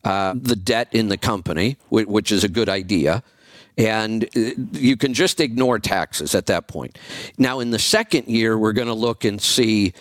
uh, 0.04 0.34
the 0.36 0.56
debt 0.56 0.90
in 0.92 1.08
the 1.10 1.18
company, 1.18 1.78
which 1.90 2.32
is 2.32 2.44
a 2.44 2.48
good 2.48 2.70
idea. 2.70 3.24
And 3.78 4.26
uh, 4.36 4.52
you 4.74 4.98
can 4.98 5.14
just 5.14 5.40
ignore 5.40 5.80
taxes 5.80 6.36
at 6.36 6.46
that 6.48 6.68
point. 6.68 6.98
Now, 7.38 7.60
in 7.60 7.72
the 7.72 7.80
second 7.80 8.28
year, 8.28 8.58
we're 8.58 8.74
going 8.74 8.88
to 8.88 8.94
look 8.94 9.26
and 9.26 9.42
see 9.42 9.94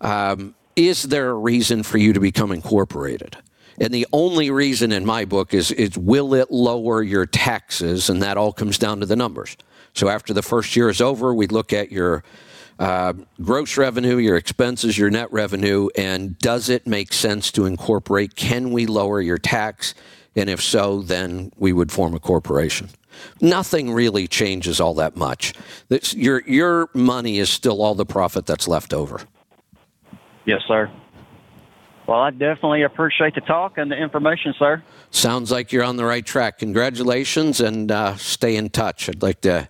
um, 0.00 0.54
is 0.74 1.04
there 1.04 1.30
a 1.30 1.34
reason 1.34 1.82
for 1.82 1.98
you 1.98 2.12
to 2.12 2.20
become 2.20 2.50
incorporated? 2.50 3.36
And 3.78 3.92
the 3.92 4.06
only 4.12 4.50
reason 4.50 4.92
in 4.92 5.04
my 5.04 5.24
book 5.24 5.54
is, 5.54 5.70
is 5.70 5.96
will 5.96 6.34
it 6.34 6.50
lower 6.50 7.02
your 7.02 7.26
taxes? 7.26 8.10
And 8.10 8.22
that 8.22 8.36
all 8.36 8.52
comes 8.52 8.78
down 8.78 9.00
to 9.00 9.06
the 9.06 9.16
numbers. 9.16 9.56
So 9.94 10.08
after 10.08 10.32
the 10.32 10.42
first 10.42 10.76
year 10.76 10.88
is 10.88 11.00
over, 11.00 11.34
we 11.34 11.46
look 11.46 11.72
at 11.72 11.92
your 11.92 12.24
uh, 12.78 13.12
gross 13.42 13.76
revenue, 13.76 14.16
your 14.16 14.36
expenses, 14.36 14.96
your 14.98 15.10
net 15.10 15.30
revenue, 15.32 15.88
and 15.96 16.38
does 16.38 16.68
it 16.68 16.86
make 16.86 17.12
sense 17.12 17.52
to 17.52 17.66
incorporate? 17.66 18.34
Can 18.34 18.72
we 18.72 18.86
lower 18.86 19.20
your 19.20 19.38
tax? 19.38 19.94
And 20.34 20.48
if 20.48 20.62
so, 20.62 21.02
then 21.02 21.52
we 21.56 21.72
would 21.72 21.92
form 21.92 22.14
a 22.14 22.20
corporation. 22.20 22.88
Nothing 23.40 23.92
really 23.92 24.26
changes 24.26 24.80
all 24.80 24.94
that 24.94 25.16
much. 25.16 25.54
This, 25.88 26.14
your 26.14 26.42
your 26.46 26.88
money 26.94 27.38
is 27.38 27.50
still 27.50 27.82
all 27.82 27.94
the 27.94 28.06
profit 28.06 28.46
that's 28.46 28.68
left 28.68 28.92
over. 28.92 29.20
Yes, 30.44 30.60
sir. 30.66 30.90
Well, 32.06 32.20
I 32.20 32.30
definitely 32.30 32.82
appreciate 32.82 33.34
the 33.34 33.40
talk 33.42 33.78
and 33.78 33.90
the 33.90 33.96
information, 33.96 34.54
sir. 34.58 34.82
Sounds 35.10 35.52
like 35.52 35.72
you're 35.72 35.84
on 35.84 35.96
the 35.96 36.04
right 36.04 36.26
track. 36.26 36.58
Congratulations 36.58 37.60
and 37.60 37.92
uh, 37.92 38.16
stay 38.16 38.56
in 38.56 38.70
touch. 38.70 39.08
I'd 39.08 39.22
like 39.22 39.40
to 39.42 39.68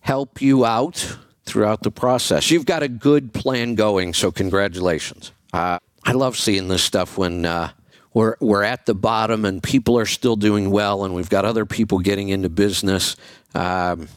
help 0.00 0.42
you 0.42 0.66
out 0.66 1.16
throughout 1.46 1.82
the 1.82 1.90
process. 1.90 2.50
You've 2.50 2.66
got 2.66 2.82
a 2.82 2.88
good 2.88 3.32
plan 3.32 3.74
going, 3.74 4.12
so 4.12 4.30
congratulations. 4.30 5.32
Uh, 5.52 5.78
I 6.04 6.12
love 6.12 6.36
seeing 6.36 6.68
this 6.68 6.82
stuff 6.82 7.16
when 7.16 7.46
uh, 7.46 7.70
we're 8.18 8.34
we're 8.40 8.64
at 8.64 8.84
the 8.84 8.96
bottom 8.96 9.44
and 9.44 9.62
people 9.62 9.96
are 9.96 10.04
still 10.04 10.34
doing 10.34 10.72
well, 10.72 11.04
and 11.04 11.14
we've 11.14 11.30
got 11.30 11.44
other 11.44 11.64
people 11.64 12.00
getting 12.00 12.30
into 12.30 12.48
business. 12.48 13.14
Um, 13.54 14.08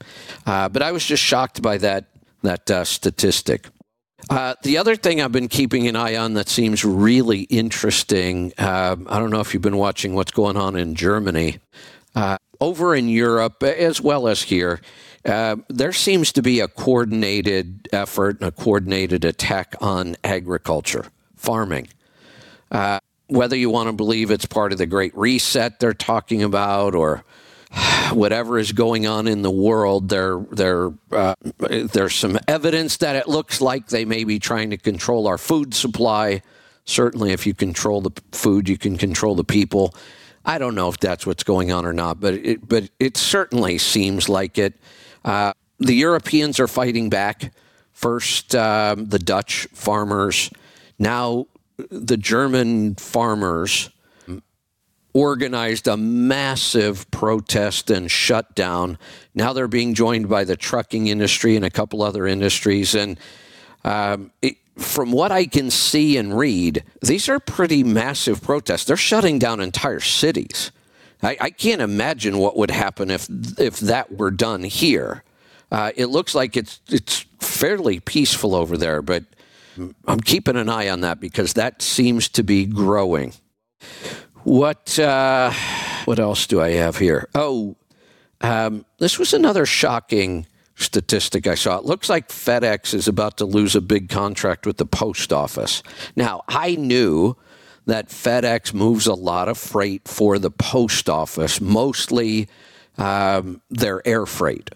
uh, 0.46 0.68
but 0.68 0.82
I 0.82 0.92
was 0.92 1.04
just 1.04 1.22
shocked 1.22 1.62
by 1.62 1.78
that 1.78 2.06
that 2.42 2.70
uh, 2.70 2.84
statistic. 2.84 3.68
Uh, 4.28 4.54
the 4.62 4.76
other 4.76 4.96
thing 4.96 5.22
I've 5.22 5.32
been 5.32 5.48
keeping 5.48 5.88
an 5.88 5.96
eye 5.96 6.16
on 6.16 6.34
that 6.34 6.48
seems 6.48 6.84
really 6.84 7.40
interesting. 7.42 8.52
Um, 8.58 9.06
I 9.08 9.18
don't 9.18 9.30
know 9.30 9.40
if 9.40 9.54
you've 9.54 9.62
been 9.62 9.78
watching 9.78 10.14
what's 10.14 10.32
going 10.32 10.56
on 10.56 10.76
in 10.76 10.94
Germany. 10.94 11.58
Uh, 12.14 12.36
over 12.60 12.94
in 12.94 13.08
Europe, 13.08 13.62
as 13.62 14.00
well 14.00 14.28
as 14.28 14.42
here, 14.42 14.80
uh, 15.24 15.56
there 15.68 15.92
seems 15.92 16.32
to 16.32 16.42
be 16.42 16.60
a 16.60 16.68
coordinated 16.68 17.88
effort 17.92 18.40
and 18.40 18.48
a 18.48 18.52
coordinated 18.52 19.24
attack 19.24 19.74
on 19.80 20.16
agriculture, 20.24 21.06
farming. 21.36 21.88
Uh, 22.70 23.00
whether 23.26 23.56
you 23.56 23.70
want 23.70 23.88
to 23.88 23.92
believe 23.92 24.30
it's 24.30 24.46
part 24.46 24.72
of 24.72 24.78
the 24.78 24.86
Great 24.86 25.16
Reset 25.16 25.78
they're 25.78 25.94
talking 25.94 26.42
about 26.42 26.94
or 26.94 27.24
whatever 28.12 28.58
is 28.58 28.72
going 28.72 29.06
on 29.06 29.28
in 29.28 29.42
the 29.42 29.50
world, 29.50 30.08
there, 30.08 30.38
there, 30.50 30.90
uh, 31.12 31.34
there's 31.58 32.14
some 32.14 32.38
evidence 32.48 32.96
that 32.98 33.16
it 33.16 33.28
looks 33.28 33.60
like 33.60 33.88
they 33.88 34.04
may 34.04 34.24
be 34.24 34.38
trying 34.38 34.70
to 34.70 34.76
control 34.76 35.26
our 35.26 35.38
food 35.38 35.74
supply. 35.74 36.42
Certainly, 36.84 37.32
if 37.32 37.46
you 37.46 37.54
control 37.54 38.00
the 38.00 38.10
food, 38.32 38.68
you 38.68 38.78
can 38.78 38.96
control 38.96 39.34
the 39.34 39.44
people. 39.44 39.94
I 40.44 40.58
don't 40.58 40.74
know 40.74 40.88
if 40.88 40.98
that's 40.98 41.26
what's 41.26 41.44
going 41.44 41.70
on 41.70 41.84
or 41.84 41.92
not, 41.92 42.18
but 42.18 42.34
it, 42.34 42.66
but 42.66 42.88
it 42.98 43.16
certainly 43.16 43.78
seems 43.78 44.28
like 44.28 44.58
it. 44.58 44.74
Uh, 45.24 45.52
the 45.78 45.94
Europeans 45.94 46.60
are 46.60 46.68
fighting 46.68 47.08
back. 47.10 47.52
First, 47.92 48.54
um, 48.54 49.06
the 49.06 49.18
Dutch 49.18 49.68
farmers. 49.72 50.50
Now, 50.98 51.46
the 51.90 52.16
German 52.16 52.94
farmers 52.94 53.90
organized 55.12 55.88
a 55.88 55.96
massive 55.96 57.10
protest 57.10 57.90
and 57.90 58.10
shutdown. 58.10 58.98
Now 59.34 59.52
they're 59.52 59.68
being 59.68 59.94
joined 59.94 60.28
by 60.28 60.44
the 60.44 60.56
trucking 60.56 61.08
industry 61.08 61.56
and 61.56 61.64
a 61.64 61.70
couple 61.70 62.02
other 62.02 62.26
industries. 62.26 62.94
And 62.94 63.18
um, 63.84 64.30
it, 64.40 64.56
from 64.76 65.12
what 65.12 65.32
I 65.32 65.46
can 65.46 65.70
see 65.70 66.16
and 66.16 66.36
read, 66.36 66.84
these 67.02 67.28
are 67.28 67.40
pretty 67.40 67.82
massive 67.82 68.42
protests. 68.42 68.84
They're 68.84 68.96
shutting 68.96 69.38
down 69.38 69.60
entire 69.60 70.00
cities. 70.00 70.70
I, 71.22 71.36
I 71.40 71.50
can't 71.50 71.80
imagine 71.80 72.38
what 72.38 72.56
would 72.56 72.70
happen 72.70 73.10
if 73.10 73.28
if 73.58 73.80
that 73.80 74.16
were 74.16 74.30
done 74.30 74.62
here. 74.62 75.22
Uh, 75.70 75.92
it 75.96 76.06
looks 76.06 76.34
like 76.34 76.56
it's 76.56 76.80
it's 76.88 77.26
fairly 77.40 78.00
peaceful 78.00 78.54
over 78.54 78.76
there, 78.76 79.02
but 79.02 79.24
I'm 80.06 80.20
keeping 80.20 80.56
an 80.56 80.68
eye 80.68 80.88
on 80.88 81.00
that 81.00 81.20
because 81.20 81.54
that 81.54 81.82
seems 81.82 82.28
to 82.30 82.42
be 82.42 82.66
growing. 82.66 83.34
What 84.44 84.98
uh, 84.98 85.52
what 86.04 86.18
else 86.18 86.46
do 86.46 86.60
I 86.60 86.70
have 86.70 86.96
here? 86.98 87.28
Oh, 87.34 87.76
um, 88.40 88.84
this 88.98 89.18
was 89.18 89.34
another 89.34 89.66
shocking 89.66 90.46
statistic 90.76 91.46
I 91.46 91.54
saw. 91.54 91.78
It 91.78 91.84
looks 91.84 92.08
like 92.08 92.28
FedEx 92.28 92.94
is 92.94 93.06
about 93.06 93.36
to 93.38 93.44
lose 93.44 93.76
a 93.76 93.80
big 93.80 94.08
contract 94.08 94.66
with 94.66 94.78
the 94.78 94.86
post 94.86 95.32
office. 95.32 95.82
Now, 96.16 96.42
I 96.48 96.74
knew 96.76 97.36
that 97.90 98.08
FedEx 98.08 98.72
moves 98.72 99.06
a 99.06 99.14
lot 99.14 99.48
of 99.48 99.58
freight 99.58 100.06
for 100.06 100.38
the 100.38 100.50
post 100.50 101.08
office, 101.08 101.60
mostly 101.60 102.48
um, 102.98 103.60
their 103.70 104.06
air 104.06 104.26
freight. 104.26 104.70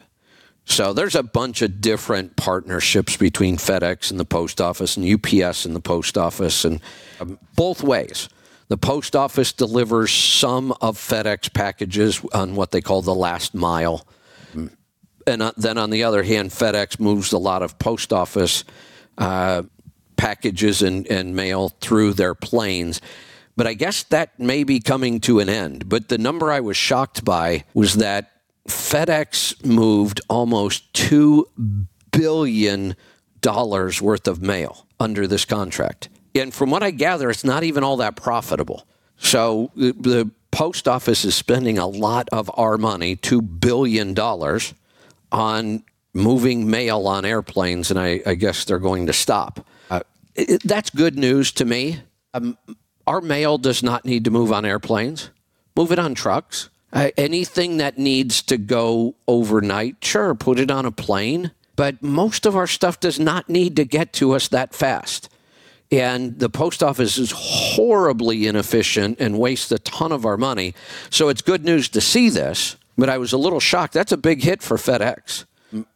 So 0.66 0.92
there's 0.92 1.14
a 1.14 1.22
bunch 1.22 1.60
of 1.62 1.80
different 1.80 2.36
partnerships 2.36 3.16
between 3.16 3.58
FedEx 3.58 4.10
and 4.10 4.18
the 4.18 4.24
post 4.24 4.60
office 4.60 4.96
and 4.96 5.06
UPS 5.06 5.66
and 5.66 5.76
the 5.76 5.80
post 5.80 6.16
office, 6.16 6.64
and 6.64 6.80
um, 7.20 7.38
both 7.54 7.82
ways. 7.82 8.28
The 8.68 8.78
post 8.78 9.14
office 9.14 9.52
delivers 9.52 10.10
some 10.10 10.72
of 10.80 10.96
FedEx 10.96 11.52
packages 11.52 12.24
on 12.32 12.54
what 12.54 12.70
they 12.70 12.80
call 12.80 13.02
the 13.02 13.14
last 13.14 13.54
mile 13.54 14.06
and 15.26 15.42
uh, 15.42 15.52
then 15.56 15.78
on 15.78 15.90
the 15.90 16.04
other 16.04 16.22
hand, 16.22 16.50
FedEx 16.50 17.00
moves 17.00 17.32
a 17.32 17.38
lot 17.38 17.62
of 17.62 17.78
post 17.78 18.12
office 18.12 18.64
uh, 19.18 19.62
packages 20.24 20.80
and, 20.80 21.06
and 21.08 21.36
mail 21.36 21.68
through 21.82 22.14
their 22.14 22.34
planes. 22.34 22.98
But 23.56 23.66
I 23.66 23.74
guess 23.74 24.04
that 24.04 24.40
may 24.40 24.64
be 24.64 24.80
coming 24.80 25.20
to 25.20 25.38
an 25.38 25.50
end. 25.50 25.86
But 25.86 26.08
the 26.08 26.16
number 26.16 26.50
I 26.50 26.60
was 26.60 26.78
shocked 26.78 27.26
by 27.26 27.64
was 27.74 27.96
that 27.96 28.32
FedEx 28.66 29.62
moved 29.66 30.22
almost 30.30 30.90
$2 30.94 31.44
billion 32.10 32.96
worth 33.44 34.26
of 34.26 34.40
mail 34.40 34.86
under 34.98 35.26
this 35.26 35.44
contract. 35.44 36.08
And 36.34 36.54
from 36.54 36.70
what 36.70 36.82
I 36.82 36.90
gather, 36.90 37.28
it's 37.28 37.44
not 37.44 37.62
even 37.62 37.84
all 37.84 37.98
that 37.98 38.16
profitable. 38.16 38.86
So 39.18 39.72
the 39.76 40.30
post 40.50 40.88
office 40.88 41.26
is 41.26 41.34
spending 41.34 41.76
a 41.76 41.86
lot 41.86 42.30
of 42.32 42.50
our 42.54 42.78
money, 42.78 43.14
$2 43.14 43.60
billion, 43.60 44.18
on 45.30 45.84
moving 46.14 46.70
mail 46.70 47.06
on 47.08 47.26
airplanes, 47.26 47.90
and 47.90 48.00
I, 48.00 48.22
I 48.24 48.34
guess 48.36 48.64
they're 48.64 48.78
going 48.78 49.06
to 49.06 49.12
stop. 49.12 49.66
That's 50.64 50.90
good 50.90 51.16
news 51.16 51.52
to 51.52 51.64
me. 51.64 52.00
Um, 52.32 52.58
our 53.06 53.20
mail 53.20 53.58
does 53.58 53.82
not 53.82 54.04
need 54.04 54.24
to 54.24 54.30
move 54.30 54.52
on 54.52 54.64
airplanes. 54.64 55.30
Move 55.76 55.92
it 55.92 55.98
on 55.98 56.14
trucks. 56.14 56.70
Uh, 56.92 57.10
anything 57.16 57.78
that 57.78 57.98
needs 57.98 58.42
to 58.42 58.56
go 58.56 59.16
overnight, 59.26 59.96
sure, 60.02 60.34
put 60.34 60.58
it 60.58 60.70
on 60.70 60.86
a 60.86 60.92
plane. 60.92 61.50
But 61.76 62.02
most 62.02 62.46
of 62.46 62.54
our 62.54 62.68
stuff 62.68 63.00
does 63.00 63.18
not 63.18 63.48
need 63.48 63.76
to 63.76 63.84
get 63.84 64.12
to 64.14 64.32
us 64.32 64.48
that 64.48 64.74
fast. 64.74 65.28
And 65.90 66.38
the 66.38 66.48
post 66.48 66.82
office 66.82 67.18
is 67.18 67.32
horribly 67.34 68.46
inefficient 68.46 69.20
and 69.20 69.38
wastes 69.38 69.70
a 69.70 69.78
ton 69.80 70.12
of 70.12 70.24
our 70.24 70.36
money. 70.36 70.74
So 71.10 71.28
it's 71.28 71.42
good 71.42 71.64
news 71.64 71.88
to 71.90 72.00
see 72.00 72.30
this, 72.30 72.76
but 72.96 73.08
I 73.08 73.18
was 73.18 73.32
a 73.32 73.38
little 73.38 73.60
shocked. 73.60 73.92
That's 73.92 74.12
a 74.12 74.16
big 74.16 74.42
hit 74.42 74.62
for 74.62 74.76
FedEx. 74.76 75.44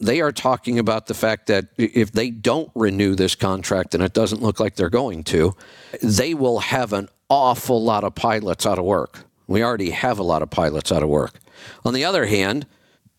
They 0.01 0.21
are 0.21 0.33
talking 0.33 0.79
about 0.79 1.07
the 1.07 1.15
fact 1.15 1.47
that 1.47 1.67
if 1.77 2.13
they 2.13 2.31
don't 2.31 2.71
renew 2.75 3.15
this 3.15 3.35
contract, 3.35 3.95
and 3.95 4.03
it 4.03 4.13
doesn't 4.13 4.43
look 4.43 4.61
like 4.61 4.77
they're 4.77 4.91
going 4.91 5.25
to, 5.25 5.55
they 6.03 6.35
will 6.35 6.61
have 6.61 6.93
an 6.93 7.09
awful 7.29 7.83
lot 7.83 8.05
of 8.05 8.15
pilots 8.15 8.67
out 8.67 8.79
of 8.79 8.85
work. 8.85 9.25
We 9.47 9.63
already 9.63 9.91
have 9.91 10.19
a 10.19 10.23
lot 10.23 10.43
of 10.43 10.51
pilots 10.51 10.93
out 10.93 11.03
of 11.03 11.09
work. 11.09 11.39
On 11.85 11.95
the 11.95 12.05
other 12.05 12.27
hand, 12.27 12.67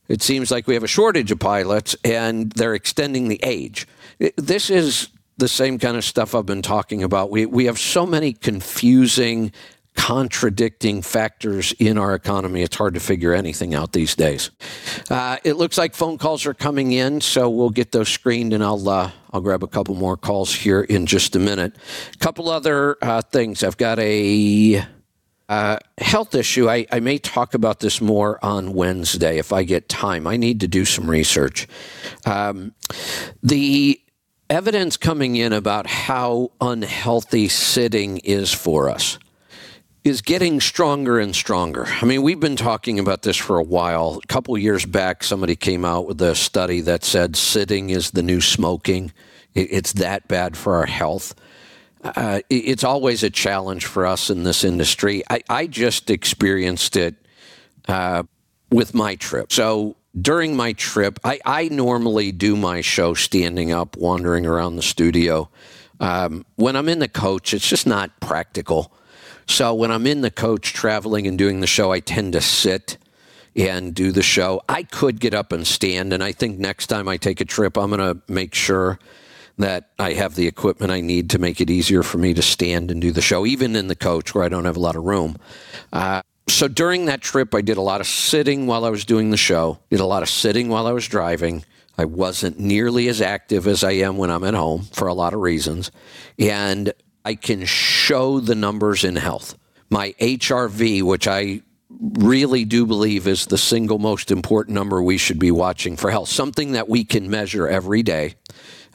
it 0.07 0.21
seems 0.21 0.51
like 0.51 0.67
we 0.67 0.73
have 0.73 0.83
a 0.83 0.87
shortage 0.87 1.31
of 1.31 1.39
pilots 1.39 1.95
and 2.03 2.51
they're 2.51 2.73
extending 2.75 3.27
the 3.27 3.39
age. 3.43 3.87
This 4.35 4.69
is 4.69 5.09
the 5.37 5.47
same 5.47 5.79
kind 5.79 5.95
of 5.95 6.03
stuff 6.03 6.35
I've 6.35 6.45
been 6.45 6.61
talking 6.61 7.03
about. 7.03 7.31
We, 7.31 7.45
we 7.45 7.65
have 7.65 7.79
so 7.79 8.05
many 8.05 8.33
confusing, 8.33 9.51
contradicting 9.95 11.01
factors 11.01 11.71
in 11.73 11.97
our 11.97 12.15
economy. 12.15 12.61
It's 12.61 12.75
hard 12.75 12.93
to 12.93 12.99
figure 12.99 13.33
anything 13.33 13.75
out 13.75 13.91
these 13.91 14.15
days. 14.15 14.51
Uh, 15.09 15.37
it 15.43 15.53
looks 15.53 15.77
like 15.77 15.93
phone 15.93 16.17
calls 16.17 16.45
are 16.45 16.53
coming 16.53 16.93
in, 16.93 17.21
so 17.21 17.49
we'll 17.49 17.69
get 17.69 17.91
those 17.91 18.09
screened, 18.09 18.53
and 18.53 18.63
I'll 18.63 18.87
uh, 18.87 19.11
I'll 19.31 19.41
grab 19.41 19.63
a 19.63 19.67
couple 19.67 19.95
more 19.95 20.17
calls 20.17 20.53
here 20.53 20.81
in 20.81 21.05
just 21.05 21.35
a 21.35 21.39
minute. 21.39 21.75
A 22.13 22.17
couple 22.17 22.49
other 22.49 22.97
uh, 23.01 23.21
things. 23.21 23.63
I've 23.63 23.77
got 23.77 23.99
a. 23.99 24.83
Uh, 25.47 25.79
health 25.97 26.35
issue. 26.35 26.69
I, 26.69 26.85
I, 26.91 26.99
may 26.99 27.17
talk 27.17 27.55
about 27.55 27.79
this 27.79 28.01
more 28.01 28.37
on 28.45 28.75
Wednesday 28.75 29.39
if 29.39 29.51
I 29.51 29.63
get 29.63 29.89
time. 29.89 30.27
I 30.27 30.37
need 30.37 30.59
to 30.59 30.67
do 30.67 30.85
some 30.85 31.09
research. 31.09 31.67
Um, 32.23 32.75
the 33.41 33.99
evidence 34.47 34.95
coming 34.95 35.37
in 35.37 35.51
about 35.51 35.87
how 35.87 36.51
unhealthy 36.61 37.47
sitting 37.47 38.19
is 38.19 38.53
for 38.53 38.91
us 38.91 39.17
is 40.03 40.21
getting 40.21 40.61
stronger 40.61 41.19
and 41.19 41.35
stronger. 41.35 41.85
I 41.87 42.05
mean, 42.05 42.21
we've 42.21 42.39
been 42.39 42.55
talking 42.55 42.99
about 42.99 43.23
this 43.23 43.35
for 43.35 43.57
a 43.57 43.63
while. 43.63 44.19
A 44.23 44.27
couple 44.27 44.57
years 44.57 44.85
back, 44.85 45.23
somebody 45.23 45.55
came 45.55 45.83
out 45.83 46.07
with 46.07 46.21
a 46.21 46.35
study 46.35 46.81
that 46.81 47.03
said 47.03 47.35
sitting 47.35 47.89
is 47.89 48.11
the 48.11 48.23
new 48.23 48.39
smoking. 48.39 49.11
It's 49.53 49.93
that 49.93 50.27
bad 50.27 50.55
for 50.55 50.77
our 50.77 50.85
health. 50.85 51.35
Uh, 52.01 52.39
it's 52.49 52.85
always 52.85 53.23
a 53.23 53.29
challenge 53.29 53.85
for 53.85 54.05
us 54.05 54.29
in 54.29 54.43
this 54.43 54.63
industry. 54.63 55.21
I, 55.29 55.41
I 55.49 55.67
just 55.67 56.09
experienced 56.09 56.95
it 56.95 57.15
uh, 57.89 58.23
with 58.71 58.93
my 58.93 59.15
trip. 59.15 59.51
So 59.51 59.97
during 60.19 60.55
my 60.55 60.73
trip, 60.73 61.19
I, 61.25 61.39
I 61.45 61.67
normally 61.67 62.31
do 62.31 62.55
my 62.55 62.79
show 62.79 63.15
standing 63.15 63.73
up, 63.73 63.97
wandering 63.97 64.45
around 64.45 64.77
the 64.77 64.81
studio. 64.81 65.49
Um, 65.99 66.45
when 66.55 66.77
I'm 66.77 66.87
in 66.87 66.99
the 66.99 67.09
coach, 67.09 67.53
it's 67.53 67.67
just 67.67 67.85
not 67.85 68.17
practical. 68.21 68.93
So 69.49 69.73
when 69.73 69.91
I'm 69.91 70.05
in 70.05 70.21
the 70.21 70.29
coach 70.29 70.73
traveling 70.73 71.25
and 71.25 71.35
doing 71.35 71.59
the 71.59 71.67
show, 71.67 71.91
I 71.91 72.01
tend 72.01 72.33
to 72.33 72.41
sit 72.41 72.97
and 73.55 73.95
do 73.95 74.11
the 74.11 74.21
show. 74.21 74.61
I 74.69 74.83
could 74.83 75.19
get 75.19 75.33
up 75.33 75.51
and 75.51 75.65
stand, 75.65 76.13
and 76.13 76.23
I 76.23 76.31
think 76.33 76.59
next 76.59 76.85
time 76.87 77.07
I 77.07 77.17
take 77.17 77.41
a 77.41 77.45
trip, 77.45 77.75
I'm 77.75 77.89
going 77.89 77.99
to 77.99 78.21
make 78.31 78.53
sure 78.53 78.99
that 79.57 79.89
I 79.97 80.13
have 80.13 80.35
the 80.35 80.45
equipment 80.45 80.91
I 80.91 81.01
need 81.01 81.31
to 81.31 81.39
make 81.39 81.59
it 81.59 81.71
easier 81.71 82.03
for 82.03 82.19
me 82.19 82.35
to 82.35 82.43
stand 82.43 82.91
and 82.91 83.01
do 83.01 83.11
the 83.11 83.23
show, 83.23 83.43
even 83.43 83.75
in 83.75 83.87
the 83.87 83.95
coach 83.95 84.35
where 84.35 84.43
I 84.43 84.49
don't 84.49 84.65
have 84.65 84.77
a 84.77 84.79
lot 84.79 84.95
of 84.95 85.03
room. 85.03 85.35
Uh, 85.91 86.21
so 86.47 86.67
during 86.67 87.05
that 87.05 87.21
trip, 87.21 87.55
I 87.55 87.61
did 87.61 87.77
a 87.77 87.81
lot 87.81 88.01
of 88.01 88.07
sitting 88.07 88.67
while 88.67 88.85
I 88.85 88.89
was 88.89 89.03
doing 89.03 89.31
the 89.31 89.35
show, 89.37 89.79
did 89.89 89.99
a 89.99 90.05
lot 90.05 90.21
of 90.21 90.29
sitting 90.29 90.69
while 90.69 90.85
I 90.85 90.91
was 90.91 91.07
driving. 91.07 91.65
I 91.97 92.05
wasn't 92.05 92.59
nearly 92.59 93.07
as 93.07 93.19
active 93.19 93.65
as 93.65 93.83
I 93.83 93.93
am 93.93 94.17
when 94.17 94.29
I'm 94.29 94.43
at 94.43 94.53
home 94.53 94.83
for 94.93 95.07
a 95.07 95.13
lot 95.15 95.33
of 95.33 95.39
reasons. 95.39 95.91
And 96.37 96.93
I 97.25 97.35
can 97.35 97.65
show 97.65 98.39
the 98.39 98.55
numbers 98.55 99.03
in 99.03 99.15
health. 99.15 99.57
My 99.89 100.13
HRV, 100.19 101.03
which 101.03 101.27
I 101.27 101.61
really 101.99 102.65
do 102.65 102.85
believe 102.85 103.27
is 103.27 103.47
the 103.47 103.57
single 103.57 103.99
most 103.99 104.31
important 104.31 104.75
number 104.75 105.01
we 105.01 105.17
should 105.17 105.39
be 105.39 105.51
watching 105.51 105.97
for 105.97 106.11
health, 106.11 106.29
something 106.29 106.73
that 106.73 106.87
we 106.87 107.03
can 107.03 107.29
measure 107.29 107.67
every 107.67 108.03
day. 108.03 108.35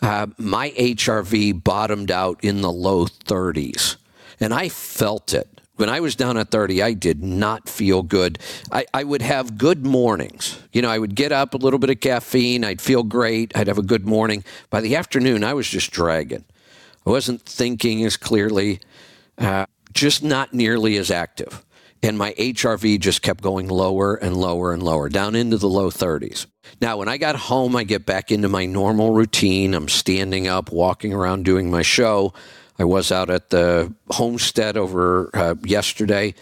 Uh, 0.01 0.27
my 0.39 0.71
HRV 0.71 1.63
bottomed 1.63 2.11
out 2.11 2.43
in 2.43 2.61
the 2.61 2.71
low 2.71 3.07
30s, 3.07 3.97
and 4.41 4.55
I 4.55 4.69
felt 4.69 5.35
it. 5.35 5.49
When 5.77 5.89
I 5.89 5.99
was 5.99 6.15
down 6.15 6.37
at 6.37 6.51
30, 6.51 6.83
I 6.83 6.93
did 6.93 7.23
not 7.23 7.69
feel 7.69 8.03
good. 8.03 8.39
I, 8.71 8.87
I, 8.95 9.03
would 9.03 9.23
have 9.23 9.59
good 9.59 9.85
mornings. 9.85 10.61
You 10.73 10.83
know, 10.83 10.89
I 10.89 11.01
would 11.01 11.17
get 11.17 11.33
up, 11.33 11.53
a 11.53 11.57
little 11.57 11.81
bit 11.81 11.91
of 11.91 11.99
caffeine, 11.99 12.65
I'd 12.65 12.81
feel 12.81 13.03
great, 13.03 13.57
I'd 13.57 13.67
have 13.67 13.79
a 13.79 13.83
good 13.83 14.07
morning. 14.07 14.45
By 14.71 14.81
the 14.81 14.95
afternoon, 14.95 15.43
I 15.43 15.53
was 15.53 15.69
just 15.69 15.91
dragging. 15.91 16.45
I 17.07 17.11
wasn't 17.11 17.43
thinking 17.43 18.05
as 18.05 18.17
clearly, 18.17 18.81
uh, 19.39 19.67
just 19.93 20.23
not 20.23 20.55
nearly 20.55 20.97
as 20.97 21.11
active. 21.11 21.65
And 22.03 22.19
my 22.19 22.33
HRV 22.35 23.01
just 23.01 23.23
kept 23.23 23.43
going 23.43 23.69
lower 23.69 24.15
and 24.15 24.37
lower 24.37 24.73
and 24.73 24.83
lower, 24.83 25.09
down 25.09 25.35
into 25.35 25.57
the 25.57 25.69
low 25.69 25.91
30s. 25.91 26.47
Now, 26.81 26.99
when 26.99 27.09
I 27.09 27.17
got 27.17 27.37
home, 27.37 27.77
I 27.77 27.85
get 27.85 28.05
back 28.05 28.31
into 28.31 28.49
my 28.49 28.67
normal 28.67 29.13
routine. 29.13 29.73
I'm 29.75 29.89
standing 29.89 30.47
up, 30.47 30.71
walking 30.71 31.15
around, 31.15 31.45
doing 31.45 31.71
my 31.71 31.83
show. 31.83 32.35
I 32.79 32.85
was 32.85 33.13
out 33.13 33.31
at 33.31 33.51
the 33.51 33.95
homestead 34.11 34.77
over 34.77 35.31
uh, 35.33 35.55
yesterday 35.65 36.35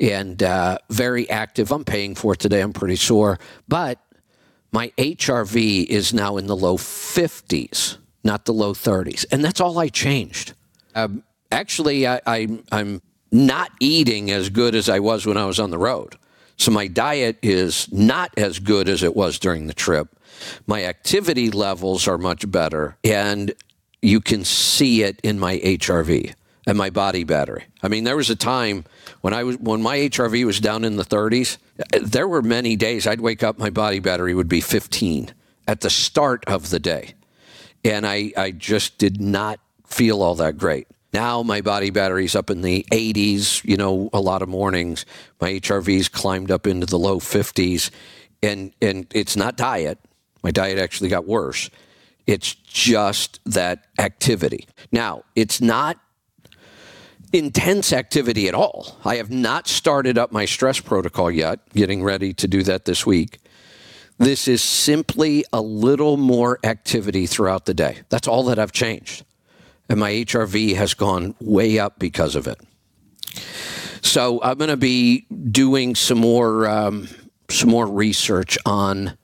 and 0.00 0.42
uh, 0.42 0.78
very 0.90 1.28
active. 1.28 1.72
I'm 1.72 1.84
paying 1.84 2.14
for 2.14 2.34
it 2.34 2.40
today. 2.40 2.60
I'm 2.60 2.72
pretty 2.72 2.96
sore. 2.96 3.38
But 3.68 3.98
my 4.72 4.88
HRV 4.98 5.86
is 5.86 6.12
now 6.12 6.36
in 6.36 6.46
the 6.46 6.56
low 6.56 6.76
50s, 6.76 7.98
not 8.24 8.44
the 8.44 8.52
low 8.52 8.72
30s. 8.72 9.24
And 9.30 9.44
that's 9.44 9.60
all 9.60 9.78
I 9.78 9.88
changed. 9.88 10.54
Um, 10.94 11.22
actually, 11.52 12.06
I, 12.06 12.20
I, 12.26 12.58
I'm 12.72 13.02
not 13.30 13.70
eating 13.80 14.30
as 14.30 14.48
good 14.48 14.74
as 14.74 14.88
I 14.88 15.00
was 15.00 15.26
when 15.26 15.36
I 15.36 15.44
was 15.44 15.60
on 15.60 15.70
the 15.70 15.78
road. 15.78 16.16
So 16.56 16.70
my 16.70 16.86
diet 16.86 17.38
is 17.42 17.92
not 17.92 18.32
as 18.36 18.58
good 18.60 18.88
as 18.88 19.02
it 19.02 19.16
was 19.16 19.38
during 19.38 19.66
the 19.66 19.74
trip. 19.74 20.08
My 20.66 20.84
activity 20.84 21.50
levels 21.50 22.06
are 22.06 22.18
much 22.18 22.50
better. 22.50 22.96
And 23.02 23.54
you 24.04 24.20
can 24.20 24.44
see 24.44 25.02
it 25.02 25.18
in 25.22 25.38
my 25.38 25.58
HRV 25.58 26.34
and 26.66 26.78
my 26.78 26.90
body 26.90 27.24
battery. 27.24 27.64
I 27.82 27.88
mean, 27.88 28.04
there 28.04 28.16
was 28.16 28.30
a 28.30 28.36
time 28.36 28.84
when 29.22 29.34
I 29.34 29.44
was 29.44 29.56
when 29.58 29.82
my 29.82 29.96
HRV 29.96 30.44
was 30.44 30.60
down 30.60 30.84
in 30.84 30.96
the 30.96 31.04
30s. 31.04 31.56
There 32.00 32.28
were 32.28 32.42
many 32.42 32.76
days 32.76 33.06
I'd 33.06 33.20
wake 33.20 33.42
up, 33.42 33.58
my 33.58 33.70
body 33.70 33.98
battery 33.98 34.34
would 34.34 34.48
be 34.48 34.60
15 34.60 35.32
at 35.66 35.80
the 35.80 35.90
start 35.90 36.44
of 36.46 36.70
the 36.70 36.78
day, 36.78 37.14
and 37.84 38.06
I 38.06 38.32
I 38.36 38.50
just 38.50 38.98
did 38.98 39.20
not 39.20 39.60
feel 39.86 40.22
all 40.22 40.34
that 40.36 40.58
great. 40.58 40.88
Now 41.12 41.42
my 41.42 41.60
body 41.60 41.90
battery's 41.90 42.34
up 42.34 42.50
in 42.50 42.62
the 42.62 42.84
80s. 42.90 43.64
You 43.64 43.76
know, 43.76 44.10
a 44.12 44.20
lot 44.20 44.42
of 44.42 44.48
mornings 44.48 45.06
my 45.40 45.52
HRV's 45.52 46.08
climbed 46.08 46.50
up 46.50 46.66
into 46.66 46.86
the 46.86 46.98
low 46.98 47.20
50s, 47.20 47.90
and 48.42 48.72
and 48.80 49.06
it's 49.14 49.36
not 49.36 49.56
diet. 49.56 49.98
My 50.42 50.50
diet 50.50 50.78
actually 50.78 51.08
got 51.08 51.26
worse 51.26 51.70
it's 52.26 52.54
just 52.54 53.40
that 53.44 53.86
activity. 53.98 54.66
Now, 54.90 55.24
it's 55.36 55.60
not 55.60 55.98
intense 57.32 57.92
activity 57.92 58.48
at 58.48 58.54
all. 58.54 58.96
I 59.04 59.16
have 59.16 59.30
not 59.30 59.66
started 59.68 60.16
up 60.16 60.32
my 60.32 60.44
stress 60.44 60.80
protocol 60.80 61.30
yet, 61.30 61.60
getting 61.70 62.02
ready 62.02 62.32
to 62.34 62.48
do 62.48 62.62
that 62.62 62.84
this 62.84 63.04
week. 63.04 63.38
This 64.18 64.46
is 64.46 64.62
simply 64.62 65.44
a 65.52 65.60
little 65.60 66.16
more 66.16 66.58
activity 66.62 67.26
throughout 67.26 67.66
the 67.66 67.74
day. 67.74 68.02
That's 68.08 68.28
all 68.28 68.44
that 68.44 68.58
I've 68.58 68.72
changed. 68.72 69.24
And 69.88 70.00
my 70.00 70.12
HRV 70.12 70.76
has 70.76 70.94
gone 70.94 71.34
way 71.40 71.78
up 71.78 71.98
because 71.98 72.36
of 72.36 72.46
it. 72.46 72.60
So 74.02 74.40
I'm 74.42 74.58
going 74.58 74.70
to 74.70 74.76
be 74.76 75.26
doing 75.50 75.94
some 75.94 76.18
more 76.18 76.68
um, 76.68 77.08
some 77.50 77.70
more 77.70 77.86
research 77.86 78.56
on 78.64 79.18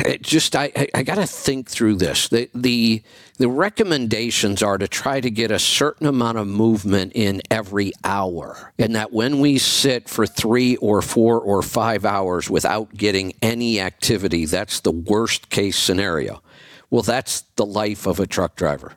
it 0.00 0.22
just 0.34 0.56
I, 0.56 0.88
I, 0.94 1.02
got 1.02 1.16
to 1.16 1.26
think 1.26 1.68
through 1.68 1.96
this. 1.96 2.28
The, 2.28 2.50
the 2.54 3.02
the 3.38 3.48
recommendations 3.48 4.62
are 4.62 4.78
to 4.78 4.86
try 4.86 5.20
to 5.20 5.30
get 5.30 5.50
a 5.50 5.58
certain 5.58 6.06
amount 6.06 6.38
of 6.38 6.46
movement 6.46 7.12
in 7.14 7.42
every 7.50 7.92
hour, 8.04 8.72
and 8.78 8.94
that 8.94 9.12
when 9.12 9.40
we 9.40 9.58
sit 9.58 10.08
for 10.08 10.26
three 10.26 10.76
or 10.76 11.02
four 11.02 11.40
or 11.40 11.62
five 11.62 12.04
hours 12.04 12.48
without 12.48 12.94
getting 12.94 13.34
any 13.42 13.80
activity, 13.80 14.46
that's 14.46 14.80
the 14.80 14.92
worst 14.92 15.50
case 15.50 15.76
scenario. 15.76 16.42
Well, 16.90 17.02
that's 17.02 17.42
the 17.56 17.66
life 17.66 18.06
of 18.06 18.20
a 18.20 18.26
truck 18.26 18.56
driver. 18.56 18.92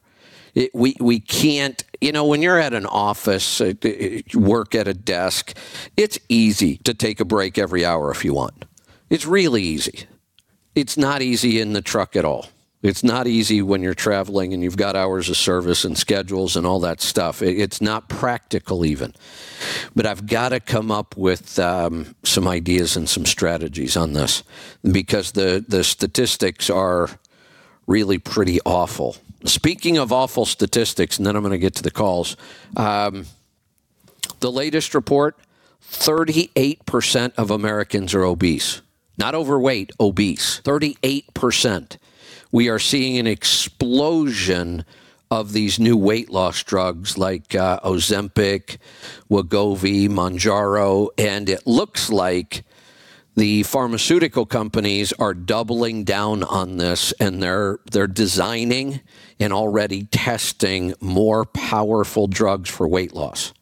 It, 0.54 0.74
we 0.74 0.96
we 1.00 1.20
can't 1.20 1.84
you 2.02 2.12
know 2.12 2.26
when 2.26 2.42
you're 2.42 2.60
at 2.60 2.74
an 2.74 2.88
office 2.88 3.62
uh, 3.62 3.74
work 4.34 4.74
at 4.74 4.88
a 4.88 4.94
desk 4.94 5.56
it's 5.96 6.18
easy 6.30 6.78
to 6.78 6.96
take 6.96 7.20
a 7.20 7.26
break 7.26 7.60
every 7.60 7.86
hour 7.86 8.10
if 8.10 8.26
you 8.26 8.34
want 8.34 8.66
it's 9.08 9.28
really 9.28 9.62
easy 9.62 10.08
it's 10.78 10.98
not 10.98 11.22
easy 11.22 11.60
in 11.60 11.74
the 11.74 11.82
truck 11.82 12.16
at 12.16 12.26
all 12.26 12.48
it's 12.84 13.04
not 13.04 13.26
easy 13.26 13.62
when 13.62 13.82
you're 13.82 13.96
traveling 13.96 14.54
and 14.54 14.62
you've 14.62 14.78
got 14.78 14.96
hours 14.96 15.30
of 15.30 15.36
service 15.36 15.84
and 15.84 15.98
schedules 15.98 16.56
and 16.56 16.66
all 16.66 16.80
that 16.80 17.02
stuff 17.02 17.42
it's 17.42 17.82
not 17.82 18.08
practical 18.08 18.86
even 18.86 19.14
but 19.96 20.06
i've 20.06 20.28
got 20.28 20.50
to 20.50 20.60
come 20.60 20.92
up 20.92 21.18
with 21.18 21.58
um, 21.60 22.16
some 22.24 22.48
ideas 22.48 22.96
and 22.96 23.10
some 23.10 23.26
strategies 23.26 23.98
on 23.98 24.14
this 24.14 24.44
because 24.92 25.32
the 25.34 25.66
the 25.68 25.84
statistics 25.84 26.70
are 26.70 27.10
really 27.88 28.18
pretty 28.20 28.60
awful 28.66 29.16
Speaking 29.46 29.98
of 29.98 30.12
awful 30.12 30.46
statistics, 30.46 31.18
and 31.18 31.26
then 31.26 31.36
I'm 31.36 31.44
going 31.44 31.52
to 31.52 31.58
get 31.58 31.76
to 31.76 31.84
the 31.84 31.92
calls. 31.92 32.36
Um, 32.76 33.26
the 34.40 34.52
latest 34.52 34.96
report 34.96 35.38
38% 35.92 37.34
of 37.38 37.52
Americans 37.52 38.14
are 38.14 38.24
obese. 38.24 38.82
Not 39.18 39.36
overweight, 39.36 39.92
obese. 40.00 40.62
38%. 40.62 41.98
We 42.52 42.70
are 42.70 42.80
seeing 42.80 43.18
an 43.18 43.28
explosion 43.28 44.86
of 45.30 45.54
these 45.54 45.80
new 45.80 45.98
weight 45.98 46.30
loss 46.30 46.64
drugs 46.64 47.18
like 47.18 47.54
uh, 47.54 47.80
Ozempic, 47.82 48.78
Wegovy, 49.30 50.08
Mounjaro, 50.08 51.10
and 51.18 51.50
it 51.50 51.68
looks 51.68 52.10
like 52.10 52.64
the 53.36 53.64
pharmaceutical 53.64 54.46
companies 54.46 55.14
are 55.14 55.34
doubling 55.34 56.04
down 56.04 56.44
on 56.44 56.78
this 56.78 57.12
and 57.20 57.42
they're 57.44 57.80
they're 57.92 58.08
designing 58.08 59.00
and 59.40 59.54
already 59.54 60.06
testing 60.06 60.94
more 61.00 61.46
powerful 61.46 62.28
drugs 62.28 62.70
for 62.70 62.88
weight 62.88 63.14
loss. 63.14 63.54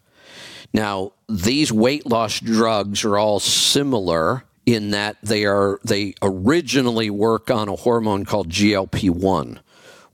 Now, 0.74 1.12
these 1.28 1.72
weight 1.74 2.06
loss 2.06 2.40
drugs 2.40 3.04
are 3.04 3.18
all 3.18 3.40
similar 3.40 4.46
in 4.66 4.92
that 4.92 5.18
they 5.22 5.46
are 5.46 5.80
they 5.84 6.14
originally 6.22 7.10
work 7.10 7.52
on 7.52 7.70
a 7.70 7.76
hormone 7.76 8.26
called 8.26 8.50
GLP-1, 8.50 9.60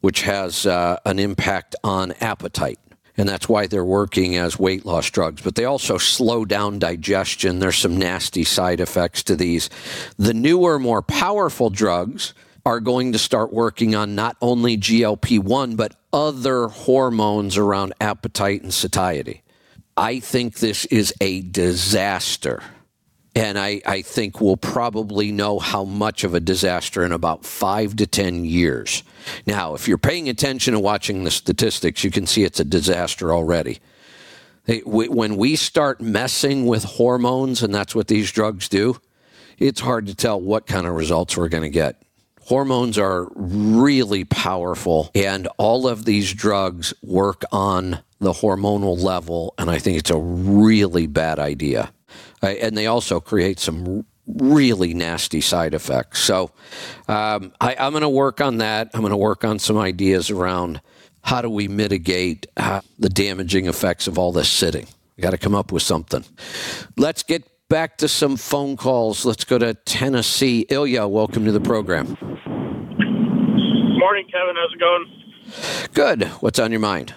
which 0.01 0.21
has 0.21 0.65
uh, 0.65 0.97
an 1.05 1.19
impact 1.19 1.75
on 1.83 2.11
appetite 2.21 2.79
and 3.17 3.27
that's 3.27 3.49
why 3.49 3.67
they're 3.67 3.85
working 3.85 4.35
as 4.37 4.57
weight 4.57 4.85
loss 4.85 5.09
drugs. 5.09 5.41
But 5.41 5.55
they 5.55 5.65
also 5.65 5.97
slow 5.97 6.45
down 6.45 6.79
digestion. 6.79 7.59
There's 7.59 7.77
some 7.77 7.97
nasty 7.97 8.43
side 8.43 8.79
effects 8.79 9.23
to 9.23 9.35
these. 9.35 9.69
The 10.17 10.33
newer, 10.33 10.79
more 10.79 11.01
powerful 11.01 11.69
drugs 11.69 12.33
are 12.65 12.79
going 12.79 13.11
to 13.11 13.19
start 13.19 13.51
working 13.51 13.95
on 13.95 14.15
not 14.15 14.37
only 14.41 14.77
GLP 14.77 15.39
1, 15.39 15.75
but 15.75 15.95
other 16.13 16.67
hormones 16.67 17.57
around 17.57 17.93
appetite 17.99 18.61
and 18.61 18.73
satiety. 18.73 19.43
I 19.97 20.19
think 20.19 20.55
this 20.55 20.85
is 20.85 21.13
a 21.19 21.41
disaster. 21.41 22.63
And 23.33 23.57
I, 23.57 23.81
I 23.85 24.01
think 24.01 24.41
we'll 24.41 24.57
probably 24.57 25.31
know 25.31 25.57
how 25.57 25.85
much 25.85 26.25
of 26.25 26.33
a 26.33 26.41
disaster 26.41 27.05
in 27.05 27.13
about 27.13 27.45
five 27.45 27.95
to 27.97 28.05
10 28.05 28.43
years. 28.43 29.03
Now, 29.45 29.73
if 29.73 29.87
you're 29.87 29.97
paying 29.97 30.27
attention 30.27 30.73
and 30.73 30.83
watching 30.83 31.23
the 31.23 31.31
statistics, 31.31 32.03
you 32.03 32.11
can 32.11 32.27
see 32.27 32.43
it's 32.43 32.59
a 32.59 32.65
disaster 32.65 33.33
already. 33.33 33.79
When 34.85 35.37
we 35.37 35.55
start 35.55 36.01
messing 36.01 36.65
with 36.65 36.83
hormones, 36.83 37.63
and 37.63 37.73
that's 37.73 37.95
what 37.95 38.07
these 38.07 38.31
drugs 38.31 38.67
do, 38.67 38.99
it's 39.57 39.79
hard 39.79 40.07
to 40.07 40.15
tell 40.15 40.39
what 40.39 40.67
kind 40.67 40.85
of 40.85 40.93
results 40.93 41.37
we're 41.37 41.49
going 41.49 41.63
to 41.63 41.69
get. 41.69 42.01
Hormones 42.41 42.97
are 42.97 43.27
really 43.35 44.25
powerful, 44.25 45.09
and 45.15 45.47
all 45.57 45.87
of 45.87 46.03
these 46.03 46.33
drugs 46.33 46.93
work 47.01 47.43
on 47.51 47.99
the 48.19 48.33
hormonal 48.33 49.01
level, 49.01 49.53
and 49.57 49.69
I 49.69 49.79
think 49.79 49.97
it's 49.97 50.11
a 50.11 50.17
really 50.17 51.07
bad 51.07 51.39
idea. 51.39 51.91
Uh, 52.41 52.47
and 52.47 52.77
they 52.77 52.87
also 52.87 53.19
create 53.19 53.59
some 53.59 54.05
really 54.27 54.93
nasty 54.93 55.41
side 55.41 55.73
effects. 55.73 56.19
So 56.19 56.51
um, 57.07 57.53
I, 57.59 57.75
am 57.77 57.91
going 57.91 58.01
to 58.01 58.09
work 58.09 58.41
on 58.41 58.57
that. 58.57 58.89
I'm 58.93 59.01
going 59.01 59.11
to 59.11 59.17
work 59.17 59.43
on 59.43 59.59
some 59.59 59.77
ideas 59.77 60.29
around 60.29 60.81
how 61.23 61.41
do 61.41 61.49
we 61.49 61.67
mitigate 61.67 62.47
uh, 62.57 62.81
the 62.99 63.09
damaging 63.09 63.67
effects 63.67 64.07
of 64.07 64.17
all 64.17 64.31
this 64.31 64.49
sitting. 64.49 64.87
We 65.17 65.21
got 65.21 65.31
to 65.31 65.37
come 65.37 65.55
up 65.55 65.71
with 65.71 65.83
something. 65.83 66.25
Let's 66.97 67.23
get 67.23 67.47
back 67.69 67.97
to 67.97 68.07
some 68.07 68.37
phone 68.37 68.75
calls. 68.75 69.25
Let's 69.25 69.45
go 69.45 69.57
to 69.57 69.73
Tennessee. 69.73 70.65
Ilya, 70.69 71.07
welcome 71.07 71.45
to 71.45 71.51
the 71.51 71.61
program. 71.61 72.17
Morning, 74.01 74.25
Kevin. 74.31 74.55
How's 74.55 74.73
it 74.73 74.79
going? 74.79 75.05
Good. 75.93 76.23
What's 76.41 76.59
on 76.59 76.71
your 76.71 76.79
mind? 76.79 77.13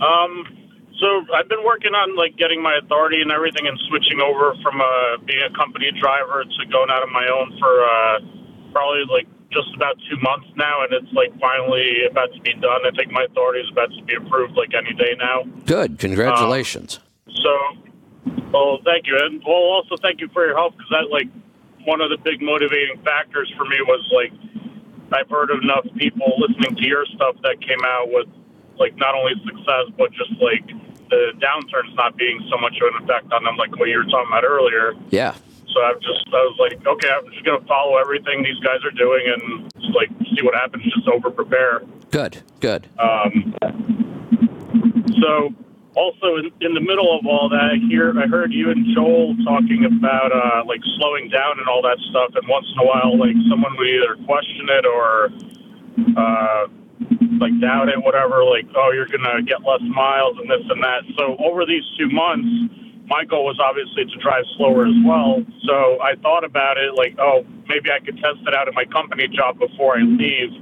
Um, 0.00 0.63
so 1.04 1.20
I've 1.36 1.52
been 1.52 1.60
working 1.60 1.92
on 1.92 2.16
like 2.16 2.32
getting 2.40 2.64
my 2.64 2.80
authority 2.80 3.20
and 3.20 3.28
everything, 3.28 3.68
and 3.68 3.76
switching 3.92 4.24
over 4.24 4.56
from 4.64 4.80
uh, 4.80 5.20
being 5.28 5.44
a 5.44 5.52
company 5.52 5.92
driver 6.00 6.40
to 6.48 6.60
going 6.72 6.88
out 6.88 7.04
on 7.04 7.12
my 7.12 7.28
own 7.28 7.52
for 7.60 7.74
uh, 7.84 8.16
probably 8.72 9.04
like 9.12 9.28
just 9.52 9.68
about 9.76 10.00
two 10.08 10.16
months 10.24 10.48
now, 10.56 10.80
and 10.80 10.96
it's 10.96 11.12
like 11.12 11.28
finally 11.36 12.08
about 12.08 12.32
to 12.32 12.40
be 12.40 12.56
done. 12.56 12.88
I 12.88 12.92
think 12.96 13.12
my 13.12 13.28
authority 13.28 13.60
is 13.60 13.68
about 13.68 13.92
to 13.92 14.00
be 14.08 14.16
approved 14.16 14.56
like 14.56 14.72
any 14.72 14.96
day 14.96 15.12
now. 15.20 15.44
Good, 15.68 16.00
congratulations. 16.00 16.98
Um, 17.28 17.36
so, 17.36 17.52
well, 18.48 18.80
thank 18.88 19.04
you, 19.04 19.20
and 19.20 19.44
well, 19.44 19.76
also 19.76 20.00
thank 20.00 20.24
you 20.24 20.32
for 20.32 20.48
your 20.48 20.56
help 20.56 20.72
because 20.72 20.88
that 20.88 21.12
like 21.12 21.28
one 21.84 22.00
of 22.00 22.08
the 22.08 22.18
big 22.24 22.40
motivating 22.40 22.96
factors 23.04 23.52
for 23.60 23.68
me 23.68 23.76
was 23.84 24.00
like 24.08 24.32
I've 25.12 25.28
heard 25.28 25.52
enough 25.52 25.84
people 26.00 26.32
listening 26.40 26.80
to 26.80 26.86
your 26.88 27.04
stuff 27.12 27.36
that 27.44 27.60
came 27.60 27.84
out 27.84 28.08
with 28.08 28.26
like 28.80 28.96
not 28.96 29.14
only 29.14 29.36
success 29.44 29.92
but 30.00 30.10
just 30.16 30.32
like 30.40 30.64
the 31.10 31.32
downturn's 31.38 31.94
not 31.96 32.16
being 32.16 32.40
so 32.50 32.58
much 32.58 32.74
of 32.80 32.94
an 32.94 33.04
effect 33.04 33.32
on 33.32 33.44
them, 33.44 33.56
like 33.56 33.76
what 33.78 33.88
you 33.88 33.98
were 33.98 34.04
talking 34.04 34.28
about 34.28 34.44
earlier. 34.44 34.94
Yeah. 35.10 35.34
So 35.72 35.82
I've 35.82 36.00
just 36.00 36.22
I 36.28 36.42
was 36.46 36.56
like, 36.58 36.86
okay, 36.86 37.10
I'm 37.10 37.26
just 37.32 37.44
gonna 37.44 37.64
follow 37.66 37.96
everything 37.98 38.42
these 38.42 38.58
guys 38.62 38.78
are 38.84 38.94
doing 38.94 39.26
and 39.26 39.72
just 39.80 39.94
like 39.94 40.08
see 40.30 40.42
what 40.42 40.54
happens. 40.54 40.84
Just 40.84 41.08
over 41.08 41.30
prepare. 41.30 41.82
Good. 42.10 42.42
Good. 42.60 42.86
Um, 42.98 43.54
so 45.20 45.52
also 45.96 46.36
in, 46.36 46.50
in 46.60 46.74
the 46.74 46.80
middle 46.80 47.16
of 47.18 47.26
all 47.26 47.48
that, 47.48 47.78
here 47.88 48.14
I 48.18 48.26
heard 48.26 48.52
you 48.52 48.70
and 48.70 48.86
Joel 48.94 49.34
talking 49.44 49.84
about 49.84 50.30
uh, 50.30 50.62
like 50.66 50.80
slowing 50.96 51.28
down 51.28 51.58
and 51.58 51.68
all 51.68 51.82
that 51.82 51.98
stuff. 52.10 52.30
And 52.34 52.46
once 52.48 52.66
in 52.72 52.78
a 52.78 52.86
while, 52.86 53.18
like 53.18 53.36
someone 53.50 53.74
would 53.76 53.88
either 53.88 54.14
question 54.26 54.68
it 54.70 54.86
or 54.86 55.30
uh, 56.16 56.66
like 57.38 57.54
doubt 57.60 57.88
it, 57.88 57.98
whatever, 58.02 58.44
like, 58.44 58.66
oh, 58.76 58.90
you're 58.92 59.08
going 59.08 59.24
to 59.24 59.42
get 59.42 59.62
less 59.62 59.82
miles 59.82 60.36
and 60.40 60.50
this 60.50 60.64
and 60.68 60.82
that. 60.82 61.02
So 61.18 61.36
over 61.42 61.66
these 61.66 61.84
two 61.98 62.08
months, 62.10 62.48
my 63.06 63.24
goal 63.24 63.44
was 63.44 63.60
obviously 63.60 64.04
to 64.04 64.16
drive 64.20 64.44
slower 64.56 64.86
as 64.86 64.96
well. 65.04 65.44
So 65.66 66.00
I 66.00 66.16
thought 66.22 66.44
about 66.44 66.78
it 66.78 66.94
like, 66.96 67.16
oh, 67.20 67.44
maybe 67.68 67.90
I 67.90 68.00
could 68.00 68.16
test 68.16 68.40
it 68.46 68.54
out 68.54 68.68
at 68.68 68.74
my 68.74 68.84
company 68.86 69.28
job 69.28 69.58
before 69.58 69.98
I 69.98 70.02
leave. 70.02 70.52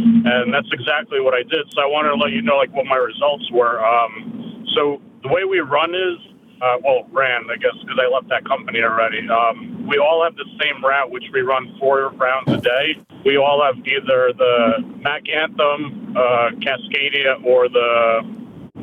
And 0.00 0.52
that's 0.52 0.70
exactly 0.72 1.20
what 1.20 1.34
I 1.34 1.42
did. 1.44 1.68
So 1.76 1.82
I 1.82 1.86
wanted 1.86 2.16
to 2.16 2.16
let 2.16 2.32
you 2.32 2.40
know 2.40 2.56
like 2.56 2.72
what 2.72 2.86
my 2.86 2.96
results 2.96 3.44
were. 3.52 3.84
Um, 3.84 4.64
so 4.74 5.02
the 5.22 5.28
way 5.28 5.44
we 5.44 5.60
run 5.60 5.94
is 5.94 6.16
uh, 6.60 6.76
well, 6.84 7.06
ran, 7.10 7.44
I 7.50 7.56
guess, 7.56 7.72
because 7.80 7.98
I 8.00 8.12
left 8.12 8.28
that 8.28 8.44
company 8.44 8.82
already. 8.82 9.26
Um, 9.28 9.86
we 9.88 9.96
all 9.96 10.22
have 10.22 10.36
the 10.36 10.44
same 10.60 10.84
route, 10.84 11.10
which 11.10 11.24
we 11.32 11.40
run 11.40 11.74
four 11.80 12.10
rounds 12.10 12.52
a 12.52 12.60
day. 12.60 12.96
We 13.24 13.36
all 13.36 13.62
have 13.64 13.76
either 13.86 14.32
the 14.36 14.84
Mack 15.02 15.22
Anthem, 15.28 15.99
uh, 16.16 16.50
Cascadia, 16.60 17.42
or 17.44 17.68
the 17.68 18.20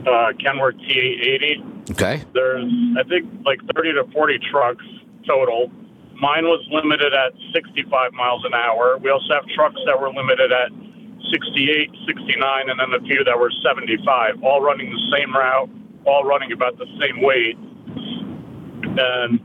uh, 0.05 0.33
Kenworth 0.39 0.77
T880. 0.87 1.91
Okay. 1.91 2.23
There's, 2.33 2.71
I 2.97 3.03
think, 3.07 3.27
like 3.45 3.59
30 3.75 3.93
to 3.93 4.03
40 4.11 4.39
trucks 4.51 4.85
total. 5.25 5.71
Mine 6.19 6.45
was 6.45 6.65
limited 6.71 7.13
at 7.13 7.33
65 7.53 8.13
miles 8.13 8.43
an 8.45 8.53
hour. 8.53 8.97
We 8.97 9.09
also 9.11 9.33
have 9.33 9.45
trucks 9.53 9.79
that 9.85 9.99
were 9.99 10.09
limited 10.09 10.51
at 10.51 10.71
68, 11.31 11.91
69, 12.07 12.69
and 12.69 12.79
then 12.79 12.93
a 12.93 13.03
few 13.05 13.23
that 13.23 13.37
were 13.37 13.51
75, 13.63 14.43
all 14.43 14.61
running 14.61 14.89
the 14.89 15.17
same 15.17 15.35
route, 15.35 15.69
all 16.05 16.23
running 16.23 16.51
about 16.51 16.77
the 16.77 16.87
same 16.99 17.21
weight. 17.21 17.57
And 18.97 19.39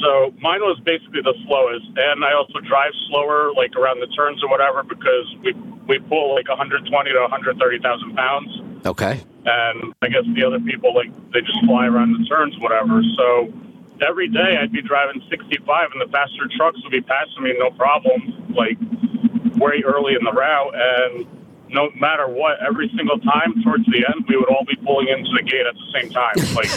so 0.00 0.32
mine 0.40 0.60
was 0.60 0.80
basically 0.84 1.20
the 1.22 1.34
slowest. 1.46 1.86
And 1.96 2.24
I 2.24 2.32
also 2.32 2.60
drive 2.60 2.92
slower, 3.10 3.52
like 3.52 3.76
around 3.76 4.00
the 4.00 4.08
turns 4.16 4.42
or 4.42 4.48
whatever, 4.48 4.82
because 4.82 5.26
we 5.42 5.52
we 5.86 5.98
pull 5.98 6.34
like 6.34 6.48
120 6.48 7.12
to 7.12 7.20
130,000 7.20 8.14
pounds. 8.14 8.86
Okay. 8.86 9.22
And 9.46 9.94
I 10.02 10.08
guess 10.08 10.24
the 10.34 10.44
other 10.44 10.60
people 10.60 10.94
like 10.94 11.12
they 11.32 11.40
just 11.40 11.64
fly 11.64 11.86
around 11.86 12.12
the 12.12 12.24
turns, 12.26 12.58
whatever. 12.58 13.02
So 13.16 13.52
every 14.00 14.28
day 14.28 14.58
I'd 14.60 14.72
be 14.72 14.82
driving 14.82 15.22
65, 15.28 15.90
and 15.92 16.00
the 16.00 16.10
faster 16.10 16.48
trucks 16.56 16.78
would 16.82 16.92
be 16.92 17.02
passing 17.02 17.42
me 17.42 17.54
no 17.58 17.70
problem, 17.70 18.54
like 18.54 18.78
way 19.56 19.82
early 19.84 20.14
in 20.14 20.24
the 20.24 20.32
route, 20.32 20.74
and 20.74 21.26
no 21.74 21.90
matter 21.96 22.28
what, 22.28 22.58
every 22.62 22.90
single 22.96 23.18
time 23.18 23.62
towards 23.62 23.84
the 23.86 24.04
end, 24.06 24.24
we 24.28 24.36
would 24.36 24.48
all 24.48 24.64
be 24.64 24.76
pulling 24.76 25.08
into 25.08 25.30
the 25.34 25.42
gate 25.42 25.66
at 25.66 25.74
the 25.74 25.90
same 25.92 26.10
time. 26.10 26.34
Like 26.54 26.70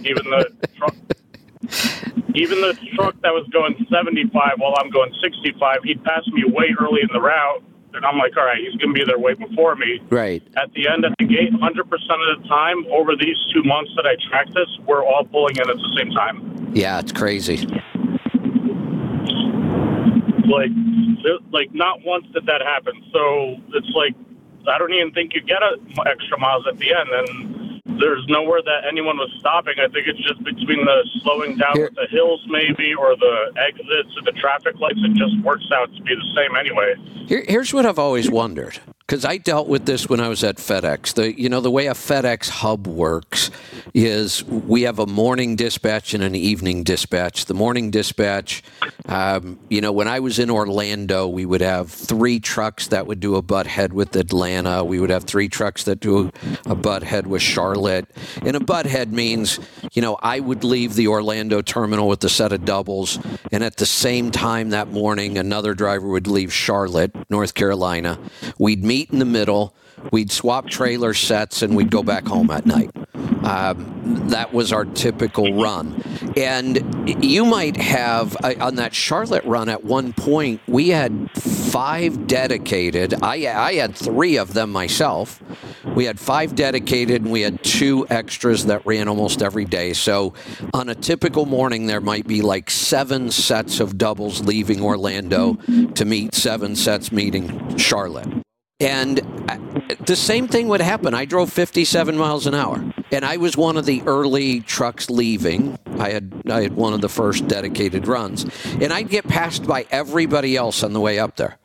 even 0.06 0.24
the 0.30 0.52
truck, 0.76 0.94
even 2.34 2.60
the 2.60 2.78
truck 2.94 3.14
that 3.22 3.32
was 3.32 3.46
going 3.52 3.74
75 3.90 4.30
while 4.58 4.74
I'm 4.78 4.90
going 4.90 5.12
65, 5.22 5.84
he'd 5.84 6.04
pass 6.04 6.26
me 6.28 6.44
way 6.44 6.74
early 6.78 7.00
in 7.02 7.08
the 7.12 7.20
route, 7.20 7.62
and 7.94 8.04
I'm 8.04 8.18
like, 8.18 8.36
all 8.36 8.44
right, 8.44 8.58
he's 8.58 8.74
going 8.80 8.94
to 8.94 8.98
be 8.98 9.04
there 9.04 9.18
way 9.18 9.34
before 9.34 9.76
me. 9.76 10.00
Right. 10.10 10.42
At 10.56 10.72
the 10.72 10.88
end 10.88 11.04
at 11.04 11.12
the 11.18 11.26
gate, 11.26 11.52
100% 11.52 11.62
of 11.62 12.42
the 12.42 12.48
time 12.48 12.84
over 12.90 13.16
these 13.16 13.36
two 13.52 13.62
months 13.62 13.92
that 13.96 14.06
I 14.06 14.16
tracked 14.28 14.54
this, 14.54 14.68
we're 14.86 15.04
all 15.04 15.24
pulling 15.24 15.56
in 15.56 15.68
at 15.68 15.76
the 15.76 15.94
same 15.96 16.10
time. 16.10 16.72
Yeah, 16.74 16.98
it's 16.98 17.12
crazy. 17.12 17.66
Like, 20.48 20.70
like 21.52 21.72
not 21.72 22.00
once 22.04 22.26
did 22.32 22.46
that 22.46 22.62
happen. 22.62 22.94
So 23.12 23.56
it's 23.74 23.90
like 23.94 24.14
I 24.68 24.78
don't 24.78 24.92
even 24.92 25.12
think 25.12 25.34
you 25.34 25.42
get 25.42 25.62
a, 25.62 25.76
extra 26.06 26.38
miles 26.38 26.66
at 26.68 26.78
the 26.78 26.94
end, 26.94 27.08
and 27.10 27.61
there's 27.98 28.24
nowhere 28.28 28.62
that 28.62 28.84
anyone 28.88 29.16
was 29.16 29.30
stopping. 29.38 29.74
I 29.78 29.88
think 29.88 30.06
it's 30.06 30.20
just 30.26 30.42
between 30.44 30.84
the 30.84 31.08
slowing 31.22 31.56
down 31.56 31.72
Here- 31.74 31.84
with 31.86 31.94
the 31.94 32.06
hills, 32.10 32.40
maybe, 32.48 32.94
or 32.94 33.16
the 33.16 33.52
exits 33.56 34.16
or 34.16 34.22
the 34.22 34.32
traffic 34.38 34.78
lights. 34.78 34.98
It 35.02 35.14
just 35.14 35.38
works 35.42 35.66
out 35.74 35.94
to 35.94 36.02
be 36.02 36.14
the 36.14 36.34
same 36.34 36.56
anyway. 36.56 36.94
Here, 37.26 37.44
here's 37.48 37.72
what 37.72 37.86
I've 37.86 37.98
always 37.98 38.30
wondered 38.30 38.78
because 39.06 39.24
I 39.24 39.36
dealt 39.36 39.68
with 39.68 39.84
this 39.84 40.08
when 40.08 40.20
I 40.20 40.28
was 40.28 40.42
at 40.44 40.56
FedEx. 40.56 41.14
The 41.14 41.38
you 41.38 41.48
know 41.48 41.60
the 41.60 41.70
way 41.70 41.86
a 41.86 41.94
FedEx 41.94 42.48
hub 42.48 42.86
works 42.86 43.50
is 43.94 44.44
we 44.44 44.82
have 44.82 44.98
a 44.98 45.06
morning 45.06 45.56
dispatch 45.56 46.14
and 46.14 46.22
an 46.22 46.34
evening 46.34 46.82
dispatch. 46.82 47.46
The 47.46 47.54
morning 47.54 47.90
dispatch, 47.90 48.62
um, 49.06 49.58
you 49.68 49.80
know, 49.80 49.92
when 49.92 50.08
I 50.08 50.20
was 50.20 50.38
in 50.38 50.50
Orlando, 50.50 51.28
we 51.28 51.44
would 51.44 51.60
have 51.60 51.90
three 51.90 52.40
trucks 52.40 52.88
that 52.88 53.06
would 53.06 53.20
do 53.20 53.36
a 53.36 53.42
butt 53.42 53.66
head 53.66 53.92
with 53.92 54.16
Atlanta. 54.16 54.84
We 54.84 55.00
would 55.00 55.10
have 55.10 55.24
three 55.24 55.48
trucks 55.48 55.84
that 55.84 56.00
do 56.00 56.30
a 56.66 56.74
butt 56.74 57.02
head 57.02 57.26
with 57.26 57.42
Charlotte. 57.42 58.08
And 58.42 58.56
a 58.56 58.60
butt 58.60 58.86
head 58.86 59.12
means, 59.12 59.58
you 59.92 60.02
know, 60.02 60.16
I 60.22 60.40
would 60.40 60.64
leave 60.64 60.94
the 60.94 61.08
Orlando 61.08 61.60
terminal 61.60 62.08
with 62.08 62.24
a 62.24 62.28
set 62.28 62.52
of 62.52 62.64
doubles, 62.64 63.18
and 63.50 63.62
at 63.62 63.76
the 63.76 63.86
same 63.86 64.30
time 64.30 64.70
that 64.70 64.88
morning, 64.88 65.38
another 65.38 65.74
driver 65.74 66.08
would 66.08 66.26
leave 66.26 66.52
Charlotte, 66.52 67.12
North 67.28 67.54
Carolina. 67.54 68.18
We'd 68.58 68.84
meet 68.92 69.10
in 69.10 69.18
the 69.18 69.24
middle. 69.24 69.74
We'd 70.10 70.30
swap 70.30 70.68
trailer 70.68 71.14
sets 71.14 71.62
and 71.62 71.74
we'd 71.74 71.90
go 71.90 72.02
back 72.02 72.26
home 72.26 72.50
at 72.50 72.66
night. 72.66 72.90
Um, 73.42 74.28
that 74.28 74.52
was 74.52 74.70
our 74.70 74.84
typical 74.84 75.54
run. 75.54 76.02
And 76.36 77.24
you 77.24 77.46
might 77.46 77.76
have, 77.78 78.36
uh, 78.44 78.54
on 78.60 78.74
that 78.76 78.94
Charlotte 78.94 79.44
run 79.44 79.70
at 79.70 79.82
one 79.82 80.12
point, 80.12 80.60
we 80.68 80.90
had 80.90 81.30
five 81.32 82.26
dedicated. 82.26 83.14
I, 83.22 83.46
I 83.46 83.74
had 83.74 83.96
three 83.96 84.36
of 84.36 84.52
them 84.52 84.70
myself. 84.70 85.42
We 85.96 86.04
had 86.04 86.20
five 86.20 86.54
dedicated 86.54 87.22
and 87.22 87.32
we 87.32 87.40
had 87.40 87.62
two 87.64 88.06
extras 88.10 88.66
that 88.66 88.84
ran 88.84 89.08
almost 89.08 89.42
every 89.42 89.64
day. 89.64 89.94
So 89.94 90.34
on 90.74 90.90
a 90.90 90.94
typical 90.94 91.46
morning, 91.46 91.86
there 91.86 92.00
might 92.02 92.26
be 92.26 92.42
like 92.42 92.70
seven 92.70 93.30
sets 93.30 93.80
of 93.80 93.96
doubles 93.96 94.42
leaving 94.42 94.82
Orlando 94.82 95.54
to 95.94 96.04
meet 96.04 96.34
seven 96.34 96.76
sets 96.76 97.10
meeting 97.10 97.76
Charlotte. 97.78 98.28
And 98.82 99.20
uh, 99.48 99.58
the 100.06 100.16
same 100.16 100.48
thing 100.48 100.66
would 100.68 100.80
happen. 100.80 101.14
I 101.14 101.24
drove 101.24 101.52
57 101.52 102.16
miles 102.16 102.48
an 102.48 102.54
hour, 102.54 102.84
and 103.12 103.24
I 103.24 103.36
was 103.36 103.56
one 103.56 103.76
of 103.76 103.86
the 103.86 104.02
early 104.06 104.60
trucks 104.60 105.08
leaving. 105.08 105.78
I 106.00 106.10
had 106.10 106.42
I 106.50 106.62
had 106.62 106.74
one 106.74 106.92
of 106.92 107.00
the 107.00 107.08
first 107.08 107.46
dedicated 107.46 108.08
runs, 108.08 108.44
and 108.64 108.92
I'd 108.92 109.08
get 109.08 109.28
passed 109.28 109.66
by 109.66 109.86
everybody 109.92 110.56
else 110.56 110.82
on 110.82 110.94
the 110.94 111.00
way 111.00 111.20
up 111.20 111.36
there. 111.36 111.58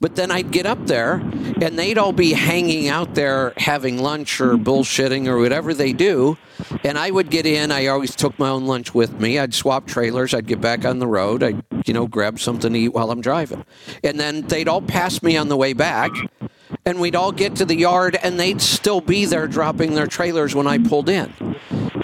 But 0.00 0.14
then 0.14 0.30
I'd 0.30 0.52
get 0.52 0.66
up 0.66 0.86
there, 0.86 1.14
and 1.14 1.78
they'd 1.78 1.98
all 1.98 2.12
be 2.12 2.32
hanging 2.32 2.88
out 2.88 3.14
there 3.14 3.54
having 3.56 3.98
lunch 3.98 4.40
or 4.40 4.54
bullshitting 4.54 5.26
or 5.26 5.38
whatever 5.38 5.74
they 5.74 5.92
do. 5.92 6.38
And 6.84 6.98
I 6.98 7.10
would 7.10 7.30
get 7.30 7.46
in. 7.46 7.70
I 7.70 7.86
always 7.86 8.14
took 8.14 8.38
my 8.38 8.48
own 8.48 8.66
lunch 8.66 8.94
with 8.94 9.20
me. 9.20 9.38
I'd 9.38 9.54
swap 9.54 9.86
trailers. 9.86 10.34
I'd 10.34 10.46
get 10.46 10.60
back 10.60 10.84
on 10.84 10.98
the 10.98 11.06
road. 11.06 11.42
I'd 11.42 11.62
you 11.86 11.94
know 11.94 12.06
grab 12.06 12.38
something 12.38 12.72
to 12.72 12.78
eat 12.78 12.92
while 12.92 13.10
I'm 13.10 13.20
driving, 13.20 13.64
and 14.04 14.18
then 14.18 14.42
they'd 14.42 14.68
all 14.68 14.82
pass 14.82 15.22
me 15.22 15.36
on 15.36 15.48
the 15.48 15.56
way 15.56 15.72
back 15.72 16.12
and 16.84 17.00
we'd 17.00 17.14
all 17.14 17.32
get 17.32 17.56
to 17.56 17.64
the 17.64 17.76
yard 17.76 18.16
and 18.22 18.38
they'd 18.38 18.60
still 18.60 19.00
be 19.00 19.24
there 19.24 19.46
dropping 19.46 19.94
their 19.94 20.06
trailers 20.06 20.54
when 20.54 20.66
I 20.66 20.78
pulled 20.78 21.08
in. 21.08 21.32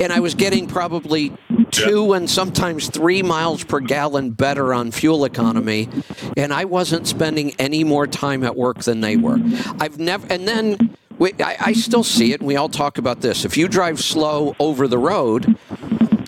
And 0.01 0.13
I 0.13 0.21
was 0.21 0.35
getting 0.35 0.69
probably 0.69 1.37
two 1.71 2.13
and 2.13 2.31
sometimes 2.31 2.89
three 2.89 3.23
miles 3.23 3.65
per 3.65 3.81
gallon 3.81 4.31
better 4.31 4.73
on 4.73 4.93
fuel 4.93 5.25
economy. 5.25 5.89
And 6.37 6.53
I 6.53 6.65
wasn't 6.67 7.09
spending 7.09 7.55
any 7.59 7.83
more 7.83 8.07
time 8.07 8.45
at 8.45 8.57
work 8.57 8.79
than 8.85 9.01
they 9.01 9.17
were. 9.17 9.39
I've 9.81 9.99
never, 9.99 10.27
and 10.31 10.47
then 10.47 10.97
we, 11.19 11.33
I, 11.41 11.57
I 11.61 11.73
still 11.73 12.05
see 12.05 12.33
it, 12.33 12.41
and 12.41 12.47
we 12.47 12.57
all 12.57 12.69
talk 12.69 12.99
about 12.99 13.21
this. 13.21 13.45
If 13.45 13.57
you 13.57 13.69
drive 13.69 14.01
slow 14.01 14.55
over 14.59 14.87
the 14.89 14.99
road, 14.99 15.57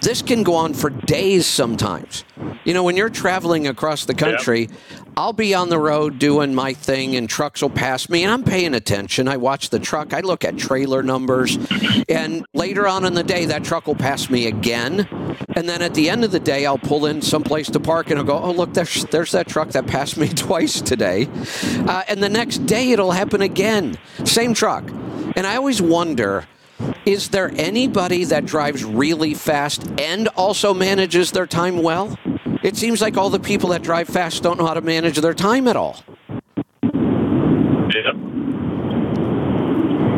this 0.03 0.23
can 0.23 0.43
go 0.43 0.55
on 0.55 0.75
for 0.75 0.91
days 0.91 1.47
sometimes. 1.47 2.25
You 2.71 2.75
know, 2.75 2.85
when 2.85 2.97
you're 2.97 3.11
traveling 3.11 3.67
across 3.67 4.05
the 4.05 4.15
country, 4.15 4.69
I'll 5.17 5.33
be 5.33 5.55
on 5.55 5.71
the 5.71 5.79
road 5.81 6.21
doing 6.21 6.55
my 6.55 6.73
thing 6.73 7.17
and 7.17 7.29
trucks 7.29 7.63
will 7.63 7.69
pass 7.69 8.09
me 8.09 8.23
and 8.23 8.33
I'm 8.33 8.45
paying 8.45 8.75
attention. 8.75 9.27
I 9.27 9.39
watch 9.39 9.71
the 9.71 9.81
truck, 9.81 10.15
I 10.15 10.21
look 10.21 10.45
at 10.45 10.57
trailer 10.57 11.03
numbers, 11.03 11.59
and 12.09 12.47
later 12.55 12.87
on 12.87 13.05
in 13.05 13.15
the 13.15 13.25
day, 13.25 13.45
that 13.47 13.65
truck 13.65 13.89
will 13.89 13.97
pass 13.97 14.31
me 14.31 14.47
again. 14.47 15.09
And 15.57 15.69
then 15.69 15.83
at 15.83 15.95
the 15.95 16.09
end 16.09 16.23
of 16.23 16.31
the 16.31 16.39
day, 16.39 16.65
I'll 16.65 16.79
pull 16.79 17.07
in 17.07 17.23
someplace 17.23 17.69
to 17.71 17.81
park 17.81 18.09
and 18.11 18.21
I'll 18.21 18.25
go, 18.25 18.39
oh, 18.39 18.53
look, 18.53 18.73
there's, 18.73 19.05
there's 19.07 19.33
that 19.33 19.49
truck 19.49 19.71
that 19.71 19.89
passed 19.89 20.17
me 20.17 20.29
twice 20.29 20.81
today. 20.81 21.27
Uh, 21.89 22.05
and 22.07 22.23
the 22.23 22.29
next 22.29 22.67
day, 22.67 22.93
it'll 22.93 23.11
happen 23.11 23.43
again. 23.43 23.99
Same 24.23 24.55
truck. 24.55 24.89
And 25.35 25.45
I 25.45 25.57
always 25.57 25.83
wonder 25.83 26.47
is 27.05 27.31
there 27.31 27.51
anybody 27.57 28.25
that 28.25 28.47
drives 28.47 28.85
really 28.85 29.35
fast 29.35 29.87
and 29.99 30.29
also 30.29 30.73
manages 30.73 31.33
their 31.33 31.47
time 31.47 31.83
well? 31.83 32.17
It 32.63 32.77
seems 32.77 33.01
like 33.01 33.17
all 33.17 33.31
the 33.31 33.41
people 33.41 33.71
that 33.71 33.83
drive 33.83 34.09
fast 34.09 34.43
don't 34.43 34.59
know 34.59 34.67
how 34.67 34.75
to 34.75 34.81
manage 34.81 35.17
their 35.17 35.35
time 35.35 35.67
at 35.67 35.77
all. 35.77 36.03
Yeah. 36.83 38.13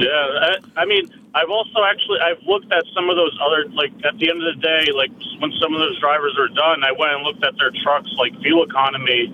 Yeah, 0.03 0.09
I, 0.11 0.57
I 0.77 0.85
mean, 0.85 1.09
I've 1.35 1.49
also 1.49 1.85
actually 1.85 2.19
I've 2.21 2.43
looked 2.45 2.73
at 2.73 2.85
some 2.93 3.09
of 3.09 3.17
those 3.17 3.39
other 3.41 3.67
like 3.71 3.93
at 4.05 4.19
the 4.19 4.29
end 4.29 4.43
of 4.43 4.55
the 4.57 4.61
day, 4.61 4.91
like 4.93 5.13
when 5.39 5.53
some 5.61 5.73
of 5.73 5.81
those 5.81 5.99
drivers 6.01 6.37
are 6.39 6.49
done, 6.49 6.83
I 6.83 6.91
went 6.91 7.13
and 7.13 7.23
looked 7.23 7.45
at 7.45 7.55
their 7.59 7.71
trucks, 7.71 8.11
like 8.19 8.37
fuel 8.43 8.65
economy, 8.65 9.31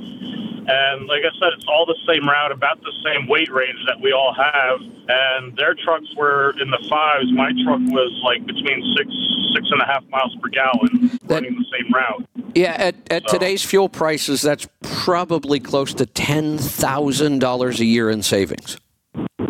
and 0.68 1.06
like 1.06 1.24
I 1.24 1.32
said, 1.40 1.56
it's 1.56 1.64
all 1.66 1.86
the 1.86 1.97
same 2.06 2.28
route, 2.28 2.52
about 2.52 2.80
the 2.82 2.93
same 3.02 3.26
weight 3.26 3.51
range 3.51 3.78
that 3.86 3.98
we 4.01 4.12
all 4.12 4.35
have, 4.35 4.80
and 5.09 5.56
their 5.56 5.74
trucks 5.74 6.14
were 6.14 6.55
in 6.60 6.70
the 6.70 6.85
fives. 6.90 7.32
My 7.32 7.51
truck 7.64 7.80
was 7.89 8.12
like 8.22 8.44
between 8.44 8.85
six 8.94 9.09
six 9.55 9.66
and 9.72 9.80
a 9.80 9.86
half 9.86 10.05
miles 10.10 10.36
per 10.36 10.51
gallon, 10.51 11.18
running 11.24 11.56
the 11.56 11.64
same 11.72 11.90
route. 11.93 12.28
Yeah, 12.59 12.72
at, 12.72 12.97
at 13.09 13.28
today's 13.28 13.62
fuel 13.64 13.89
prices, 13.89 14.43
that's 14.43 14.66
probably 14.82 15.60
close 15.60 15.94
to 15.94 16.06
$10,000 16.06 17.78
a 17.78 17.85
year 17.85 18.10
in 18.10 18.22
savings. 18.24 18.78
Yep. 19.14 19.48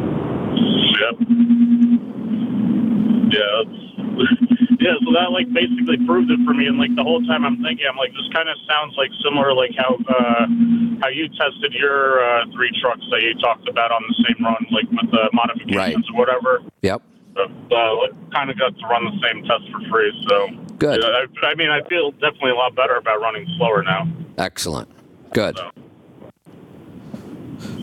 Yeah. 3.33 3.63
Yeah, 4.81 4.95
so 5.05 5.11
that 5.11 5.33
like 5.35 5.51
basically 5.53 5.99
proved 6.07 6.31
it 6.31 6.39
for 6.47 6.55
me, 6.55 6.67
and 6.71 6.79
like 6.79 6.95
the 6.95 7.03
whole 7.03 7.21
time 7.27 7.45
I'm 7.45 7.61
thinking, 7.61 7.85
I'm 7.91 7.97
like, 7.99 8.13
this 8.15 8.31
kind 8.33 8.49
of 8.49 8.55
sounds 8.71 8.95
like 8.97 9.11
similar, 9.27 9.53
like 9.53 9.73
how 9.77 9.99
uh, 10.07 10.47
how 11.03 11.09
you 11.11 11.27
tested 11.35 11.75
your 11.75 12.23
uh, 12.23 12.47
three 12.55 12.71
trucks 12.81 13.03
that 13.11 13.21
you 13.21 13.35
talked 13.43 13.69
about 13.69 13.91
on 13.91 14.01
the 14.07 14.15
same 14.23 14.39
run, 14.47 14.55
like 14.71 14.87
with 14.95 15.11
the 15.11 15.29
modifications 15.35 16.07
Right. 16.09 16.15
or 16.15 16.17
whatever. 16.17 16.63
Yep. 16.83 17.03
But, 17.39 17.77
uh, 17.77 18.09
kind 18.35 18.51
of 18.51 18.59
got 18.59 18.77
to 18.77 18.87
run 18.89 19.05
the 19.05 19.13
same 19.27 19.45
test 19.45 19.63
for 19.71 19.81
free, 19.91 20.27
so 20.29 20.49
Good. 20.79 21.01
Yeah, 21.03 21.25
I, 21.43 21.47
I 21.47 21.55
mean, 21.55 21.71
I 21.71 21.81
feel 21.89 22.11
definitely 22.13 22.51
a 22.51 22.55
lot 22.57 22.75
better 22.75 22.97
about 22.97 23.21
running 23.21 23.47
slower 23.57 23.83
now. 23.83 24.09
Excellent. 24.39 24.89
Good. 25.33 25.57
So. 25.57 25.71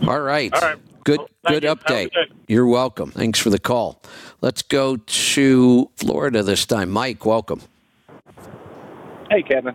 All 0.06 0.20
right. 0.20 0.52
All 0.54 0.60
right. 0.60 0.76
Good 1.04 1.18
Well, 1.18 1.28
good 1.48 1.62
you. 1.64 1.70
Update. 1.74 2.12
good. 2.12 2.32
You're 2.48 2.66
welcome. 2.66 3.10
Thanks 3.10 3.38
for 3.38 3.50
the 3.50 3.58
call. 3.58 4.00
Let's 4.40 4.62
go 4.62 4.96
to 4.96 5.90
Florida 5.96 6.42
this 6.42 6.66
time. 6.66 6.90
Mike, 6.90 7.24
welcome. 7.24 7.60
Hey, 9.30 9.42
Kevin. 9.42 9.74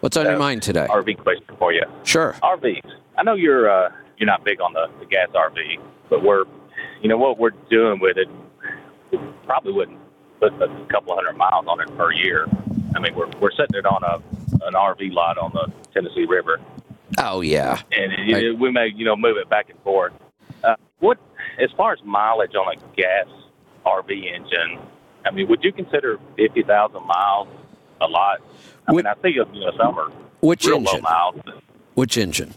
What's 0.00 0.16
on 0.16 0.26
your 0.26 0.36
Uh, 0.36 0.38
mind 0.38 0.62
today? 0.62 0.86
RV 0.88 1.18
question 1.18 1.44
for 1.58 1.72
you. 1.72 1.82
Sure. 2.04 2.34
RVs. 2.42 2.90
I 3.16 3.22
know 3.24 3.34
you're 3.34 3.68
uh, 3.70 3.90
you're 4.16 4.26
not 4.26 4.44
big 4.44 4.60
on 4.60 4.72
the, 4.72 4.86
the 5.00 5.06
gas 5.06 5.28
RV, 5.34 5.80
but 6.08 6.22
we're, 6.22 6.44
you 7.02 7.08
know, 7.08 7.16
what 7.18 7.38
we're 7.38 7.50
doing 7.70 7.98
with 8.00 8.16
it, 8.16 8.28
we 8.28 8.34
probably 9.44 9.72
wouldn't 9.72 9.98
put 10.40 10.52
a 10.54 10.68
couple 10.90 11.14
hundred 11.14 11.36
miles 11.36 11.66
on 11.68 11.80
it 11.80 11.88
per 11.96 12.12
year. 12.12 12.46
I 12.94 13.00
mean, 13.00 13.14
we're 13.14 13.28
we're 13.40 13.50
setting 13.52 13.78
it 13.78 13.86
on 13.86 14.02
a 14.02 14.16
an 14.66 14.74
RV 14.74 15.12
lot 15.12 15.38
on 15.38 15.52
the 15.52 15.72
Tennessee 15.94 16.24
River, 16.26 16.60
Oh 17.18 17.40
yeah. 17.40 17.80
and 17.92 18.12
it, 18.30 18.58
we 18.58 18.70
may 18.70 18.88
you 18.94 19.04
know 19.04 19.16
move 19.16 19.36
it 19.36 19.48
back 19.48 19.70
and 19.70 19.78
forth. 19.82 20.12
Uh, 20.64 20.74
what 21.00 21.18
as 21.60 21.70
far 21.76 21.92
as 21.92 21.98
mileage 22.04 22.54
on 22.54 22.76
a 22.76 22.96
gas 22.96 23.26
RV 23.86 24.10
engine? 24.34 24.78
I 25.24 25.30
mean, 25.30 25.48
would 25.48 25.62
you 25.62 25.72
consider 25.72 26.18
fifty 26.36 26.62
thousand 26.62 27.06
miles 27.06 27.48
a 28.00 28.06
lot. 28.06 28.38
I 28.86 28.92
Which- 28.92 29.04
mean, 29.04 29.12
I 29.12 29.22
see 29.22 29.36
them, 29.38 29.52
you 29.54 29.60
know, 29.66 29.72
some 29.76 29.98
are 29.98 30.08
Which 30.40 30.64
real 30.64 30.76
engine? 30.78 30.94
low 30.94 31.00
miles. 31.00 31.34
Which 31.94 32.16
engine? 32.16 32.54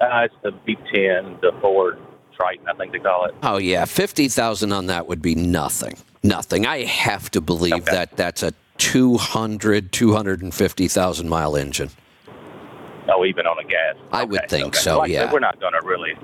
uh, 0.00 0.26
it's 0.26 0.34
the 0.42 0.50
V10, 0.50 1.40
the 1.40 1.52
Ford 1.60 1.98
Triton, 2.36 2.66
I 2.68 2.74
think 2.74 2.92
they 2.92 2.98
call 2.98 3.24
it. 3.26 3.34
Oh 3.42 3.56
yeah, 3.58 3.84
fifty 3.84 4.28
thousand 4.28 4.72
on 4.72 4.86
that 4.86 5.06
would 5.08 5.22
be 5.22 5.34
nothing. 5.34 5.96
Nothing. 6.22 6.66
I 6.66 6.84
have 6.84 7.30
to 7.32 7.40
believe 7.40 7.74
Okay. 7.74 7.92
that 7.92 8.16
that's 8.16 8.42
a 8.42 8.52
200, 8.78 9.90
250,000 9.92 11.28
mile 11.28 11.56
engine. 11.56 11.90
Oh, 13.08 13.24
even 13.24 13.46
on 13.46 13.58
a 13.58 13.64
gas. 13.64 13.94
I 14.12 14.24
would 14.24 14.48
think 14.48 14.66
okay. 14.68 14.78
so, 14.78 14.98
Like 14.98 15.10
yeah. 15.10 15.32
We're 15.32 15.38
not 15.38 15.60
going 15.60 15.72
to 15.80 15.86
really 15.86 16.14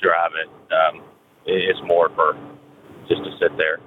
drive 0.00 0.32
it. 0.34 0.48
Um, 0.74 1.02
it- 1.46 1.62
it's 1.70 1.80
more 1.84 2.10
for 2.10 2.36
just 3.08 3.22
to 3.24 3.30
sit 3.38 3.56
there. 3.56 3.78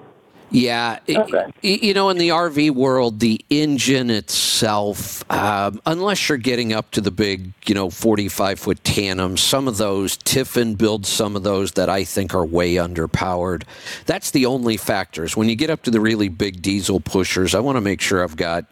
Yeah, 0.56 1.00
Okay. 1.10 1.52
you 1.62 1.94
know, 1.94 2.10
in 2.10 2.18
the 2.18 2.30
RV 2.30 2.72
world, 2.72 3.20
the 3.20 3.44
engine 3.50 4.10
itself, 4.10 5.30
um, 5.30 5.82
unless 5.86 6.30
you're 6.30 6.38
getting 6.38 6.72
up 6.72 6.92
to 6.92 7.02
the 7.02 7.12
big, 7.12 7.52
you 7.66 7.76
know, 7.76 7.90
45 7.90 8.58
foot 8.58 8.82
tandems, 8.86 9.42
some 9.42 9.68
of 9.68 9.76
those, 9.76 10.16
Tiffin 10.16 10.76
builds 10.76 11.10
some 11.10 11.36
of 11.36 11.44
those 11.44 11.74
that 11.74 11.90
I 11.90 12.06
think 12.06 12.34
are 12.34 12.46
way 12.46 12.76
underpowered. 12.76 13.64
That's 14.06 14.32
the 14.32 14.46
only 14.46 14.78
factors. 14.78 15.36
When 15.36 15.50
you 15.50 15.58
get 15.58 15.70
up 15.70 15.84
to 15.84 15.92
the 15.92 16.00
really 16.00 16.30
big 16.30 16.62
diesel 16.62 17.02
pushers, 17.02 17.54
I 17.54 17.60
want 17.60 17.76
to 17.76 17.82
make 17.82 18.00
sure 18.00 18.24
I've 18.24 18.38
got 18.38 18.64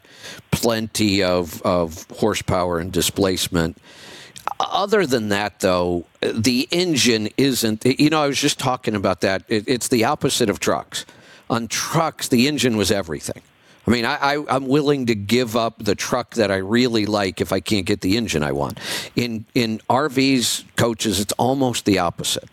plenty 0.51 1.21
of, 1.21 1.61
of 1.63 2.05
horsepower 2.11 2.79
and 2.79 2.93
displacement. 2.93 3.77
Other 4.61 5.05
than 5.05 5.29
that, 5.29 5.59
though, 5.59 6.05
the 6.21 6.65
engine 6.71 7.27
isn't. 7.35 7.83
You 7.85 8.09
know, 8.09 8.21
I 8.23 8.27
was 8.27 8.39
just 8.39 8.57
talking 8.57 8.95
about 8.95 9.19
that. 9.21 9.43
It, 9.49 9.65
it's 9.67 9.89
the 9.89 10.05
opposite 10.05 10.49
of 10.49 10.61
trucks. 10.61 11.05
On 11.49 11.67
trucks, 11.67 12.27
the 12.27 12.47
engine 12.47 12.77
was 12.77 12.91
everything. 12.91 13.41
I 13.85 13.91
mean, 13.91 14.05
I, 14.05 14.43
I'm 14.49 14.67
willing 14.67 15.07
to 15.07 15.15
give 15.15 15.57
up 15.57 15.83
the 15.83 15.93
truck 15.93 16.35
that 16.35 16.49
I 16.49 16.57
really 16.57 17.05
like 17.05 17.41
if 17.41 17.51
I 17.51 17.59
can't 17.59 17.85
get 17.85 17.99
the 17.99 18.15
engine 18.15 18.41
I 18.41 18.53
want. 18.53 18.79
In 19.15 19.45
in 19.53 19.79
RVs, 19.89 20.63
coaches, 20.77 21.19
it's 21.19 21.33
almost 21.33 21.83
the 21.83 21.99
opposite. 21.99 22.49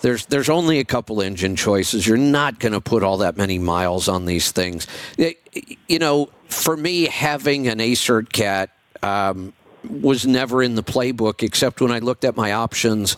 There's 0.00 0.26
there's 0.26 0.48
only 0.48 0.78
a 0.78 0.84
couple 0.84 1.20
engine 1.20 1.56
choices. 1.56 2.06
You're 2.06 2.16
not 2.16 2.60
going 2.60 2.72
to 2.72 2.80
put 2.80 3.02
all 3.02 3.18
that 3.18 3.36
many 3.36 3.58
miles 3.58 4.08
on 4.08 4.26
these 4.26 4.52
things. 4.52 4.86
You 5.16 5.98
know, 5.98 6.30
for 6.48 6.76
me, 6.76 7.06
having 7.06 7.66
an 7.66 7.80
Acert 7.80 8.32
Cat 8.32 8.70
um, 9.02 9.52
was 9.84 10.26
never 10.26 10.62
in 10.62 10.74
the 10.74 10.82
playbook, 10.82 11.42
except 11.42 11.80
when 11.80 11.92
I 11.92 11.98
looked 11.98 12.24
at 12.24 12.36
my 12.36 12.52
options 12.52 13.16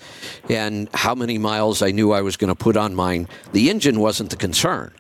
and 0.48 0.88
how 0.94 1.14
many 1.14 1.38
miles 1.38 1.82
I 1.82 1.90
knew 1.90 2.12
I 2.12 2.20
was 2.20 2.36
going 2.36 2.48
to 2.48 2.54
put 2.54 2.76
on 2.76 2.94
mine. 2.94 3.28
The 3.52 3.70
engine 3.70 4.00
wasn't 4.00 4.30
the 4.30 4.36
concern. 4.36 4.92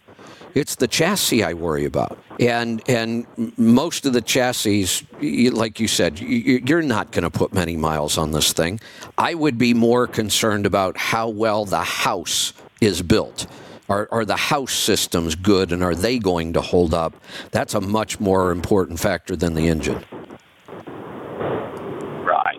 It's 0.54 0.74
the 0.74 0.88
chassis 0.88 1.44
I 1.44 1.54
worry 1.54 1.84
about, 1.84 2.18
and 2.40 2.82
and 2.88 3.24
most 3.56 4.04
of 4.04 4.12
the 4.12 4.20
chassis, 4.20 5.06
like 5.20 5.78
you 5.78 5.86
said, 5.86 6.18
you're 6.18 6.82
not 6.82 7.12
going 7.12 7.22
to 7.22 7.30
put 7.30 7.52
many 7.52 7.76
miles 7.76 8.18
on 8.18 8.32
this 8.32 8.52
thing. 8.52 8.80
I 9.16 9.34
would 9.34 9.58
be 9.58 9.74
more 9.74 10.08
concerned 10.08 10.66
about 10.66 10.96
how 10.96 11.28
well 11.28 11.66
the 11.66 11.82
house 11.82 12.52
is 12.80 13.00
built. 13.00 13.46
Are, 13.88 14.08
are 14.10 14.24
the 14.24 14.36
house 14.36 14.72
systems 14.72 15.36
good, 15.36 15.72
and 15.72 15.84
are 15.84 15.94
they 15.94 16.18
going 16.18 16.52
to 16.54 16.60
hold 16.60 16.94
up? 16.94 17.14
That's 17.52 17.74
a 17.74 17.80
much 17.80 18.18
more 18.18 18.50
important 18.50 18.98
factor 18.98 19.36
than 19.36 19.54
the 19.54 19.68
engine. 19.68 20.04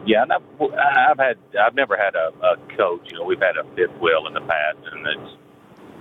Yeah. 0.05 0.23
And 0.23 0.33
I've, 0.33 0.41
I've 0.61 1.17
had, 1.19 1.37
I've 1.59 1.75
never 1.75 1.97
had 1.97 2.15
a, 2.15 2.31
a 2.43 2.57
coach. 2.77 3.01
You 3.11 3.19
know, 3.19 3.25
we've 3.25 3.39
had 3.41 3.57
a 3.57 3.63
fifth 3.75 3.97
wheel 3.99 4.27
in 4.27 4.33
the 4.33 4.41
past, 4.41 4.77
and 4.91 5.07
it's, 5.07 5.37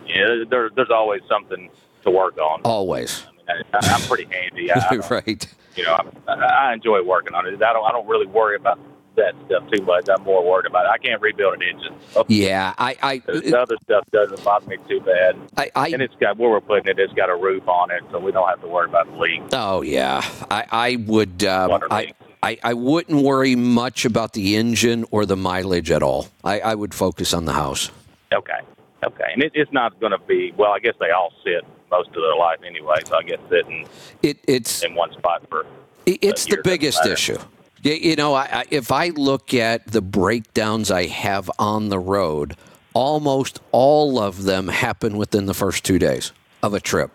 yeah, 0.07 0.45
there, 0.49 0.71
there's 0.75 0.91
always 0.91 1.23
something 1.29 1.71
to 2.05 2.11
work 2.11 2.39
on. 2.39 2.63
Always, 2.65 3.25
I 3.49 3.55
mean, 3.55 3.65
I, 3.73 3.79
I'm 3.83 4.01
pretty 4.03 4.29
handy. 4.33 4.73
I, 4.73 4.97
right? 5.11 5.47
you 5.77 5.85
know, 5.85 5.99
I, 6.29 6.33
I 6.33 6.73
enjoy 6.73 7.03
working 7.03 7.35
on 7.35 7.47
it. 7.47 7.63
I 7.63 7.73
don't, 7.73 7.85
I 7.85 7.93
don't 7.93 8.09
really 8.09 8.27
worry 8.27 8.57
about 8.57 8.79
that 9.17 9.35
stuff 9.47 9.71
too 9.71 9.83
much. 9.85 10.09
I'm 10.09 10.23
more 10.25 10.45
worried 10.49 10.67
about 10.67 10.87
it. 10.87 10.89
I 10.89 10.99
can't 10.99 11.21
rebuild 11.21 11.55
an 11.55 11.63
engine. 11.63 11.95
Yeah, 12.29 12.75
I, 12.79 12.97
I 13.03 13.19
The 13.19 13.59
other 13.59 13.77
stuff 13.83 14.05
doesn't 14.13 14.45
bother 14.45 14.67
me 14.67 14.77
too 14.89 15.01
bad. 15.01 15.37
I, 15.57 15.71
I, 15.75 15.89
And 15.89 16.03
it's 16.03 16.15
got 16.17 16.37
where 16.39 16.51
we're 16.51 16.61
putting 16.61 16.89
it. 16.89 16.99
It's 16.99 17.13
got 17.13 17.29
a 17.29 17.37
roof 17.37 17.67
on 17.69 17.91
it, 17.91 18.03
so 18.11 18.19
we 18.19 18.31
don't 18.31 18.49
have 18.49 18.61
to 18.61 18.69
worry 18.69 18.89
about 18.89 19.11
the 19.11 19.19
leak. 19.19 19.43
Oh 19.53 19.83
yeah, 19.83 20.23
I, 20.51 20.65
I 20.71 20.97
would. 21.07 21.45
Um, 21.45 21.81
I. 21.91 22.13
I 22.43 22.59
I 22.63 22.75
wouldn't 22.75 23.23
worry 23.23 23.55
much 23.57 24.05
about 24.05 24.33
the 24.33 24.57
engine 24.57 25.05
or 25.11 25.27
the 25.27 25.37
mileage 25.37 25.91
at 25.91 26.03
all. 26.03 26.29
I, 26.45 26.61
I 26.61 26.75
would 26.75 26.95
focus 26.95 27.35
on 27.35 27.45
the 27.45 27.53
house. 27.53 27.91
Okay. 28.33 28.61
Okay. 29.05 29.25
And 29.33 29.43
it, 29.43 29.53
it's 29.55 29.73
not 29.73 29.99
going 30.01 30.13
to 30.13 30.19
be. 30.19 30.53
Well, 30.57 30.73
I 30.73 30.79
guess 30.79 30.95
they 31.01 31.11
all 31.11 31.33
sit 31.45 31.65
most 31.91 32.09
of 32.09 32.15
their 32.15 32.37
life 32.37 32.59
anyway. 32.67 32.97
So 33.07 33.17
I 33.19 33.23
guess 33.23 33.39
sitting 33.49 33.87
It 34.23 34.39
it's 34.47 34.83
in 34.83 34.95
one 34.95 35.13
spot 35.13 35.43
for 35.49 35.67
it- 36.07 36.19
it's 36.23 36.47
the 36.47 36.61
biggest 36.65 37.05
issue. 37.07 37.39
You 37.83 38.15
know, 38.17 38.35
I, 38.35 38.49
I, 38.53 38.65
if 38.71 38.93
I 38.93 39.09
look 39.09 39.55
at 39.55 39.87
the 39.87 40.03
breakdowns 40.03 40.91
I 40.91 41.07
have 41.07 41.51
on 41.59 41.89
the 41.89 41.99
road, 41.99 42.57
almost 42.93 43.61
all 43.73 44.19
of 44.19 44.43
them 44.43 44.69
happen 44.69 45.17
within 45.17 45.47
the 45.47 45.55
first 45.55 45.83
two 45.83 45.99
days 45.99 46.33
of 46.63 46.75
a 46.75 46.81
trip, 46.81 47.11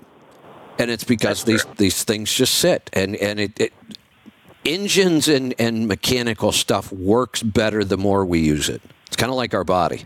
and 0.79 0.89
it's 0.89 1.03
because 1.03 1.43
That's 1.43 1.43
these 1.43 1.63
fair. 1.63 1.73
these 1.77 2.03
things 2.03 2.33
just 2.33 2.55
sit 2.55 2.89
and 2.93 3.15
and 3.17 3.39
it. 3.39 3.59
it 3.59 3.73
Engines 4.65 5.27
and, 5.27 5.53
and 5.59 5.87
mechanical 5.87 6.51
stuff 6.51 6.91
works 6.91 7.43
better 7.43 7.83
the 7.83 7.97
more 7.97 8.25
we 8.25 8.39
use 8.39 8.67
it. 8.67 8.81
It's 9.07 9.15
kind 9.15 9.29
of 9.29 9.35
like 9.35 9.53
our 9.53 9.63
body. 9.63 10.05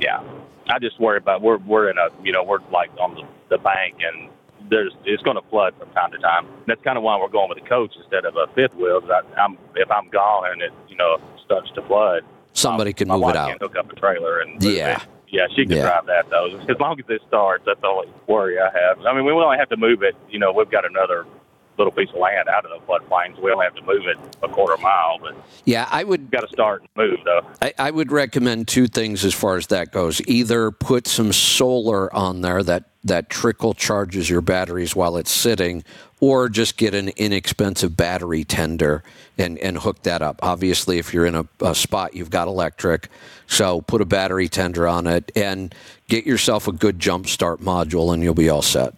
yeah. 0.00 0.22
I 0.66 0.78
just 0.78 0.98
worry 0.98 1.18
about 1.18 1.42
we're 1.42 1.58
we're 1.58 1.90
in 1.90 1.98
a 1.98 2.08
you 2.22 2.32
know 2.32 2.42
we're 2.42 2.60
like 2.72 2.90
on 2.98 3.14
the, 3.16 3.22
the 3.50 3.58
bank 3.58 3.96
and 4.00 4.30
there's 4.70 4.94
it's 5.04 5.22
going 5.22 5.36
to 5.36 5.46
flood 5.50 5.74
from 5.78 5.90
time 5.90 6.10
to 6.12 6.18
time. 6.18 6.46
That's 6.66 6.80
kind 6.82 6.96
of 6.96 7.04
why 7.04 7.20
we're 7.20 7.28
going 7.28 7.50
with 7.50 7.58
a 7.58 7.68
coach 7.68 7.92
instead 8.00 8.24
of 8.24 8.34
a 8.36 8.46
fifth 8.54 8.74
wheel. 8.74 9.02
I, 9.12 9.20
I'm 9.42 9.58
if 9.76 9.90
I'm 9.90 10.08
gone 10.08 10.50
and 10.52 10.62
it 10.62 10.72
you 10.88 10.96
know 10.96 11.18
starts 11.44 11.70
to 11.74 11.82
flood, 11.82 12.22
Somebody 12.54 12.94
can 12.94 13.08
move 13.08 13.28
it 13.28 13.36
out. 13.36 13.50
Can 13.50 13.58
hook 13.60 13.76
up 13.76 13.92
a 13.92 13.94
trailer 13.94 14.40
and 14.40 14.62
Yeah. 14.62 14.96
it. 15.02 15.06
Yeah, 15.28 15.46
she 15.54 15.66
can 15.66 15.76
Yeah. 15.76 15.82
drive 15.82 16.06
that 16.06 16.30
though. 16.30 16.46
As 16.66 16.80
long 16.80 16.98
as 16.98 17.04
it 17.10 17.20
starts, 17.28 17.64
that's 17.66 17.80
the 17.82 17.86
only 17.86 18.08
worry 18.26 18.58
I 18.58 18.70
have. 18.72 19.04
I 19.04 19.12
mean, 19.14 19.26
we 19.26 19.32
only 19.32 19.58
have 19.58 19.68
to 19.68 19.76
move 19.76 20.02
it. 20.02 20.16
You 20.30 20.38
know, 20.38 20.50
we've 20.50 20.70
got 20.70 20.86
another 20.86 21.26
little 21.76 21.92
piece 21.92 22.08
of 22.10 22.16
land 22.16 22.48
out 22.48 22.64
of 22.64 22.70
the 22.70 22.86
floodplain, 22.86 23.34
so 23.36 23.42
we 23.42 23.50
only 23.50 23.64
have 23.64 23.74
to 23.74 23.82
move 23.82 24.06
it 24.06 24.16
a 24.42 24.48
quarter 24.48 24.76
mile. 24.80 25.18
But 25.20 25.36
Yeah, 25.64 25.88
I 25.90 26.04
would 26.04 26.30
got 26.30 26.40
to 26.40 26.48
start 26.48 26.82
and 26.82 26.90
move 26.96 27.18
though. 27.24 27.40
I, 27.62 27.74
I 27.78 27.90
would 27.90 28.12
recommend 28.12 28.68
two 28.68 28.86
things 28.86 29.24
as 29.24 29.34
far 29.34 29.56
as 29.56 29.68
that 29.68 29.92
goes. 29.92 30.20
Either 30.26 30.70
put 30.70 31.06
some 31.06 31.32
solar 31.32 32.14
on 32.14 32.40
there 32.42 32.62
that, 32.62 32.84
that 33.04 33.28
trickle 33.28 33.74
charges 33.74 34.30
your 34.30 34.40
batteries 34.40 34.94
while 34.94 35.16
it's 35.16 35.30
sitting, 35.30 35.84
or 36.20 36.48
just 36.48 36.76
get 36.76 36.94
an 36.94 37.10
inexpensive 37.16 37.96
battery 37.96 38.44
tender 38.44 39.02
and, 39.36 39.58
and 39.58 39.78
hook 39.78 40.02
that 40.04 40.22
up. 40.22 40.38
Obviously, 40.42 40.98
if 40.98 41.12
you're 41.12 41.26
in 41.26 41.34
a, 41.34 41.46
a 41.60 41.74
spot 41.74 42.14
you've 42.14 42.30
got 42.30 42.48
electric, 42.48 43.08
so 43.46 43.80
put 43.82 44.00
a 44.00 44.06
battery 44.06 44.48
tender 44.48 44.88
on 44.88 45.06
it 45.06 45.30
and 45.36 45.74
get 46.08 46.24
yourself 46.24 46.68
a 46.68 46.72
good 46.72 46.98
jump 46.98 47.26
start 47.26 47.60
module, 47.60 48.14
and 48.14 48.22
you'll 48.22 48.32
be 48.32 48.48
all 48.48 48.62
set. 48.62 48.94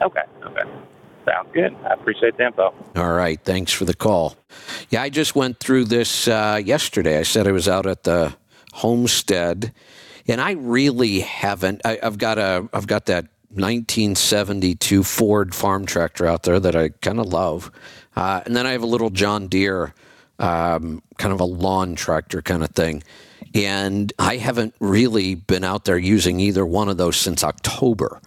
Okay, 0.00 0.22
okay, 0.44 0.62
sounds 1.26 1.48
good. 1.52 1.74
I 1.84 1.94
appreciate 1.94 2.36
the 2.36 2.46
info. 2.46 2.74
All 2.94 3.12
right. 3.12 3.40
Thanks 3.42 3.72
for 3.72 3.84
the 3.84 3.94
call. 3.94 4.36
Yeah, 4.90 5.02
I 5.02 5.10
just 5.10 5.34
went 5.34 5.60
through 5.60 5.84
this 5.84 6.28
uh, 6.28 6.60
yesterday. 6.64 7.18
I 7.18 7.22
said 7.22 7.46
I 7.46 7.52
was 7.52 7.68
out 7.68 7.86
at 7.86 8.04
the 8.04 8.34
homestead, 8.72 9.72
and 10.28 10.40
I 10.40 10.52
really 10.52 11.20
haven't. 11.20 11.82
I, 11.84 11.98
I've 12.02 12.18
got 12.18 12.38
a. 12.38 12.68
I've 12.72 12.86
got 12.86 13.06
that 13.06 13.26
1972 13.50 15.02
Ford 15.02 15.54
farm 15.54 15.86
tractor 15.86 16.26
out 16.26 16.44
there 16.44 16.60
that 16.60 16.76
I 16.76 16.90
kind 16.90 17.18
of 17.18 17.26
love, 17.26 17.70
uh, 18.14 18.42
and 18.46 18.56
then 18.56 18.66
I 18.66 18.72
have 18.72 18.82
a 18.82 18.86
little 18.86 19.10
John 19.10 19.48
Deere, 19.48 19.94
um, 20.38 21.02
kind 21.18 21.32
of 21.32 21.40
a 21.40 21.44
lawn 21.44 21.94
tractor 21.94 22.42
kind 22.42 22.62
of 22.62 22.70
thing. 22.70 23.02
And 23.54 24.12
I 24.18 24.36
haven't 24.36 24.74
really 24.80 25.34
been 25.34 25.64
out 25.64 25.86
there 25.86 25.96
using 25.96 26.40
either 26.40 26.66
one 26.66 26.88
of 26.88 26.98
those 26.98 27.16
since 27.16 27.42
October. 27.42 28.20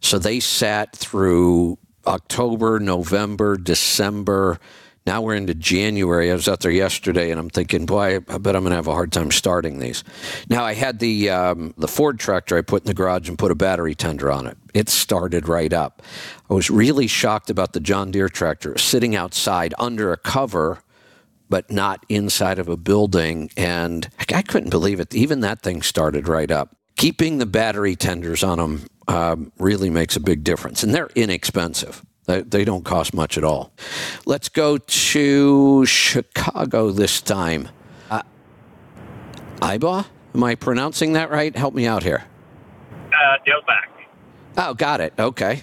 So 0.00 0.18
they 0.18 0.38
sat 0.38 0.94
through 0.94 1.78
October, 2.06 2.78
November, 2.78 3.56
December. 3.56 4.58
Now 5.06 5.22
we're 5.22 5.36
into 5.36 5.54
January. 5.54 6.30
I 6.30 6.34
was 6.34 6.48
out 6.48 6.60
there 6.60 6.72
yesterday, 6.72 7.30
and 7.30 7.38
I'm 7.38 7.48
thinking, 7.48 7.86
boy, 7.86 8.16
I 8.16 8.38
bet 8.38 8.56
I'm 8.56 8.62
going 8.62 8.70
to 8.70 8.76
have 8.76 8.88
a 8.88 8.92
hard 8.92 9.12
time 9.12 9.30
starting 9.30 9.78
these. 9.78 10.02
Now 10.50 10.64
I 10.64 10.74
had 10.74 10.98
the 10.98 11.30
um, 11.30 11.74
the 11.78 11.86
Ford 11.86 12.18
tractor 12.18 12.56
I 12.56 12.62
put 12.62 12.82
in 12.82 12.86
the 12.86 12.94
garage 12.94 13.28
and 13.28 13.38
put 13.38 13.52
a 13.52 13.54
battery 13.54 13.94
tender 13.94 14.32
on 14.32 14.46
it. 14.46 14.58
It 14.74 14.88
started 14.88 15.48
right 15.48 15.72
up. 15.72 16.02
I 16.50 16.54
was 16.54 16.70
really 16.70 17.06
shocked 17.06 17.50
about 17.50 17.72
the 17.72 17.80
John 17.80 18.10
Deere 18.10 18.28
tractor 18.28 18.76
sitting 18.78 19.14
outside 19.14 19.74
under 19.78 20.12
a 20.12 20.16
cover 20.16 20.80
but 21.48 21.70
not 21.70 22.04
inside 22.08 22.58
of 22.58 22.68
a 22.68 22.76
building. 22.76 23.50
And 23.56 24.08
I 24.34 24.42
couldn't 24.42 24.70
believe 24.70 25.00
it. 25.00 25.14
Even 25.14 25.40
that 25.40 25.62
thing 25.62 25.82
started 25.82 26.28
right 26.28 26.50
up. 26.50 26.76
Keeping 26.96 27.38
the 27.38 27.46
battery 27.46 27.94
tenders 27.94 28.42
on 28.42 28.58
them 28.58 28.86
um, 29.08 29.52
really 29.58 29.90
makes 29.90 30.16
a 30.16 30.20
big 30.20 30.44
difference, 30.44 30.82
and 30.82 30.94
they're 30.94 31.10
inexpensive. 31.14 32.04
They, 32.26 32.42
they 32.42 32.64
don't 32.64 32.84
cost 32.84 33.14
much 33.14 33.38
at 33.38 33.44
all. 33.44 33.72
Let's 34.24 34.48
go 34.48 34.78
to 34.78 35.86
Chicago 35.86 36.90
this 36.90 37.20
time. 37.20 37.68
Uh, 38.10 38.22
Iba, 39.60 40.06
am 40.34 40.44
I 40.44 40.54
pronouncing 40.56 41.12
that 41.12 41.30
right? 41.30 41.54
Help 41.54 41.74
me 41.74 41.86
out 41.86 42.02
here. 42.02 42.24
Uh, 42.92 43.36
Dale's 43.44 43.64
back. 43.66 43.90
Oh, 44.58 44.74
got 44.74 45.00
it. 45.00 45.12
Okay. 45.18 45.62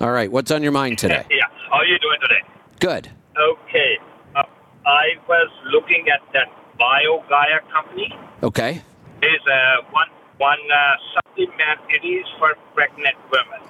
All 0.00 0.10
right. 0.12 0.30
What's 0.30 0.50
on 0.50 0.62
your 0.62 0.72
mind 0.72 0.98
today? 0.98 1.24
Yeah. 1.30 1.46
How 1.70 1.78
are 1.78 1.86
you 1.86 1.98
doing 2.00 2.18
today? 2.20 2.42
Good. 2.80 3.10
Okay. 3.38 3.98
Uh, 4.36 4.42
I 4.84 5.14
was 5.26 5.50
looking 5.70 6.04
at 6.12 6.20
that 6.34 6.48
BioGaia 6.78 7.60
company. 7.72 8.14
Okay. 8.42 8.82
There's 9.22 9.40
uh, 9.50 9.82
one 9.90 10.08
one 10.36 10.58
uh, 10.70 11.21
supplement. 11.36 11.80
It 11.90 12.06
is 12.06 12.26
for 12.38 12.54
pregnant 12.74 13.16
women. 13.30 13.68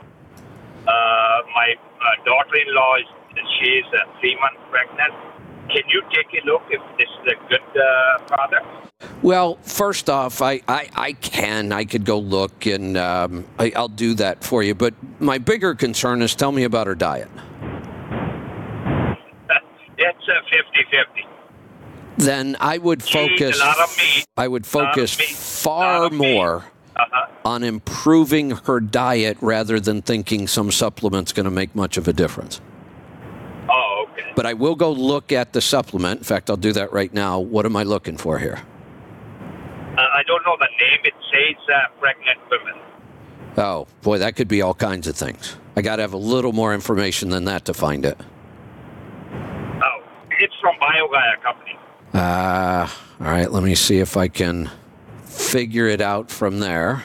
Uh, 0.87 0.91
my 1.55 1.75
uh, 2.01 2.25
daughter-in-law 2.25 2.97
is 2.97 3.07
she's 3.61 3.85
uh, 3.95 4.21
three 4.21 4.37
months 4.41 4.61
pregnant. 4.71 5.13
Can 5.69 5.83
you 5.89 6.03
take 6.13 6.43
a 6.43 6.47
look 6.47 6.63
if 6.71 6.81
this 6.99 7.09
is 7.23 7.33
a 7.33 7.49
good 7.49 7.61
uh, 7.81 8.19
product? 8.27 8.67
Well, 9.23 9.57
first 9.63 10.11
off, 10.11 10.43
I, 10.43 10.61
I, 10.69 10.89
I 10.95 11.13
can. 11.13 11.73
I 11.73 11.85
could 11.85 12.05
go 12.05 12.19
look 12.19 12.67
and 12.67 12.97
um, 12.97 13.47
I, 13.59 13.73
I'll 13.77 13.89
do 13.89 14.15
that 14.15 14.43
for 14.45 14.63
you. 14.63 14.75
But 14.75 14.95
my 15.21 15.39
bigger 15.39 15.75
concern 15.75 16.21
is 16.23 16.35
tell 16.35 16.53
me 16.53 16.65
about 16.65 16.87
her 16.87 16.95
diet. 16.95 17.29
It's 19.99 20.29
a 20.29 21.23
50-50. 21.23 21.27
Then 22.17 22.57
I 22.59 22.79
would 22.79 23.03
She 23.05 23.13
focus. 23.13 23.61
a 23.61 23.65
lot 23.65 23.79
of 23.79 23.97
meat. 23.97 24.25
I 24.37 24.49
would 24.49 24.67
focus 24.67 25.15
far 25.15 26.11
more 26.11 26.65
Uh-huh. 26.95 27.27
on 27.45 27.65
improving 27.65 28.51
her 28.51 28.79
diet 28.79 29.39
rather 29.41 29.81
than 29.81 30.03
thinking 30.03 30.47
some 30.47 30.71
supplement's 30.71 31.33
going 31.33 31.45
to 31.45 31.51
make 31.51 31.75
much 31.75 31.97
of 31.97 32.07
a 32.07 32.13
difference. 32.13 32.61
Oh, 33.71 34.07
okay. 34.11 34.31
But 34.37 34.45
I 34.45 34.53
will 34.53 34.75
go 34.75 34.93
look 34.93 35.33
at 35.33 35.55
the 35.55 35.63
supplement. 35.63 36.19
In 36.19 36.25
fact, 36.25 36.51
I'll 36.51 36.57
do 36.57 36.73
that 36.75 36.93
right 36.93 37.13
now. 37.13 37.41
What 37.41 37.65
am 37.65 37.77
I 37.77 37.85
looking 37.85 38.19
for 38.19 38.39
here? 38.39 38.61
Uh, 39.97 40.01
I 40.01 40.23
don't 40.27 40.45
know 40.45 40.57
the 40.59 40.69
name. 40.81 41.01
It 41.05 41.15
says 41.33 41.57
uh, 41.75 41.99
pregnant 41.99 42.39
women. 42.51 42.75
Oh, 43.57 43.87
boy, 44.03 44.19
that 44.19 44.37
could 44.37 44.49
be 44.49 44.63
all 44.63 44.75
kinds 44.75 45.07
of 45.07 45.17
things. 45.17 45.57
I 45.77 45.83
got 45.83 45.97
to 45.97 46.03
have 46.03 46.13
a 46.13 46.19
little 46.19 46.53
more 46.53 46.75
information 46.75 47.31
than 47.31 47.45
that 47.47 47.65
to 47.67 47.75
find 47.75 48.05
it. 48.05 48.19
Oh, 49.33 50.03
it's 50.39 50.55
from 50.61 50.75
BioGaia 50.77 51.43
company. 51.43 51.79
Uh, 52.15 52.89
all 53.21 53.27
right, 53.27 53.51
let 53.51 53.63
me 53.63 53.75
see 53.75 53.99
if 53.99 54.17
I 54.17 54.29
can 54.29 54.71
figure 55.33 55.87
it 55.87 56.01
out 56.01 56.31
from 56.31 56.61
there. 56.61 57.03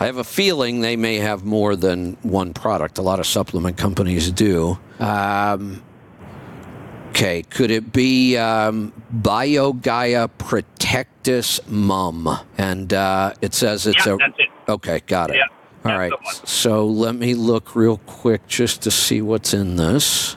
I 0.00 0.06
have 0.06 0.16
a 0.16 0.24
feeling 0.24 0.80
they 0.80 0.96
may 0.96 1.16
have 1.16 1.44
more 1.44 1.76
than 1.76 2.16
one 2.22 2.52
product. 2.52 2.98
A 2.98 3.02
lot 3.02 3.20
of 3.20 3.26
supplement 3.26 3.76
companies 3.76 4.30
do. 4.30 4.78
Um, 4.98 5.82
okay, 7.10 7.42
could 7.42 7.70
it 7.70 7.92
be 7.92 8.36
um, 8.36 8.92
BioGaia 9.14 10.28
Protectis 10.38 11.66
Mum? 11.68 12.28
And 12.56 12.92
uh, 12.92 13.34
it 13.40 13.54
says 13.54 13.86
it's 13.86 14.04
Yeah, 14.06 14.14
a. 14.14 14.16
that's 14.18 14.38
it. 14.38 14.48
Okay, 14.68 15.00
got 15.06 15.30
it. 15.30 15.36
Yeah, 15.36 15.42
All 15.44 15.50
that's 15.84 15.98
right. 15.98 16.10
the 16.10 16.16
one. 16.16 16.34
So 16.46 16.86
let 16.86 17.14
me 17.14 17.34
look 17.34 17.76
real 17.76 17.98
quick 18.06 18.46
just 18.48 18.82
to 18.82 18.90
see 18.90 19.22
what's 19.22 19.54
in 19.54 19.76
this. 19.76 20.36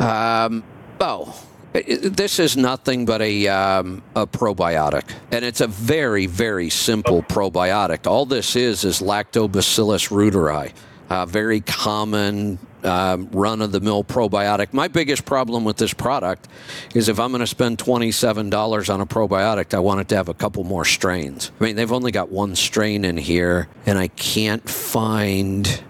Um, 0.00 0.64
oh, 1.00 1.28
i- 1.28 1.34
i- 1.34 1.36
this 1.72 2.38
is 2.38 2.56
nothing 2.56 3.06
but 3.06 3.22
a, 3.22 3.48
um, 3.48 4.02
a 4.14 4.26
probiotic. 4.26 5.10
And 5.30 5.44
it's 5.44 5.60
a 5.60 5.66
very, 5.66 6.26
very 6.26 6.70
simple 6.70 7.22
probiotic. 7.22 8.06
All 8.06 8.26
this 8.26 8.56
is 8.56 8.84
is 8.84 9.00
Lactobacillus 9.00 10.10
reuteri, 10.10 10.72
a 11.08 11.26
very 11.26 11.60
common 11.60 12.58
um, 12.84 13.28
run 13.32 13.62
of 13.62 13.72
the 13.72 13.80
mill 13.80 14.04
probiotic. 14.04 14.72
My 14.72 14.88
biggest 14.88 15.24
problem 15.24 15.64
with 15.64 15.76
this 15.76 15.94
product 15.94 16.48
is 16.94 17.08
if 17.08 17.18
I'm 17.18 17.30
going 17.30 17.40
to 17.40 17.46
spend 17.46 17.78
$27 17.78 18.92
on 18.92 19.00
a 19.00 19.06
probiotic, 19.06 19.74
I 19.74 19.78
want 19.78 20.00
it 20.00 20.08
to 20.08 20.16
have 20.16 20.28
a 20.28 20.34
couple 20.34 20.64
more 20.64 20.84
strains. 20.84 21.52
I 21.60 21.64
mean, 21.64 21.76
they've 21.76 21.92
only 21.92 22.12
got 22.12 22.30
one 22.30 22.56
strain 22.56 23.04
in 23.04 23.16
here, 23.16 23.68
and 23.86 23.98
I 23.98 24.08
can't 24.08 24.68
find 24.68 25.82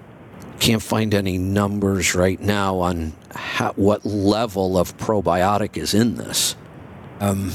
can't 0.62 0.82
find 0.82 1.12
any 1.12 1.38
numbers 1.38 2.14
right 2.14 2.40
now 2.40 2.78
on 2.78 3.12
how, 3.34 3.72
what 3.72 4.04
level 4.04 4.78
of 4.78 4.96
probiotic 4.96 5.76
is 5.76 5.92
in 5.92 6.14
this. 6.14 6.54
Um, 7.18 7.52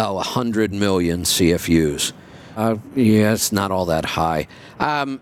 oh, 0.00 0.14
100 0.14 0.72
million 0.72 1.24
CFUs. 1.24 2.12
Uh, 2.56 2.76
yeah, 2.94 3.34
it's 3.34 3.52
not 3.52 3.70
all 3.70 3.84
that 3.86 4.06
high. 4.06 4.48
Um, 4.80 5.20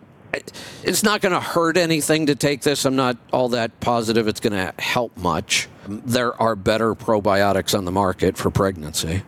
it's 0.84 1.02
not 1.02 1.20
going 1.20 1.32
to 1.32 1.40
hurt 1.40 1.76
anything 1.76 2.26
to 2.26 2.36
take 2.36 2.62
this. 2.62 2.84
I'm 2.84 2.94
not 2.94 3.16
all 3.32 3.48
that 3.48 3.80
positive 3.80 4.28
it's 4.28 4.40
going 4.40 4.52
to 4.52 4.72
help 4.80 5.16
much. 5.16 5.68
Um, 5.86 6.02
There 6.06 6.40
are 6.40 6.54
better 6.54 6.94
probiotics 6.94 7.76
on 7.76 7.84
the 7.84 7.90
market 7.90 8.36
for 8.36 8.50
pregnancy. 8.50 9.24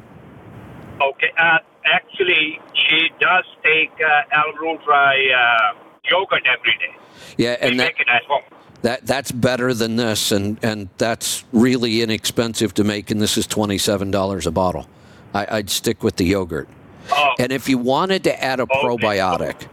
Okay. 1.02 1.32
Uh, 1.36 1.59
actually, 1.84 2.60
she 2.72 3.10
does 3.20 3.44
take 3.64 3.90
uh, 4.01 4.22
L. 4.30 4.52
reuteri 4.62 5.34
uh, 5.34 5.74
yogurt 6.09 6.46
every 6.46 6.78
day. 6.78 6.94
Yeah, 7.36 7.56
and 7.60 7.78
that, 7.80 7.84
make 7.84 8.00
it 8.00 8.08
at 8.08 8.24
home. 8.24 8.42
That 8.82 9.06
that's 9.06 9.32
better 9.32 9.72
than 9.72 9.96
this, 9.96 10.32
and 10.32 10.58
and 10.62 10.88
that's 10.98 11.44
really 11.52 12.02
inexpensive 12.02 12.74
to 12.74 12.84
make. 12.84 13.10
And 13.10 13.20
this 13.20 13.36
is 13.36 13.46
twenty 13.46 13.78
seven 13.78 14.10
dollars 14.10 14.46
a 14.46 14.50
bottle. 14.50 14.88
I, 15.32 15.46
I'd 15.58 15.70
stick 15.70 16.02
with 16.02 16.16
the 16.16 16.24
yogurt. 16.24 16.68
Oh, 17.10 17.32
And 17.38 17.52
if 17.52 17.68
you 17.68 17.76
wanted 17.78 18.24
to 18.24 18.42
add 18.42 18.60
a 18.60 18.66
oh, 18.70 18.82
probiotic, 18.82 19.66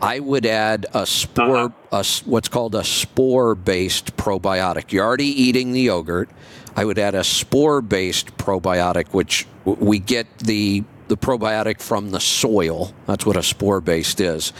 I 0.00 0.20
would 0.20 0.46
add 0.46 0.86
a 0.94 1.06
spore, 1.06 1.56
uh-huh. 1.56 1.68
a 1.92 2.00
s 2.00 2.24
what's 2.24 2.48
called 2.48 2.74
a 2.74 2.84
spore-based 2.84 4.16
probiotic. 4.16 4.92
You're 4.92 5.04
already 5.04 5.26
eating 5.26 5.72
the 5.72 5.80
yogurt. 5.80 6.30
I 6.76 6.84
would 6.84 6.98
add 6.98 7.14
a 7.14 7.24
spore-based 7.24 8.36
probiotic, 8.36 9.08
which 9.08 9.46
we 9.64 9.98
get 9.98 10.26
the 10.38 10.84
the 11.08 11.16
probiotic 11.16 11.80
from 11.80 12.10
the 12.10 12.20
soil. 12.20 12.92
That's 13.06 13.26
what 13.26 13.36
a 13.36 13.42
spore-based 13.42 14.20
is. 14.20 14.52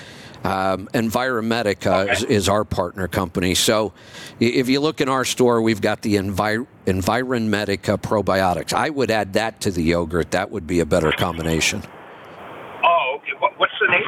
Um, 0.44 0.88
Enviromedica 0.94 2.12
is, 2.12 2.22
is 2.24 2.48
our 2.48 2.64
partner 2.64 3.08
company. 3.08 3.54
So 3.54 3.92
if 4.38 4.68
you 4.68 4.80
look 4.80 5.00
in 5.00 5.08
our 5.08 5.24
store, 5.24 5.60
we've 5.60 5.80
got 5.80 6.02
the 6.02 6.14
Envir- 6.16 6.66
Enviromedica 6.86 8.00
probiotics. 8.00 8.72
I 8.72 8.90
would 8.90 9.10
add 9.10 9.32
that 9.32 9.60
to 9.62 9.70
the 9.70 9.82
yogurt. 9.82 10.30
That 10.30 10.50
would 10.50 10.66
be 10.66 10.80
a 10.80 10.86
better 10.86 11.10
combination. 11.12 11.82
oh, 12.84 13.16
okay. 13.18 13.32
What, 13.40 13.58
what's 13.58 13.72
the 13.80 13.88
name? 13.88 14.04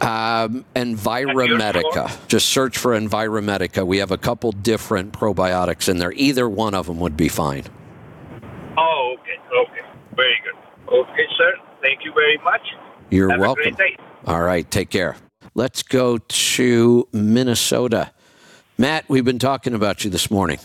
Um, 0.00 0.64
Enviromedica. 0.74 2.26
Just 2.28 2.48
search 2.48 2.78
for 2.78 2.98
Enviromedica. 2.98 3.86
We 3.86 3.98
have 3.98 4.10
a 4.10 4.18
couple 4.18 4.52
different 4.52 5.12
probiotics 5.12 5.88
in 5.88 5.98
there. 5.98 6.12
Either 6.12 6.48
one 6.48 6.74
of 6.74 6.86
them 6.86 6.98
would 6.98 7.16
be 7.16 7.28
fine. 7.28 7.64
Oh, 8.76 9.14
okay. 9.20 9.38
Okay. 9.54 9.86
Very 10.16 10.40
good. 10.42 10.92
Okay, 10.92 11.26
sir. 11.36 11.52
Thank 11.82 12.04
you 12.04 12.12
very 12.14 12.38
much. 12.42 12.62
You're 13.10 13.30
Have 13.30 13.40
welcome. 13.40 13.66
A 13.66 13.70
great 13.72 13.96
day. 13.96 13.96
All 14.26 14.42
right, 14.42 14.68
take 14.70 14.88
care. 14.90 15.16
Let's 15.54 15.82
go 15.82 16.18
to 16.18 17.08
Minnesota. 17.12 18.12
Matt, 18.78 19.08
we've 19.08 19.24
been 19.24 19.38
talking 19.38 19.74
about 19.74 20.04
you 20.04 20.10
this 20.10 20.30
morning. 20.30 20.58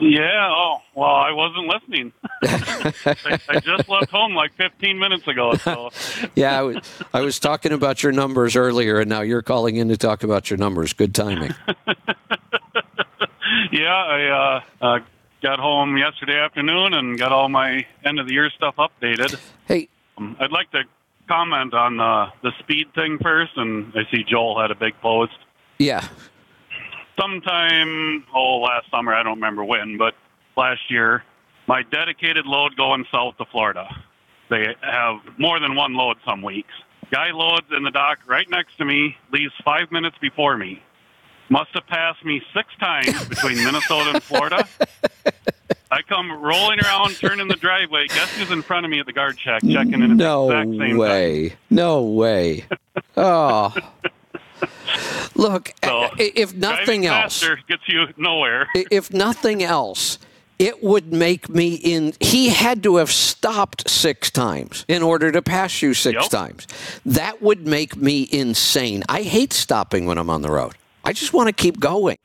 Yeah. 0.00 0.48
Oh, 0.50 0.78
well, 0.94 1.10
I 1.10 1.30
wasn't 1.30 1.66
listening. 1.68 2.12
I, 2.42 3.38
I 3.48 3.60
just 3.60 3.88
left 3.88 4.10
home 4.10 4.34
like 4.34 4.52
15 4.54 4.98
minutes 4.98 5.28
ago. 5.28 5.54
So 5.54 5.90
Yeah, 6.34 6.58
I 6.58 6.62
was, 6.62 6.76
I 7.12 7.20
was 7.20 7.38
talking 7.38 7.72
about 7.72 8.02
your 8.02 8.12
numbers 8.12 8.56
earlier, 8.56 8.98
and 8.98 9.08
now 9.10 9.20
you're 9.20 9.42
calling 9.42 9.76
in 9.76 9.88
to 9.88 9.96
talk 9.96 10.22
about 10.22 10.50
your 10.50 10.56
numbers. 10.56 10.92
Good 10.94 11.14
timing. 11.14 11.54
yeah, 13.72 13.94
I 13.94 14.62
uh, 14.80 14.84
uh, 14.84 14.98
got 15.42 15.60
home 15.60 15.96
yesterday 15.98 16.38
afternoon 16.40 16.94
and 16.94 17.18
got 17.18 17.30
all 17.30 17.48
my 17.48 17.86
end 18.04 18.18
of 18.18 18.26
the 18.26 18.32
year 18.32 18.50
stuff 18.50 18.76
updated. 18.76 19.38
Hey, 19.66 19.88
Um, 20.16 20.36
I'd 20.40 20.50
like 20.50 20.70
to 20.72 20.82
comment 21.30 21.72
on 21.74 22.00
uh, 22.00 22.30
the 22.42 22.50
speed 22.58 22.86
thing 22.94 23.18
first, 23.22 23.52
and 23.56 23.92
I 23.94 24.02
see 24.10 24.24
Joel 24.28 24.60
had 24.60 24.70
a 24.70 24.74
big 24.74 24.94
post. 25.00 25.38
yeah, 25.78 26.02
sometime 27.20 28.24
oh 28.34 28.58
last 28.58 28.90
summer 28.90 29.12
i 29.12 29.22
don't 29.22 29.34
remember 29.34 29.62
when 29.64 29.98
but 29.98 30.14
last 30.56 30.80
year 30.88 31.22
my 31.68 31.82
dedicated 31.92 32.46
load 32.46 32.76
going 32.76 33.04
south 33.12 33.36
to 33.36 33.44
florida. 33.52 33.86
They 34.48 34.74
have 34.82 35.16
more 35.38 35.60
than 35.60 35.76
one 35.76 35.94
load 35.94 36.16
some 36.28 36.42
weeks. 36.42 36.72
Guy 37.12 37.30
loads 37.32 37.66
in 37.76 37.84
the 37.84 37.90
dock 37.92 38.18
right 38.26 38.48
next 38.50 38.76
to 38.78 38.84
me 38.84 39.16
leaves 39.32 39.52
five 39.64 39.92
minutes 39.92 40.16
before 40.20 40.56
me. 40.56 40.82
Must 41.48 41.70
have 41.74 41.86
passed 41.86 42.24
me 42.24 42.42
six 42.54 42.68
times 42.80 43.28
between 43.28 43.56
minnesota 43.62 44.10
and 44.14 44.22
florida 44.22 44.66
i 45.90 46.00
come 46.02 46.30
rolling 46.30 46.78
around 46.80 47.16
turning 47.20 47.48
the 47.48 47.56
driveway 47.56 48.06
guess 48.08 48.28
who's 48.34 48.50
in 48.50 48.62
front 48.62 48.84
of 48.86 48.90
me 48.90 49.00
at 49.00 49.06
the 49.06 49.12
guard 49.12 49.36
check 49.38 49.62
checking 49.68 49.94
in 49.94 50.10
at 50.12 50.16
no 50.16 50.48
the 50.48 50.54
exact 50.60 50.70
same 50.70 50.78
time 50.78 50.96
way. 50.96 51.54
No 51.70 52.02
way. 52.02 52.64
Oh. 53.16 53.74
Look, 55.34 55.72
So, 55.84 56.08
if 56.18 56.54
nothing 56.54 57.06
else, 57.06 57.44
gets 57.68 57.82
you 57.88 58.06
nowhere 58.16 58.68
if 58.74 59.12
nothing 59.12 59.62
else, 59.62 60.18
it 60.58 60.82
would 60.82 61.12
make 61.12 61.48
me 61.48 61.74
in. 61.74 62.12
He 62.20 62.50
had 62.50 62.82
to 62.82 62.96
have 62.96 63.10
stopped 63.10 63.88
six 63.88 64.30
times 64.30 64.84
in 64.88 65.02
order 65.02 65.32
to 65.32 65.40
pass 65.42 65.80
you 65.82 65.94
six 65.94 66.22
Yep. 66.22 66.30
times. 66.30 66.66
That 67.06 67.40
would 67.42 67.66
make 67.66 67.96
me 67.96 68.28
insane. 68.30 69.02
I 69.08 69.22
hate 69.22 69.52
stopping 69.52 70.06
when 70.06 70.18
I'm 70.18 70.28
on 70.30 70.42
the 70.42 70.50
road. 70.50 70.74
I 71.04 71.12
just 71.12 71.32
want 71.32 71.48
to 71.48 71.52
keep 71.54 71.80
going. 71.80 72.18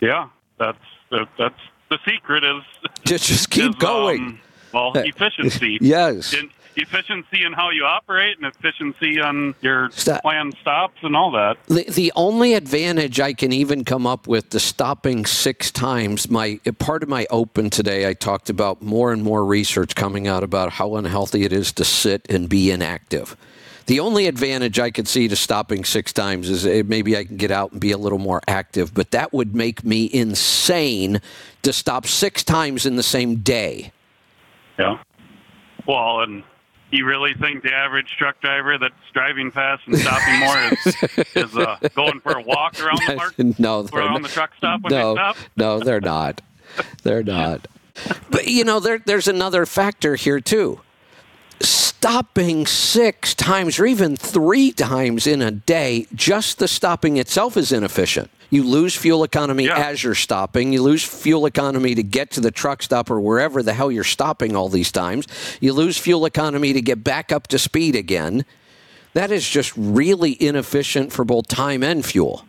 Yeah, 0.00 0.28
that's 0.58 0.78
that, 1.10 1.28
that's 1.38 1.60
the 1.90 1.98
secret 2.06 2.44
is 2.44 2.62
Just, 3.04 3.26
just 3.26 3.50
keep 3.50 3.70
is, 3.70 3.76
going. 3.76 4.20
um, 4.22 4.40
well, 4.72 4.92
efficiency. 4.94 5.78
Yes. 5.80 6.34
And 6.34 6.50
efficiency 6.76 7.42
in 7.44 7.52
how 7.52 7.70
you 7.70 7.84
operate 7.84 8.36
and 8.38 8.46
efficiency 8.46 9.20
on 9.20 9.54
your 9.60 9.90
Stop. 9.90 10.22
planned 10.22 10.54
stops 10.60 10.98
and 11.02 11.16
all 11.16 11.30
that. 11.32 11.56
The, 11.66 11.84
the 11.90 12.12
only 12.14 12.54
advantage 12.54 13.18
I 13.18 13.32
can 13.32 13.52
even 13.52 13.84
come 13.84 14.06
up 14.06 14.26
with 14.28 14.50
to 14.50 14.60
stopping 14.60 15.26
six 15.26 15.70
times, 15.70 16.30
my 16.30 16.60
part 16.78 17.02
of 17.02 17.08
my 17.08 17.26
open 17.30 17.70
today, 17.70 18.08
I 18.08 18.12
talked 18.14 18.48
about 18.50 18.80
more 18.82 19.12
and 19.12 19.22
more 19.22 19.44
research 19.44 19.94
coming 19.94 20.28
out 20.28 20.44
about 20.44 20.72
how 20.72 20.96
unhealthy 20.96 21.44
it 21.44 21.52
is 21.52 21.72
to 21.72 21.84
sit 21.84 22.26
and 22.30 22.48
be 22.48 22.70
inactive. 22.70 23.36
The 23.88 24.00
only 24.00 24.26
advantage 24.26 24.78
I 24.78 24.90
could 24.90 25.08
see 25.08 25.28
to 25.28 25.36
stopping 25.36 25.82
six 25.82 26.12
times 26.12 26.50
is 26.50 26.66
eh, 26.66 26.82
maybe 26.86 27.16
I 27.16 27.24
can 27.24 27.38
get 27.38 27.50
out 27.50 27.72
and 27.72 27.80
be 27.80 27.90
a 27.90 27.96
little 27.96 28.18
more 28.18 28.42
active, 28.46 28.92
but 28.92 29.12
that 29.12 29.32
would 29.32 29.54
make 29.54 29.82
me 29.82 30.10
insane 30.12 31.22
to 31.62 31.72
stop 31.72 32.06
six 32.06 32.44
times 32.44 32.84
in 32.84 32.96
the 32.96 33.02
same 33.02 33.36
day. 33.36 33.90
Yeah. 34.78 34.98
Well, 35.86 36.20
and 36.20 36.44
you 36.90 37.06
really 37.06 37.32
think 37.32 37.62
the 37.62 37.72
average 37.72 38.14
truck 38.18 38.38
driver 38.42 38.76
that's 38.76 38.92
driving 39.14 39.50
fast 39.50 39.82
and 39.86 39.96
stopping 39.96 40.38
more 40.40 40.58
is, 40.58 41.26
is 41.34 41.56
uh, 41.56 41.78
going 41.94 42.20
for 42.20 42.32
a 42.36 42.42
walk 42.42 42.78
around 42.82 43.00
the 43.06 43.14
park? 43.16 43.38
no, 43.58 43.88
around 43.90 44.20
the 44.20 44.28
truck 44.28 44.50
stop 44.58 44.82
when 44.82 44.92
no, 44.92 45.14
they 45.14 45.18
stop? 45.18 45.36
no, 45.56 45.80
they're 45.80 46.02
not. 46.02 46.42
They're 47.04 47.22
not. 47.22 47.66
But 48.30 48.48
you 48.48 48.64
know, 48.64 48.80
there, 48.80 48.98
there's 48.98 49.28
another 49.28 49.64
factor 49.64 50.14
here 50.14 50.40
too. 50.40 50.82
Stopping 51.60 52.66
six 52.66 53.34
times 53.34 53.78
or 53.78 53.86
even 53.86 54.16
three 54.16 54.72
times 54.72 55.26
in 55.26 55.42
a 55.42 55.50
day, 55.50 56.06
just 56.14 56.58
the 56.58 56.68
stopping 56.68 57.16
itself 57.16 57.56
is 57.56 57.72
inefficient. 57.72 58.30
You 58.50 58.62
lose 58.62 58.94
fuel 58.94 59.24
economy 59.24 59.68
as 59.68 60.02
you're 60.02 60.14
stopping. 60.14 60.72
You 60.72 60.82
lose 60.82 61.04
fuel 61.04 61.44
economy 61.44 61.94
to 61.94 62.02
get 62.02 62.30
to 62.32 62.40
the 62.40 62.50
truck 62.50 62.82
stop 62.82 63.10
or 63.10 63.20
wherever 63.20 63.62
the 63.62 63.74
hell 63.74 63.90
you're 63.90 64.04
stopping 64.04 64.56
all 64.56 64.68
these 64.68 64.90
times. 64.90 65.26
You 65.60 65.74
lose 65.74 65.98
fuel 65.98 66.24
economy 66.24 66.72
to 66.72 66.80
get 66.80 67.04
back 67.04 67.30
up 67.30 67.48
to 67.48 67.58
speed 67.58 67.94
again. 67.94 68.46
That 69.12 69.30
is 69.30 69.48
just 69.48 69.72
really 69.76 70.40
inefficient 70.42 71.12
for 71.12 71.24
both 71.24 71.48
time 71.48 71.82
and 71.82 72.04
fuel. 72.04 72.44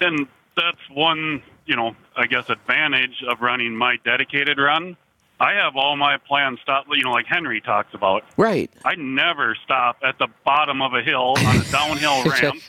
And 0.00 0.26
that's 0.56 0.88
one, 0.90 1.42
you 1.66 1.76
know, 1.76 1.94
I 2.16 2.26
guess 2.26 2.48
advantage 2.48 3.22
of 3.28 3.40
running 3.40 3.76
my 3.76 3.96
dedicated 4.04 4.58
run. 4.58 4.96
I 5.40 5.52
have 5.52 5.76
all 5.76 5.96
my 5.96 6.16
plans 6.18 6.58
stop, 6.62 6.86
you 6.90 7.02
know, 7.04 7.12
like 7.12 7.26
Henry 7.26 7.60
talks 7.60 7.94
about. 7.94 8.24
Right. 8.36 8.70
I 8.84 8.96
never 8.96 9.56
stop 9.64 9.98
at 10.02 10.18
the 10.18 10.26
bottom 10.44 10.82
of 10.82 10.94
a 10.94 11.02
hill 11.02 11.34
on 11.38 11.56
a 11.56 11.64
downhill 11.70 12.24
ramp 12.30 12.60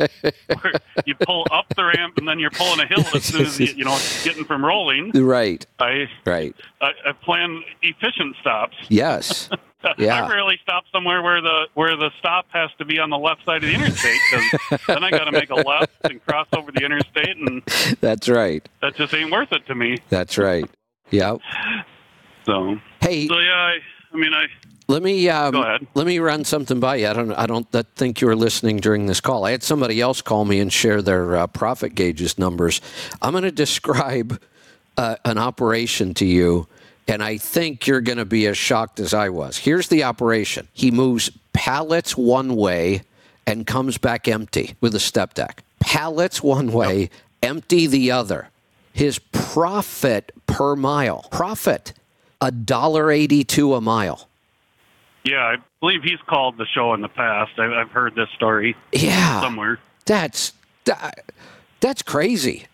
where 0.61 0.73
you 1.05 1.15
pull 1.15 1.47
up 1.51 1.65
the 1.75 1.85
ramp 1.85 2.17
and 2.17 2.27
then 2.27 2.37
you're 2.39 2.51
pulling 2.51 2.79
a 2.79 2.85
hill 2.85 3.03
as 3.13 3.23
soon 3.25 3.41
as 3.45 3.59
you, 3.59 3.67
you 3.67 3.85
know, 3.85 3.97
getting 4.23 4.45
from 4.45 4.63
rolling. 4.63 5.11
Right. 5.11 5.65
I, 5.79 6.07
Right. 6.25 6.55
I, 6.81 6.91
I 7.07 7.11
plan 7.23 7.63
efficient 7.81 8.35
stops. 8.41 8.75
Yes. 8.89 9.49
Yeah. 9.97 10.25
I 10.25 10.29
rarely 10.29 10.59
stop 10.61 10.83
somewhere 10.91 11.21
where 11.21 11.41
the 11.41 11.67
where 11.73 11.95
the 11.95 12.11
stop 12.19 12.47
has 12.49 12.69
to 12.79 12.85
be 12.85 12.99
on 12.99 13.09
the 13.09 13.17
left 13.17 13.45
side 13.45 13.63
of 13.63 13.69
the 13.69 13.73
interstate 13.75 14.19
because 14.29 14.81
then 14.87 15.05
I 15.05 15.09
got 15.09 15.23
to 15.23 15.31
make 15.31 15.49
a 15.49 15.55
left 15.55 15.93
and 16.03 16.21
cross 16.25 16.47
over 16.51 16.69
the 16.69 16.83
interstate, 16.83 17.37
and 17.37 17.63
That's 18.01 18.27
right. 18.27 18.67
that 18.81 18.95
just 18.95 19.13
ain't 19.13 19.31
worth 19.31 19.53
it 19.53 19.65
to 19.67 19.75
me. 19.75 19.99
That's 20.09 20.37
right. 20.37 20.69
Yeah. 21.11 21.37
So 22.49 22.79
hey, 23.01 23.27
so 23.27 23.37
yeah, 23.37 23.51
I, 23.51 23.77
I 24.11 24.17
mean, 24.17 24.33
I 24.33 24.45
Let 24.87 25.03
me 25.03 25.29
um, 25.29 25.51
Go 25.51 25.61
ahead. 25.61 25.85
let 25.93 26.07
me 26.07 26.17
run 26.17 26.43
something 26.45 26.79
by 26.79 26.95
you. 26.95 27.07
I 27.07 27.13
don't 27.13 27.31
I 27.33 27.45
don't 27.45 27.67
think 27.95 28.21
you 28.21 28.27
were 28.27 28.35
listening 28.35 28.77
during 28.77 29.05
this 29.05 29.21
call. 29.21 29.45
I 29.45 29.51
had 29.51 29.61
somebody 29.61 30.01
else 30.01 30.23
call 30.23 30.45
me 30.45 30.59
and 30.59 30.73
share 30.73 31.03
their 31.03 31.35
uh, 31.37 31.45
profit 31.47 31.93
gauges 31.93 32.39
numbers. 32.39 32.81
I'm 33.21 33.33
going 33.33 33.43
to 33.43 33.51
describe 33.51 34.41
uh, 34.97 35.17
an 35.25 35.37
operation 35.37 36.15
to 36.15 36.25
you, 36.25 36.65
and 37.07 37.21
I 37.21 37.37
think 37.37 37.85
you're 37.85 38.01
going 38.01 38.17
to 38.17 38.25
be 38.25 38.47
as 38.47 38.57
shocked 38.57 38.99
as 38.99 39.13
I 39.13 39.29
was. 39.29 39.57
Here's 39.57 39.87
the 39.89 40.03
operation. 40.03 40.67
He 40.73 40.89
moves 40.89 41.29
pallets 41.53 42.17
one 42.17 42.55
way 42.55 43.03
and 43.45 43.67
comes 43.67 43.99
back 43.99 44.27
empty 44.27 44.75
with 44.81 44.95
a 44.95 44.99
step 44.99 45.35
deck. 45.35 45.63
Pallets 45.79 46.41
one 46.41 46.71
way, 46.71 47.11
empty 47.43 47.85
the 47.85 48.09
other. 48.09 48.49
His 48.91 49.19
profit 49.19 50.31
per 50.47 50.75
mile, 50.75 51.27
profit, 51.29 51.93
a 52.41 52.51
dollar 52.51 53.11
eighty-two 53.11 53.73
a 53.75 53.81
mile. 53.81 54.27
yeah, 55.23 55.43
I 55.43 55.55
believe 55.79 56.03
he's 56.03 56.19
called 56.27 56.57
the 56.57 56.65
show 56.73 56.93
in 56.93 57.01
the 57.01 57.09
past. 57.09 57.51
I, 57.57 57.81
I've 57.81 57.91
heard 57.91 58.15
this 58.15 58.29
story. 58.35 58.75
Yeah. 58.93 59.41
somewhere. 59.41 59.79
That's 60.05 60.53
that, 60.85 61.31
that's 61.81 62.01
crazy. 62.01 62.65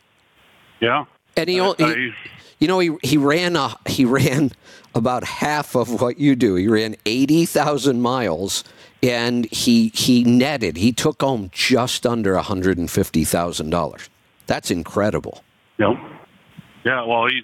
Yeah, 0.80 1.06
And 1.38 1.50
he, 1.50 1.60
I- 1.60 1.74
he 1.78 2.12
you 2.60 2.68
know, 2.68 2.80
he 2.80 2.92
he 3.04 3.18
ran 3.18 3.56
a, 3.56 3.76
he 3.88 4.06
ran 4.06 4.52
about 4.94 5.24
half 5.26 5.76
of 5.76 6.00
what 6.02 6.18
you 6.20 6.36
do. 6.36 6.56
He 6.56 6.68
ran 6.68 6.96
eighty 7.06 7.46
thousand 7.46 8.02
miles, 8.02 8.64
and 9.04 9.46
he 9.52 9.90
he 9.94 10.24
netted. 10.24 10.78
He 10.78 10.92
took 10.94 11.22
home 11.22 11.50
just 11.52 12.06
under 12.06 12.38
hundred 12.38 12.78
and 12.78 12.90
fifty 12.90 13.24
thousand 13.26 13.72
dollars. 13.72 14.10
That's 14.48 14.70
incredible. 14.72 15.44
Yep. 15.80 15.98
Yeah, 16.86 17.04
well, 17.06 17.28
he's 17.28 17.44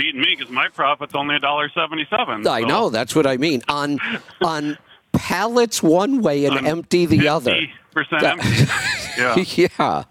beating 0.00 0.20
me 0.20 0.34
because 0.38 0.50
my 0.52 0.68
profit's 0.68 1.14
only 1.14 1.36
a 1.36 1.38
dollar 1.40 1.68
seventy-seven. 1.74 2.46
I 2.46 2.60
know. 2.60 2.90
That's 2.90 3.14
what 3.14 3.26
I 3.26 3.36
mean. 3.36 3.62
On 3.68 3.98
on 4.42 4.78
pallets 5.12 5.82
one 5.82 6.22
way 6.22 6.44
and 6.46 6.66
empty 6.66 7.06
the 7.06 7.28
other. 7.28 7.60
percent 7.92 8.22
empty. 8.22 8.64
Yeah. 9.18 9.34
yeah. 9.56 10.04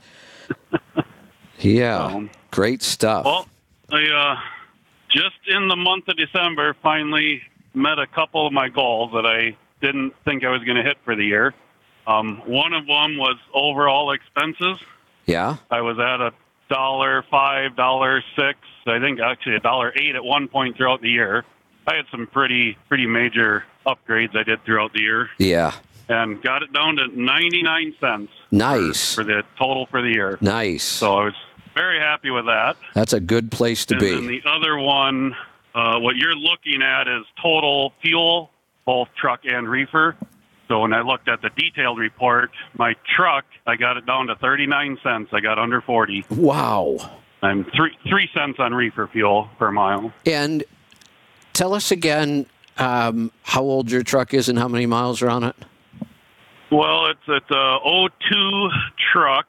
Yeah. 1.60 2.28
Great 2.52 2.82
stuff. 2.82 3.26
Well, 3.26 3.48
I 3.92 4.06
uh, 4.08 4.36
just 5.10 5.36
in 5.48 5.68
the 5.68 5.76
month 5.76 6.08
of 6.08 6.18
December 6.18 6.76
finally 6.84 7.42
met 7.74 7.98
a 8.00 8.08
couple 8.08 8.46
of 8.46 8.54
my 8.54 8.70
goals 8.70 9.12
that 9.14 9.26
I 9.26 9.56
didn't 9.82 10.14
think 10.26 10.44
I 10.44 10.50
was 10.50 10.64
going 10.64 10.78
to 10.78 10.84
hit 10.84 10.98
for 11.06 11.16
the 11.16 11.24
year. 11.24 11.54
Um, 12.08 12.42
one 12.46 12.74
of 12.74 12.86
them 12.88 13.18
was 13.18 13.38
overall 13.54 14.12
expenses. 14.12 14.80
yeah. 15.26 15.58
I 15.72 15.82
was 15.82 15.98
at 16.00 16.20
a 16.22 16.34
dollar 16.70 17.24
five, 17.30 17.76
dollar 17.76 18.24
six. 18.36 18.60
I 18.88 19.00
think 19.00 19.20
actually 19.20 19.56
a 19.56 19.60
dollar 19.60 19.94
eight 19.96 20.16
at 20.16 20.24
one 20.24 20.48
point 20.48 20.78
throughout 20.78 21.02
the 21.02 21.10
year. 21.10 21.46
I 21.88 21.96
had 21.96 22.06
some 22.12 22.28
pretty 22.28 22.78
pretty 22.88 23.06
major 23.06 23.64
upgrades 23.86 24.36
I 24.36 24.44
did 24.44 24.64
throughout 24.64 24.94
the 24.94 25.02
year, 25.02 25.30
Yeah. 25.38 25.74
and 26.08 26.42
got 26.42 26.62
it 26.64 26.72
down 26.74 26.98
to 26.98 27.08
ninety 27.20 27.62
nine 27.64 27.94
cents 28.00 28.32
Nice. 28.52 29.14
for 29.16 29.24
the 29.24 29.44
total 29.58 29.88
for 29.88 30.02
the 30.02 30.10
year. 30.10 30.38
Nice. 30.42 30.84
So 30.84 31.18
I 31.18 31.26
was 31.26 31.34
very 31.76 32.00
happy 32.00 32.30
with 32.30 32.46
that. 32.46 32.78
That's 32.94 33.14
a 33.14 33.20
good 33.20 33.52
place 33.52 33.86
to 33.86 33.98
be. 33.98 34.14
and 34.14 34.28
the 34.30 34.42
other 34.46 34.78
one, 34.78 35.36
uh, 35.74 36.00
what 36.00 36.16
you're 36.16 36.36
looking 36.36 36.82
at 36.82 37.08
is 37.08 37.26
total 37.42 37.94
fuel, 38.02 38.52
both 38.86 39.08
truck 39.20 39.42
and 39.46 39.68
reefer. 39.70 40.16
So 40.70 40.82
when 40.82 40.94
I 40.94 41.02
looked 41.02 41.28
at 41.28 41.42
the 41.42 41.50
detailed 41.50 41.98
report, 41.98 42.52
my 42.78 42.96
truck, 43.16 43.44
I 43.66 43.76
got 43.76 43.98
it 43.98 44.06
down 44.06 44.28
to 44.28 44.36
39 44.36 45.00
cents. 45.04 45.30
I 45.34 45.40
got 45.40 45.58
under 45.58 45.82
40. 45.82 46.26
Wow. 46.30 46.98
I'm 47.42 47.66
three 47.76 47.98
three 48.08 48.30
cents 48.34 48.60
on 48.60 48.74
reefer 48.74 49.08
fuel 49.08 49.50
per 49.58 49.72
mile. 49.72 50.14
And 50.26 50.64
tell 51.54 51.74
us 51.74 51.90
again 51.92 52.46
um, 52.78 53.32
how 53.44 53.62
old 53.62 53.90
your 53.90 54.04
truck 54.04 54.34
is 54.34 54.48
and 54.48 54.60
how 54.60 54.68
many 54.68 54.86
miles 54.86 55.22
are 55.22 55.30
on 55.30 55.44
it. 55.44 55.56
Well, 56.72 57.08
it's 57.08 57.20
it's 57.28 57.50
a 57.50 57.80
02 58.30 58.70
truck 59.12 59.48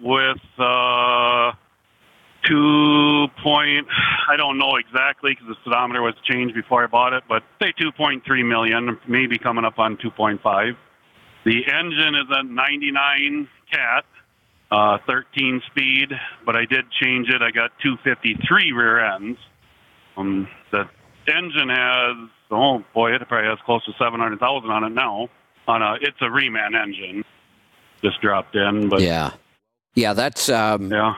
with 0.00 0.38
uh, 0.58 1.52
two 2.48 3.26
point. 3.42 3.86
I 4.30 4.36
don't 4.36 4.58
know 4.58 4.76
exactly 4.76 5.32
because 5.32 5.48
the 5.48 5.56
speedometer 5.62 6.02
was 6.02 6.14
changed 6.24 6.54
before 6.54 6.84
I 6.84 6.86
bought 6.86 7.12
it, 7.12 7.24
but 7.28 7.42
say 7.60 7.72
2.3 7.80 8.22
million, 8.46 8.98
maybe 9.08 9.38
coming 9.38 9.64
up 9.64 9.78
on 9.78 9.96
2.5. 9.96 10.76
The 11.44 11.60
engine 11.66 12.14
is 12.14 12.28
a 12.30 12.44
99 12.44 13.48
cat, 13.70 14.04
uh, 14.70 14.98
13 15.06 15.62
speed, 15.70 16.08
but 16.46 16.56
I 16.56 16.64
did 16.64 16.84
change 17.02 17.28
it. 17.28 17.42
I 17.42 17.50
got 17.50 17.70
253 17.82 18.72
rear 18.72 19.04
ends. 19.04 19.38
Um, 20.16 20.48
the 20.70 20.88
engine 21.26 21.68
has 21.68 22.28
oh 22.52 22.84
boy, 22.94 23.14
it 23.14 23.26
probably 23.28 23.48
has 23.48 23.58
close 23.64 23.84
to 23.86 23.92
700,000 23.98 24.70
on 24.70 24.84
it 24.84 24.90
now. 24.90 25.28
On 25.66 25.80
a, 25.80 25.94
it's 26.00 26.20
a 26.20 26.24
reman 26.24 26.74
engine, 26.74 27.24
just 28.02 28.20
dropped 28.20 28.56
in, 28.56 28.88
but 28.88 29.00
yeah, 29.00 29.30
yeah, 29.94 30.12
that's 30.12 30.48
um, 30.48 30.90
yeah. 30.90 31.14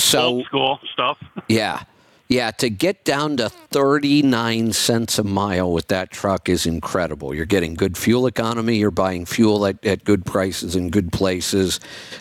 So 0.00 0.22
Old 0.22 0.46
school 0.46 0.78
stuff. 0.92 1.18
yeah, 1.48 1.84
yeah. 2.28 2.50
To 2.52 2.70
get 2.70 3.04
down 3.04 3.36
to 3.38 3.48
thirty 3.48 4.22
nine 4.22 4.72
cents 4.72 5.18
a 5.18 5.24
mile 5.24 5.72
with 5.72 5.88
that 5.88 6.10
truck 6.10 6.48
is 6.48 6.66
incredible. 6.66 7.34
You're 7.34 7.46
getting 7.46 7.74
good 7.74 7.96
fuel 7.96 8.26
economy. 8.26 8.76
You're 8.76 8.90
buying 8.90 9.26
fuel 9.26 9.66
at, 9.66 9.84
at 9.84 10.04
good 10.04 10.24
prices 10.24 10.76
in 10.76 10.90
good 10.90 11.12
places. 11.12 11.80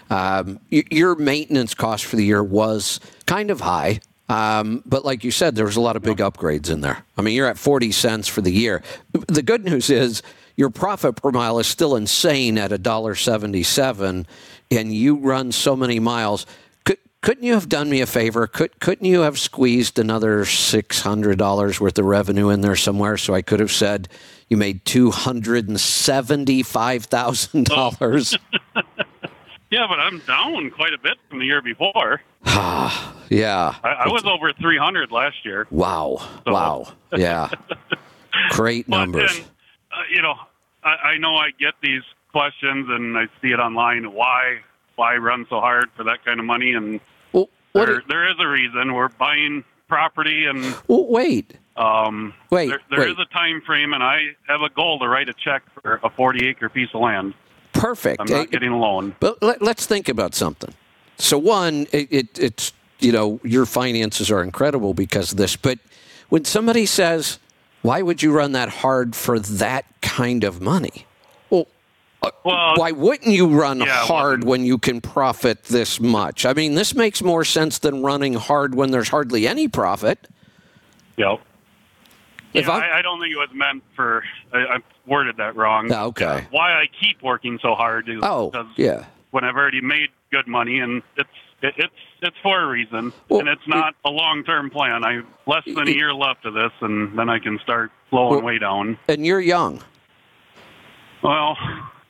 Um, 0.10 0.60
your 0.70 1.16
maintenance 1.16 1.74
cost 1.74 2.06
for 2.06 2.16
the 2.16 2.26
year 2.26 2.44
was 2.44 3.00
kind 3.26 3.52
of 3.52 3.62
high. 3.62 4.02
Um, 4.30 4.84
but 4.86 5.04
like 5.04 5.24
you 5.24 5.32
said, 5.32 5.56
there 5.56 5.66
was 5.66 5.76
a 5.76 5.82
lot 5.82 5.96
of 5.96 6.04
big 6.04 6.18
upgrades 6.18 6.70
in 6.70 6.82
there. 6.82 7.04
I 7.18 7.24
mean, 7.24 7.36
you're 7.36 7.48
at 7.48 7.58
40 7.58 7.92
cents 7.92 8.28
for 8.28 8.42
the 8.42 8.52
year. 8.52 8.84
The 9.28 9.42
good 9.42 9.66
news 9.66 9.90
is 9.90 10.22
your 10.56 10.70
profit 10.70 11.16
per 11.16 11.32
mile 11.32 11.58
is 11.58 11.68
still 11.68 11.96
insane 11.96 12.58
at 12.58 12.70
$1.77, 12.70 14.26
and 14.70 14.94
you 14.94 15.16
run 15.16 15.52
so 15.52 15.76
many 15.76 16.00
miles. 16.00 16.46
Could, 17.22 17.30
couldn't 17.36 17.44
you 17.44 17.54
have 17.54 17.70
done 17.70 17.90
me 17.90 18.02
a 18.02 18.06
favor? 18.06 18.48
Could 18.48 18.80
couldn't 18.80 19.06
you 19.06 19.22
have 19.22 19.40
squeezed 19.40 20.00
another 20.00 20.46
six 20.46 21.02
hundred 21.02 21.38
dollars 21.38 21.80
worth 21.80 21.98
of 22.00 22.06
revenue 22.06 22.50
in 22.50 22.62
there 22.62 22.76
somewhere 22.76 23.18
so 23.18 23.34
I 23.34 23.42
could 23.42 23.60
have 23.60 23.72
said 23.72 24.08
you 24.50 24.58
made 24.58 24.86
two 24.86 25.12
hundred 25.12 25.68
and 25.68 25.80
seventy 25.80 26.64
five 26.64 27.06
thousand 27.06 27.66
dollars? 27.66 28.38
Yeah, 29.72 29.86
but 29.88 30.00
I'm 30.00 30.18
down 30.20 30.72
quite 30.72 30.94
a 30.94 30.98
bit 30.98 31.18
from 31.30 31.38
the 31.38 31.46
year 31.46 31.62
before. 31.62 32.22
yeah. 32.46 33.76
I, 33.84 33.88
I 33.90 34.08
was 34.08 34.24
over 34.26 34.52
300 34.52 35.12
last 35.12 35.46
year. 35.46 35.68
Wow. 35.70 36.28
Wow. 36.48 36.94
Yeah. 37.16 37.52
Great 38.50 38.88
numbers. 38.90 39.38
And, 39.38 39.46
uh, 39.92 39.96
you 40.12 40.24
know, 40.24 40.34
I, 40.84 41.10
I 41.10 41.18
know 41.20 41.36
I 41.36 41.52
get 41.60 41.76
these 41.84 42.02
questions 42.32 42.88
and 42.90 43.16
I 43.16 43.26
see 43.44 43.50
it 43.50 43.60
online. 43.60 44.12
Why 44.12 44.62
why 45.00 45.16
run 45.16 45.48
so 45.50 45.62
hard 45.62 45.90
for 45.96 46.04
that 46.04 46.24
kind 46.26 46.40
of 46.40 46.46
money? 46.46 46.74
And 46.74 47.00
well, 47.32 47.48
there, 47.74 48.04
there 48.08 48.30
is 48.30 48.36
a 48.40 48.48
reason. 48.48 48.94
We're 48.94 49.08
buying 49.08 49.64
property 49.88 50.46
and. 50.46 50.76
Well, 50.88 51.08
wait. 51.08 51.56
Um, 51.78 52.34
wait. 52.52 52.68
There, 52.68 52.82
there 52.90 53.00
wait. 53.00 53.12
is 53.12 53.18
a 53.20 53.34
time 53.34 53.62
frame, 53.66 53.94
and 53.94 54.04
I 54.04 54.36
have 54.48 54.62
a 54.62 54.70
goal 54.70 55.00
to 55.00 55.08
write 55.08 55.30
a 55.30 55.34
check 55.34 55.64
for 55.82 56.02
a 56.04 56.10
40 56.10 56.48
acre 56.48 56.68
piece 56.68 56.90
of 56.94 57.00
land. 57.00 57.34
Perfect. 57.72 58.20
I'm 58.20 58.28
not 58.28 58.52
getting 58.52 58.72
a 58.72 58.78
loan. 58.78 59.16
But 59.22 59.42
let, 59.42 59.62
us 59.62 59.86
think 59.86 60.10
about 60.10 60.36
something. 60.36 60.74
So 61.18 61.38
one, 61.38 61.88
it, 61.94 62.12
it, 62.12 62.40
it's 62.40 62.74
you 63.00 63.14
know 63.14 63.40
your 63.44 63.66
finances 63.66 64.30
are 64.30 64.44
incredible 64.44 64.94
because 64.94 65.32
of 65.32 65.38
this. 65.38 65.56
But 65.56 65.80
when 66.28 66.44
somebody 66.44 66.86
says, 66.86 67.40
"Why 67.82 68.02
would 68.02 68.22
you 68.22 68.34
run 68.34 68.52
that 68.54 68.70
hard 68.70 69.16
for 69.16 69.40
that 69.40 69.86
kind 70.02 70.44
of 70.44 70.62
money?" 70.62 71.06
Well, 72.22 72.34
uh, 72.46 72.76
why 72.76 72.92
wouldn't 72.92 73.32
you 73.34 73.48
run 73.48 73.80
yeah, 73.80 73.86
it 73.86 74.08
hard 74.08 74.44
when 74.44 74.66
you 74.66 74.78
can 74.78 75.02
profit 75.02 75.64
this 75.64 76.00
much? 76.00 76.46
I 76.46 76.54
mean, 76.54 76.76
this 76.76 76.94
makes 76.94 77.22
more 77.22 77.46
sense 77.46 77.80
than 77.80 78.04
running 78.04 78.34
hard 78.34 78.76
when 78.76 78.92
there's 78.92 79.10
hardly 79.10 79.48
any 79.48 79.68
profit. 79.68 80.28
Yep. 81.18 81.40
If 82.54 82.66
yeah, 82.66 82.72
I, 82.72 83.00
I 83.00 83.02
don't 83.02 83.20
think 83.22 83.32
it 83.34 83.38
was 83.38 83.50
meant 83.54 83.84
for. 83.96 84.24
I, 84.54 84.58
I 84.58 84.78
worded 85.06 85.38
that 85.38 85.56
wrong. 85.56 85.92
Ah, 85.92 86.06
okay. 86.06 86.48
Why 86.50 86.74
I 86.74 86.88
keep 87.00 87.22
working 87.22 87.60
so 87.62 87.76
hard 87.76 88.10
is 88.10 88.20
Oh, 88.24 88.50
because 88.50 88.68
yeah. 88.76 89.06
when 89.32 89.44
I've 89.44 89.56
already 89.56 89.82
made 89.82 90.10
good 90.32 90.48
money, 90.48 90.80
and 90.80 91.04
it's 91.16 91.30
it, 91.62 91.76
it's 91.78 91.94
it's 92.22 92.38
for 92.42 92.60
a 92.62 92.68
reason, 92.68 93.14
Well, 93.30 93.42
and 93.42 93.50
it's 93.50 93.68
not 93.68 93.94
a 94.04 94.10
long 94.10 94.44
term 94.44 94.70
plan. 94.72 95.04
I 95.06 95.22
less 95.46 95.64
than 95.66 95.88
a 95.88 95.92
year 95.92 96.14
left 96.14 96.46
of 96.46 96.54
this, 96.56 96.72
and 96.82 97.18
then 97.18 97.30
I 97.30 97.38
can 97.40 97.60
start 97.60 97.92
slowing 98.10 98.38
Well- 98.38 98.42
way 98.42 98.58
down. 98.58 98.98
And 99.08 99.26
you're 99.26 99.40
young. 99.42 99.82
Well, 101.22 101.56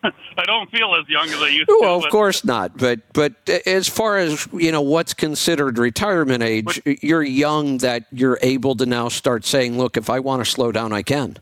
I 0.03 0.45
don't 0.45 0.69
feel 0.71 0.95
as 0.95 1.07
young 1.09 1.27
as 1.29 1.41
I 1.41 1.49
used 1.49 1.67
to. 1.67 1.77
Well, 1.81 1.97
of 1.97 2.09
course 2.09 2.45
not. 2.45 2.77
But 2.77 3.01
but 3.13 3.33
as 3.65 3.87
far 3.87 4.17
as 4.17 4.47
you 4.53 4.71
know, 4.71 4.81
what's 4.81 5.13
considered 5.13 5.77
retirement 5.77 6.43
age, 6.43 6.81
you're 6.85 7.23
young 7.23 7.79
that 7.79 8.05
you're 8.11 8.39
able 8.41 8.75
to 8.75 8.85
now 8.85 9.09
start 9.09 9.45
saying, 9.45 9.77
"Look, 9.77 9.97
if 9.97 10.09
I 10.09 10.19
want 10.19 10.43
to 10.43 10.49
slow 10.49 10.71
down, 10.71 10.93
I 10.93 11.01
can." 11.01 11.37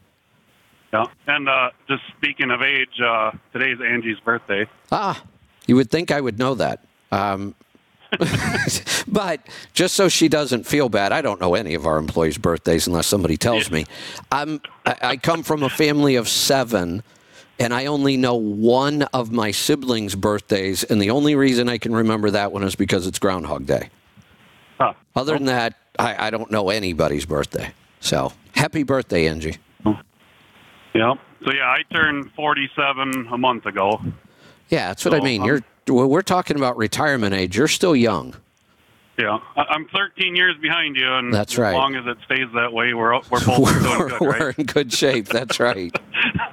Yeah. 0.93 1.05
And 1.27 1.49
uh, 1.49 1.71
just 1.87 2.03
speaking 2.17 2.49
of 2.49 2.61
age, 2.61 2.99
uh, 3.03 3.31
today's 3.53 3.79
Angie's 3.81 4.19
birthday. 4.19 4.67
Ah, 4.91 5.21
you 5.67 5.75
would 5.75 5.91
think 5.91 6.11
I 6.11 6.21
would 6.21 6.39
know 6.39 6.55
that. 6.55 6.85
Um, 7.11 7.55
but 9.07 9.41
just 9.73 9.95
so 9.95 10.07
she 10.07 10.29
doesn't 10.29 10.65
feel 10.65 10.89
bad, 10.89 11.11
I 11.11 11.21
don't 11.21 11.41
know 11.41 11.55
any 11.55 11.73
of 11.73 11.85
our 11.85 11.97
employees' 11.97 12.37
birthdays 12.37 12.87
unless 12.87 13.07
somebody 13.07 13.37
tells 13.37 13.69
me. 13.69 13.85
I'm, 14.31 14.61
I, 14.85 14.95
I 15.01 15.17
come 15.17 15.43
from 15.43 15.63
a 15.63 15.69
family 15.69 16.15
of 16.15 16.29
seven, 16.29 17.03
and 17.59 17.73
I 17.73 17.85
only 17.87 18.17
know 18.17 18.35
one 18.35 19.03
of 19.13 19.31
my 19.31 19.51
siblings' 19.51 20.15
birthdays, 20.15 20.83
and 20.83 21.01
the 21.01 21.09
only 21.09 21.35
reason 21.35 21.69
I 21.69 21.77
can 21.77 21.93
remember 21.93 22.29
that 22.31 22.51
one 22.51 22.63
is 22.63 22.75
because 22.75 23.07
it's 23.07 23.19
Groundhog 23.19 23.65
Day. 23.65 23.89
Huh. 24.79 24.93
Other 25.15 25.33
than 25.33 25.45
that, 25.45 25.73
I, 25.97 26.27
I 26.27 26.29
don't 26.29 26.51
know 26.51 26.69
anybody's 26.69 27.25
birthday. 27.25 27.73
So 27.99 28.31
happy 28.55 28.83
birthday, 28.83 29.27
Angie. 29.27 29.57
Yeah. 30.93 31.13
So 31.45 31.53
yeah, 31.53 31.63
I 31.69 31.83
turned 31.93 32.31
47 32.33 33.27
a 33.31 33.37
month 33.37 33.65
ago. 33.65 34.01
Yeah, 34.69 34.87
that's 34.87 35.05
what 35.05 35.13
I 35.13 35.19
mean. 35.19 35.41
um, 35.41 35.47
You're 35.47 35.61
we're 36.07 36.21
talking 36.21 36.57
about 36.57 36.75
retirement 36.77 37.33
age. 37.33 37.55
You're 37.55 37.67
still 37.67 37.95
young. 37.95 38.35
Yeah, 39.17 39.39
I'm 39.55 39.87
13 39.87 40.35
years 40.35 40.55
behind 40.61 40.95
you, 40.95 41.11
and 41.11 41.33
That's 41.33 41.57
right. 41.57 41.69
as 41.69 41.73
long 41.73 41.95
as 41.95 42.05
it 42.05 42.17
stays 42.25 42.45
that 42.53 42.71
way, 42.71 42.93
we're 42.93 43.13
we're 43.15 43.21
both 43.45 43.45
doing 43.81 43.97
we're, 43.99 44.09
good, 44.09 44.19
we're 44.21 44.47
right? 44.47 44.59
in 44.59 44.65
good 44.65 44.93
shape. 44.93 45.25
That's 45.27 45.59
right. 45.59 45.95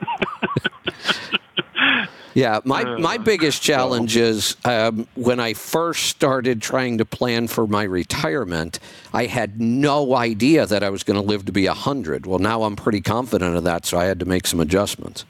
yeah, 2.34 2.60
my 2.64 2.82
Uh, 2.82 2.98
my 2.98 3.18
biggest 3.18 3.62
challenge 3.62 4.16
is 4.16 4.56
um, 4.64 5.06
when 5.14 5.40
I 5.40 5.54
first 5.54 6.06
started 6.06 6.60
trying 6.62 6.98
to 6.98 7.04
plan 7.04 7.48
for 7.48 7.66
my 7.66 7.84
retirement, 7.84 8.80
I 9.12 9.26
had 9.26 9.60
no 9.60 10.14
idea 10.14 10.66
that 10.66 10.82
I 10.82 10.90
was 10.90 11.02
going 11.02 11.20
to 11.20 11.26
live 11.26 11.44
to 11.46 11.52
be 11.52 11.66
hundred. 11.66 12.26
Well, 12.26 12.38
now 12.38 12.62
I'm 12.62 12.76
pretty 12.76 13.00
confident 13.00 13.56
of 13.56 13.64
that, 13.64 13.86
so 13.86 13.98
I 13.98 14.04
had 14.04 14.20
to 14.20 14.26
make 14.26 14.46
some 14.46 14.60
adjustments. 14.60 15.24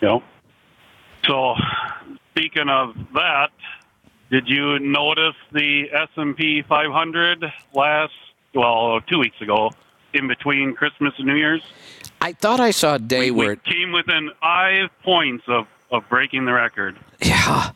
Yeah. 0.00 0.18
So, 1.26 1.54
speaking 2.30 2.68
of 2.68 2.94
that, 3.14 3.50
did 4.30 4.48
you 4.48 4.78
notice 4.78 5.34
the 5.52 5.90
S&P 5.92 6.62
500 6.68 7.44
last 7.74 8.12
well 8.54 9.00
two 9.02 9.18
weeks 9.18 9.40
ago, 9.40 9.70
in 10.14 10.28
between 10.28 10.74
Christmas 10.74 11.14
and 11.18 11.26
New 11.26 11.36
Year's? 11.36 11.62
I 12.20 12.32
thought 12.32 12.58
I 12.60 12.70
saw 12.72 12.96
a 12.96 12.98
day 12.98 13.30
We 13.30 13.38
where 13.38 13.52
it, 13.52 13.64
came 13.64 13.92
within 13.92 14.30
five 14.40 14.90
points 15.02 15.44
of 15.48 15.66
of 15.90 16.06
breaking 16.08 16.44
the 16.44 16.52
record. 16.52 16.96
yeah. 17.22 17.70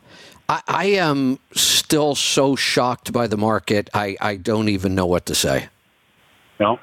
I, 0.49 0.61
I 0.69 0.85
am 0.85 1.39
still 1.55 2.15
so 2.15 2.55
shocked 2.57 3.13
by 3.13 3.27
the 3.27 3.37
market. 3.39 3.89
I, 3.95 4.17
I 4.21 4.37
don't 4.37 4.69
even 4.69 4.95
know 4.95 5.07
what 5.07 5.25
to 5.27 5.35
say. 5.35 5.69
No. 6.61 6.79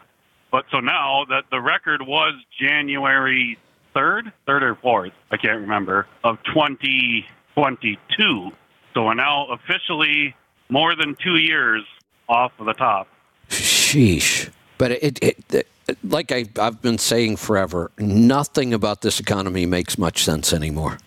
But 0.52 0.66
so 0.72 0.80
now 0.80 1.26
that 1.30 1.44
the 1.52 1.62
record 1.62 2.02
was 2.02 2.34
January 2.60 3.60
3rd, 3.96 4.32
3rd 4.48 4.62
or 4.62 4.76
4th, 4.76 5.12
I 5.30 5.38
can't 5.38 5.62
remember, 5.62 6.08
of 6.24 6.42
2022. 6.46 8.52
So 8.96 9.04
we're 9.06 9.14
now 9.14 9.46
officially 9.52 10.36
more 10.70 10.96
than 10.96 11.16
two 11.24 11.38
years 11.38 11.84
off 12.28 12.52
of 12.60 12.66
the 12.66 12.74
top. 12.74 13.08
Sheesh. 13.50 14.50
But 14.80 14.92
it, 14.94 15.20
it, 15.22 15.38
it 15.54 15.68
like 16.04 16.32
I, 16.32 16.46
I've 16.60 16.82
been 16.82 16.98
saying 16.98 17.38
forever, 17.38 17.92
nothing 17.98 18.74
about 18.74 19.02
this 19.02 19.20
economy 19.20 19.66
makes 19.66 19.98
much 19.98 20.24
sense 20.24 20.54
anymore. 20.54 20.98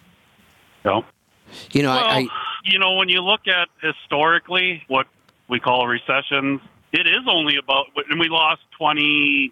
No. 0.85 1.05
You 1.73 1.83
know, 1.83 1.91
Well, 1.91 2.05
I, 2.05 2.21
I 2.21 2.29
you 2.65 2.79
know, 2.79 2.95
when 2.95 3.09
you 3.09 3.21
look 3.21 3.47
at 3.49 3.69
historically 3.81 4.83
what 4.89 5.07
we 5.49 5.61
call 5.61 5.87
recessions, 5.87 6.61
it 6.93 7.07
is 7.07 7.23
only 7.27 7.57
about, 7.57 7.87
and 8.11 8.21
we 8.21 8.29
lost 8.29 8.63
22% 8.81 9.51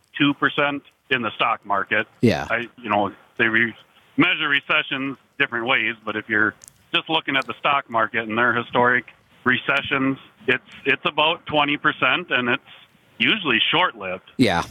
in 1.10 1.22
the 1.22 1.30
stock 1.34 1.64
market. 1.66 2.06
yeah, 2.20 2.46
I, 2.50 2.68
you 2.82 2.88
know, 2.88 3.12
they 3.38 3.48
re- 3.48 3.74
measure 4.16 4.48
recessions 4.48 5.16
different 5.38 5.66
ways, 5.66 5.94
but 6.04 6.16
if 6.16 6.28
you're 6.28 6.54
just 6.94 7.08
looking 7.08 7.36
at 7.36 7.46
the 7.46 7.54
stock 7.58 7.88
market 7.90 8.28
and 8.28 8.36
their 8.36 8.52
historic 8.54 9.06
recessions, 9.44 10.18
it's 10.46 10.62
it's 10.84 11.04
about 11.04 11.44
20%, 11.46 12.30
and 12.30 12.48
it's 12.48 12.62
usually 13.18 13.60
short-lived. 13.70 14.30
yeah, 14.36 14.62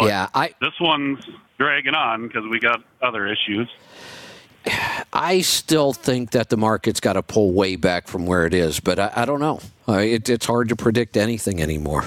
But 0.00 0.08
yeah. 0.08 0.28
I, 0.34 0.54
this 0.60 0.74
one's 0.80 1.24
dragging 1.58 1.94
on 1.94 2.26
because 2.28 2.44
we 2.50 2.60
got 2.60 2.82
other 3.02 3.26
issues. 3.26 3.68
I 5.12 5.40
still 5.40 5.92
think 5.92 6.32
that 6.32 6.50
the 6.50 6.56
market's 6.56 7.00
got 7.00 7.14
to 7.14 7.22
pull 7.22 7.52
way 7.52 7.76
back 7.76 8.06
from 8.06 8.26
where 8.26 8.44
it 8.44 8.52
is, 8.52 8.80
but 8.80 8.98
I, 8.98 9.12
I 9.16 9.24
don't 9.24 9.40
know. 9.40 9.60
Uh, 9.88 9.94
it, 9.98 10.28
it's 10.28 10.44
hard 10.46 10.68
to 10.68 10.76
predict 10.76 11.16
anything 11.16 11.60
anymore. 11.62 12.04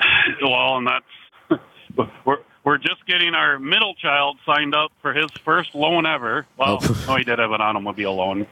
Well, 0.42 0.76
and 0.76 0.86
that's 0.86 1.60
we're 2.24 2.38
we're 2.62 2.78
just 2.78 3.04
getting 3.06 3.34
our 3.34 3.58
middle 3.58 3.94
child 3.94 4.36
signed 4.46 4.74
up 4.74 4.92
for 5.02 5.12
his 5.14 5.26
first 5.44 5.74
loan 5.74 6.06
ever. 6.06 6.46
Well, 6.56 6.78
Oh. 6.82 7.04
no, 7.08 7.16
he 7.16 7.24
did 7.24 7.38
have 7.38 7.50
an 7.50 7.60
automobile 7.60 8.14
loan. 8.14 8.46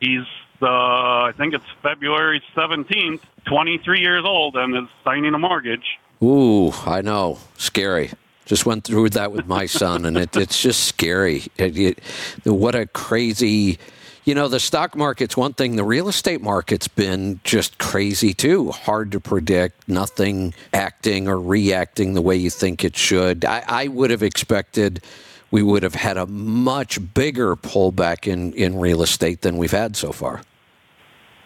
He's 0.00 0.24
uh, 0.62 0.66
I 0.66 1.32
think 1.36 1.54
it's 1.54 1.64
February 1.82 2.42
seventeenth, 2.54 3.22
twenty 3.46 3.78
three 3.78 4.00
years 4.00 4.24
old, 4.24 4.56
and 4.56 4.74
is 4.76 4.88
signing 5.04 5.34
a 5.34 5.38
mortgage. 5.38 5.98
Ooh, 6.22 6.70
I 6.86 7.02
know. 7.02 7.38
Scary. 7.56 8.10
Just 8.44 8.66
went 8.66 8.84
through 8.84 9.10
that 9.10 9.32
with 9.32 9.46
my 9.46 9.66
son, 9.66 10.04
and 10.04 10.16
it, 10.16 10.36
it's 10.36 10.60
just 10.60 10.84
scary. 10.84 11.44
It, 11.56 11.78
it, 11.78 12.00
what 12.44 12.74
a 12.74 12.86
crazy. 12.86 13.78
You 14.24 14.34
know, 14.34 14.46
the 14.46 14.60
stock 14.60 14.94
market's 14.94 15.36
one 15.36 15.52
thing. 15.52 15.76
The 15.76 15.84
real 15.84 16.08
estate 16.08 16.42
market's 16.42 16.86
been 16.86 17.40
just 17.44 17.78
crazy 17.78 18.34
too. 18.34 18.70
Hard 18.70 19.10
to 19.12 19.20
predict. 19.20 19.88
Nothing 19.88 20.54
acting 20.72 21.28
or 21.28 21.40
reacting 21.40 22.14
the 22.14 22.22
way 22.22 22.36
you 22.36 22.50
think 22.50 22.84
it 22.84 22.96
should. 22.96 23.44
I, 23.44 23.64
I 23.66 23.88
would 23.88 24.10
have 24.10 24.22
expected 24.22 25.02
we 25.50 25.62
would 25.62 25.82
have 25.82 25.94
had 25.94 26.16
a 26.16 26.26
much 26.26 26.98
bigger 27.14 27.54
pullback 27.56 28.26
in, 28.26 28.52
in 28.54 28.78
real 28.78 29.02
estate 29.02 29.42
than 29.42 29.56
we've 29.56 29.70
had 29.70 29.96
so 29.96 30.12
far. 30.12 30.42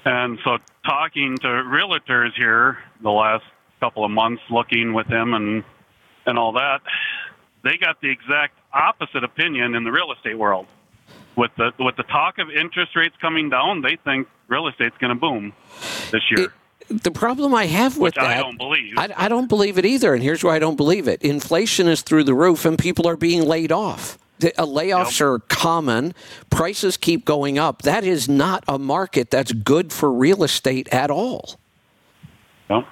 And 0.04 0.38
so, 0.44 0.58
talking 0.84 1.36
to 1.38 1.48
realtors 1.48 2.32
here 2.36 2.78
the 3.02 3.10
last 3.10 3.44
couple 3.80 4.04
of 4.04 4.10
months, 4.10 4.42
looking 4.50 4.92
with 4.94 5.08
them 5.08 5.34
and 5.34 5.64
and 6.26 6.38
all 6.38 6.52
that, 6.52 6.80
they 7.62 7.76
got 7.76 8.00
the 8.00 8.10
exact 8.10 8.58
opposite 8.72 9.22
opinion 9.24 9.74
in 9.74 9.84
the 9.84 9.92
real 9.92 10.12
estate 10.12 10.38
world. 10.38 10.66
with 11.36 11.50
the 11.56 11.72
with 11.78 11.96
the 11.96 12.02
talk 12.04 12.38
of 12.38 12.50
interest 12.50 12.96
rates 12.96 13.14
coming 13.20 13.48
down, 13.50 13.82
they 13.82 13.96
think 14.04 14.26
real 14.48 14.68
estate's 14.68 14.96
going 14.98 15.14
to 15.14 15.20
boom 15.20 15.52
this 16.10 16.22
year. 16.30 16.52
The 16.88 17.10
problem 17.10 17.54
I 17.54 17.66
have 17.66 17.98
with 17.98 18.14
Which 18.14 18.18
I 18.18 18.34
that, 18.34 18.42
don't 18.42 18.58
believe. 18.58 18.94
I, 18.96 19.12
I 19.16 19.28
don't 19.28 19.48
believe 19.48 19.76
it 19.76 19.84
either, 19.84 20.14
and 20.14 20.22
here's 20.22 20.44
why 20.44 20.54
I 20.54 20.58
don't 20.60 20.76
believe 20.76 21.08
it. 21.08 21.20
Inflation 21.22 21.88
is 21.88 22.02
through 22.02 22.24
the 22.24 22.34
roof, 22.34 22.64
and 22.64 22.78
people 22.78 23.08
are 23.08 23.16
being 23.16 23.42
laid 23.42 23.72
off. 23.72 24.18
The, 24.38 24.58
uh, 24.60 24.66
layoffs 24.66 25.20
are 25.20 25.40
common. 25.48 26.14
Prices 26.50 26.96
keep 26.96 27.24
going 27.24 27.58
up. 27.58 27.82
That 27.82 28.04
is 28.04 28.28
not 28.28 28.62
a 28.68 28.78
market 28.78 29.30
that's 29.30 29.50
good 29.50 29.92
for 29.92 30.12
real 30.12 30.44
estate 30.44 30.88
at 30.92 31.10
all. 31.10 31.56
No. 32.70 32.84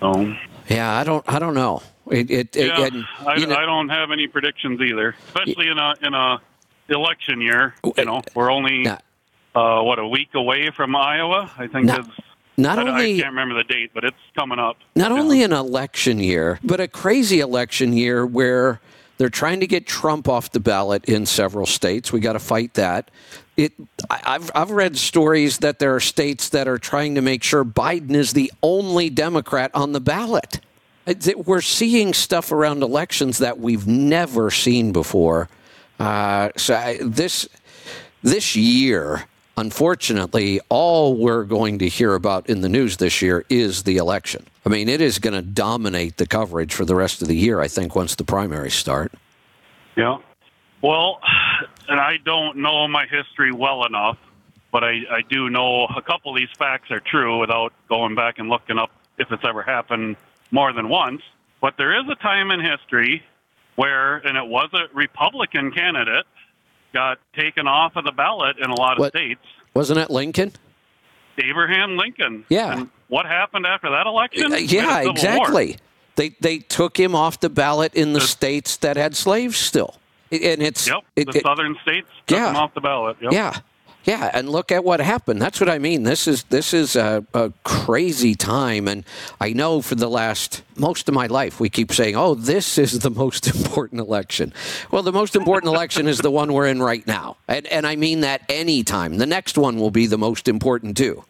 So, 0.00 0.34
Yeah, 0.68 0.96
I 0.96 1.04
don't. 1.04 1.24
I 1.28 1.38
don't 1.38 1.54
know. 1.54 1.82
It. 2.10 2.30
it, 2.30 2.56
it 2.56 2.66
yeah, 2.66 2.86
and, 2.86 3.04
I, 3.26 3.36
know- 3.36 3.54
I 3.56 3.64
don't 3.66 3.88
have 3.88 4.10
any 4.10 4.26
predictions 4.26 4.80
either, 4.80 5.14
especially 5.28 5.68
in 5.68 5.78
a 5.78 5.94
in 6.02 6.14
a 6.14 6.40
election 6.88 7.40
year. 7.40 7.74
You 7.96 8.04
know, 8.04 8.22
we're 8.34 8.50
only 8.50 8.86
uh, 8.88 8.98
what 9.82 9.98
a 9.98 10.06
week 10.08 10.30
away 10.34 10.70
from 10.74 10.96
Iowa. 10.96 11.50
I 11.56 11.66
think 11.68 11.86
Not- 11.86 12.08
not 12.56 12.78
I, 12.78 12.88
only- 12.90 13.14
I 13.18 13.22
can't 13.22 13.32
remember 13.34 13.54
the 13.54 13.64
date, 13.64 13.90
but 13.94 14.04
it's 14.04 14.16
coming 14.36 14.58
up. 14.58 14.76
not 14.96 15.12
only 15.12 15.42
an 15.42 15.52
election 15.52 16.18
year, 16.18 16.58
but 16.64 16.80
a 16.80 16.88
crazy 16.88 17.40
election 17.40 17.92
year 17.92 18.26
where 18.26 18.80
they're 19.18 19.28
trying 19.28 19.60
to 19.60 19.66
get 19.66 19.86
Trump 19.86 20.28
off 20.28 20.50
the 20.52 20.60
ballot 20.60 21.04
in 21.04 21.26
several 21.26 21.66
states. 21.66 22.12
We 22.12 22.20
got 22.20 22.32
to 22.32 22.38
fight 22.38 22.74
that. 22.74 23.10
It, 23.60 23.72
I've, 24.08 24.50
I've 24.54 24.70
read 24.70 24.96
stories 24.96 25.58
that 25.58 25.78
there 25.78 25.94
are 25.94 26.00
states 26.00 26.48
that 26.50 26.66
are 26.66 26.78
trying 26.78 27.16
to 27.16 27.20
make 27.20 27.42
sure 27.42 27.62
Biden 27.62 28.14
is 28.14 28.32
the 28.32 28.50
only 28.62 29.10
Democrat 29.10 29.70
on 29.74 29.92
the 29.92 30.00
ballot. 30.00 30.60
We're 31.36 31.60
seeing 31.60 32.14
stuff 32.14 32.52
around 32.52 32.82
elections 32.82 33.36
that 33.38 33.58
we've 33.58 33.86
never 33.86 34.50
seen 34.50 34.92
before. 34.92 35.50
Uh, 35.98 36.48
so 36.56 36.74
I, 36.74 36.98
this 37.02 37.48
this 38.22 38.56
year, 38.56 39.26
unfortunately, 39.58 40.60
all 40.70 41.16
we're 41.16 41.44
going 41.44 41.78
to 41.80 41.88
hear 41.88 42.14
about 42.14 42.48
in 42.48 42.62
the 42.62 42.68
news 42.68 42.96
this 42.96 43.20
year 43.20 43.44
is 43.50 43.82
the 43.82 43.98
election. 43.98 44.46
I 44.64 44.70
mean, 44.70 44.88
it 44.88 45.02
is 45.02 45.18
going 45.18 45.34
to 45.34 45.42
dominate 45.42 46.16
the 46.16 46.26
coverage 46.26 46.72
for 46.72 46.86
the 46.86 46.94
rest 46.94 47.20
of 47.20 47.28
the 47.28 47.36
year, 47.36 47.60
I 47.60 47.68
think, 47.68 47.94
once 47.94 48.14
the 48.14 48.24
primaries 48.24 48.74
start. 48.74 49.12
Yeah. 49.96 50.18
Well, 50.82 51.20
and 51.90 52.00
I 52.00 52.16
don't 52.24 52.56
know 52.58 52.88
my 52.88 53.04
history 53.06 53.52
well 53.52 53.84
enough, 53.84 54.16
but 54.72 54.82
I, 54.84 55.00
I 55.10 55.20
do 55.28 55.50
know 55.50 55.84
a 55.86 56.00
couple 56.00 56.32
of 56.32 56.38
these 56.38 56.48
facts 56.58 56.90
are 56.90 57.00
true 57.00 57.38
without 57.40 57.72
going 57.88 58.14
back 58.14 58.38
and 58.38 58.48
looking 58.48 58.78
up 58.78 58.90
if 59.18 59.30
it's 59.30 59.44
ever 59.44 59.62
happened 59.62 60.16
more 60.50 60.72
than 60.72 60.88
once. 60.88 61.22
But 61.60 61.74
there 61.76 61.98
is 62.00 62.08
a 62.08 62.14
time 62.14 62.50
in 62.50 62.60
history 62.60 63.22
where, 63.76 64.16
and 64.18 64.36
it 64.38 64.46
was 64.46 64.70
a 64.72 64.94
Republican 64.94 65.72
candidate, 65.72 66.24
got 66.94 67.18
taken 67.36 67.66
off 67.66 67.96
of 67.96 68.04
the 68.04 68.12
ballot 68.12 68.56
in 68.58 68.70
a 68.70 68.74
lot 68.74 68.94
of 68.94 68.98
What? 69.00 69.12
states. 69.12 69.44
Wasn't 69.74 69.98
it 69.98 70.10
Lincoln? 70.10 70.52
Abraham 71.38 71.96
Lincoln. 71.96 72.44
Yeah. 72.48 72.72
And 72.72 72.90
what 73.08 73.26
happened 73.26 73.66
after 73.66 73.90
that 73.90 74.06
election? 74.06 74.46
Uh, 74.52 74.56
We 74.56 74.66
had 74.66 74.70
a 74.70 74.74
yeah, 74.74 74.82
civil 74.96 75.02
war. 75.04 75.10
exactly. 75.12 75.76
They 76.16 76.30
they 76.40 76.58
took 76.58 76.98
him 76.98 77.14
off 77.14 77.40
the 77.40 77.48
ballot 77.48 77.94
in 77.94 78.12
the 78.12 78.20
states 78.20 78.76
that 78.78 78.96
had 78.96 79.16
slaves 79.16 79.56
still, 79.56 79.94
and 80.30 80.62
it's 80.62 80.86
Yep. 80.86 80.98
it- 81.16 81.26
the 81.32 81.38
it- 81.38 81.42
southern 81.42 81.76
states 81.82 82.08
took 82.26 82.38
Yeah. 82.38 82.50
him 82.50 82.56
off 82.56 82.74
the 82.74 82.80
ballot. 82.80 83.16
Yep. 83.20 83.32
Yeah, 83.32 83.56
yeah, 84.04 84.30
and 84.32 84.48
look 84.48 84.72
at 84.72 84.82
what 84.84 85.00
happened. 85.00 85.42
That's 85.42 85.60
what 85.60 85.68
I 85.68 85.78
mean. 85.78 86.04
This 86.04 86.26
is 86.26 86.44
this 86.44 86.72
is 86.72 86.96
a, 86.96 87.24
a 87.34 87.52
crazy 87.64 88.34
time, 88.34 88.88
and 88.88 89.04
I 89.40 89.52
know 89.52 89.82
for 89.82 89.94
the 89.94 90.08
last 90.08 90.62
most 90.76 91.08
of 91.08 91.14
my 91.14 91.26
life 91.26 91.60
we 91.60 91.68
keep 91.68 91.92
saying, 91.92 92.16
"Oh, 92.16 92.34
this 92.34 92.78
is 92.78 93.00
the 93.00 93.10
most 93.10 93.46
important 93.54 94.00
election." 94.00 94.52
Well, 94.90 95.02
the 95.02 95.12
most 95.12 95.36
important 95.36 95.72
election 95.74 96.06
is 96.08 96.18
the 96.18 96.30
one 96.30 96.52
we're 96.52 96.66
in 96.68 96.82
right 96.82 97.06
now, 97.06 97.36
and 97.48 97.66
and 97.66 97.86
I 97.86 97.96
mean 97.96 98.20
that 98.20 98.42
any 98.48 98.82
time. 98.84 99.18
The 99.18 99.26
next 99.26 99.58
one 99.58 99.78
will 99.78 99.90
be 99.90 100.06
the 100.06 100.18
most 100.18 100.48
important 100.48 100.96
too, 100.96 101.24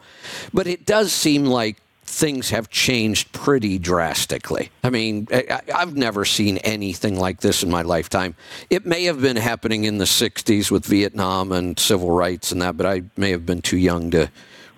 but 0.54 0.66
it 0.66 0.86
does 0.86 1.12
seem 1.12 1.46
like 1.46 1.78
things 2.10 2.50
have 2.50 2.68
changed 2.68 3.32
pretty 3.32 3.78
drastically. 3.78 4.70
I 4.82 4.90
mean, 4.90 5.28
I, 5.32 5.60
I've 5.74 5.96
never 5.96 6.24
seen 6.24 6.58
anything 6.58 7.18
like 7.18 7.40
this 7.40 7.62
in 7.62 7.70
my 7.70 7.82
lifetime. 7.82 8.34
It 8.68 8.84
may 8.84 9.04
have 9.04 9.22
been 9.22 9.36
happening 9.36 9.84
in 9.84 9.98
the 9.98 10.04
60s 10.04 10.70
with 10.70 10.84
Vietnam 10.84 11.52
and 11.52 11.78
civil 11.78 12.10
rights 12.10 12.50
and 12.50 12.60
that, 12.62 12.76
but 12.76 12.84
I 12.84 13.02
may 13.16 13.30
have 13.30 13.46
been 13.46 13.62
too 13.62 13.78
young 13.78 14.10
to 14.10 14.28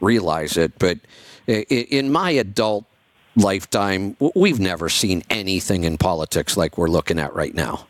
realize 0.01 0.59
it. 0.59 0.79
But 0.79 0.99
in 1.47 2.13
my 2.13 2.31
adult 2.31 2.85
lifetime, 3.35 4.15
we've 4.35 4.61
never 4.61 4.91
seen 4.91 5.23
anything 5.31 5.85
in 5.85 5.97
politics 5.97 6.57
like 6.57 6.77
we're 6.77 6.89
looking 6.89 7.19
at 7.19 7.35
right 7.35 7.55
now. 7.55 7.87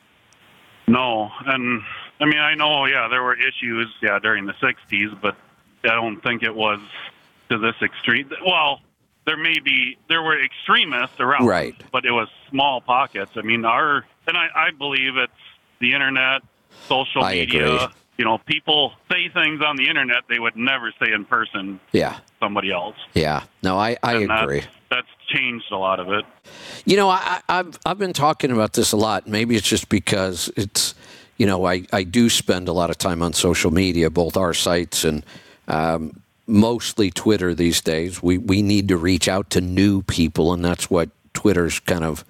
No, 0.86 1.30
and 1.46 1.82
I 2.20 2.26
mean 2.26 2.38
I 2.38 2.54
know, 2.54 2.86
yeah, 2.86 3.08
there 3.08 3.22
were 3.22 3.36
issues, 3.36 3.92
yeah, 4.00 4.18
during 4.18 4.46
the 4.46 4.54
'60s, 4.54 5.20
but 5.20 5.36
I 5.84 5.94
don't 5.94 6.20
think 6.22 6.42
it 6.42 6.54
was 6.54 6.80
to 7.50 7.58
this 7.58 7.74
extreme. 7.82 8.30
Well, 8.44 8.80
there 9.24 9.36
may 9.36 9.58
be 9.60 9.96
there 10.08 10.22
were 10.22 10.38
extremists 10.42 11.20
around, 11.20 11.46
Right. 11.46 11.74
But 11.92 12.04
it 12.04 12.10
was 12.12 12.28
small 12.50 12.80
pockets. 12.80 13.32
I 13.36 13.42
mean, 13.42 13.64
our 13.64 14.04
and 14.26 14.36
I, 14.36 14.48
I 14.54 14.70
believe 14.70 15.16
it's 15.16 15.32
the 15.80 15.92
internet, 15.94 16.42
social 16.88 17.22
I 17.24 17.34
media. 17.34 17.74
agree. 17.74 17.86
You 18.18 18.26
know, 18.26 18.38
people 18.38 18.92
say 19.10 19.28
things 19.30 19.62
on 19.66 19.76
the 19.76 19.88
internet 19.88 20.24
they 20.28 20.38
would 20.38 20.54
never 20.56 20.92
say 21.02 21.12
in 21.12 21.24
person. 21.24 21.80
Yeah. 21.92 22.18
Somebody 22.40 22.70
else. 22.70 22.94
Yeah. 23.14 23.44
No, 23.62 23.78
I, 23.78 23.96
I 24.02 24.16
And 24.16 24.30
agree. 24.30 24.62
That's 24.90 25.08
changed 25.28 25.72
a 25.72 25.76
lot 25.76 25.98
of 25.98 26.08
it. 26.12 26.24
You 26.84 26.96
know, 26.96 27.08
I, 27.08 27.40
I- 27.48 27.58
I've 27.60 27.78
I've 27.86 27.98
been 27.98 28.12
talking 28.12 28.50
about 28.52 28.74
this 28.74 28.92
a 28.92 28.96
lot. 28.96 29.26
Maybe 29.26 29.56
it's 29.56 29.66
just 29.66 29.88
because 29.88 30.52
it's, 30.56 30.94
you 31.38 31.46
know, 31.46 31.64
I, 31.66 31.84
I 31.92 32.02
do 32.04 32.28
spend 32.28 32.68
a 32.68 32.72
lot 32.72 32.90
of 32.90 32.98
time 32.98 33.22
on 33.22 33.32
social 33.32 33.70
media, 33.70 34.10
both 34.10 34.36
our 34.36 34.52
sites 34.52 35.04
and 35.04 35.24
um, 35.68 36.20
mostly 36.52 37.10
Twitter 37.10 37.54
these 37.54 37.80
days. 37.80 38.22
We 38.22 38.38
we 38.38 38.62
need 38.62 38.88
to 38.88 38.96
reach 38.96 39.28
out 39.28 39.50
to 39.50 39.60
new 39.60 40.02
people, 40.02 40.52
and 40.52 40.64
that's 40.64 40.90
what 40.90 41.10
Twitter's 41.34 41.80
kind 41.80 42.04
of 42.04 42.24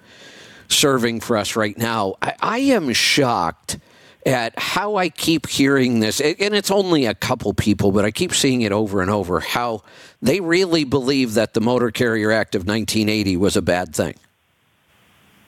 serving 0.69 1.19
for 1.19 1.37
us 1.37 1.55
right 1.55 1.77
now. 1.77 2.15
I, 2.21 2.33
I 2.39 2.57
am 2.59 2.91
shocked 2.93 3.77
at 4.25 4.57
how 4.57 4.95
I 4.95 5.09
keep 5.09 5.47
hearing 5.47 5.99
this, 5.99 6.21
and 6.21 6.55
it's 6.55 6.71
only 6.71 7.05
a 7.05 7.13
couple 7.13 7.53
people, 7.53 7.91
but 7.91 8.05
I 8.05 8.11
keep 8.11 8.33
seeing 8.33 8.61
it 8.61 8.71
over 8.71 9.01
and 9.01 9.11
over. 9.11 9.41
How 9.41 9.83
they 10.21 10.39
really 10.39 10.85
believe 10.85 11.33
that 11.33 11.53
the 11.53 11.61
Motor 11.61 11.91
Carrier 11.91 12.31
Act 12.31 12.55
of 12.55 12.61
1980 12.61 13.37
was 13.37 13.57
a 13.57 13.61
bad 13.61 13.93
thing. 13.93 14.15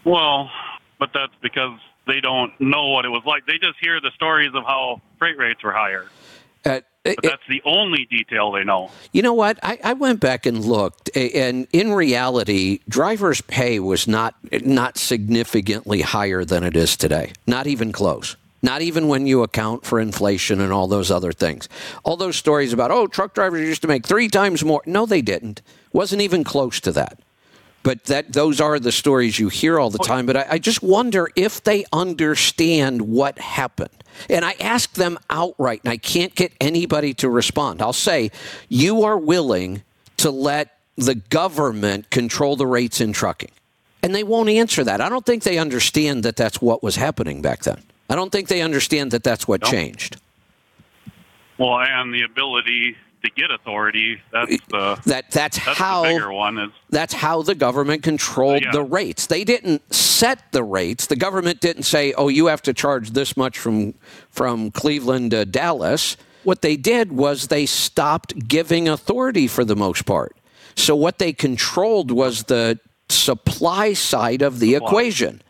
Well, 0.03 0.51
but 0.99 1.11
that's 1.13 1.33
because 1.41 1.79
they 2.05 2.19
don't 2.19 2.51
know 2.59 2.89
what 2.89 3.05
it 3.05 3.09
was 3.09 3.23
like. 3.25 3.45
They 3.45 3.57
just 3.57 3.79
hear 3.81 3.99
the 4.01 4.11
stories 4.15 4.51
of 4.53 4.63
how 4.63 5.01
freight 5.17 5.37
rates 5.37 5.63
were 5.63 5.71
higher. 5.71 6.05
But 7.05 7.17
that's 7.21 7.43
the 7.47 7.61
only 7.65 8.05
detail 8.05 8.51
they 8.51 8.63
know. 8.63 8.89
You 9.11 9.21
know 9.21 9.33
what? 9.33 9.59
I, 9.61 9.79
I 9.83 9.93
went 9.93 10.19
back 10.19 10.47
and 10.47 10.65
looked, 10.65 11.15
and 11.15 11.67
in 11.71 11.93
reality, 11.93 12.79
drivers' 12.89 13.41
pay 13.41 13.79
was 13.79 14.07
not 14.07 14.35
not 14.63 14.97
significantly 14.97 16.01
higher 16.01 16.43
than 16.43 16.63
it 16.63 16.75
is 16.75 16.97
today. 16.97 17.33
Not 17.45 17.67
even 17.67 17.91
close. 17.91 18.35
Not 18.63 18.81
even 18.81 19.07
when 19.07 19.27
you 19.27 19.43
account 19.43 19.85
for 19.85 19.99
inflation 19.99 20.59
and 20.59 20.73
all 20.73 20.87
those 20.87 21.11
other 21.11 21.31
things. 21.31 21.69
All 22.03 22.17
those 22.17 22.35
stories 22.35 22.73
about 22.73 22.89
oh, 22.89 23.05
truck 23.05 23.35
drivers 23.35 23.67
used 23.67 23.83
to 23.83 23.87
make 23.87 24.07
three 24.07 24.27
times 24.27 24.65
more. 24.65 24.81
No, 24.87 25.05
they 25.05 25.21
didn't. 25.21 25.61
Wasn't 25.93 26.23
even 26.23 26.43
close 26.43 26.79
to 26.79 26.91
that. 26.93 27.19
But 27.83 28.05
that 28.05 28.33
those 28.33 28.59
are 28.59 28.79
the 28.79 28.91
stories 28.91 29.37
you 29.37 29.49
hear 29.49 29.79
all 29.79 29.91
the 29.91 29.99
time. 29.99 30.25
But 30.25 30.37
I, 30.37 30.45
I 30.51 30.57
just 30.57 30.81
wonder 30.81 31.29
if 31.35 31.63
they 31.63 31.85
understand 31.93 33.03
what 33.03 33.37
happened. 33.37 34.03
And 34.29 34.45
I 34.45 34.53
ask 34.59 34.93
them 34.93 35.17
outright, 35.29 35.81
and 35.83 35.91
I 35.91 35.97
can't 35.97 36.33
get 36.35 36.53
anybody 36.61 37.13
to 37.15 37.29
respond. 37.29 37.81
I'll 37.81 37.93
say, 37.93 38.31
you 38.69 39.03
are 39.03 39.17
willing 39.17 39.83
to 40.17 40.31
let 40.31 40.77
the 40.95 41.15
government 41.15 42.09
control 42.09 42.55
the 42.55 42.67
rates 42.67 43.01
in 43.01 43.13
trucking. 43.13 43.51
And 44.01 44.13
they 44.13 44.23
won't 44.23 44.49
answer 44.49 44.83
that. 44.83 45.01
I 45.01 45.09
don't 45.09 45.25
think 45.25 45.43
they 45.43 45.57
understand 45.57 46.23
that 46.23 46.35
that's 46.35 46.61
what 46.61 46.83
was 46.83 46.95
happening 46.95 47.41
back 47.41 47.63
then. 47.63 47.81
I 48.09 48.15
don't 48.15 48.31
think 48.31 48.47
they 48.47 48.61
understand 48.61 49.11
that 49.11 49.23
that's 49.23 49.47
what 49.47 49.63
changed. 49.63 50.17
Well, 51.57 51.79
and 51.79 52.13
the 52.13 52.21
ability 52.21 52.95
to 53.25 53.31
get 53.31 53.51
authority. 53.51 54.21
That's 54.31 54.57
the 54.69 54.99
That 55.05 55.31
that's, 55.31 55.63
that's 55.65 55.77
how 55.77 56.03
the 56.03 56.09
bigger 56.09 56.31
one. 56.31 56.57
Is 56.57 56.71
That's 56.89 57.13
how 57.13 57.41
the 57.41 57.55
government 57.55 58.03
controlled 58.03 58.63
Yeah. 58.63 58.71
the 58.71 58.83
rates. 58.83 59.27
They 59.27 59.43
didn't 59.43 59.93
set 59.93 60.51
the 60.51 60.63
rates. 60.63 61.07
The 61.07 61.15
government 61.15 61.59
didn't 61.59 61.83
say, 61.83 62.13
"Oh, 62.13 62.27
you 62.27 62.47
have 62.47 62.61
to 62.63 62.73
charge 62.73 63.11
this 63.11 63.35
much 63.35 63.57
from 63.57 63.93
from 64.29 64.71
Cleveland 64.71 65.31
to 65.31 65.45
Dallas." 65.45 66.17
What 66.43 66.61
they 66.61 66.77
did 66.77 67.11
was 67.11 67.47
they 67.47 67.65
stopped 67.65 68.47
giving 68.47 68.87
authority 68.87 69.47
for 69.47 69.65
the 69.65 69.75
most 69.75 70.05
part. 70.05 70.35
So 70.75 70.95
what 70.95 71.17
they 71.17 71.33
controlled 71.33 72.11
was 72.11 72.43
the 72.43 72.79
supply 73.09 73.93
side 73.93 74.41
of 74.41 74.59
the 74.59 74.75
equation. 74.75 75.41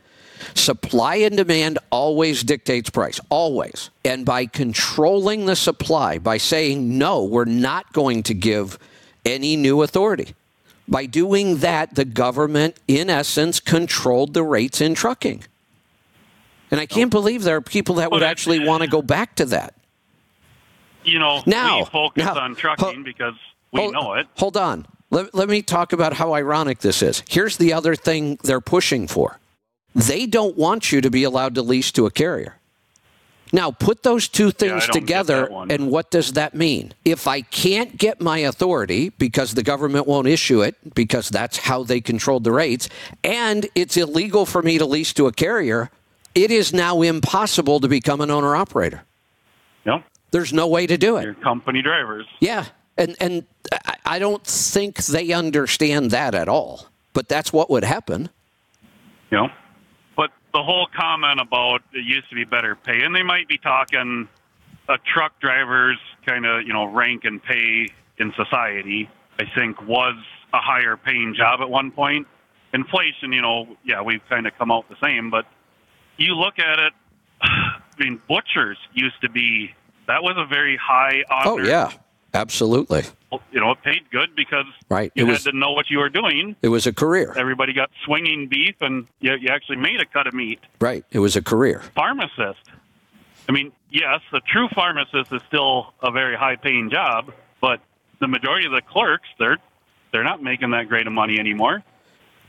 Supply 0.53 1.15
and 1.15 1.37
demand 1.37 1.79
always 1.89 2.43
dictates 2.43 2.89
price, 2.89 3.19
always. 3.29 3.89
And 4.03 4.25
by 4.25 4.45
controlling 4.45 5.45
the 5.45 5.55
supply, 5.55 6.17
by 6.17 6.37
saying, 6.37 6.97
no, 6.97 7.23
we're 7.23 7.45
not 7.45 7.91
going 7.93 8.23
to 8.23 8.33
give 8.33 8.77
any 9.25 9.55
new 9.55 9.81
authority, 9.81 10.35
by 10.87 11.07
doing 11.07 11.57
that, 11.57 11.95
the 11.95 12.05
government, 12.05 12.75
in 12.87 13.09
essence, 13.09 13.59
controlled 13.59 14.33
the 14.33 14.43
rates 14.43 14.81
in 14.81 14.93
trucking. 14.93 15.43
And 16.69 16.79
I 16.79 16.85
can't 16.85 17.11
believe 17.11 17.43
there 17.43 17.55
are 17.55 17.61
people 17.61 17.95
that 17.95 18.11
would 18.11 18.23
actually 18.23 18.59
want 18.59 18.83
to 18.83 18.89
go 18.89 19.01
back 19.01 19.35
to 19.35 19.45
that. 19.45 19.73
You 21.03 21.19
know, 21.19 21.41
Now- 21.45 21.79
we 21.79 21.85
focus 21.85 22.23
now- 22.23 22.35
on 22.35 22.55
trucking 22.55 23.03
because 23.03 23.35
we 23.71 23.81
hold, 23.81 23.93
know 23.93 24.13
it. 24.13 24.27
Hold 24.35 24.57
on. 24.57 24.85
Let, 25.11 25.33
let 25.33 25.49
me 25.49 25.61
talk 25.61 25.93
about 25.93 26.13
how 26.13 26.33
ironic 26.33 26.79
this 26.79 27.01
is. 27.01 27.23
Here's 27.29 27.57
the 27.57 27.73
other 27.73 27.95
thing 27.95 28.37
they're 28.43 28.61
pushing 28.61 29.07
for 29.07 29.39
they 29.95 30.25
don't 30.25 30.57
want 30.57 30.91
you 30.91 31.01
to 31.01 31.09
be 31.09 31.23
allowed 31.23 31.55
to 31.55 31.61
lease 31.61 31.91
to 31.93 32.05
a 32.05 32.11
carrier. 32.11 32.57
Now, 33.53 33.71
put 33.71 34.03
those 34.03 34.27
two 34.27 34.51
things 34.51 34.85
don't 34.87 34.93
together, 34.93 35.49
and 35.69 35.89
what 35.89 36.11
does 36.11 36.33
that 36.33 36.55
mean? 36.55 36.93
If 37.05 37.27
I 37.27 37.41
can't 37.41 37.97
get 37.97 38.19
my 38.19 38.39
authority 38.39 39.09
because 39.09 39.53
the 39.53 39.63
government 39.63 40.07
won't 40.07 40.27
issue 40.27 40.61
it, 40.61 40.93
because 40.93 41.29
that's 41.29 41.57
how 41.57 41.83
they 41.83 42.01
controlled 42.01 42.43
the 42.43 42.51
rates, 42.51 42.89
and 43.23 43.65
it's 43.73 43.95
illegal 43.95 44.45
for 44.45 44.61
me 44.61 44.77
to 44.77 44.85
lease 44.85 45.13
to 45.13 45.27
a 45.27 45.31
carrier, 45.31 45.89
it 46.33 46.51
is 46.51 46.73
now 46.73 47.01
impossible 47.01 47.79
to 47.79 47.87
become 47.87 48.19
an 48.19 48.29
owner 48.29 48.55
operator. 48.55 49.03
Yep. 49.85 50.03
There's 50.31 50.51
no 50.51 50.67
way 50.67 50.85
to 50.87 50.97
do 50.97 51.15
it. 51.17 51.23
Your 51.23 51.35
company 51.35 51.81
drivers. 51.81 52.25
Yeah, 52.41 52.65
and 52.97 53.15
and 53.21 53.45
I- 54.05 54.19
don't 54.19 54.43
think 54.43 54.97
they 55.05 55.31
understand 55.31 56.11
that 56.11 56.35
at 56.35 56.49
all. 56.49 56.87
But 57.13 57.29
that's 57.29 57.53
what 57.53 57.69
would 57.69 57.85
happen. 57.85 58.29
But 59.29 59.64
the 60.55 60.63
whole 60.63 60.87
comment 60.95 61.41
about 61.41 61.81
it 61.91 62.05
used 62.05 62.29
to 62.29 62.35
be 62.35 62.45
better 62.45 62.75
pay, 62.77 63.01
and 63.03 63.13
they 63.13 63.23
might 63.23 63.45
be 63.49 63.57
talking 63.57 64.29
a 64.87 64.97
truck 64.99 65.37
driver's 65.41 65.99
kind 66.25 66.45
of 66.45 66.65
you 66.65 66.71
know 66.71 66.85
rank 66.85 67.25
and 67.25 67.43
pay 67.43 67.89
in 68.17 68.33
society. 68.37 69.09
I 69.37 69.43
think 69.53 69.85
was 69.85 70.15
a 70.53 70.59
higher 70.59 70.95
paying 70.95 71.35
job 71.35 71.59
at 71.59 71.69
one 71.69 71.91
point. 71.91 72.25
Inflation, 72.73 73.33
you 73.33 73.41
know, 73.41 73.75
yeah, 73.83 74.01
we've 74.01 74.21
kind 74.29 74.47
of 74.47 74.57
come 74.57 74.71
out 74.71 74.87
the 74.87 74.95
same, 75.03 75.29
but 75.29 75.45
you 76.15 76.35
look 76.35 76.57
at 76.57 76.79
it. 76.79 76.93
I 77.41 77.81
mean, 77.99 78.21
butchers 78.29 78.77
used 78.93 79.19
to 79.23 79.29
be 79.29 79.71
that 80.07 80.23
was 80.23 80.35
a 80.37 80.45
very 80.45 80.77
high 80.77 81.25
honor. 81.29 81.49
Oh 81.49 81.57
yeah, 81.57 81.91
absolutely. 82.35 83.03
You 83.51 83.59
know, 83.59 83.71
it 83.71 83.81
paid 83.83 84.01
good 84.11 84.35
because 84.35 84.65
Right. 84.89 85.11
you 85.15 85.23
It 85.23 85.27
had 85.27 85.31
was 85.33 85.43
to 85.45 85.51
know 85.51 85.71
what 85.71 85.89
you 85.89 85.97
were 85.99 86.09
doing. 86.09 86.55
it 86.61 86.67
was 86.69 86.85
a 86.87 86.93
career. 86.93 87.33
Everybody 87.37 87.73
got 87.73 87.89
swinging 88.05 88.47
beef, 88.47 88.75
and 88.81 89.07
you, 89.19 89.33
you 89.35 89.49
actually 89.49 89.77
made 89.77 89.99
a 89.99 90.05
cut 90.05 90.27
of 90.27 90.33
meat. 90.33 90.59
Right. 90.79 91.03
It 91.11 91.19
was 91.19 91.35
a 91.35 91.41
career. 91.41 91.81
Pharmacist. 91.95 92.59
I 93.49 93.51
mean, 93.51 93.71
yes, 93.91 94.21
a 94.31 94.39
true 94.41 94.67
pharmacist 94.73 95.31
is 95.33 95.41
still 95.47 95.93
a 96.01 96.11
very 96.11 96.35
high-paying 96.35 96.89
job, 96.91 97.31
but 97.61 97.79
the 98.19 98.27
majority 98.27 98.65
of 98.67 98.71
the 98.73 98.81
clerks, 98.81 99.27
they're 99.39 99.57
they're 100.11 100.23
not 100.23 100.41
making 100.41 100.71
that 100.71 100.87
great 100.87 101.07
of 101.07 101.13
money 101.13 101.37
anymore. 101.39 101.83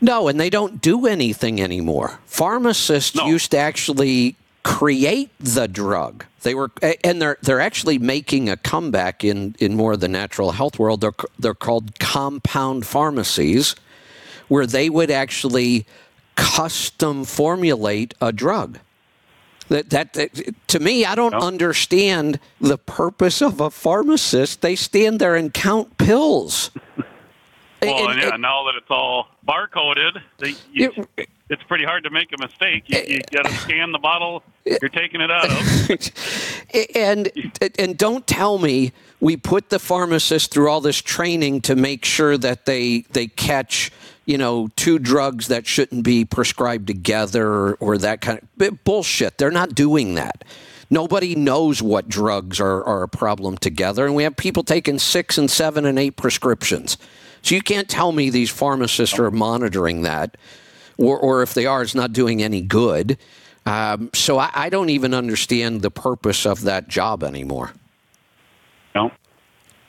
No, 0.01 0.29
and 0.29 0.39
they 0.39 0.51
don't 0.51 0.81
do 0.81 1.07
anything 1.07 1.61
anymore. 1.61 2.21
Pharmacists 2.27 3.17
used 3.17 3.51
to 3.53 3.59
actually 3.59 4.37
create 4.67 5.31
the 5.39 5.69
drug. 5.69 6.25
They 6.43 6.55
were, 6.55 6.73
and 7.05 7.23
they're 7.23 7.39
they're 7.41 7.61
actually 7.61 7.99
making 7.99 8.49
a 8.49 8.57
comeback 8.57 9.23
in 9.23 9.55
in 9.61 9.77
more 9.77 9.93
of 9.93 10.01
the 10.01 10.09
natural 10.09 10.51
health 10.53 10.79
world. 10.79 11.01
They're 11.01 11.13
they're 11.39 11.55
called 11.55 11.99
compound 12.01 12.85
pharmacies, 12.85 13.77
where 14.49 14.67
they 14.67 14.91
would 14.91 15.11
actually 15.11 15.87
custom 16.35 17.25
formulate 17.25 18.15
a 18.21 18.33
drug. 18.33 18.81
That, 19.69 19.91
that, 19.91 20.13
that 20.15 20.55
to 20.69 20.79
me, 20.81 21.05
I 21.05 21.15
don't 21.17 21.35
understand 21.35 22.39
the 22.61 22.79
purpose 22.79 23.41
of 23.43 23.61
a 23.61 23.71
pharmacist. 23.71 24.61
They 24.63 24.77
stand 24.77 25.19
there 25.21 25.35
and 25.37 25.55
count 25.55 25.97
pills. 25.99 26.71
Well, 27.83 28.09
And- 28.09 28.21
and, 28.23 28.33
and- 28.33 28.43
now 28.43 28.65
that 28.65 28.75
it's 28.77 28.91
all 28.91 29.29
barcoded, 29.47 30.21
they, 30.39 30.55
you, 30.73 31.07
it's 31.49 31.63
pretty 31.65 31.85
hard 31.85 32.05
to 32.05 32.11
make 32.11 32.33
a 32.33 32.43
mistake. 32.43 32.85
You, 32.87 32.99
you 33.07 33.17
eh, 33.19 33.21
got 33.31 33.45
to 33.47 33.55
scan 33.55 33.93
the 33.93 33.99
bottle 33.99 34.43
eh, 34.67 34.77
you're 34.81 34.89
taking 34.89 35.21
it 35.21 35.31
out 35.31 35.51
of. 35.51 36.01
Eh, 36.75 36.85
and 36.97 37.31
and 37.79 37.97
don't 37.97 38.27
tell 38.27 38.59
me 38.59 38.93
we 39.21 39.37
put 39.37 39.71
the 39.71 39.79
pharmacist 39.79 40.53
through 40.53 40.69
all 40.69 40.81
this 40.81 41.01
training 41.01 41.61
to 41.61 41.77
make 41.77 42.05
sure 42.05 42.37
that 42.37 42.67
they 42.67 43.03
they 43.13 43.29
catch 43.29 43.93
you 44.25 44.37
know 44.37 44.69
two 44.75 44.99
drugs 44.99 45.47
that 45.47 45.65
shouldn't 45.65 46.03
be 46.03 46.25
prescribed 46.25 46.89
together 46.89 47.47
or, 47.47 47.75
or 47.75 47.99
that 47.99 48.21
kind 48.21 48.41
of 48.61 48.85
bullshit. 48.85 49.39
They're 49.39 49.53
not 49.53 49.77
doing 49.77 50.17
that. 50.17 50.45
Nobody 50.91 51.37
knows 51.37 51.81
what 51.83 52.09
drugs 52.09 52.61
are, 52.61 52.85
are 52.85 53.05
a 53.05 53.09
problem 53.09 53.57
together, 53.59 54.05
and 54.07 54.15
we 54.17 54.25
have 54.25 54.37
people 54.37 54.65
taking 54.65 54.99
six 54.99 55.39
and 55.39 55.51
seven 55.51 55.85
and 55.85 55.99
eight 55.99 56.17
prescriptions. 56.17 56.97
So 57.43 57.55
you 57.55 57.63
can't 57.63 57.89
tell 57.89 58.11
me 58.11 58.31
these 58.31 58.51
pharmacists 58.51 59.19
are 59.19 59.31
monitoring 59.31 60.03
that, 60.03 60.37
or, 60.99 61.19
or 61.19 61.43
if 61.43 61.55
they 61.55 61.67
are, 61.67 61.83
it's 61.83 61.95
not 61.95 62.13
doing 62.13 62.43
any 62.43 62.61
good. 62.61 63.19
Um, 63.65 64.11
so 64.15 64.39
I, 64.39 64.51
I 64.55 64.69
don't 64.69 64.91
even 64.91 65.15
understand 65.15 65.83
the 65.83 65.91
purpose 65.91 66.47
of 66.47 66.63
that 66.63 66.89
job 66.89 67.25
anymore. 67.25 67.73
No. 68.95 69.11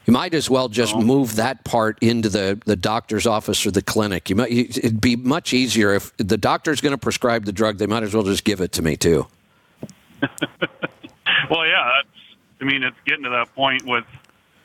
You 0.06 0.14
might 0.14 0.34
as 0.34 0.50
well 0.50 0.70
just 0.70 0.96
move 0.96 1.36
that 1.36 1.66
part 1.66 1.98
into 2.02 2.30
the, 2.30 2.60
the 2.66 2.78
doctor's 2.78 3.28
office 3.28 3.66
or 3.66 3.72
the 3.72 3.82
clinic. 3.82 4.30
You 4.30 4.38
might, 4.38 4.52
it'd 4.52 5.02
be 5.02 5.18
much 5.18 5.54
easier 5.54 5.94
if 5.94 6.16
the 6.18 6.38
doctor's 6.38 6.80
going 6.80 6.94
to 6.94 6.98
prescribe 6.98 7.44
the 7.44 7.52
drug. 7.52 7.78
They 7.78 7.88
might 7.88 8.04
as 8.04 8.14
well 8.14 8.24
just 8.24 8.46
give 8.46 8.62
it 8.62 8.72
to 8.74 8.82
me 8.82 8.96
too. 8.96 9.28
Well, 11.50 11.66
yeah, 11.66 11.92
that's, 11.98 12.16
I 12.62 12.66
mean, 12.66 12.84
it's 12.84 12.98
getting 13.06 13.24
to 13.24 13.30
that 13.30 13.54
point 13.56 13.86
with, 13.86 14.06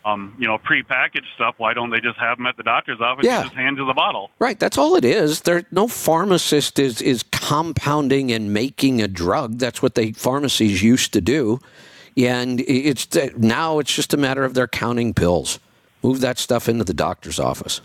um, 0.04 0.34
you 0.38 0.46
know, 0.46 0.58
prepackaged 0.58 1.32
stuff. 1.34 1.54
Why 1.58 1.74
don't 1.74 1.90
they 1.90 2.00
just 2.00 2.18
have 2.18 2.38
them 2.38 2.46
at 2.46 2.56
the 2.56 2.62
doctor's 2.62 3.00
office 3.00 3.24
Yeah. 3.24 3.40
and 3.42 3.44
just 3.46 3.54
hand 3.56 3.76
you 3.78 3.86
the 3.86 3.94
bottle? 3.94 4.30
Right, 4.38 4.58
that's 4.58 4.76
all 4.76 4.96
it 4.96 5.04
is. 5.04 5.42
There, 5.42 5.64
no 5.70 5.86
pharmacist 5.88 6.78
is 6.78 7.00
is 7.00 7.22
compounding 7.30 8.32
and 8.32 8.52
making 8.52 9.00
a 9.00 9.08
drug. 9.08 9.58
That's 9.58 9.80
what 9.82 9.94
they 9.94 10.12
pharmacies 10.12 10.82
used 10.82 11.12
to 11.12 11.20
do, 11.20 11.60
and 12.16 12.60
it's 12.60 13.08
now 13.36 13.78
it's 13.78 13.94
just 13.94 14.12
a 14.12 14.16
matter 14.16 14.44
of 14.44 14.54
they're 14.54 14.66
counting 14.68 15.14
pills. 15.14 15.58
Move 16.02 16.20
that 16.20 16.38
stuff 16.38 16.68
into 16.68 16.82
the 16.84 16.94
doctor's 16.94 17.38
office. 17.38 17.80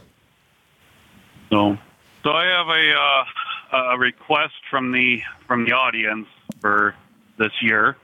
So, 1.51 1.77
so 2.23 2.31
I 2.31 2.45
have 2.45 2.67
a 2.67 2.93
uh, 3.79 3.93
a 3.93 3.97
request 3.97 4.55
from 4.69 4.91
the 4.91 5.21
from 5.47 5.65
the 5.65 5.73
audience 5.73 6.27
for 6.61 6.95
this 7.37 7.51
year. 7.61 7.95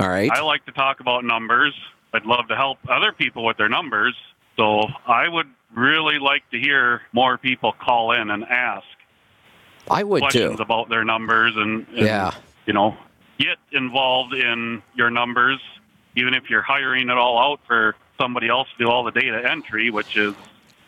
All 0.00 0.08
right. 0.08 0.30
I 0.32 0.40
like 0.42 0.64
to 0.66 0.72
talk 0.72 1.00
about 1.00 1.24
numbers. 1.24 1.74
I'd 2.14 2.24
love 2.26 2.48
to 2.48 2.56
help 2.56 2.78
other 2.88 3.12
people 3.12 3.44
with 3.44 3.56
their 3.56 3.68
numbers. 3.68 4.14
So 4.56 4.82
I 5.06 5.28
would 5.28 5.46
really 5.74 6.18
like 6.18 6.48
to 6.50 6.58
hear 6.58 7.02
more 7.12 7.38
people 7.38 7.72
call 7.72 8.12
in 8.12 8.30
and 8.30 8.44
ask 8.44 8.84
I 9.90 10.02
would 10.04 10.20
questions 10.20 10.56
too. 10.56 10.62
about 10.62 10.88
their 10.90 11.04
numbers 11.04 11.54
and, 11.56 11.86
and 11.88 11.98
Yeah. 12.06 12.32
you 12.66 12.72
know 12.74 12.96
get 13.38 13.56
involved 13.72 14.34
in 14.34 14.82
your 14.94 15.10
numbers, 15.10 15.58
even 16.16 16.34
if 16.34 16.48
you're 16.50 16.62
hiring 16.62 17.08
it 17.08 17.16
all 17.16 17.38
out 17.38 17.60
for 17.66 17.96
somebody 18.20 18.48
else 18.48 18.68
to 18.76 18.84
do 18.84 18.90
all 18.90 19.02
the 19.02 19.10
data 19.10 19.50
entry, 19.50 19.90
which 19.90 20.16
is 20.16 20.34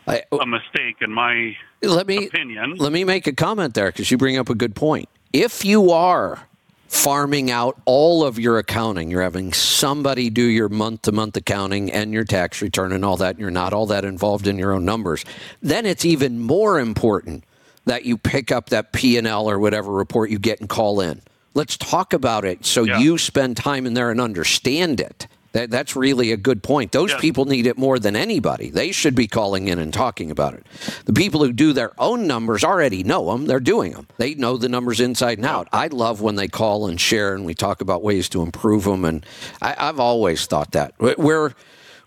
I, 0.07 0.23
oh. 0.31 0.39
a 0.41 0.47
mistake 0.47 0.97
in 1.01 1.11
my 1.13 1.57
let 1.83 2.07
me 2.07 2.27
opinion. 2.27 2.75
let 2.77 2.93
me 2.93 3.05
make 3.05 3.27
a 3.27 3.33
comment 3.33 3.73
there 3.75 3.87
because 3.89 4.11
you 4.11 4.19
bring 4.19 4.37
up 4.37 4.51
a 4.51 4.55
good 4.55 4.75
point. 4.77 5.09
If 5.33 5.65
you 5.65 5.91
are 5.91 6.47
farming 6.89 7.51
out 7.51 7.81
all 7.85 8.25
of 8.25 8.39
your 8.39 8.59
accounting, 8.59 9.11
you're 9.11 9.23
having 9.23 9.53
somebody 9.53 10.31
do 10.31 10.45
your 10.45 10.69
month 10.69 11.03
to 11.03 11.13
month 11.13 11.37
accounting 11.37 11.91
and 11.91 12.13
your 12.13 12.25
tax 12.25 12.63
return 12.63 12.93
and 12.93 13.05
all 13.05 13.17
that, 13.17 13.31
and 13.31 13.41
you're 13.41 13.51
not 13.51 13.73
all 13.73 13.87
that 13.87 14.05
involved 14.05 14.47
in 14.47 14.59
your 14.59 14.73
own 14.73 14.85
numbers, 14.85 15.25
then 15.61 15.87
it's 15.87 16.05
even 16.05 16.41
more 16.41 16.79
important 16.79 17.45
that 17.87 18.05
you 18.05 18.17
pick 18.17 18.51
up 18.51 18.71
that 18.71 18.93
P&L 18.93 19.51
or 19.51 19.59
whatever 19.59 19.93
report 19.93 20.31
you 20.31 20.39
get 20.39 20.61
and 20.61 20.69
call 20.69 21.01
in. 21.01 21.21
Let's 21.55 21.77
talk 21.77 22.13
about 22.13 22.45
it 22.45 22.65
so 22.65 22.83
you 22.83 23.19
spend 23.19 23.57
time 23.57 23.87
in 23.87 23.95
there 23.95 24.11
and 24.11 24.21
understand 24.21 25.01
it. 25.01 25.27
That, 25.55 25.71
that's 25.71 25.95
really 25.95 26.33
a 26.33 26.37
good 26.37 26.65
point. 26.65 26.91
Those 26.91 27.15
people 27.15 27.45
need 27.45 27.69
it 27.69 27.79
more 27.79 28.01
than 28.01 28.17
anybody. 28.17 28.71
They 28.71 28.91
should 28.91 29.15
be 29.15 29.29
calling 29.29 29.69
in 29.69 29.79
and 29.79 29.95
talking 29.95 30.33
about 30.33 30.55
it. 30.55 30.67
The 31.05 31.13
people 31.13 31.45
who 31.45 31.53
do 31.53 31.73
their 31.73 31.93
own 31.97 32.27
numbers 32.27 32.65
already 32.65 33.05
know 33.05 33.31
them. 33.31 33.47
They're 33.47 33.61
doing 33.61 33.93
them. 33.93 34.09
They 34.17 34.35
know 34.35 34.57
the 34.57 34.69
numbers 34.69 34.99
inside 34.99 35.39
and 35.39 35.47
out. 35.47 35.69
I 35.73 35.87
love 35.87 36.21
when 36.21 36.35
they 36.35 36.49
call 36.49 36.89
and 36.89 37.01
share 37.01 37.37
and 37.37 37.45
we 37.45 37.55
talk 37.55 37.81
about 37.81 38.03
ways 38.03 38.29
to 38.31 38.43
improve 38.43 38.83
them. 38.83 39.05
And 39.05 39.25
I, 39.63 39.77
I've 39.79 40.01
always 40.01 40.45
thought 40.47 40.73
that. 40.73 40.93
We're, 40.99 41.53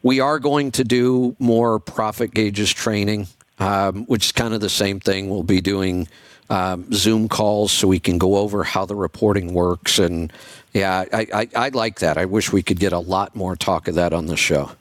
we 0.03 0.19
are 0.19 0.39
going 0.39 0.71
to 0.71 0.83
do 0.83 1.37
more 1.39 1.79
profit 1.79 2.33
gauges 2.33 2.73
training, 2.73 3.27
um, 3.59 4.03
which 4.07 4.25
is 4.25 4.31
kind 4.33 4.55
of 4.55 4.59
the 4.59 4.69
same 4.69 4.99
thing. 4.99 5.29
We'll 5.29 5.43
be 5.43 5.61
doing 5.61 6.09
um, 6.49 6.91
Zoom 6.93 7.27
calls 7.27 7.71
so 7.71 7.87
we 7.87 7.99
can 7.99 8.17
go 8.17 8.37
over 8.37 8.63
how 8.63 8.85
the 8.85 8.95
reporting 8.95 9.53
works. 9.53 9.99
And 9.99 10.31
yeah, 10.73 11.05
I, 11.11 11.27
I, 11.33 11.47
I 11.55 11.69
like 11.69 11.99
that. 11.99 12.17
I 12.17 12.25
wish 12.25 12.51
we 12.51 12.63
could 12.63 12.79
get 12.79 12.93
a 12.93 12.99
lot 12.99 13.35
more 13.35 13.55
talk 13.55 13.87
of 13.87 13.95
that 13.95 14.13
on 14.13 14.27
the 14.27 14.37
show. 14.37 14.71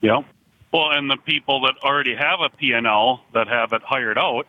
Yeah. 0.00 0.22
Well, 0.72 0.90
and 0.92 1.10
the 1.10 1.16
people 1.16 1.60
that 1.62 1.74
already 1.82 2.14
have 2.14 2.40
a 2.40 2.48
P&L 2.48 3.22
that 3.34 3.48
have 3.48 3.72
it 3.72 3.82
hired 3.82 4.18
out, 4.18 4.46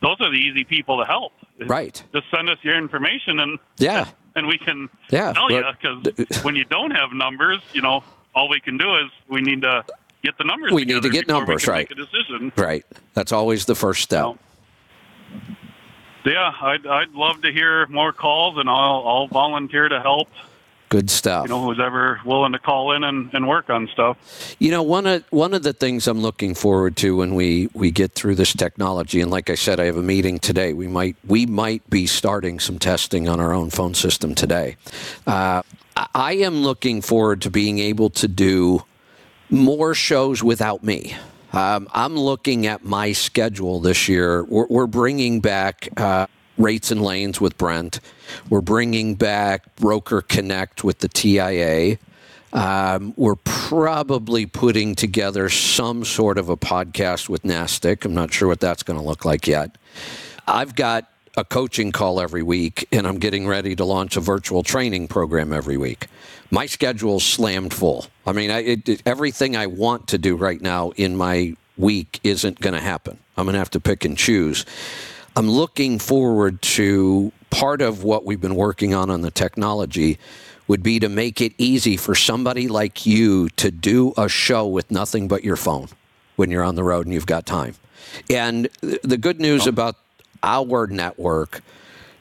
those 0.00 0.16
are 0.20 0.30
the 0.30 0.38
easy 0.38 0.64
people 0.64 0.98
to 0.98 1.04
help. 1.04 1.32
Right. 1.66 2.02
Just 2.14 2.26
send 2.34 2.48
us 2.48 2.58
your 2.62 2.76
information 2.76 3.38
and 3.40 3.58
Yeah. 3.78 4.08
and 4.34 4.46
we 4.46 4.58
can 4.58 4.88
Yeah, 5.10 5.32
tell 5.32 5.50
you 5.50 5.62
because 5.80 6.42
when 6.42 6.56
you 6.56 6.64
don't 6.64 6.92
have 6.92 7.12
numbers, 7.12 7.60
you 7.72 7.82
know, 7.82 8.02
all 8.34 8.48
we 8.48 8.60
can 8.60 8.78
do 8.78 8.96
is 8.96 9.10
we 9.28 9.42
need 9.42 9.62
to 9.62 9.84
get 10.22 10.38
the 10.38 10.44
numbers. 10.44 10.72
We 10.72 10.84
need 10.84 11.02
to 11.02 11.10
get 11.10 11.28
numbers, 11.28 11.66
right. 11.66 11.88
Make 11.90 11.98
a 11.98 12.02
decision. 12.06 12.52
Right. 12.56 12.84
That's 13.14 13.32
always 13.32 13.66
the 13.66 13.74
first 13.74 14.02
step. 14.02 14.36
Yeah, 16.24 16.52
I'd 16.60 16.86
I'd 16.86 17.12
love 17.12 17.42
to 17.42 17.52
hear 17.52 17.86
more 17.86 18.12
calls, 18.12 18.58
and 18.58 18.68
I'll 18.68 19.02
I'll 19.06 19.26
volunteer 19.28 19.88
to 19.88 20.00
help. 20.00 20.28
Good 20.90 21.08
stuff. 21.08 21.44
You 21.44 21.50
know, 21.50 21.62
who's 21.62 21.78
ever 21.78 22.20
willing 22.24 22.50
to 22.50 22.58
call 22.58 22.90
in 22.90 23.04
and, 23.04 23.32
and 23.32 23.46
work 23.46 23.70
on 23.70 23.88
stuff. 23.92 24.56
You 24.58 24.72
know, 24.72 24.82
one 24.82 25.06
of 25.06 25.24
one 25.30 25.54
of 25.54 25.62
the 25.62 25.72
things 25.72 26.08
I'm 26.08 26.20
looking 26.20 26.52
forward 26.54 26.96
to 26.96 27.16
when 27.16 27.36
we 27.36 27.68
we 27.74 27.92
get 27.92 28.12
through 28.12 28.34
this 28.34 28.52
technology, 28.52 29.20
and 29.20 29.30
like 29.30 29.50
I 29.50 29.54
said, 29.54 29.78
I 29.78 29.84
have 29.84 29.96
a 29.96 30.02
meeting 30.02 30.40
today. 30.40 30.72
We 30.72 30.88
might 30.88 31.16
we 31.24 31.46
might 31.46 31.88
be 31.88 32.08
starting 32.08 32.58
some 32.58 32.80
testing 32.80 33.28
on 33.28 33.38
our 33.38 33.54
own 33.54 33.70
phone 33.70 33.94
system 33.94 34.34
today. 34.34 34.76
Uh, 35.28 35.62
I 35.96 36.32
am 36.32 36.62
looking 36.62 37.02
forward 37.02 37.42
to 37.42 37.50
being 37.50 37.78
able 37.78 38.10
to 38.10 38.26
do 38.26 38.82
more 39.48 39.94
shows 39.94 40.42
without 40.42 40.82
me. 40.82 41.14
Um, 41.52 41.88
I'm 41.92 42.16
looking 42.16 42.66
at 42.66 42.84
my 42.84 43.12
schedule 43.12 43.80
this 43.80 44.08
year. 44.08 44.44
We're, 44.44 44.66
we're 44.66 44.86
bringing 44.86 45.40
back. 45.40 45.88
Uh, 45.96 46.26
rates 46.58 46.90
and 46.90 47.02
lanes 47.02 47.40
with 47.40 47.56
Brent. 47.56 48.00
We're 48.50 48.60
bringing 48.60 49.14
back 49.14 49.74
Broker 49.76 50.20
Connect 50.20 50.84
with 50.84 50.98
the 50.98 51.08
TIA. 51.08 51.98
Um, 52.52 53.14
we're 53.16 53.36
probably 53.36 54.46
putting 54.46 54.94
together 54.94 55.48
some 55.48 56.04
sort 56.04 56.36
of 56.36 56.48
a 56.48 56.56
podcast 56.56 57.28
with 57.28 57.44
NASTC. 57.44 58.04
I'm 58.04 58.14
not 58.14 58.32
sure 58.32 58.48
what 58.48 58.60
that's 58.60 58.82
going 58.82 58.98
to 58.98 59.04
look 59.04 59.24
like 59.24 59.46
yet. 59.46 59.76
I've 60.46 60.74
got 60.74 61.08
a 61.36 61.44
coaching 61.44 61.92
call 61.92 62.20
every 62.20 62.42
week, 62.42 62.88
and 62.90 63.06
I'm 63.06 63.18
getting 63.18 63.46
ready 63.46 63.76
to 63.76 63.84
launch 63.84 64.16
a 64.16 64.20
virtual 64.20 64.62
training 64.62 65.08
program 65.08 65.52
every 65.52 65.76
week. 65.76 66.08
My 66.50 66.66
schedule's 66.66 67.24
slammed 67.24 67.72
full. 67.72 68.06
I 68.26 68.32
mean, 68.32 68.50
I, 68.50 68.58
it, 68.58 69.02
everything 69.06 69.56
I 69.56 69.66
want 69.66 70.08
to 70.08 70.18
do 70.18 70.36
right 70.36 70.60
now 70.60 70.90
in 70.90 71.16
my 71.16 71.54
week 71.76 72.20
isn't 72.24 72.60
going 72.60 72.74
to 72.74 72.80
happen. 72.80 73.18
I'm 73.36 73.46
going 73.46 73.54
to 73.54 73.58
have 73.58 73.70
to 73.70 73.80
pick 73.80 74.04
and 74.04 74.16
choose. 74.16 74.66
I'm 75.36 75.48
looking 75.48 75.98
forward 75.98 76.60
to 76.62 77.32
part 77.50 77.80
of 77.80 78.04
what 78.04 78.24
we've 78.24 78.40
been 78.40 78.56
working 78.56 78.94
on 78.94 79.10
on 79.10 79.22
the 79.22 79.30
technology 79.30 80.18
would 80.66 80.82
be 80.82 81.00
to 81.00 81.08
make 81.08 81.40
it 81.40 81.52
easy 81.58 81.96
for 81.96 82.14
somebody 82.14 82.68
like 82.68 83.06
you 83.06 83.48
to 83.50 83.70
do 83.70 84.12
a 84.16 84.28
show 84.28 84.66
with 84.66 84.90
nothing 84.90 85.26
but 85.26 85.42
your 85.42 85.56
phone 85.56 85.88
when 86.36 86.50
you're 86.50 86.62
on 86.62 86.74
the 86.74 86.84
road 86.84 87.06
and 87.06 87.14
you've 87.14 87.26
got 87.26 87.46
time. 87.46 87.74
And 88.28 88.68
the 88.80 89.18
good 89.18 89.40
news 89.40 89.66
oh. 89.66 89.70
about 89.70 89.96
our 90.42 90.86
network, 90.86 91.62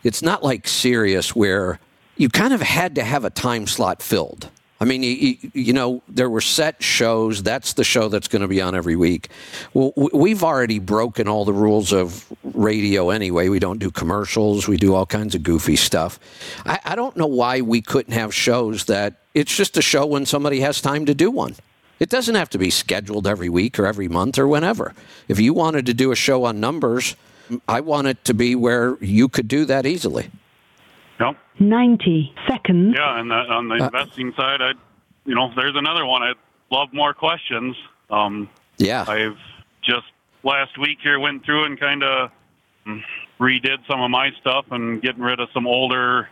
it's 0.03 0.21
not 0.21 0.43
like 0.43 0.67
Sirius 0.67 1.35
where 1.35 1.79
you 2.19 2.27
kind 2.27 2.53
of 2.53 2.61
had 2.61 2.95
to 2.95 3.03
have 3.03 3.23
a 3.23 3.29
time 3.29 3.65
slot 3.65 4.03
filled. 4.03 4.49
I 4.81 4.85
mean, 4.85 5.03
you, 5.03 5.37
you, 5.53 5.73
know, 5.73 6.03
there 6.07 6.29
were 6.29 6.41
set 6.41 6.83
shows. 6.83 7.43
That's 7.43 7.73
the 7.73 7.83
show 7.83 8.09
that's 8.09 8.27
going 8.27 8.41
to 8.41 8.47
be 8.47 8.61
on 8.61 8.75
every 8.75 8.95
week. 8.95 9.29
Well, 9.73 9.93
we've 9.95 10.43
already 10.43 10.79
broken 10.79 11.27
all 11.27 11.43
the 11.45 11.53
rules 11.53 11.91
of 11.93 12.25
radio 12.43 13.09
anyway. 13.09 13.47
We 13.47 13.59
don't 13.59 13.79
do 13.79 13.89
commercials. 13.89 14.67
We 14.67 14.77
do 14.77 14.95
all 14.95 15.05
kinds 15.05 15.33
of 15.33 15.43
goofy 15.43 15.77
stuff. 15.77 16.19
I, 16.65 16.79
I 16.85 16.95
don't 16.95 17.15
know 17.15 17.27
why 17.27 17.61
we 17.61 17.81
couldn't 17.81 18.13
have 18.13 18.33
shows 18.33 18.85
that 18.85 19.21
it's 19.33 19.55
just 19.55 19.77
a 19.77 19.81
show 19.81 20.05
when 20.05 20.25
somebody 20.25 20.59
has 20.59 20.81
time 20.81 21.05
to 21.05 21.15
do 21.15 21.31
one. 21.31 21.55
It 21.99 22.09
doesn't 22.09 22.35
have 22.35 22.49
to 22.51 22.57
be 22.57 22.69
scheduled 22.69 23.27
every 23.27 23.49
week 23.49 23.79
or 23.79 23.85
every 23.85 24.09
month 24.09 24.37
or 24.37 24.47
whenever. 24.47 24.93
If 25.27 25.39
you 25.39 25.53
wanted 25.53 25.85
to 25.85 25.93
do 25.93 26.11
a 26.11 26.15
show 26.15 26.45
on 26.45 26.59
numbers, 26.59 27.15
I 27.67 27.81
want 27.81 28.07
it 28.07 28.23
to 28.25 28.33
be 28.33 28.55
where 28.55 28.97
you 29.01 29.27
could 29.27 29.47
do 29.47 29.65
that 29.65 29.85
easily. 29.85 30.31
Yep. 31.19 31.35
90 31.59 32.33
seconds. 32.47 32.95
Yeah, 32.97 33.19
and 33.19 33.31
on 33.31 33.67
the 33.67 33.75
uh, 33.75 33.85
investing 33.87 34.33
side, 34.35 34.61
I, 34.61 34.71
you 35.25 35.35
know, 35.35 35.51
there's 35.55 35.75
another 35.75 36.05
one. 36.05 36.23
I'd 36.23 36.35
love 36.71 36.89
more 36.93 37.13
questions. 37.13 37.75
Um, 38.09 38.49
yeah. 38.77 39.05
I've 39.07 39.37
just 39.83 40.07
last 40.43 40.77
week 40.77 40.99
here 41.01 41.19
went 41.19 41.43
through 41.43 41.65
and 41.65 41.79
kind 41.79 42.03
of 42.03 42.31
redid 43.39 43.85
some 43.87 44.01
of 44.01 44.09
my 44.09 44.31
stuff 44.39 44.65
and 44.71 45.01
getting 45.01 45.21
rid 45.21 45.39
of 45.39 45.49
some 45.53 45.67
older 45.67 46.29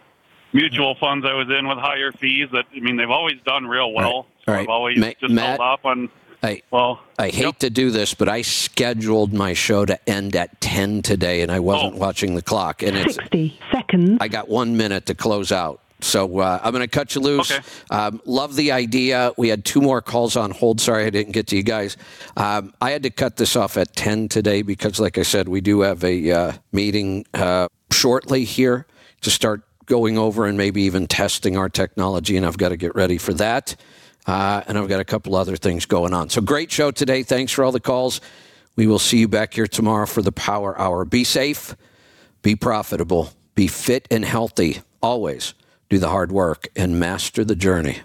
mutual 0.54 0.96
funds 0.96 1.26
I 1.26 1.34
was 1.34 1.48
in 1.50 1.68
with 1.68 1.78
higher 1.78 2.12
fees 2.12 2.48
that, 2.54 2.66
I 2.76 2.80
mean, 2.80 2.96
they've 2.96 3.10
always 3.10 3.36
done 3.46 3.68
real 3.68 3.92
well. 3.92 4.08
All 4.08 4.28
right. 4.48 4.56
So 4.56 4.62
I've 4.62 4.70
always 4.70 4.98
Ma- 4.98 5.12
just 5.20 5.34
Matt, 5.34 5.46
held 5.46 5.60
off 5.60 5.86
on 5.86 6.10
I, 6.48 6.62
well, 6.72 7.02
I 7.20 7.30
hate 7.30 7.44
yep. 7.44 7.60
to 7.60 7.70
do 7.70 7.92
this, 7.92 8.14
but 8.14 8.30
I 8.30 8.42
scheduled 8.42 9.34
my 9.34 9.54
show 9.54 9.86
to 9.86 10.10
end 10.10 10.36
at 10.36 10.60
10 10.62 11.02
today, 11.02 11.42
and 11.42 11.52
I 11.52 11.60
wasn't 11.60 11.96
oh. 11.96 11.98
watching 11.98 12.36
the 12.36 12.42
clock. 12.42 12.84
And 12.84 12.96
it's 12.96 13.16
60 13.16 13.60
seconds. 13.72 14.18
I 14.22 14.28
got 14.28 14.48
one 14.48 14.78
minute 14.78 15.06
to 15.08 15.16
close 15.16 15.52
out. 15.52 15.82
So 16.00 16.40
uh, 16.40 16.60
I'm 16.64 16.72
going 16.72 16.84
to 16.84 16.88
cut 16.88 17.16
you 17.16 17.22
loose. 17.22 17.52
Okay. 17.52 17.64
Um, 17.90 18.22
love 18.26 18.56
the 18.56 18.72
idea. 18.72 19.32
We 19.36 19.50
had 19.50 19.66
two 19.66 19.82
more 19.82 20.02
calls 20.02 20.36
on 20.36 20.52
hold. 20.52 20.80
Sorry 20.80 21.06
I 21.06 21.10
didn't 21.10 21.34
get 21.34 21.48
to 21.48 21.58
you 21.58 21.64
guys. 21.64 21.98
Um, 22.36 22.74
I 22.80 22.92
had 22.92 23.04
to 23.04 23.10
cut 23.10 23.38
this 23.38 23.56
off 23.56 23.78
at 23.78 23.96
10 23.96 24.30
today 24.30 24.62
because, 24.62 25.00
like 25.00 25.18
I 25.18 25.24
said, 25.24 25.48
we 25.48 25.60
do 25.60 25.82
have 25.82 26.04
a 26.04 26.32
uh, 26.32 26.54
meeting 26.72 27.26
uh, 27.34 27.68
shortly 27.92 28.44
here 28.44 28.86
to 29.22 29.32
start 29.32 29.64
going 29.88 30.18
over 30.18 30.46
and 30.46 30.58
maybe 30.58 30.84
even 30.84 31.08
testing 31.08 31.58
our 31.58 31.70
technology, 31.70 32.38
and 32.38 32.46
I've 32.46 32.58
got 32.58 32.70
to 32.70 32.78
get 32.78 32.94
ready 32.94 33.18
for 33.18 33.34
that. 33.34 33.76
Uh, 34.28 34.62
and 34.68 34.78
I've 34.78 34.90
got 34.90 35.00
a 35.00 35.06
couple 35.06 35.36
other 35.36 35.56
things 35.56 35.86
going 35.86 36.14
on. 36.14 36.30
So 36.30 36.42
great 36.42 36.70
show 36.70 36.92
today. 36.92 37.24
Thanks 37.24 37.54
for 37.54 37.64
all 37.64 37.72
the 37.72 37.80
calls. 37.80 38.20
We 38.76 38.86
will 38.86 39.00
see 39.00 39.18
you 39.18 39.28
back 39.28 39.54
here 39.54 39.66
tomorrow 39.66 40.06
for 40.06 40.22
the 40.22 40.34
Power 40.34 40.78
Hour. 40.78 41.06
Be 41.06 41.24
safe, 41.24 41.76
be 42.44 42.56
profitable, 42.56 43.32
be 43.56 43.68
fit 43.68 44.08
and 44.12 44.24
healthy. 44.24 44.82
Always 45.02 45.54
do 45.90 45.98
the 45.98 46.10
hard 46.10 46.32
work 46.32 46.68
and 46.76 47.00
master 47.00 47.46
the 47.46 47.56
journey. 47.56 48.02